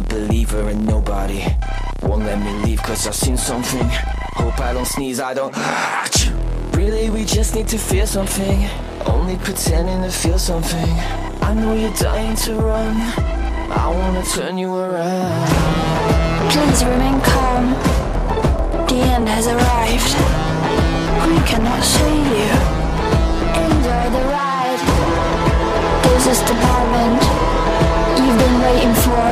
A 0.00 0.02
believer 0.08 0.70
in 0.70 0.84
nobody. 0.84 1.44
Won't 2.02 2.24
let 2.24 2.38
me 2.38 2.52
leave 2.64 2.82
cause 2.82 3.06
I've 3.06 3.14
seen 3.14 3.36
something. 3.36 3.86
Hope 4.40 4.58
I 4.60 4.72
don't 4.72 4.86
sneeze, 4.86 5.20
I 5.20 5.34
don't. 5.34 5.54
Really, 6.76 7.10
we 7.10 7.24
just 7.24 7.54
need 7.54 7.68
to 7.68 7.78
feel 7.78 8.06
something. 8.06 8.68
Only 9.06 9.36
pretending 9.36 10.02
to 10.02 10.10
feel 10.10 10.38
something. 10.38 10.90
I 11.42 11.54
know 11.54 11.74
you're 11.74 11.94
dying 11.94 12.36
to 12.44 12.54
run. 12.54 12.96
I 13.82 13.86
wanna 13.88 14.24
turn 14.24 14.58
you 14.58 14.74
around. 14.74 15.48
Please 16.52 16.84
remain 16.84 17.20
calm. 17.20 17.64
The 18.88 18.98
end 19.14 19.28
has 19.28 19.46
arrived. 19.46 20.12
We 21.28 21.38
cannot 21.50 21.82
save 21.82 22.26
you. 22.40 22.52
Enjoy 23.64 24.04
the 24.16 24.24
ride. 24.34 24.80
This 26.04 26.26
is 26.32 26.40
the 26.48 26.54
moment 26.54 27.59
you've 28.26 28.38
been 28.38 28.58
waiting 28.60 28.94
for. 29.00 29.24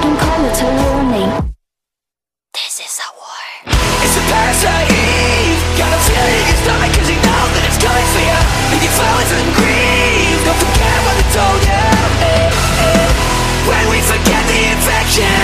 Don't 0.00 0.18
call 0.18 0.40
it 0.48 0.58
a 0.64 0.68
warning. 0.80 1.30
This 2.54 2.80
is 2.80 2.96
a 3.04 3.10
war. 3.20 3.44
It's 4.04 4.16
a 4.16 4.24
parasite 4.30 4.88
Got 5.76 5.92
a 5.92 6.00
feeling 6.06 6.38
in 6.38 6.46
your 6.48 6.60
stomach 6.64 6.92
cause 6.96 7.10
you 7.12 7.18
know 7.20 7.44
that 7.54 7.64
it's 7.68 7.80
coming 7.82 8.08
for 8.14 8.22
you 8.24 8.40
Leave 8.72 8.84
your 8.88 8.94
flowers 8.94 9.30
and 9.36 9.48
grieve 9.58 10.40
Don't 10.46 10.58
forget 10.58 10.98
what 11.04 11.16
I 11.18 11.26
told 11.34 11.60
you. 11.66 11.84
When 13.68 13.84
we 13.92 13.98
forget 14.06 14.42
the 14.48 14.60
infection 14.72 15.38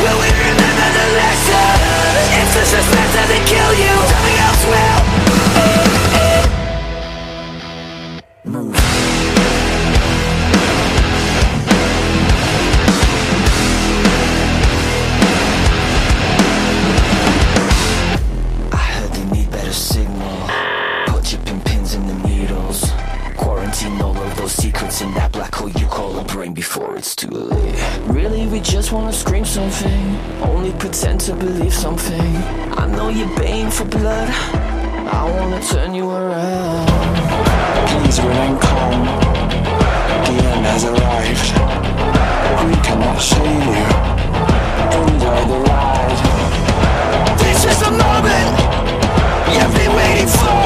Will 0.00 0.18
we 0.22 0.28
remember 0.28 0.88
the 0.92 1.06
lesson? 1.18 1.72
If 2.36 2.48
the 2.52 2.64
suspense 2.68 3.12
doesn't 3.16 3.44
kill 3.48 3.72
you 3.80 3.95
secrets 24.66 25.00
in 25.00 25.14
that 25.14 25.30
black 25.30 25.54
hole 25.54 25.68
you 25.68 25.86
call 25.86 26.18
a 26.18 26.24
brain 26.24 26.52
before 26.52 26.96
it's 26.96 27.14
too 27.14 27.30
late. 27.30 27.76
Really, 28.18 28.48
we 28.48 28.58
just 28.58 28.90
wanna 28.90 29.12
scream 29.12 29.44
something. 29.44 30.04
Only 30.52 30.72
pretend 30.72 31.20
to 31.26 31.32
believe 31.36 31.72
something. 31.72 32.30
I 32.82 32.84
know 32.94 33.08
you're 33.08 33.34
baying 33.38 33.70
for 33.70 33.84
blood. 33.84 34.28
I 35.18 35.22
wanna 35.34 35.60
turn 35.72 35.94
you 35.94 36.06
around. 36.10 36.88
Please 37.90 38.18
remain 38.28 38.54
calm. 38.66 39.00
The 40.26 40.34
end 40.52 40.64
has 40.72 40.82
arrived. 40.92 41.48
We 42.66 42.74
cannot 42.86 43.18
save 43.30 43.66
you. 43.78 43.88
Enjoy 45.00 45.40
the 45.52 45.60
ride. 45.70 46.20
This 47.44 47.60
is 47.70 47.78
the 47.86 47.92
moment 48.04 48.52
you've 49.54 49.74
been 49.78 49.92
waiting 50.00 50.30
for. 50.40 50.64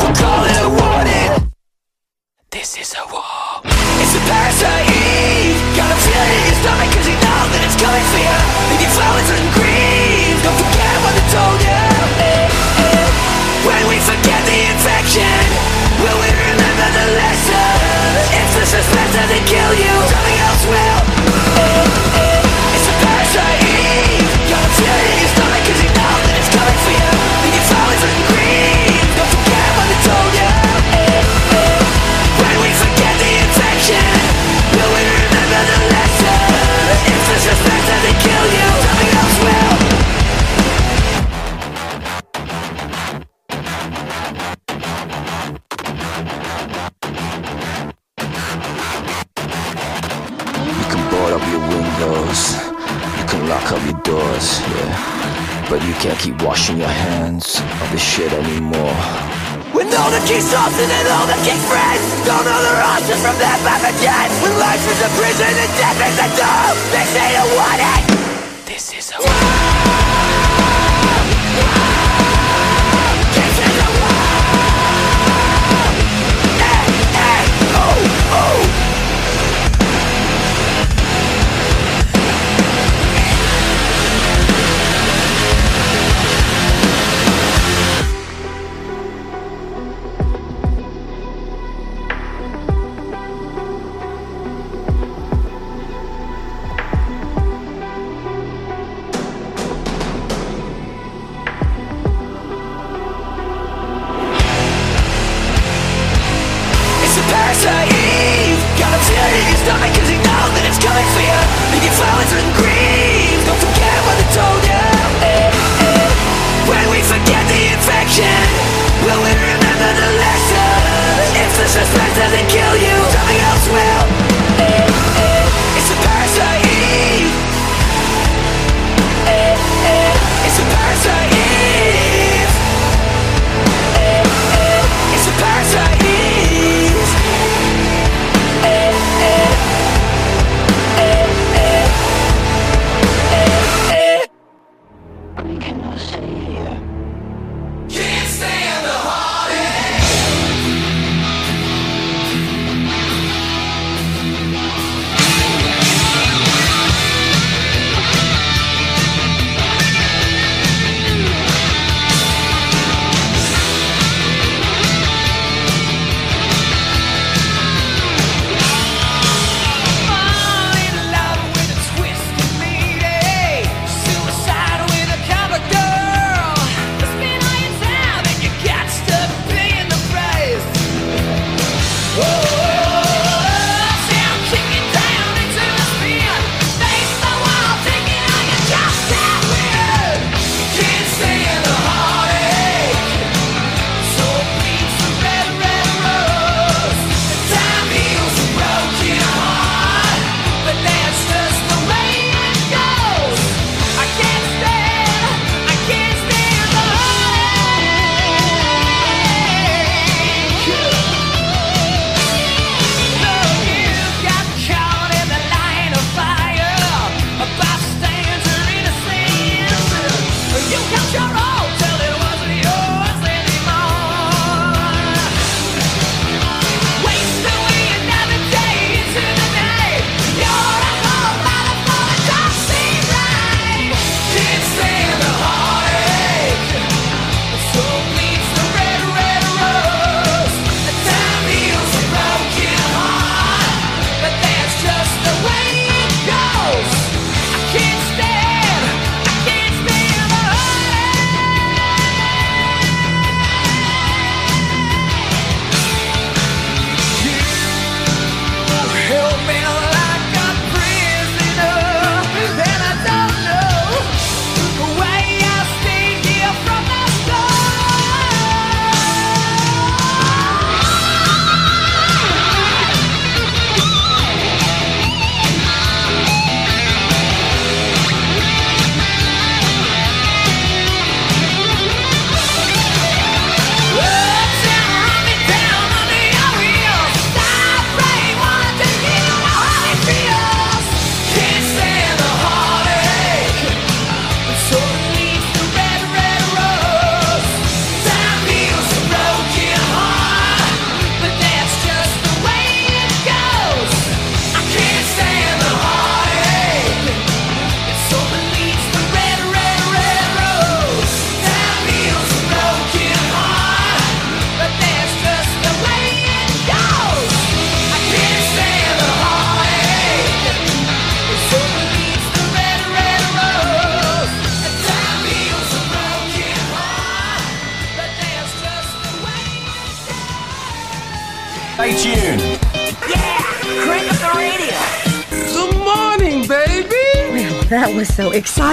We'll 0.00 0.16
call 0.20 0.42
it 0.52 0.58
a 0.68 0.70
warning. 0.80 1.25
This 2.50 2.78
is 2.78 2.94
a 2.94 3.04
war. 3.12 3.60
It's 3.64 4.14
a 4.14 4.20
parasite 4.30 4.86
Got 5.76 5.90
a 5.90 5.98
feeling 5.98 6.46
in 6.46 6.75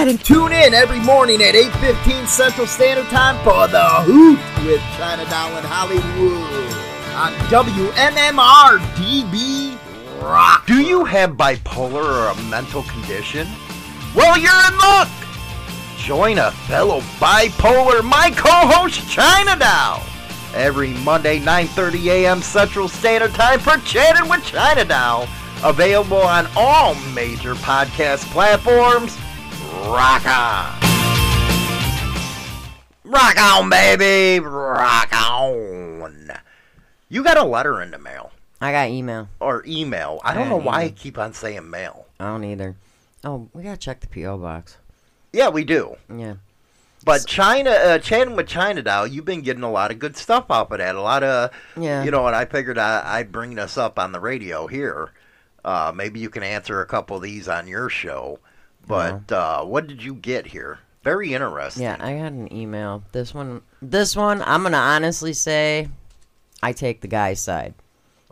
exciting. 0.08 0.18
Tune 0.24 0.52
in 0.52 0.74
every 0.74 1.00
morning 1.00 1.42
at 1.42 1.54
8.15 1.54 2.26
Central 2.26 2.66
Standard 2.66 3.06
Time 3.06 3.36
for 3.44 3.68
The 3.68 3.84
Hoot 4.02 4.38
with 4.66 4.80
China 4.96 5.24
Doll 5.30 5.56
and 5.56 5.66
Hollywood 5.66 6.02
on 7.14 7.32
WMMR 7.48 8.78
DB 8.96 9.78
Rock. 10.22 10.66
Do 10.66 10.80
you 10.80 11.04
have 11.04 11.32
bipolar 11.32 12.04
or 12.04 12.28
a 12.28 12.50
mental 12.50 12.82
condition? 12.84 13.46
Well, 14.14 14.38
you're 14.38 14.52
in 14.52 14.78
luck. 14.78 15.08
Join 15.98 16.38
a 16.38 16.50
fellow 16.50 17.00
bipolar, 17.18 18.02
my 18.02 18.30
co-host 18.36 19.08
China 19.08 19.58
Doll 19.58 20.02
every 20.54 20.94
Monday 21.02 21.40
9:30 21.40 22.06
a.m. 22.06 22.40
Central 22.40 22.88
Standard 22.88 23.32
Time 23.32 23.58
for 23.58 23.76
Chatting 23.78 24.28
with 24.28 24.44
China 24.44 24.84
Doll. 24.84 25.26
Available 25.64 26.18
on 26.18 26.46
all 26.56 26.94
major 27.14 27.54
podcast 27.54 28.24
platforms. 28.30 29.16
Rock 29.94 30.26
on. 30.26 30.80
Rock 33.04 33.38
on, 33.40 33.70
baby. 33.70 34.40
Rock 34.44 35.12
on. 35.12 36.32
You 37.08 37.22
got 37.22 37.36
a 37.38 37.44
letter 37.44 37.80
in 37.80 37.90
the 37.92 37.98
mail 37.98 38.32
I 38.60 38.72
got 38.72 38.88
email. 38.88 39.28
or 39.40 39.62
email. 39.66 40.20
I 40.24 40.34
don't 40.34 40.44
Yeah, 40.44 40.48
know 40.50 40.56
why 40.56 40.82
I 40.82 40.88
keep 40.88 41.16
on 41.16 41.32
saying 41.32 41.70
mail. 41.70 42.06
I 42.18 42.24
don't 42.26 42.42
either. 42.44 42.74
Oh, 43.22 43.48
we 43.52 43.62
gotta 43.62 43.76
check 43.76 44.00
the 44.00 44.08
PO 44.08 44.38
box. 44.38 44.78
Yeah, 45.32 45.48
we 45.50 45.64
do. 45.64 45.96
Yeah. 46.14 46.34
But 47.04 47.26
China, 47.26 47.70
uh, 47.70 47.98
chatting 47.98 48.34
with 48.34 48.48
China 48.48 48.82
Doll, 48.82 49.06
you've 49.06 49.24
been 49.26 49.42
getting 49.42 49.62
a 49.62 49.70
lot 49.70 49.90
of 49.92 49.98
good 49.98 50.16
stuff 50.16 50.46
off 50.50 50.70
of 50.72 50.78
that. 50.78 50.94
A 50.96 51.00
lot 51.02 51.22
of, 51.22 51.50
Yeah. 51.78 52.02
you 52.02 52.10
know, 52.10 52.26
and 52.26 52.34
I 52.34 52.46
figured 52.46 52.78
I, 52.78 53.02
I'd 53.18 53.30
bring 53.30 53.54
this 53.54 53.76
up 53.78 53.98
on 53.98 54.12
the 54.12 54.20
radio 54.20 54.66
here. 54.66 55.10
Uh, 55.64 55.92
maybe 55.94 56.18
you 56.20 56.30
can 56.30 56.42
answer 56.42 56.80
a 56.80 56.86
couple 56.86 57.16
of 57.16 57.22
these 57.22 57.46
on 57.48 57.68
your 57.68 57.88
show. 57.88 58.38
But 58.86 59.30
uh, 59.32 59.64
what 59.64 59.86
did 59.86 60.02
you 60.02 60.14
get 60.14 60.46
here? 60.46 60.78
Very 61.02 61.34
interesting. 61.34 61.82
Yeah, 61.82 61.96
I 62.00 62.14
got 62.14 62.32
an 62.32 62.52
email. 62.52 63.04
This 63.12 63.34
one, 63.34 63.62
this 63.82 64.16
one, 64.16 64.42
I'm 64.42 64.62
gonna 64.62 64.76
honestly 64.78 65.34
say, 65.34 65.88
I 66.62 66.72
take 66.72 67.02
the 67.02 67.08
guy's 67.08 67.40
side. 67.40 67.74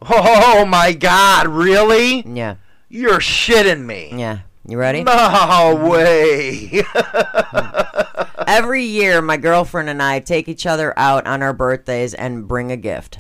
Oh 0.01 0.65
my 0.65 0.93
God! 0.93 1.47
Really? 1.49 2.23
Yeah. 2.27 2.57
You're 2.89 3.21
shitting 3.21 3.85
me. 3.85 4.11
Yeah. 4.13 4.41
You 4.67 4.79
ready? 4.79 5.03
No 5.03 5.89
way. 5.91 6.83
Every 8.47 8.85
year, 8.85 9.21
my 9.21 9.37
girlfriend 9.37 9.89
and 9.89 10.03
I 10.03 10.21
take 10.21 10.49
each 10.49 10.67
other 10.67 10.97
out 10.99 11.27
on 11.27 11.43
our 11.43 11.53
birthdays 11.53 12.15
and 12.15 12.47
bring 12.47 12.71
a 12.71 12.77
gift. 12.77 13.19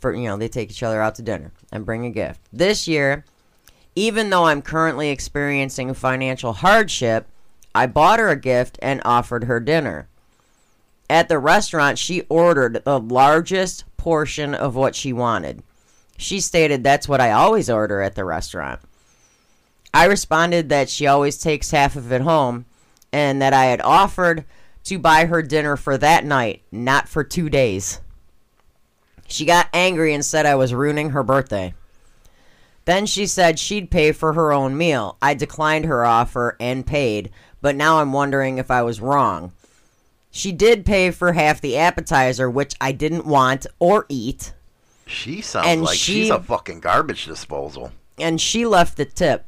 For 0.00 0.14
you 0.14 0.24
know, 0.24 0.36
they 0.36 0.48
take 0.48 0.70
each 0.70 0.82
other 0.82 1.00
out 1.00 1.14
to 1.16 1.22
dinner 1.22 1.52
and 1.72 1.84
bring 1.86 2.06
a 2.06 2.10
gift. 2.10 2.40
This 2.52 2.86
year, 2.88 3.24
even 3.94 4.30
though 4.30 4.44
I'm 4.44 4.62
currently 4.62 5.10
experiencing 5.10 5.94
financial 5.94 6.52
hardship, 6.52 7.26
I 7.74 7.86
bought 7.86 8.18
her 8.18 8.28
a 8.28 8.36
gift 8.36 8.78
and 8.82 9.00
offered 9.04 9.44
her 9.44 9.60
dinner. 9.60 10.08
At 11.10 11.28
the 11.28 11.38
restaurant, 11.38 11.98
she 11.98 12.22
ordered 12.28 12.82
the 12.84 12.98
largest 12.98 13.84
portion 13.96 14.54
of 14.54 14.74
what 14.74 14.94
she 14.94 15.12
wanted. 15.12 15.62
She 16.16 16.40
stated 16.40 16.82
that's 16.82 17.08
what 17.08 17.20
I 17.20 17.32
always 17.32 17.68
order 17.68 18.00
at 18.00 18.14
the 18.14 18.24
restaurant. 18.24 18.80
I 19.92 20.06
responded 20.06 20.68
that 20.70 20.88
she 20.88 21.06
always 21.06 21.38
takes 21.38 21.70
half 21.70 21.96
of 21.96 22.12
it 22.12 22.22
home 22.22 22.64
and 23.12 23.42
that 23.42 23.52
I 23.52 23.66
had 23.66 23.82
offered 23.82 24.44
to 24.84 24.98
buy 24.98 25.26
her 25.26 25.42
dinner 25.42 25.76
for 25.76 25.98
that 25.98 26.24
night, 26.24 26.62
not 26.72 27.08
for 27.08 27.22
two 27.22 27.50
days. 27.50 28.00
She 29.28 29.44
got 29.44 29.68
angry 29.72 30.14
and 30.14 30.24
said 30.24 30.46
I 30.46 30.54
was 30.54 30.74
ruining 30.74 31.10
her 31.10 31.22
birthday. 31.22 31.74
Then 32.84 33.06
she 33.06 33.26
said 33.26 33.58
she'd 33.58 33.90
pay 33.90 34.12
for 34.12 34.32
her 34.32 34.52
own 34.52 34.76
meal. 34.76 35.16
I 35.22 35.34
declined 35.34 35.84
her 35.84 36.04
offer 36.04 36.56
and 36.58 36.86
paid, 36.86 37.30
but 37.60 37.76
now 37.76 37.98
I'm 38.00 38.12
wondering 38.12 38.58
if 38.58 38.70
I 38.70 38.82
was 38.82 39.00
wrong. 39.00 39.52
She 40.30 40.50
did 40.50 40.84
pay 40.86 41.10
for 41.10 41.32
half 41.32 41.60
the 41.60 41.76
appetizer, 41.76 42.48
which 42.50 42.74
I 42.80 42.92
didn't 42.92 43.26
want 43.26 43.66
or 43.78 44.06
eat, 44.08 44.52
she 45.06 45.42
sounds 45.42 45.66
And 45.68 45.82
like 45.82 45.98
she's 45.98 46.30
a 46.30 46.40
fucking 46.40 46.80
garbage 46.80 47.26
disposal. 47.26 47.92
and 48.18 48.40
she 48.40 48.64
left 48.64 48.96
the 48.96 49.04
tip. 49.04 49.46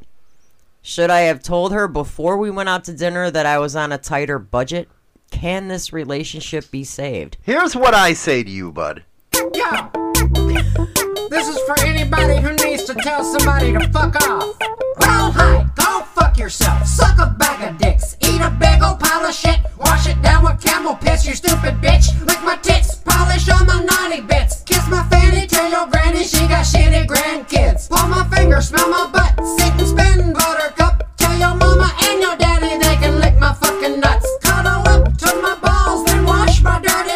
Should 0.82 1.08
I 1.10 1.20
have 1.20 1.42
told 1.42 1.72
her 1.72 1.88
before 1.88 2.36
we 2.36 2.50
went 2.50 2.68
out 2.68 2.84
to 2.84 2.92
dinner 2.92 3.30
that 3.30 3.46
I 3.46 3.58
was 3.58 3.74
on 3.74 3.90
a 3.90 3.96
tighter 3.98 4.38
budget? 4.38 4.88
Can 5.30 5.68
this 5.68 5.92
relationship 5.92 6.70
be 6.70 6.84
saved? 6.84 7.38
Here's 7.42 7.74
what 7.74 7.94
I 7.94 8.12
say 8.12 8.44
to 8.44 8.50
you, 8.50 8.70
bud. 8.70 9.04
This 11.30 11.48
is 11.48 11.58
for 11.62 11.78
anybody 11.80 12.36
who 12.36 12.52
needs 12.66 12.84
to 12.84 12.94
tell 12.94 13.24
somebody 13.24 13.72
to 13.72 13.88
fuck 13.88 14.14
off. 14.28 14.56
Well, 14.98 15.32
hi, 15.32 15.66
go 15.74 16.04
fuck 16.14 16.38
yourself. 16.38 16.86
Suck 16.86 17.18
a 17.18 17.34
bag 17.38 17.70
of 17.70 17.78
dicks. 17.78 18.16
Eat 18.20 18.40
a 18.40 18.50
big 18.50 18.82
old 18.82 19.00
pile 19.00 19.24
of 19.24 19.34
shit. 19.34 19.58
Wash 19.78 20.06
it 20.06 20.20
down 20.22 20.44
with 20.44 20.60
camel 20.60 20.94
piss, 20.96 21.26
you 21.26 21.34
stupid 21.34 21.74
bitch. 21.80 22.08
Lick 22.26 22.42
my 22.42 22.56
tits, 22.56 22.96
polish 22.96 23.48
all 23.48 23.64
my 23.64 23.82
naughty 23.82 24.20
bits. 24.20 24.62
Kiss 24.62 24.88
my 24.88 25.02
fanny, 25.08 25.46
tell 25.46 25.70
your 25.70 25.86
granny 25.86 26.24
she 26.24 26.46
got 26.46 26.64
shitty 26.64 27.06
grandkids. 27.06 27.88
Pull 27.88 28.08
my 28.08 28.28
finger, 28.28 28.60
smell 28.60 28.88
my 28.88 29.08
butt. 29.12 29.32
Sit 29.56 29.72
and 29.72 29.88
spin, 29.88 30.32
buttercup. 30.32 31.08
Tell 31.16 31.36
your 31.38 31.54
mama 31.54 31.90
and 32.04 32.20
your 32.20 32.36
daddy 32.36 32.76
they 32.78 32.96
can 32.96 33.18
lick 33.20 33.38
my 33.38 33.54
fucking 33.54 33.98
nuts. 34.00 34.26
Cuddle 34.42 34.86
up 34.88 35.16
to 35.18 35.40
my 35.40 35.56
balls, 35.62 36.04
then 36.04 36.24
wash 36.24 36.62
my 36.62 36.80
dirty 36.80 37.13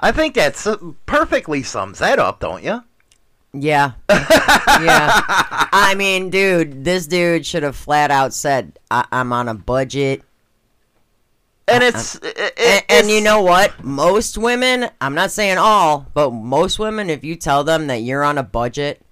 I 0.00 0.12
think 0.12 0.34
that 0.34 0.56
perfectly 1.06 1.62
sums 1.62 1.98
that 1.98 2.18
up, 2.18 2.40
don't 2.40 2.62
you? 2.62 2.82
Yeah. 3.52 3.92
yeah. 4.10 5.22
I 5.72 5.94
mean, 5.96 6.30
dude, 6.30 6.84
this 6.84 7.06
dude 7.06 7.46
should 7.46 7.62
have 7.62 7.76
flat 7.76 8.10
out 8.10 8.32
said, 8.32 8.78
I- 8.90 9.06
I'm 9.10 9.32
on 9.32 9.48
a 9.48 9.54
budget. 9.54 10.22
And 11.66 11.82
it's, 11.82 12.14
it, 12.16 12.24
And, 12.36 12.52
it's 12.56 12.84
and 12.88 13.10
you 13.10 13.20
know 13.20 13.42
what? 13.42 13.84
Most 13.84 14.38
women, 14.38 14.88
I'm 15.00 15.14
not 15.14 15.30
saying 15.30 15.58
all, 15.58 16.06
but 16.14 16.30
most 16.30 16.78
women, 16.78 17.10
if 17.10 17.24
you 17.24 17.36
tell 17.36 17.64
them 17.64 17.88
that 17.88 17.96
you're 18.02 18.24
on 18.24 18.38
a 18.38 18.42
budget, 18.42 19.02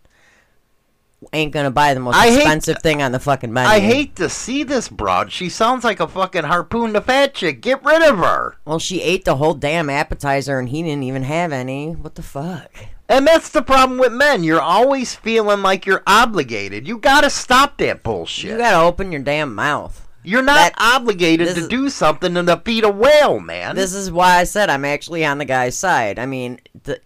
ain't 1.32 1.52
gonna 1.52 1.70
buy 1.70 1.94
the 1.94 2.00
most 2.00 2.16
I 2.16 2.28
hate- 2.28 2.36
expensive 2.38 2.78
thing 2.82 3.02
on 3.02 3.12
the 3.12 3.18
fucking 3.18 3.52
menu. 3.52 3.70
I 3.70 3.80
hate 3.80 4.16
to 4.16 4.28
see 4.28 4.62
this 4.62 4.88
broad. 4.88 5.32
She 5.32 5.48
sounds 5.48 5.82
like 5.84 6.00
a 6.00 6.08
fucking 6.08 6.44
harpoon 6.44 6.92
to 6.92 7.00
fat 7.00 7.34
chick. 7.34 7.60
Get 7.60 7.82
rid 7.84 8.02
of 8.02 8.18
her. 8.18 8.56
Well, 8.64 8.78
she 8.78 9.00
ate 9.02 9.24
the 9.24 9.36
whole 9.36 9.54
damn 9.54 9.88
appetizer 9.90 10.58
and 10.58 10.68
he 10.68 10.82
didn't 10.82 11.04
even 11.04 11.22
have 11.24 11.52
any. 11.52 11.92
What 11.92 12.14
the 12.16 12.22
fuck? 12.22 12.70
And 13.08 13.26
that's 13.26 13.50
the 13.50 13.62
problem 13.62 13.98
with 13.98 14.12
men. 14.12 14.42
You're 14.44 14.60
always 14.60 15.14
feeling 15.14 15.62
like 15.62 15.86
you're 15.86 16.02
obligated. 16.06 16.88
You 16.88 16.98
gotta 16.98 17.30
stop 17.30 17.78
that 17.78 18.02
bullshit. 18.02 18.50
You 18.52 18.58
gotta 18.58 18.84
open 18.84 19.12
your 19.12 19.22
damn 19.22 19.54
mouth. 19.54 20.02
You're 20.24 20.42
not 20.42 20.72
That- 20.74 20.94
obligated 20.96 21.54
to 21.54 21.60
is- 21.62 21.68
do 21.68 21.88
something 21.88 22.34
to 22.34 22.42
defeat 22.42 22.82
a 22.82 22.88
whale, 22.88 23.38
man. 23.38 23.76
This 23.76 23.94
is 23.94 24.10
why 24.10 24.38
I 24.38 24.44
said 24.44 24.68
I'm 24.68 24.84
actually 24.84 25.24
on 25.24 25.38
the 25.38 25.44
guy's 25.44 25.78
side. 25.78 26.18
I 26.18 26.26
mean, 26.26 26.58
the, 26.82 26.98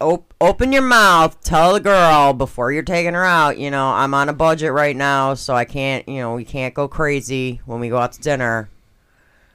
op- 0.00 0.34
open 0.40 0.72
your 0.72 0.82
mouth, 0.82 1.42
tell 1.42 1.74
the 1.74 1.80
girl 1.80 2.32
before 2.32 2.72
you're 2.72 2.82
taking 2.82 3.14
her 3.14 3.24
out, 3.24 3.58
you 3.58 3.70
know, 3.70 3.88
I'm 3.88 4.14
on 4.14 4.28
a 4.28 4.32
budget 4.32 4.72
right 4.72 4.96
now, 4.96 5.34
so 5.34 5.54
I 5.54 5.64
can't, 5.64 6.08
you 6.08 6.18
know, 6.18 6.34
we 6.34 6.44
can't 6.44 6.74
go 6.74 6.88
crazy 6.88 7.60
when 7.66 7.80
we 7.80 7.88
go 7.88 7.98
out 7.98 8.12
to 8.12 8.20
dinner. 8.20 8.68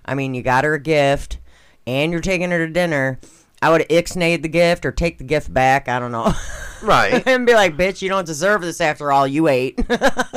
I 0.05 0.15
mean, 0.15 0.33
you 0.33 0.41
got 0.41 0.63
her 0.63 0.75
a 0.75 0.79
gift, 0.79 1.39
and 1.85 2.11
you're 2.11 2.21
taking 2.21 2.51
her 2.51 2.65
to 2.65 2.71
dinner. 2.71 3.19
I 3.61 3.71
would 3.71 3.87
ixnade 3.89 4.43
the 4.43 4.49
gift 4.49 4.85
or 4.85 4.91
take 4.91 5.17
the 5.17 5.23
gift 5.23 5.53
back. 5.53 5.89
I 5.89 5.99
don't 5.99 6.11
know. 6.11 6.33
right. 6.81 7.23
and 7.27 7.45
be 7.45 7.53
like, 7.53 7.75
bitch, 7.75 8.01
you 8.01 8.09
don't 8.09 8.25
deserve 8.25 8.61
this 8.61 8.79
after 8.79 9.11
all 9.11 9.27
you 9.27 9.47
ate. 9.47 9.79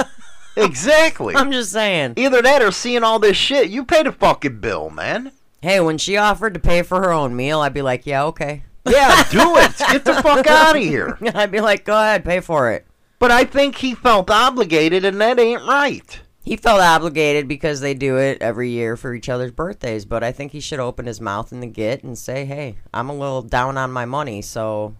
exactly. 0.57 1.37
I'm 1.37 1.53
just 1.53 1.71
saying. 1.71 2.15
Either 2.17 2.41
that 2.43 2.63
or 2.63 2.71
seeing 2.71 3.05
all 3.05 3.19
this 3.19 3.37
shit. 3.37 3.69
You 3.69 3.85
pay 3.85 4.03
the 4.03 4.13
fucking 4.13 4.61
bill, 4.61 4.91
man. 4.91 5.33
Hey, 5.63 5.81
when 5.81 5.99
she 5.99 6.17
offered 6.17 6.55
to 6.55 6.61
pay 6.61 6.81
for 6.83 7.03
her 7.03 7.13
own 7.13 7.37
meal, 7.37 7.61
I'd 7.61 7.75
be 7.75 7.83
like, 7.83 8.07
yeah, 8.07 8.25
okay. 8.25 8.65
Yeah, 8.87 9.25
do 9.31 9.57
it. 9.59 9.77
Get 9.79 10.05
the 10.05 10.15
fuck 10.15 10.47
out 10.47 10.77
of 10.77 10.83
here. 10.83 11.19
I'd 11.35 11.51
be 11.51 11.61
like, 11.61 11.85
go 11.85 11.95
ahead, 11.95 12.25
pay 12.25 12.41
for 12.41 12.71
it. 12.73 12.87
But 13.19 13.31
I 13.31 13.45
think 13.45 13.77
he 13.77 13.95
felt 13.95 14.31
obligated, 14.31 15.05
and 15.05 15.21
that 15.21 15.39
ain't 15.39 15.67
right. 15.67 16.21
He 16.43 16.57
felt 16.57 16.81
obligated 16.81 17.47
because 17.47 17.81
they 17.81 17.93
do 17.93 18.17
it 18.17 18.41
every 18.41 18.71
year 18.71 18.97
for 18.97 19.15
each 19.15 19.29
other's 19.29 19.51
birthdays, 19.51 20.07
but 20.07 20.25
I 20.25 20.33
think 20.33 20.53
he 20.53 20.61
should 20.61 20.81
open 20.81 21.07
his 21.07 21.21
mouth 21.21 21.53
in 21.53 21.61
the 21.61 21.67
get 21.67 22.03
and 22.03 22.17
say, 22.17 22.47
"Hey, 22.47 22.77
I'm 22.95 23.11
a 23.11 23.15
little 23.15 23.43
down 23.43 23.77
on 23.77 23.93
my 23.93 24.07
money, 24.07 24.41
so 24.41 24.95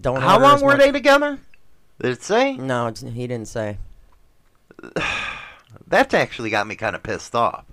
don't." 0.00 0.22
How 0.22 0.40
long 0.40 0.62
were 0.62 0.72
much-" 0.72 0.80
they 0.80 0.92
together? 0.92 1.38
Did 2.00 2.12
it 2.12 2.22
say? 2.22 2.56
No, 2.56 2.86
it's, 2.86 3.02
he 3.02 3.26
didn't 3.26 3.48
say. 3.48 3.76
That's 5.86 6.14
actually 6.14 6.50
got 6.50 6.66
me 6.66 6.76
kind 6.76 6.96
of 6.96 7.02
pissed 7.02 7.34
off. 7.34 7.64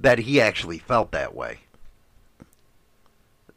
That 0.00 0.20
he 0.20 0.40
actually 0.40 0.78
felt 0.78 1.12
that 1.12 1.34
way. 1.34 1.60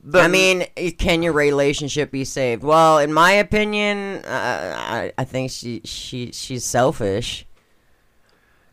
The- 0.07 0.19
I 0.21 0.27
mean, 0.27 0.65
can 0.99 1.23
your 1.23 1.33
relationship 1.33 2.11
be 2.11 2.25
saved? 2.25 2.63
Well, 2.63 2.99
in 2.99 3.11
my 3.11 3.31
opinion, 3.31 4.23
uh, 4.23 4.75
I, 4.77 5.11
I 5.17 5.23
think 5.23 5.49
she 5.51 5.81
she 5.83 6.31
she's 6.31 6.63
selfish. 6.63 7.47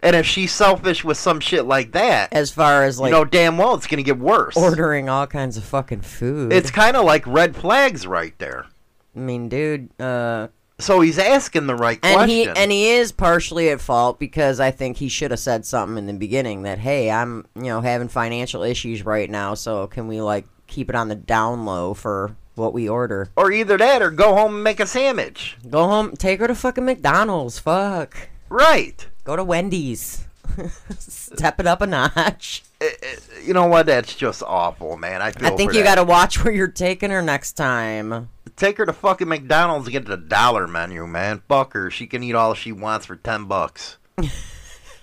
and 0.02 0.14
if 0.16 0.26
she's 0.26 0.52
selfish 0.52 1.04
with 1.04 1.16
some 1.16 1.40
shit 1.40 1.64
like 1.64 1.92
that, 1.92 2.32
As 2.32 2.50
far 2.50 2.84
as 2.84 2.98
like 3.00 3.10
you 3.10 3.16
know 3.16 3.24
damn 3.24 3.56
well 3.56 3.74
it's 3.74 3.86
gonna 3.86 4.02
get 4.02 4.18
worse. 4.18 4.56
ordering 4.56 5.08
all 5.08 5.26
kinds 5.26 5.56
of 5.56 5.64
fucking 5.64 6.02
food, 6.02 6.52
It's 6.52 6.70
kind 6.70 6.96
of 6.96 7.04
like 7.04 7.26
red 7.26 7.56
flags 7.56 8.06
right 8.06 8.36
there. 8.38 8.66
I 9.16 9.18
mean, 9.20 9.48
dude. 9.48 9.88
Uh, 10.00 10.48
So 10.80 11.00
he's 11.00 11.18
asking 11.18 11.66
the 11.66 11.76
right 11.76 11.98
and 12.02 12.28
he 12.30 12.44
question. 12.44 12.62
and 12.62 12.72
he 12.72 12.90
is 12.90 13.12
partially 13.12 13.68
at 13.70 13.80
fault 13.80 14.18
because 14.18 14.58
I 14.60 14.70
think 14.70 14.96
he 14.98 15.08
should 15.08 15.30
have 15.30 15.40
said 15.40 15.64
something 15.64 15.96
in 15.96 16.06
the 16.06 16.12
beginning 16.12 16.62
that 16.64 16.78
hey, 16.78 17.10
I'm 17.10 17.46
you 17.54 17.64
know 17.70 17.80
having 17.80 18.08
financial 18.08 18.62
issues 18.64 19.04
right 19.04 19.30
now, 19.30 19.54
so 19.54 19.86
can 19.86 20.08
we 20.08 20.20
like 20.20 20.44
keep 20.72 20.88
it 20.88 20.96
on 20.96 21.08
the 21.08 21.14
down 21.14 21.66
low 21.66 21.92
for 21.94 22.34
what 22.54 22.72
we 22.72 22.88
order. 22.88 23.28
Or 23.36 23.52
either 23.52 23.76
that 23.76 24.02
or 24.02 24.10
go 24.10 24.34
home 24.34 24.54
and 24.56 24.64
make 24.64 24.80
a 24.80 24.86
sandwich. 24.86 25.56
Go 25.68 25.86
home, 25.86 26.16
take 26.16 26.40
her 26.40 26.48
to 26.48 26.54
fucking 26.54 26.84
McDonald's. 26.84 27.58
Fuck. 27.58 28.28
Right. 28.48 29.06
Go 29.24 29.36
to 29.36 29.44
Wendy's. 29.44 30.26
Step 30.98 31.60
it 31.60 31.66
up 31.66 31.82
a 31.82 31.86
notch. 31.86 32.62
Eh, 32.80 32.90
eh, 33.02 33.16
you 33.44 33.54
know 33.54 33.66
what? 33.66 33.86
That's 33.86 34.14
just 34.14 34.42
awful, 34.42 34.96
man. 34.96 35.22
I 35.22 35.32
feel 35.32 35.52
I 35.52 35.56
think 35.56 35.74
you 35.74 35.82
got 35.82 35.94
to 35.96 36.04
watch 36.04 36.42
where 36.42 36.52
you're 36.52 36.68
taking 36.68 37.10
her 37.10 37.22
next 37.22 37.52
time. 37.52 38.28
Take 38.56 38.78
her 38.78 38.86
to 38.86 38.92
fucking 38.92 39.28
McDonald's 39.28 39.86
and 39.86 39.92
get 39.92 40.06
the 40.06 40.16
dollar 40.16 40.66
menu, 40.66 41.06
man. 41.06 41.42
Fuck 41.48 41.72
her. 41.74 41.90
She 41.90 42.06
can 42.06 42.22
eat 42.22 42.34
all 42.34 42.54
she 42.54 42.72
wants 42.72 43.06
for 43.06 43.16
10 43.16 43.44
bucks. 43.44 43.98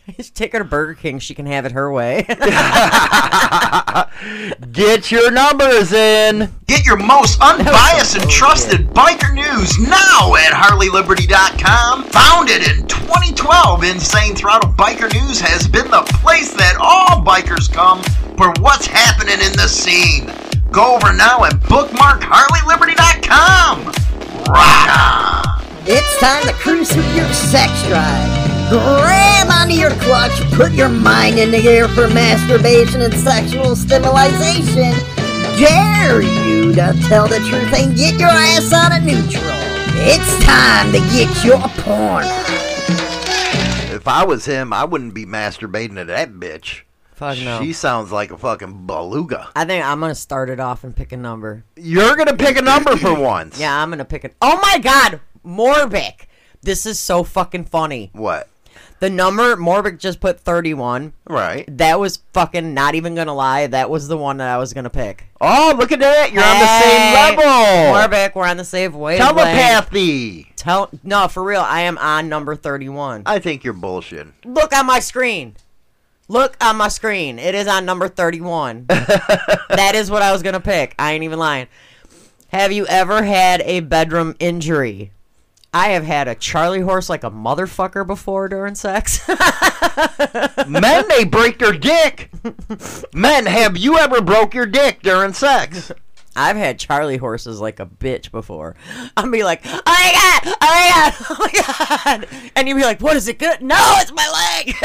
Just 0.18 0.36
take 0.36 0.54
her 0.54 0.60
to 0.60 0.66
Burger 0.66 0.94
King. 0.94 1.20
She 1.20 1.36
can 1.36 1.46
have 1.46 1.66
it 1.66 1.72
her 1.74 1.92
way. 1.92 2.24
Get 4.72 5.12
your 5.12 5.32
numbers 5.32 5.92
in. 5.94 6.50
Get 6.68 6.86
your 6.86 6.98
most 6.98 7.40
unbiased 7.42 8.16
and 8.18 8.30
trusted 8.30 8.88
biker 8.90 9.34
news 9.34 9.78
now 9.80 10.36
at 10.36 10.52
HarleyLiberty.com. 10.54 12.04
Founded 12.06 12.62
in 12.68 12.86
2012, 12.88 13.84
Insane 13.84 14.36
Throttle 14.36 14.72
Biker 14.74 15.12
News 15.14 15.40
has 15.42 15.68
been 15.68 15.90
the 15.90 16.02
place 16.22 16.54
that 16.54 16.76
all 16.80 17.24
bikers 17.24 17.72
come 17.72 18.02
for 18.38 18.52
what's 18.62 18.86
happening 18.88 19.40
in 19.46 19.52
the 19.54 19.68
scene. 19.68 20.32
Go 20.72 20.96
over 20.96 21.12
now 21.14 21.44
and 21.44 21.60
bookmark 21.64 22.22
HarleyLiberty.com. 22.22 23.86
Rock 24.48 24.90
on! 24.98 25.66
It's 25.86 26.20
time 26.20 26.44
to 26.46 26.54
cruise 26.54 26.92
through 26.92 27.04
your 27.14 27.32
sex 27.34 27.72
drive. 27.88 28.39
Grab 28.70 29.50
onto 29.50 29.74
your 29.74 29.90
clutch, 30.02 30.40
put 30.54 30.72
your 30.74 30.90
mind 30.90 31.40
in 31.40 31.50
the 31.50 31.68
air 31.68 31.88
for 31.88 32.08
masturbation 32.08 33.02
and 33.02 33.14
sexual 33.14 33.76
stimulation. 33.76 34.94
Dare 35.58 36.22
you 36.22 36.74
to 36.76 36.94
tell 37.08 37.28
the 37.28 37.40
truth 37.50 37.74
and 37.74 37.98
get 37.98 38.20
your 38.20 38.30
ass 38.30 38.72
out 38.72 38.96
of 38.96 39.04
neutral. 39.04 39.44
It's 40.02 40.46
time 40.46 40.92
to 40.92 41.00
get 41.10 41.44
your 41.44 41.60
porn. 41.84 42.26
If 43.92 44.08
I 44.08 44.24
was 44.24 44.46
him, 44.46 44.72
I 44.72 44.86
wouldn't 44.86 45.16
be 45.16 45.26
masturbating 45.26 45.96
to 45.96 46.06
that 46.06 46.34
bitch. 46.34 46.82
Fuck 47.16 47.40
no. 47.40 47.60
She 47.62 47.74
sounds 47.74 48.12
like 48.12 48.32
a 48.32 48.38
fucking 48.38 48.86
beluga. 48.86 49.50
I 49.56 49.66
think 49.66 49.84
I'm 49.84 50.00
gonna 50.00 50.14
start 50.14 50.50
it 50.50 50.60
off 50.60 50.84
and 50.84 50.96
pick 50.96 51.12
a 51.12 51.18
number. 51.18 51.66
You're 51.76 52.16
gonna 52.16 52.38
pick 52.38 52.56
a 52.56 52.62
number 52.62 52.96
for 52.96 53.14
once. 53.20 53.60
Yeah, 53.60 53.82
I'm 53.82 53.90
gonna 53.90 54.06
pick 54.06 54.24
it. 54.24 54.36
Oh 54.42 54.60
my 54.62 54.78
god, 54.78 55.20
Morbic. 55.46 56.28
This 56.62 56.86
is 56.86 57.00
so 57.00 57.24
fucking 57.24 57.66
funny. 57.66 58.12
What? 58.14 58.48
The 59.00 59.10
number 59.10 59.56
Morbic 59.56 59.98
just 59.98 60.20
put 60.20 60.40
31. 60.42 61.14
Right. 61.28 61.66
That 61.78 62.00
was 62.00 62.18
fucking 62.34 62.74
not 62.74 62.96
even 62.96 63.16
gonna 63.16 63.34
lie. 63.34 63.68
That 63.68 63.90
was 63.90 64.08
the 64.08 64.18
one 64.18 64.38
that 64.38 64.50
I 64.50 64.58
was 64.58 64.74
gonna 64.74 64.90
pick. 64.90 65.26
Oh, 65.40 65.74
look 65.78 65.92
at 65.92 66.00
that! 66.00 66.34
You're 66.34 66.44
on 66.44 66.60
the 66.60 66.82
same 66.82 67.14
level. 67.14 67.44
Morbic, 67.94 68.36
we're 68.36 68.48
on 68.48 68.58
the 68.58 68.66
same 68.66 68.94
wavelength. 68.94 69.36
Telepathy. 69.36 70.52
Tell 70.58 70.90
no, 71.04 71.30
for 71.30 71.44
real. 71.44 71.62
I 71.62 71.82
am 71.82 71.98
on 71.98 72.28
number 72.28 72.56
31. 72.56 73.24
I 73.26 73.40
think 73.40 73.64
you're 73.64 73.74
bullshit. 73.74 74.28
Look 74.46 74.76
on 74.76 74.86
my 74.86 75.00
screen. 75.00 75.56
Look 76.28 76.58
on 76.62 76.76
my 76.76 76.90
screen. 76.90 77.40
It 77.40 77.56
is 77.56 77.68
on 77.68 77.86
number 77.86 78.10
31. 78.10 78.86
that 78.88 79.94
is 79.96 80.12
what 80.12 80.22
I 80.22 80.34
was 80.34 80.44
gonna 80.44 80.60
pick. 80.60 80.94
I 81.00 81.14
ain't 81.14 81.24
even 81.24 81.40
lying. 81.40 81.68
Have 82.50 82.72
you 82.72 82.86
ever 82.88 83.24
had 83.24 83.62
a 83.62 83.80
bedroom 83.80 84.36
injury? 84.40 85.12
I 85.74 85.90
have 85.90 86.04
had 86.04 86.28
a 86.28 86.34
Charlie 86.36 86.82
horse 86.82 87.10
like 87.10 87.24
a 87.24 87.30
motherfucker 87.30 88.06
before 88.06 88.50
during 88.50 88.74
sex. 88.74 89.28
Men, 90.68 91.08
they 91.08 91.26
break 91.26 91.60
their 91.60 91.74
dick. 91.74 92.32
Men, 93.14 93.46
have 93.46 93.78
you 93.78 93.98
ever 93.98 94.22
broke 94.22 94.56
your 94.56 94.66
dick 94.66 95.02
during 95.04 95.34
sex? 95.34 95.92
I've 96.36 96.58
had 96.58 96.80
Charlie 96.80 97.18
horses 97.18 97.60
like 97.60 97.80
a 97.80 97.86
bitch 97.86 98.32
before. 98.32 98.76
I'll 99.16 99.30
be 99.30 99.44
like, 99.44 99.62
oh 99.66 99.82
my 99.86 100.12
god, 100.14 100.56
oh 100.62 100.70
my 100.72 100.92
god, 100.96 101.14
oh 101.30 101.38
my 101.40 101.52
god, 102.06 102.52
and 102.56 102.68
you'd 102.68 102.76
be 102.76 102.84
like, 102.84 103.02
what 103.02 103.16
is 103.18 103.28
it 103.28 103.38
good? 103.38 103.62
No, 103.62 103.78
it's 103.98 104.12
my 104.12 104.64
leg. 104.64 104.76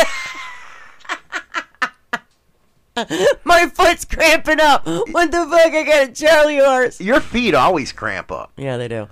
my 3.44 3.66
foot's 3.68 4.04
cramping 4.04 4.60
up. 4.60 4.86
What 4.86 5.30
the 5.30 5.46
fuck? 5.46 5.72
I 5.72 5.82
got 5.84 6.08
a 6.08 6.12
Charlie 6.12 6.58
horse. 6.58 7.00
Your 7.00 7.20
feet 7.20 7.54
always 7.54 7.92
cramp 7.92 8.30
up. 8.30 8.52
Yeah, 8.56 8.76
they 8.76 8.88
do. 8.88 9.08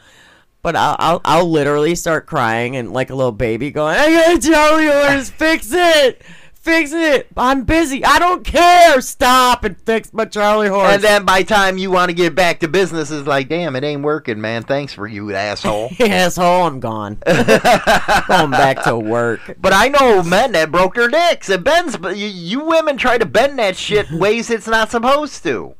But 0.62 0.76
I'll, 0.76 0.94
I'll 1.00 1.20
I'll 1.24 1.50
literally 1.50 1.96
start 1.96 2.26
crying 2.26 2.76
and 2.76 2.92
like 2.92 3.10
a 3.10 3.16
little 3.16 3.32
baby 3.32 3.72
going, 3.72 3.96
I 3.96 4.10
got 4.12 4.36
a 4.36 4.50
Charlie 4.50 4.86
horse. 4.86 5.28
Fix 5.28 5.72
it. 5.72 6.22
Fix 6.54 6.92
it. 6.92 7.26
I'm 7.36 7.64
busy. 7.64 8.04
I 8.04 8.20
don't 8.20 8.44
care. 8.44 9.00
Stop 9.00 9.64
and 9.64 9.76
fix 9.76 10.12
my 10.12 10.24
Charlie 10.24 10.68
horse. 10.68 10.94
And 10.94 11.02
then 11.02 11.24
by 11.24 11.42
time 11.42 11.78
you 11.78 11.90
want 11.90 12.10
to 12.10 12.14
get 12.14 12.36
back 12.36 12.60
to 12.60 12.68
business, 12.68 13.10
it's 13.10 13.26
like, 13.26 13.48
damn, 13.48 13.74
it 13.74 13.82
ain't 13.82 14.02
working, 14.02 14.40
man. 14.40 14.62
Thanks 14.62 14.94
for 14.94 15.08
you, 15.08 15.34
asshole. 15.34 15.90
asshole, 15.98 16.68
I'm 16.68 16.78
gone. 16.78 17.18
Going 17.26 18.52
back 18.52 18.84
to 18.84 18.96
work. 18.96 19.56
But 19.60 19.72
I 19.72 19.88
know 19.88 20.22
men 20.22 20.52
that 20.52 20.70
broke 20.70 20.94
their 20.94 21.08
dicks. 21.08 21.50
It 21.50 21.64
bends, 21.64 21.96
but 21.96 22.16
you, 22.16 22.28
you 22.28 22.64
women 22.64 22.96
try 22.96 23.18
to 23.18 23.26
bend 23.26 23.58
that 23.58 23.76
shit 23.76 24.08
ways 24.12 24.48
it's 24.48 24.68
not 24.68 24.92
supposed 24.92 25.42
to. 25.42 25.74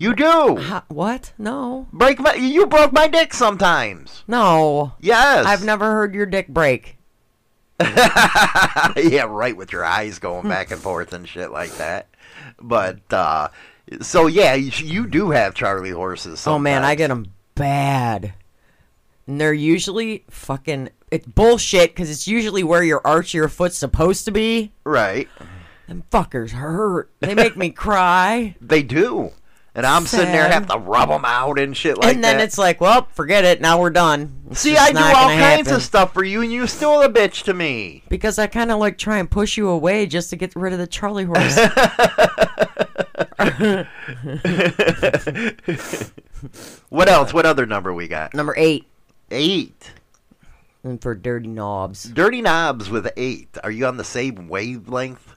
You 0.00 0.14
do. 0.14 0.56
Ha- 0.56 0.84
what? 0.88 1.34
No. 1.36 1.86
Break 1.92 2.18
my. 2.20 2.32
You 2.32 2.66
broke 2.66 2.90
my 2.90 3.06
dick 3.06 3.34
sometimes. 3.34 4.24
No. 4.26 4.94
Yes. 4.98 5.44
I've 5.44 5.62
never 5.62 5.90
heard 5.92 6.14
your 6.14 6.24
dick 6.24 6.48
break. 6.48 6.96
yeah, 7.80 9.26
right. 9.28 9.54
With 9.54 9.72
your 9.72 9.84
eyes 9.84 10.18
going 10.18 10.48
back 10.48 10.70
and 10.70 10.80
forth 10.80 11.12
and 11.12 11.28
shit 11.28 11.50
like 11.50 11.72
that. 11.76 12.08
But 12.58 13.12
uh 13.12 13.48
so 14.00 14.26
yeah, 14.26 14.54
you, 14.54 14.70
you 14.86 15.06
do 15.06 15.32
have 15.32 15.54
Charlie 15.54 15.90
horses. 15.90 16.46
Oh 16.46 16.58
man, 16.58 16.82
I 16.82 16.94
get 16.94 17.08
them 17.08 17.32
bad. 17.54 18.32
And 19.26 19.38
they're 19.38 19.52
usually 19.52 20.24
fucking. 20.30 20.88
It's 21.10 21.26
bullshit 21.26 21.90
because 21.90 22.10
it's 22.10 22.26
usually 22.26 22.62
where 22.62 22.82
your 22.82 23.06
arch 23.06 23.30
of 23.30 23.34
your 23.34 23.48
foot's 23.48 23.76
supposed 23.76 24.24
to 24.24 24.30
be. 24.30 24.72
right. 24.84 25.28
Them 25.88 26.04
fuckers 26.10 26.52
hurt. 26.52 27.10
They 27.20 27.34
make 27.34 27.56
me 27.56 27.70
cry. 27.70 28.54
They 28.62 28.82
do. 28.82 29.32
And 29.74 29.86
I'm 29.86 30.04
sitting 30.06 30.32
there 30.32 30.42
Sad. 30.42 30.52
having 30.52 30.68
to 30.70 30.78
rub 30.78 31.08
them 31.10 31.24
out 31.24 31.58
and 31.58 31.76
shit 31.76 31.96
like 31.96 32.06
that. 32.08 32.14
and 32.16 32.24
then 32.24 32.38
that. 32.38 32.44
it's 32.44 32.58
like, 32.58 32.80
well, 32.80 33.06
forget 33.12 33.44
it. 33.44 33.60
Now 33.60 33.80
we're 33.80 33.90
done. 33.90 34.34
It's 34.50 34.60
See, 34.60 34.76
I 34.76 34.90
do 34.90 34.98
all 34.98 35.28
kinds 35.28 35.68
happen. 35.68 35.74
of 35.74 35.82
stuff 35.82 36.12
for 36.12 36.24
you, 36.24 36.42
and 36.42 36.52
you're 36.52 36.66
still 36.66 37.00
a 37.02 37.08
bitch 37.08 37.44
to 37.44 37.54
me. 37.54 38.02
Because 38.08 38.36
I 38.38 38.48
kind 38.48 38.72
of 38.72 38.78
like 38.80 38.98
try 38.98 39.18
and 39.18 39.30
push 39.30 39.56
you 39.56 39.68
away 39.68 40.06
just 40.06 40.28
to 40.30 40.36
get 40.36 40.54
rid 40.56 40.72
of 40.72 40.80
the 40.80 40.88
Charlie 40.88 41.24
horse. 41.24 41.56
What 46.88 47.08
else? 47.08 47.32
What 47.34 47.46
other 47.46 47.66
number 47.66 47.92
we 47.92 48.08
got? 48.08 48.34
Number 48.34 48.54
eight. 48.56 48.86
Eight. 49.30 49.92
And 50.82 51.00
for 51.00 51.14
dirty 51.14 51.48
knobs. 51.48 52.04
Dirty 52.04 52.40
knobs 52.40 52.88
with 52.88 53.08
eight. 53.16 53.56
Are 53.62 53.70
you 53.70 53.86
on 53.86 53.96
the 53.98 54.04
same 54.04 54.48
wavelength? 54.48 55.34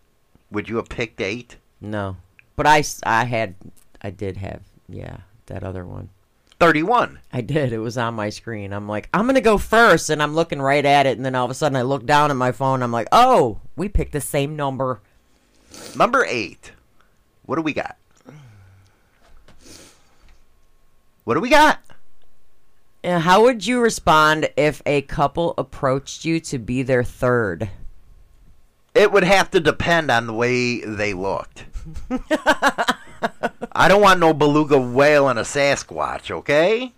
Would 0.52 0.70
you 0.70 0.78
have 0.78 0.90
picked 0.90 1.20
eight? 1.22 1.58
No. 1.82 2.16
But 2.56 2.68
I 2.68 2.84
I 3.04 3.26
had, 3.26 3.56
I 4.04 4.10
did 4.10 4.38
have, 4.38 4.62
yeah, 4.90 5.18
that 5.46 5.64
other 5.64 5.86
one. 5.86 6.10
31. 6.60 7.20
I 7.32 7.42
did. 7.42 7.74
It 7.74 7.80
was 7.80 7.98
on 7.98 8.14
my 8.14 8.30
screen. 8.30 8.72
I'm 8.74 8.88
like, 8.88 9.10
I'm 9.14 9.26
going 9.26 9.36
to 9.36 9.42
go 9.42 9.58
first. 9.58 10.10
And 10.10 10.24
I'm 10.24 10.34
looking 10.34 10.62
right 10.62 10.86
at 10.86 11.06
it. 11.06 11.18
And 11.18 11.26
then 11.26 11.36
all 11.36 11.46
of 11.46 11.52
a 11.52 11.56
sudden 11.56 11.76
I 11.76 11.82
look 11.82 12.06
down 12.06 12.32
at 12.32 12.38
my 12.38 12.52
phone. 12.52 12.82
I'm 12.82 12.92
like, 12.92 13.10
oh, 13.12 13.60
we 13.76 13.90
picked 13.90 14.14
the 14.14 14.22
same 14.22 14.56
number. 14.56 15.02
Number 15.96 16.26
eight. 16.26 16.72
What 17.46 17.58
do 17.58 17.62
we 17.62 17.74
got? 17.74 17.98
What 21.26 21.34
do 21.34 21.40
we 21.40 21.50
got? 21.50 21.80
And 23.04 23.24
how 23.24 23.44
would 23.44 23.66
you 23.68 23.82
respond 23.82 24.50
if 24.56 24.82
a 24.86 25.02
couple 25.02 25.54
approached 25.58 26.24
you 26.24 26.40
to 26.42 26.58
be 26.58 26.84
their 26.84 27.04
third? 27.04 27.70
It 28.96 29.12
would 29.12 29.24
have 29.24 29.52
to 29.52 29.60
depend 29.60 30.10
on 30.12 30.28
the 30.28 30.34
way 30.34 30.80
they 30.80 31.14
looked. 31.14 31.66
I 33.72 33.88
don't 33.88 34.02
want 34.02 34.20
no 34.20 34.34
beluga 34.34 34.80
whale 34.80 35.30
and 35.30 35.40
a 35.40 35.44
Sasquatch, 35.44 36.32
okay? 36.32 36.92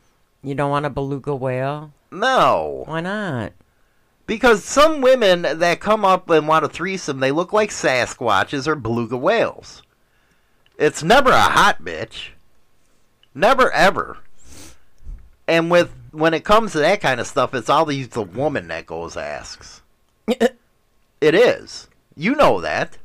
You 0.43 0.55
don't 0.55 0.71
want 0.71 0.85
a 0.85 0.89
beluga 0.89 1.33
whale? 1.35 1.91
No. 2.11 2.83
Why 2.85 3.01
not? 3.01 3.53
Because 4.27 4.63
some 4.63 5.01
women 5.01 5.43
that 5.43 5.79
come 5.79 6.03
up 6.03 6.29
and 6.29 6.47
want 6.47 6.65
a 6.65 6.69
threesome, 6.69 7.19
they 7.19 7.31
look 7.31 7.53
like 7.53 7.69
Sasquatches 7.69 8.67
or 8.67 8.75
beluga 8.75 9.17
whales. 9.17 9.83
It's 10.77 11.03
never 11.03 11.29
a 11.29 11.41
hot 11.41 11.83
bitch. 11.83 12.29
Never 13.33 13.71
ever. 13.71 14.17
And 15.47 15.69
with 15.69 15.91
when 16.11 16.33
it 16.33 16.43
comes 16.43 16.71
to 16.71 16.79
that 16.79 17.01
kind 17.01 17.19
of 17.19 17.27
stuff, 17.27 17.53
it's 17.53 17.69
always 17.69 18.09
the 18.09 18.23
woman 18.23 18.67
that 18.69 18.85
goes 18.85 19.15
asks. 19.17 19.81
it 20.27 20.55
is. 21.21 21.87
You 22.15 22.35
know 22.35 22.61
that. 22.61 22.97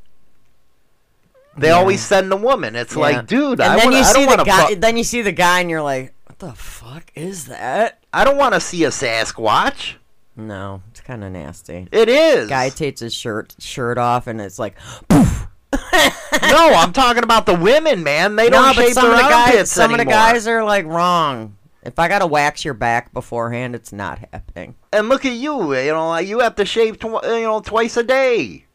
They 1.57 1.67
Yeah. 1.67 1.73
always 1.73 2.01
send 2.01 2.31
the 2.31 2.37
woman. 2.37 2.75
It's 2.75 2.93
Yeah. 2.95 3.01
like, 3.01 3.27
dude, 3.27 3.59
and 3.59 3.73
I, 3.73 3.75
then 3.75 3.85
wanna, 3.85 3.97
you 3.97 4.03
see 4.05 4.13
don't 4.13 4.21
the 4.23 4.27
want 4.27 4.39
to 4.39 4.45
guy. 4.45 4.67
fuck. 4.69 4.79
Then 4.79 4.97
you 4.97 5.03
see 5.03 5.21
the 5.21 5.31
guy, 5.33 5.59
and 5.59 5.69
you're 5.69 5.81
like, 5.81 6.13
"What 6.25 6.39
the 6.39 6.53
fuck 6.53 7.11
is 7.15 7.45
that?" 7.47 7.99
I 8.13 8.23
don't 8.23 8.37
want 8.37 8.53
to 8.53 8.59
see 8.61 8.83
a 8.85 8.89
Sasquatch. 8.89 9.95
No, 10.37 10.81
it's 10.91 11.01
kind 11.01 11.23
of 11.25 11.31
nasty. 11.31 11.87
It 11.91 12.07
is. 12.07 12.49
Guy 12.49 12.69
takes 12.69 13.01
his 13.01 13.13
shirt 13.13 13.53
shirt 13.59 13.97
off, 13.97 14.27
and 14.27 14.39
it's 14.39 14.57
like, 14.59 14.75
poof. 15.09 15.47
no, 15.73 16.73
I'm 16.73 16.93
talking 16.93 17.23
about 17.23 17.45
the 17.45 17.53
women, 17.55 18.03
man. 18.03 18.35
They 18.35 18.49
don't 18.49 18.65
no, 18.67 18.73
shave 18.73 18.93
some 18.93 19.05
their 19.09 19.13
of 19.13 19.17
the 19.23 19.29
guys, 19.29 19.71
some 19.71 19.91
anymore. 19.91 20.01
of 20.01 20.07
the 20.07 20.11
guys 20.11 20.47
are 20.47 20.63
like 20.63 20.85
wrong. 20.85 21.57
If 21.83 21.97
I 21.97 22.07
gotta 22.07 22.27
wax 22.27 22.63
your 22.63 22.73
back 22.75 23.11
beforehand, 23.13 23.73
it's 23.75 23.91
not 23.91 24.19
happening. 24.31 24.75
and 24.93 25.09
look 25.09 25.25
at 25.25 25.33
you. 25.33 25.73
You 25.75 25.91
know, 25.93 26.17
you 26.17 26.39
have 26.39 26.55
to 26.55 26.65
shave, 26.65 26.99
tw- 26.99 27.23
you 27.23 27.41
know, 27.43 27.59
twice 27.61 27.97
a 27.97 28.03
day. 28.03 28.65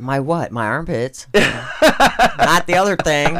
My 0.00 0.20
what? 0.20 0.52
My 0.52 0.66
armpits. 0.66 1.26
not 1.34 2.66
the 2.66 2.74
other 2.76 2.96
thing. 2.96 3.36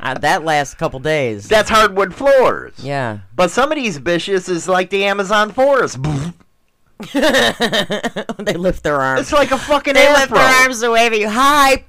Uh, 0.00 0.14
that 0.20 0.44
lasts 0.44 0.74
a 0.74 0.76
couple 0.76 1.00
days. 1.00 1.48
That's 1.48 1.68
hardwood 1.68 2.14
floors. 2.14 2.74
Yeah. 2.78 3.18
But 3.34 3.50
some 3.50 3.72
of 3.72 3.76
these 3.76 3.98
bitches 3.98 4.48
is 4.48 4.68
like 4.68 4.90
the 4.90 5.04
Amazon 5.04 5.52
forest. 5.52 5.98
they 7.12 8.54
lift 8.54 8.82
their 8.82 9.00
arms. 9.00 9.20
It's 9.22 9.32
like 9.32 9.50
a 9.50 9.58
fucking 9.58 9.94
They 9.94 10.12
lift 10.12 10.32
their 10.32 10.62
arms 10.62 10.80
to 10.80 10.90
wave 10.90 11.12
at 11.12 11.18
you. 11.18 11.28
Hi. 11.28 11.84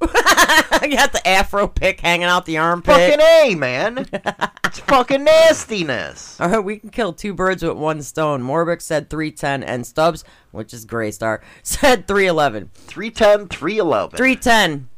you 0.02 0.96
got 0.96 1.12
the 1.12 1.20
afro 1.26 1.66
pick 1.68 2.00
hanging 2.00 2.26
out 2.26 2.46
the 2.46 2.56
armpit. 2.58 2.94
Fucking 2.94 3.20
A, 3.20 3.54
man. 3.54 4.06
it's 4.64 4.78
fucking 4.86 5.24
nastiness. 5.24 6.40
All 6.40 6.48
right, 6.48 6.58
we 6.58 6.78
can 6.78 6.90
kill 6.90 7.12
two 7.12 7.34
birds 7.34 7.62
with 7.62 7.76
one 7.76 8.02
stone. 8.02 8.42
Morbix 8.42 8.82
said 8.82 9.10
310, 9.10 9.62
and 9.62 9.86
Stubbs, 9.86 10.24
which 10.52 10.72
is 10.72 10.84
Gray 10.84 11.10
Star, 11.10 11.42
said 11.62 12.08
311. 12.08 12.70
310, 12.74 13.48
311. 13.48 14.16
310. 14.16 14.88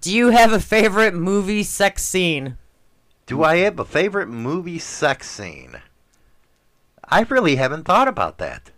Do 0.00 0.14
you 0.14 0.30
have 0.30 0.52
a 0.52 0.60
favorite 0.60 1.14
movie 1.14 1.62
sex 1.62 2.02
scene? 2.02 2.56
Do 3.26 3.44
I 3.44 3.56
have 3.58 3.78
a 3.78 3.84
favorite 3.84 4.28
movie 4.28 4.78
sex 4.78 5.28
scene? 5.30 5.82
I 7.04 7.22
really 7.22 7.56
haven't 7.56 7.84
thought 7.84 8.08
about 8.08 8.38
that. 8.38 8.70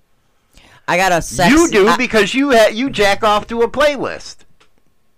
I 0.88 0.96
got 0.96 1.12
a 1.12 1.22
sex 1.22 1.52
you 1.52 1.70
do 1.70 1.88
I- 1.88 1.96
because 1.96 2.34
you 2.34 2.50
ha- 2.50 2.70
you 2.72 2.90
jack 2.90 3.22
off 3.22 3.46
to 3.46 3.62
a 3.62 3.70
playlist. 3.70 4.38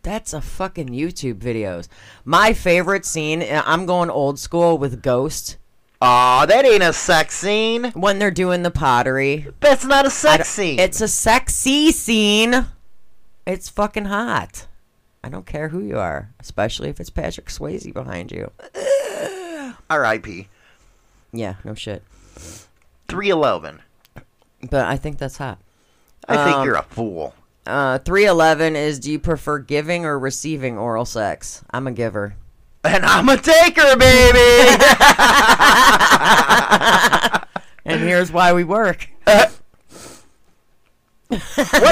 That's 0.05 0.33
a 0.35 0.41
fucking 0.41 0.91
YouTube 0.91 1.37
videos. 1.39 1.89
My 2.25 2.53
favorite 2.53 3.05
scene, 3.05 3.43
uh, 3.43 3.63
I'm 3.67 3.87
going 3.87 4.11
old 4.11 4.39
school 4.39 4.79
with 4.79 5.03
Ghost. 5.03 5.57
Aw, 6.03 6.45
that 6.47 6.67
ain't 6.67 6.83
a 6.83 6.93
sex 6.93 7.35
scene. 7.35 7.91
When 7.93 8.19
they're 8.19 8.31
doing 8.31 8.63
the 8.63 8.71
pottery. 8.71 9.47
That's 9.61 9.85
not 9.87 10.05
a 10.07 10.11
sex 10.11 10.49
scene. 10.51 10.79
It's 10.79 11.01
a 11.01 11.09
sexy 11.09 11.91
scene. 11.91 12.67
It's 13.47 13.71
fucking 13.71 14.05
hot. 14.05 14.67
I 15.23 15.31
don't 15.31 15.47
care 15.47 15.71
who 15.71 15.81
you 15.81 15.99
are, 15.99 16.31
especially 16.39 16.91
if 16.91 17.01
it's 17.01 17.09
Patrick 17.09 17.47
Swayze 17.47 17.91
behind 17.93 18.31
you. 18.31 18.51
R.I.P. 19.91 20.49
Yeah, 21.33 21.55
no 21.65 21.75
shit. 21.75 22.03
311. 23.09 23.81
But 24.71 24.85
I 24.87 24.97
think 24.99 25.17
that's 25.17 25.39
hot. 25.39 25.59
I 26.29 26.37
think 26.45 26.57
Um, 26.59 26.67
you're 26.67 26.77
a 26.77 26.83
fool. 26.83 27.35
Uh, 27.67 27.99
311 27.99 28.77
is 28.77 28.99
do 28.99 29.11
you 29.11 29.19
prefer 29.19 29.59
giving 29.59 30.05
or 30.05 30.19
receiving 30.19 30.77
oral 30.79 31.05
sex? 31.05 31.65
I'm 31.71 31.87
a 31.87 31.93
giver. 31.93 32.37
And 32.85 33.05
I'm 33.05 33.29
a 33.29 33.37
taker, 33.39 33.97
baby. 33.97 34.85
And 37.85 38.01
here's 38.01 38.33
why 38.33 38.53
we 38.53 38.65
work. 38.65 39.09
what 39.25 39.53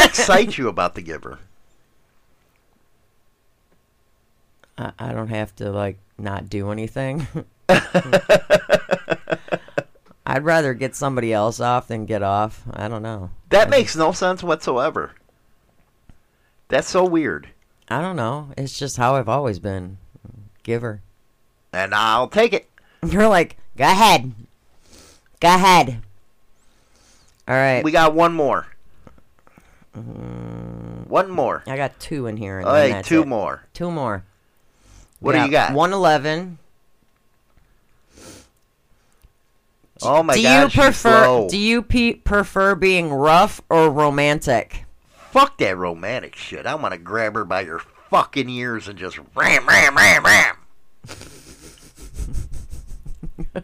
excites 0.04 0.56
you 0.56 0.68
about 0.68 0.94
the 0.94 1.02
giver? 1.02 1.38
I, 4.78 4.92
I 4.98 5.12
don't 5.12 5.28
have 5.28 5.54
to, 5.56 5.70
like, 5.70 5.98
not 6.16 6.48
do 6.48 6.70
anything. 6.70 7.26
I'd 10.24 10.44
rather 10.44 10.72
get 10.72 10.96
somebody 10.96 11.32
else 11.32 11.60
off 11.60 11.88
than 11.88 12.06
get 12.06 12.22
off. 12.22 12.62
I 12.72 12.88
don't 12.88 13.02
know. 13.02 13.30
That 13.50 13.68
makes 13.68 13.94
no 13.94 14.12
sense 14.12 14.42
whatsoever. 14.42 15.12
That's 16.72 16.88
so 16.88 17.04
weird. 17.04 17.50
I 17.90 18.00
don't 18.00 18.16
know. 18.16 18.48
It's 18.56 18.78
just 18.78 18.96
how 18.96 19.16
I've 19.16 19.28
always 19.28 19.58
been. 19.58 19.98
Giver. 20.62 21.02
And 21.70 21.94
I'll 21.94 22.28
take 22.28 22.54
it. 22.54 22.66
You're 23.06 23.28
like, 23.28 23.58
go 23.76 23.84
ahead. 23.84 24.32
Go 25.38 25.48
ahead. 25.48 25.98
All 27.46 27.54
right. 27.54 27.84
We 27.84 27.92
got 27.92 28.14
one 28.14 28.32
more. 28.32 28.68
Mm. 29.94 31.06
One 31.08 31.30
more. 31.30 31.62
I 31.66 31.76
got 31.76 32.00
two 32.00 32.26
in 32.26 32.38
here. 32.38 32.60
And 32.60 32.66
All 32.66 32.72
right, 32.72 33.04
two 33.04 33.20
it. 33.20 33.28
more. 33.28 33.64
Two 33.74 33.90
more. 33.90 34.24
What 35.20 35.32
do 35.32 35.42
you 35.42 35.50
got? 35.50 35.74
111. 35.74 36.56
Oh 40.00 40.22
my 40.22 40.34
do 40.34 40.42
god, 40.42 40.72
you 40.74 40.80
prefer 40.80 41.24
slow. 41.24 41.48
do 41.50 41.58
you 41.58 41.82
pe- 41.82 42.14
prefer 42.14 42.74
being 42.74 43.12
rough 43.12 43.60
or 43.68 43.90
romantic? 43.90 44.86
Fuck 45.32 45.56
that 45.58 45.76
romantic 45.78 46.36
shit. 46.36 46.66
I 46.66 46.74
want 46.74 46.92
to 46.92 46.98
grab 46.98 47.34
her 47.34 47.44
by 47.46 47.64
her 47.64 47.78
fucking 48.10 48.50
ears 48.50 48.86
and 48.86 48.98
just 48.98 49.16
ram, 49.34 49.66
ram, 49.66 49.96
ram, 49.96 50.24
ram. 50.26 50.56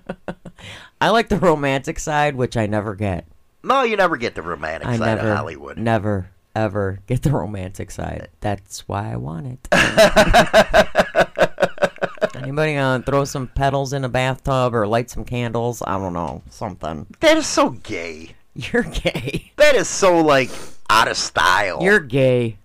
I 1.00 1.10
like 1.10 1.28
the 1.28 1.36
romantic 1.36 1.98
side, 1.98 2.36
which 2.36 2.56
I 2.56 2.64
never 2.66 2.94
get. 2.94 3.26
No, 3.62 3.82
you 3.82 3.98
never 3.98 4.16
get 4.16 4.34
the 4.34 4.40
romantic 4.40 4.88
I 4.88 4.96
side 4.96 5.16
never 5.16 5.30
of 5.30 5.36
Hollywood. 5.36 5.76
never 5.76 6.30
ever 6.56 7.00
get 7.06 7.22
the 7.22 7.32
romantic 7.32 7.90
side. 7.90 8.28
That's 8.40 8.88
why 8.88 9.12
I 9.12 9.16
want 9.16 9.46
it. 9.46 9.68
Anybody 12.34 12.74
gonna 12.74 13.02
throw 13.04 13.24
some 13.26 13.46
petals 13.48 13.92
in 13.92 14.04
a 14.04 14.08
bathtub 14.08 14.74
or 14.74 14.86
light 14.86 15.10
some 15.10 15.26
candles? 15.26 15.82
I 15.86 15.98
don't 15.98 16.14
know, 16.14 16.40
something. 16.48 17.06
That 17.20 17.36
is 17.36 17.46
so 17.46 17.68
gay. 17.70 18.30
You're 18.54 18.84
gay. 18.84 19.52
That 19.56 19.74
is 19.74 19.86
so 19.86 20.22
like 20.22 20.48
out 20.90 21.08
of 21.08 21.16
style. 21.16 21.82
You're 21.82 22.00
gay. 22.00 22.58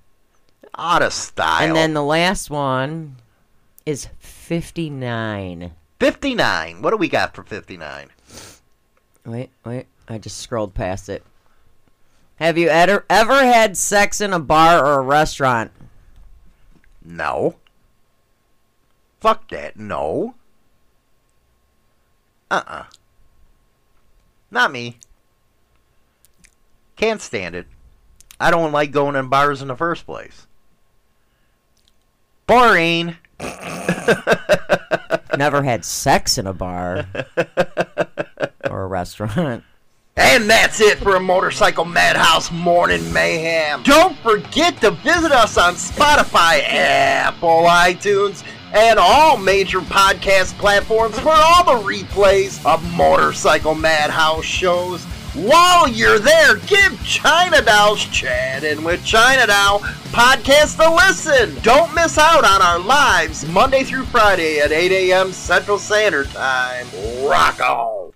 out 0.77 1.01
of 1.01 1.13
style. 1.13 1.67
And 1.67 1.75
then 1.75 1.93
the 1.93 2.03
last 2.03 2.49
one 2.49 3.17
is 3.85 4.07
59. 4.19 5.71
59. 5.99 6.81
What 6.81 6.89
do 6.91 6.97
we 6.97 7.07
got 7.07 7.35
for 7.35 7.43
59? 7.43 8.09
Wait, 9.25 9.49
wait. 9.65 9.85
I 10.07 10.17
just 10.17 10.39
scrolled 10.39 10.73
past 10.73 11.09
it. 11.09 11.23
Have 12.37 12.57
you 12.57 12.67
ever 12.67 13.05
ever 13.09 13.45
had 13.45 13.77
sex 13.77 14.19
in 14.19 14.33
a 14.33 14.39
bar 14.39 14.83
or 14.83 14.99
a 14.99 15.03
restaurant? 15.03 15.71
No. 17.05 17.55
Fuck 19.21 19.49
that. 19.49 19.77
No. 19.77 20.35
Uh-uh. 22.51 22.85
Not 24.51 24.71
me. 24.71 24.97
Can't 26.97 27.21
stand 27.21 27.55
it. 27.55 27.67
I 28.43 28.51
don't 28.51 28.73
like 28.73 28.91
going 28.91 29.15
in 29.15 29.29
bars 29.29 29.61
in 29.61 29.69
the 29.69 29.75
first 29.77 30.05
place. 30.05 30.47
Boring. 32.45 33.15
Never 35.37 35.63
had 35.63 35.85
sex 35.85 36.37
in 36.37 36.45
a 36.45 36.51
bar 36.51 37.07
or 38.69 38.83
a 38.83 38.87
restaurant. 38.87 39.63
And 40.17 40.49
that's 40.49 40.81
it 40.81 40.97
for 40.97 41.15
a 41.15 41.21
Motorcycle 41.21 41.85
Madhouse 41.85 42.51
Morning 42.51 43.13
Mayhem. 43.13 43.81
Don't 43.83 44.17
forget 44.17 44.75
to 44.81 44.91
visit 44.91 45.31
us 45.31 45.57
on 45.57 45.75
Spotify, 45.75 46.61
Apple, 46.67 47.63
iTunes, 47.63 48.43
and 48.73 48.99
all 48.99 49.37
major 49.37 49.79
podcast 49.79 50.57
platforms 50.57 51.17
for 51.17 51.31
all 51.31 51.63
the 51.63 51.81
replays 51.89 52.63
of 52.65 52.83
Motorcycle 52.93 53.73
Madhouse 53.73 54.43
shows. 54.43 55.05
While 55.33 55.87
you're 55.87 56.19
there, 56.19 56.57
give 56.57 57.03
China 57.03 57.59
Doll's 57.59 58.05
Chatting 58.05 58.83
with 58.83 59.03
China 59.03 59.47
Doll 59.47 59.79
podcast 60.11 60.77
a 60.77 60.93
listen. 60.93 61.59
Don't 61.63 61.93
miss 61.95 62.19
out 62.19 62.45
on 62.45 62.61
our 62.61 62.77
lives 62.77 63.47
Monday 63.47 63.83
through 63.83 64.05
Friday 64.05 64.59
at 64.59 64.71
8 64.71 64.91
a.m. 64.91 65.31
Central 65.31 65.79
Standard 65.79 66.27
Time. 66.29 66.85
Rock 67.25 67.59
on. 67.61 68.12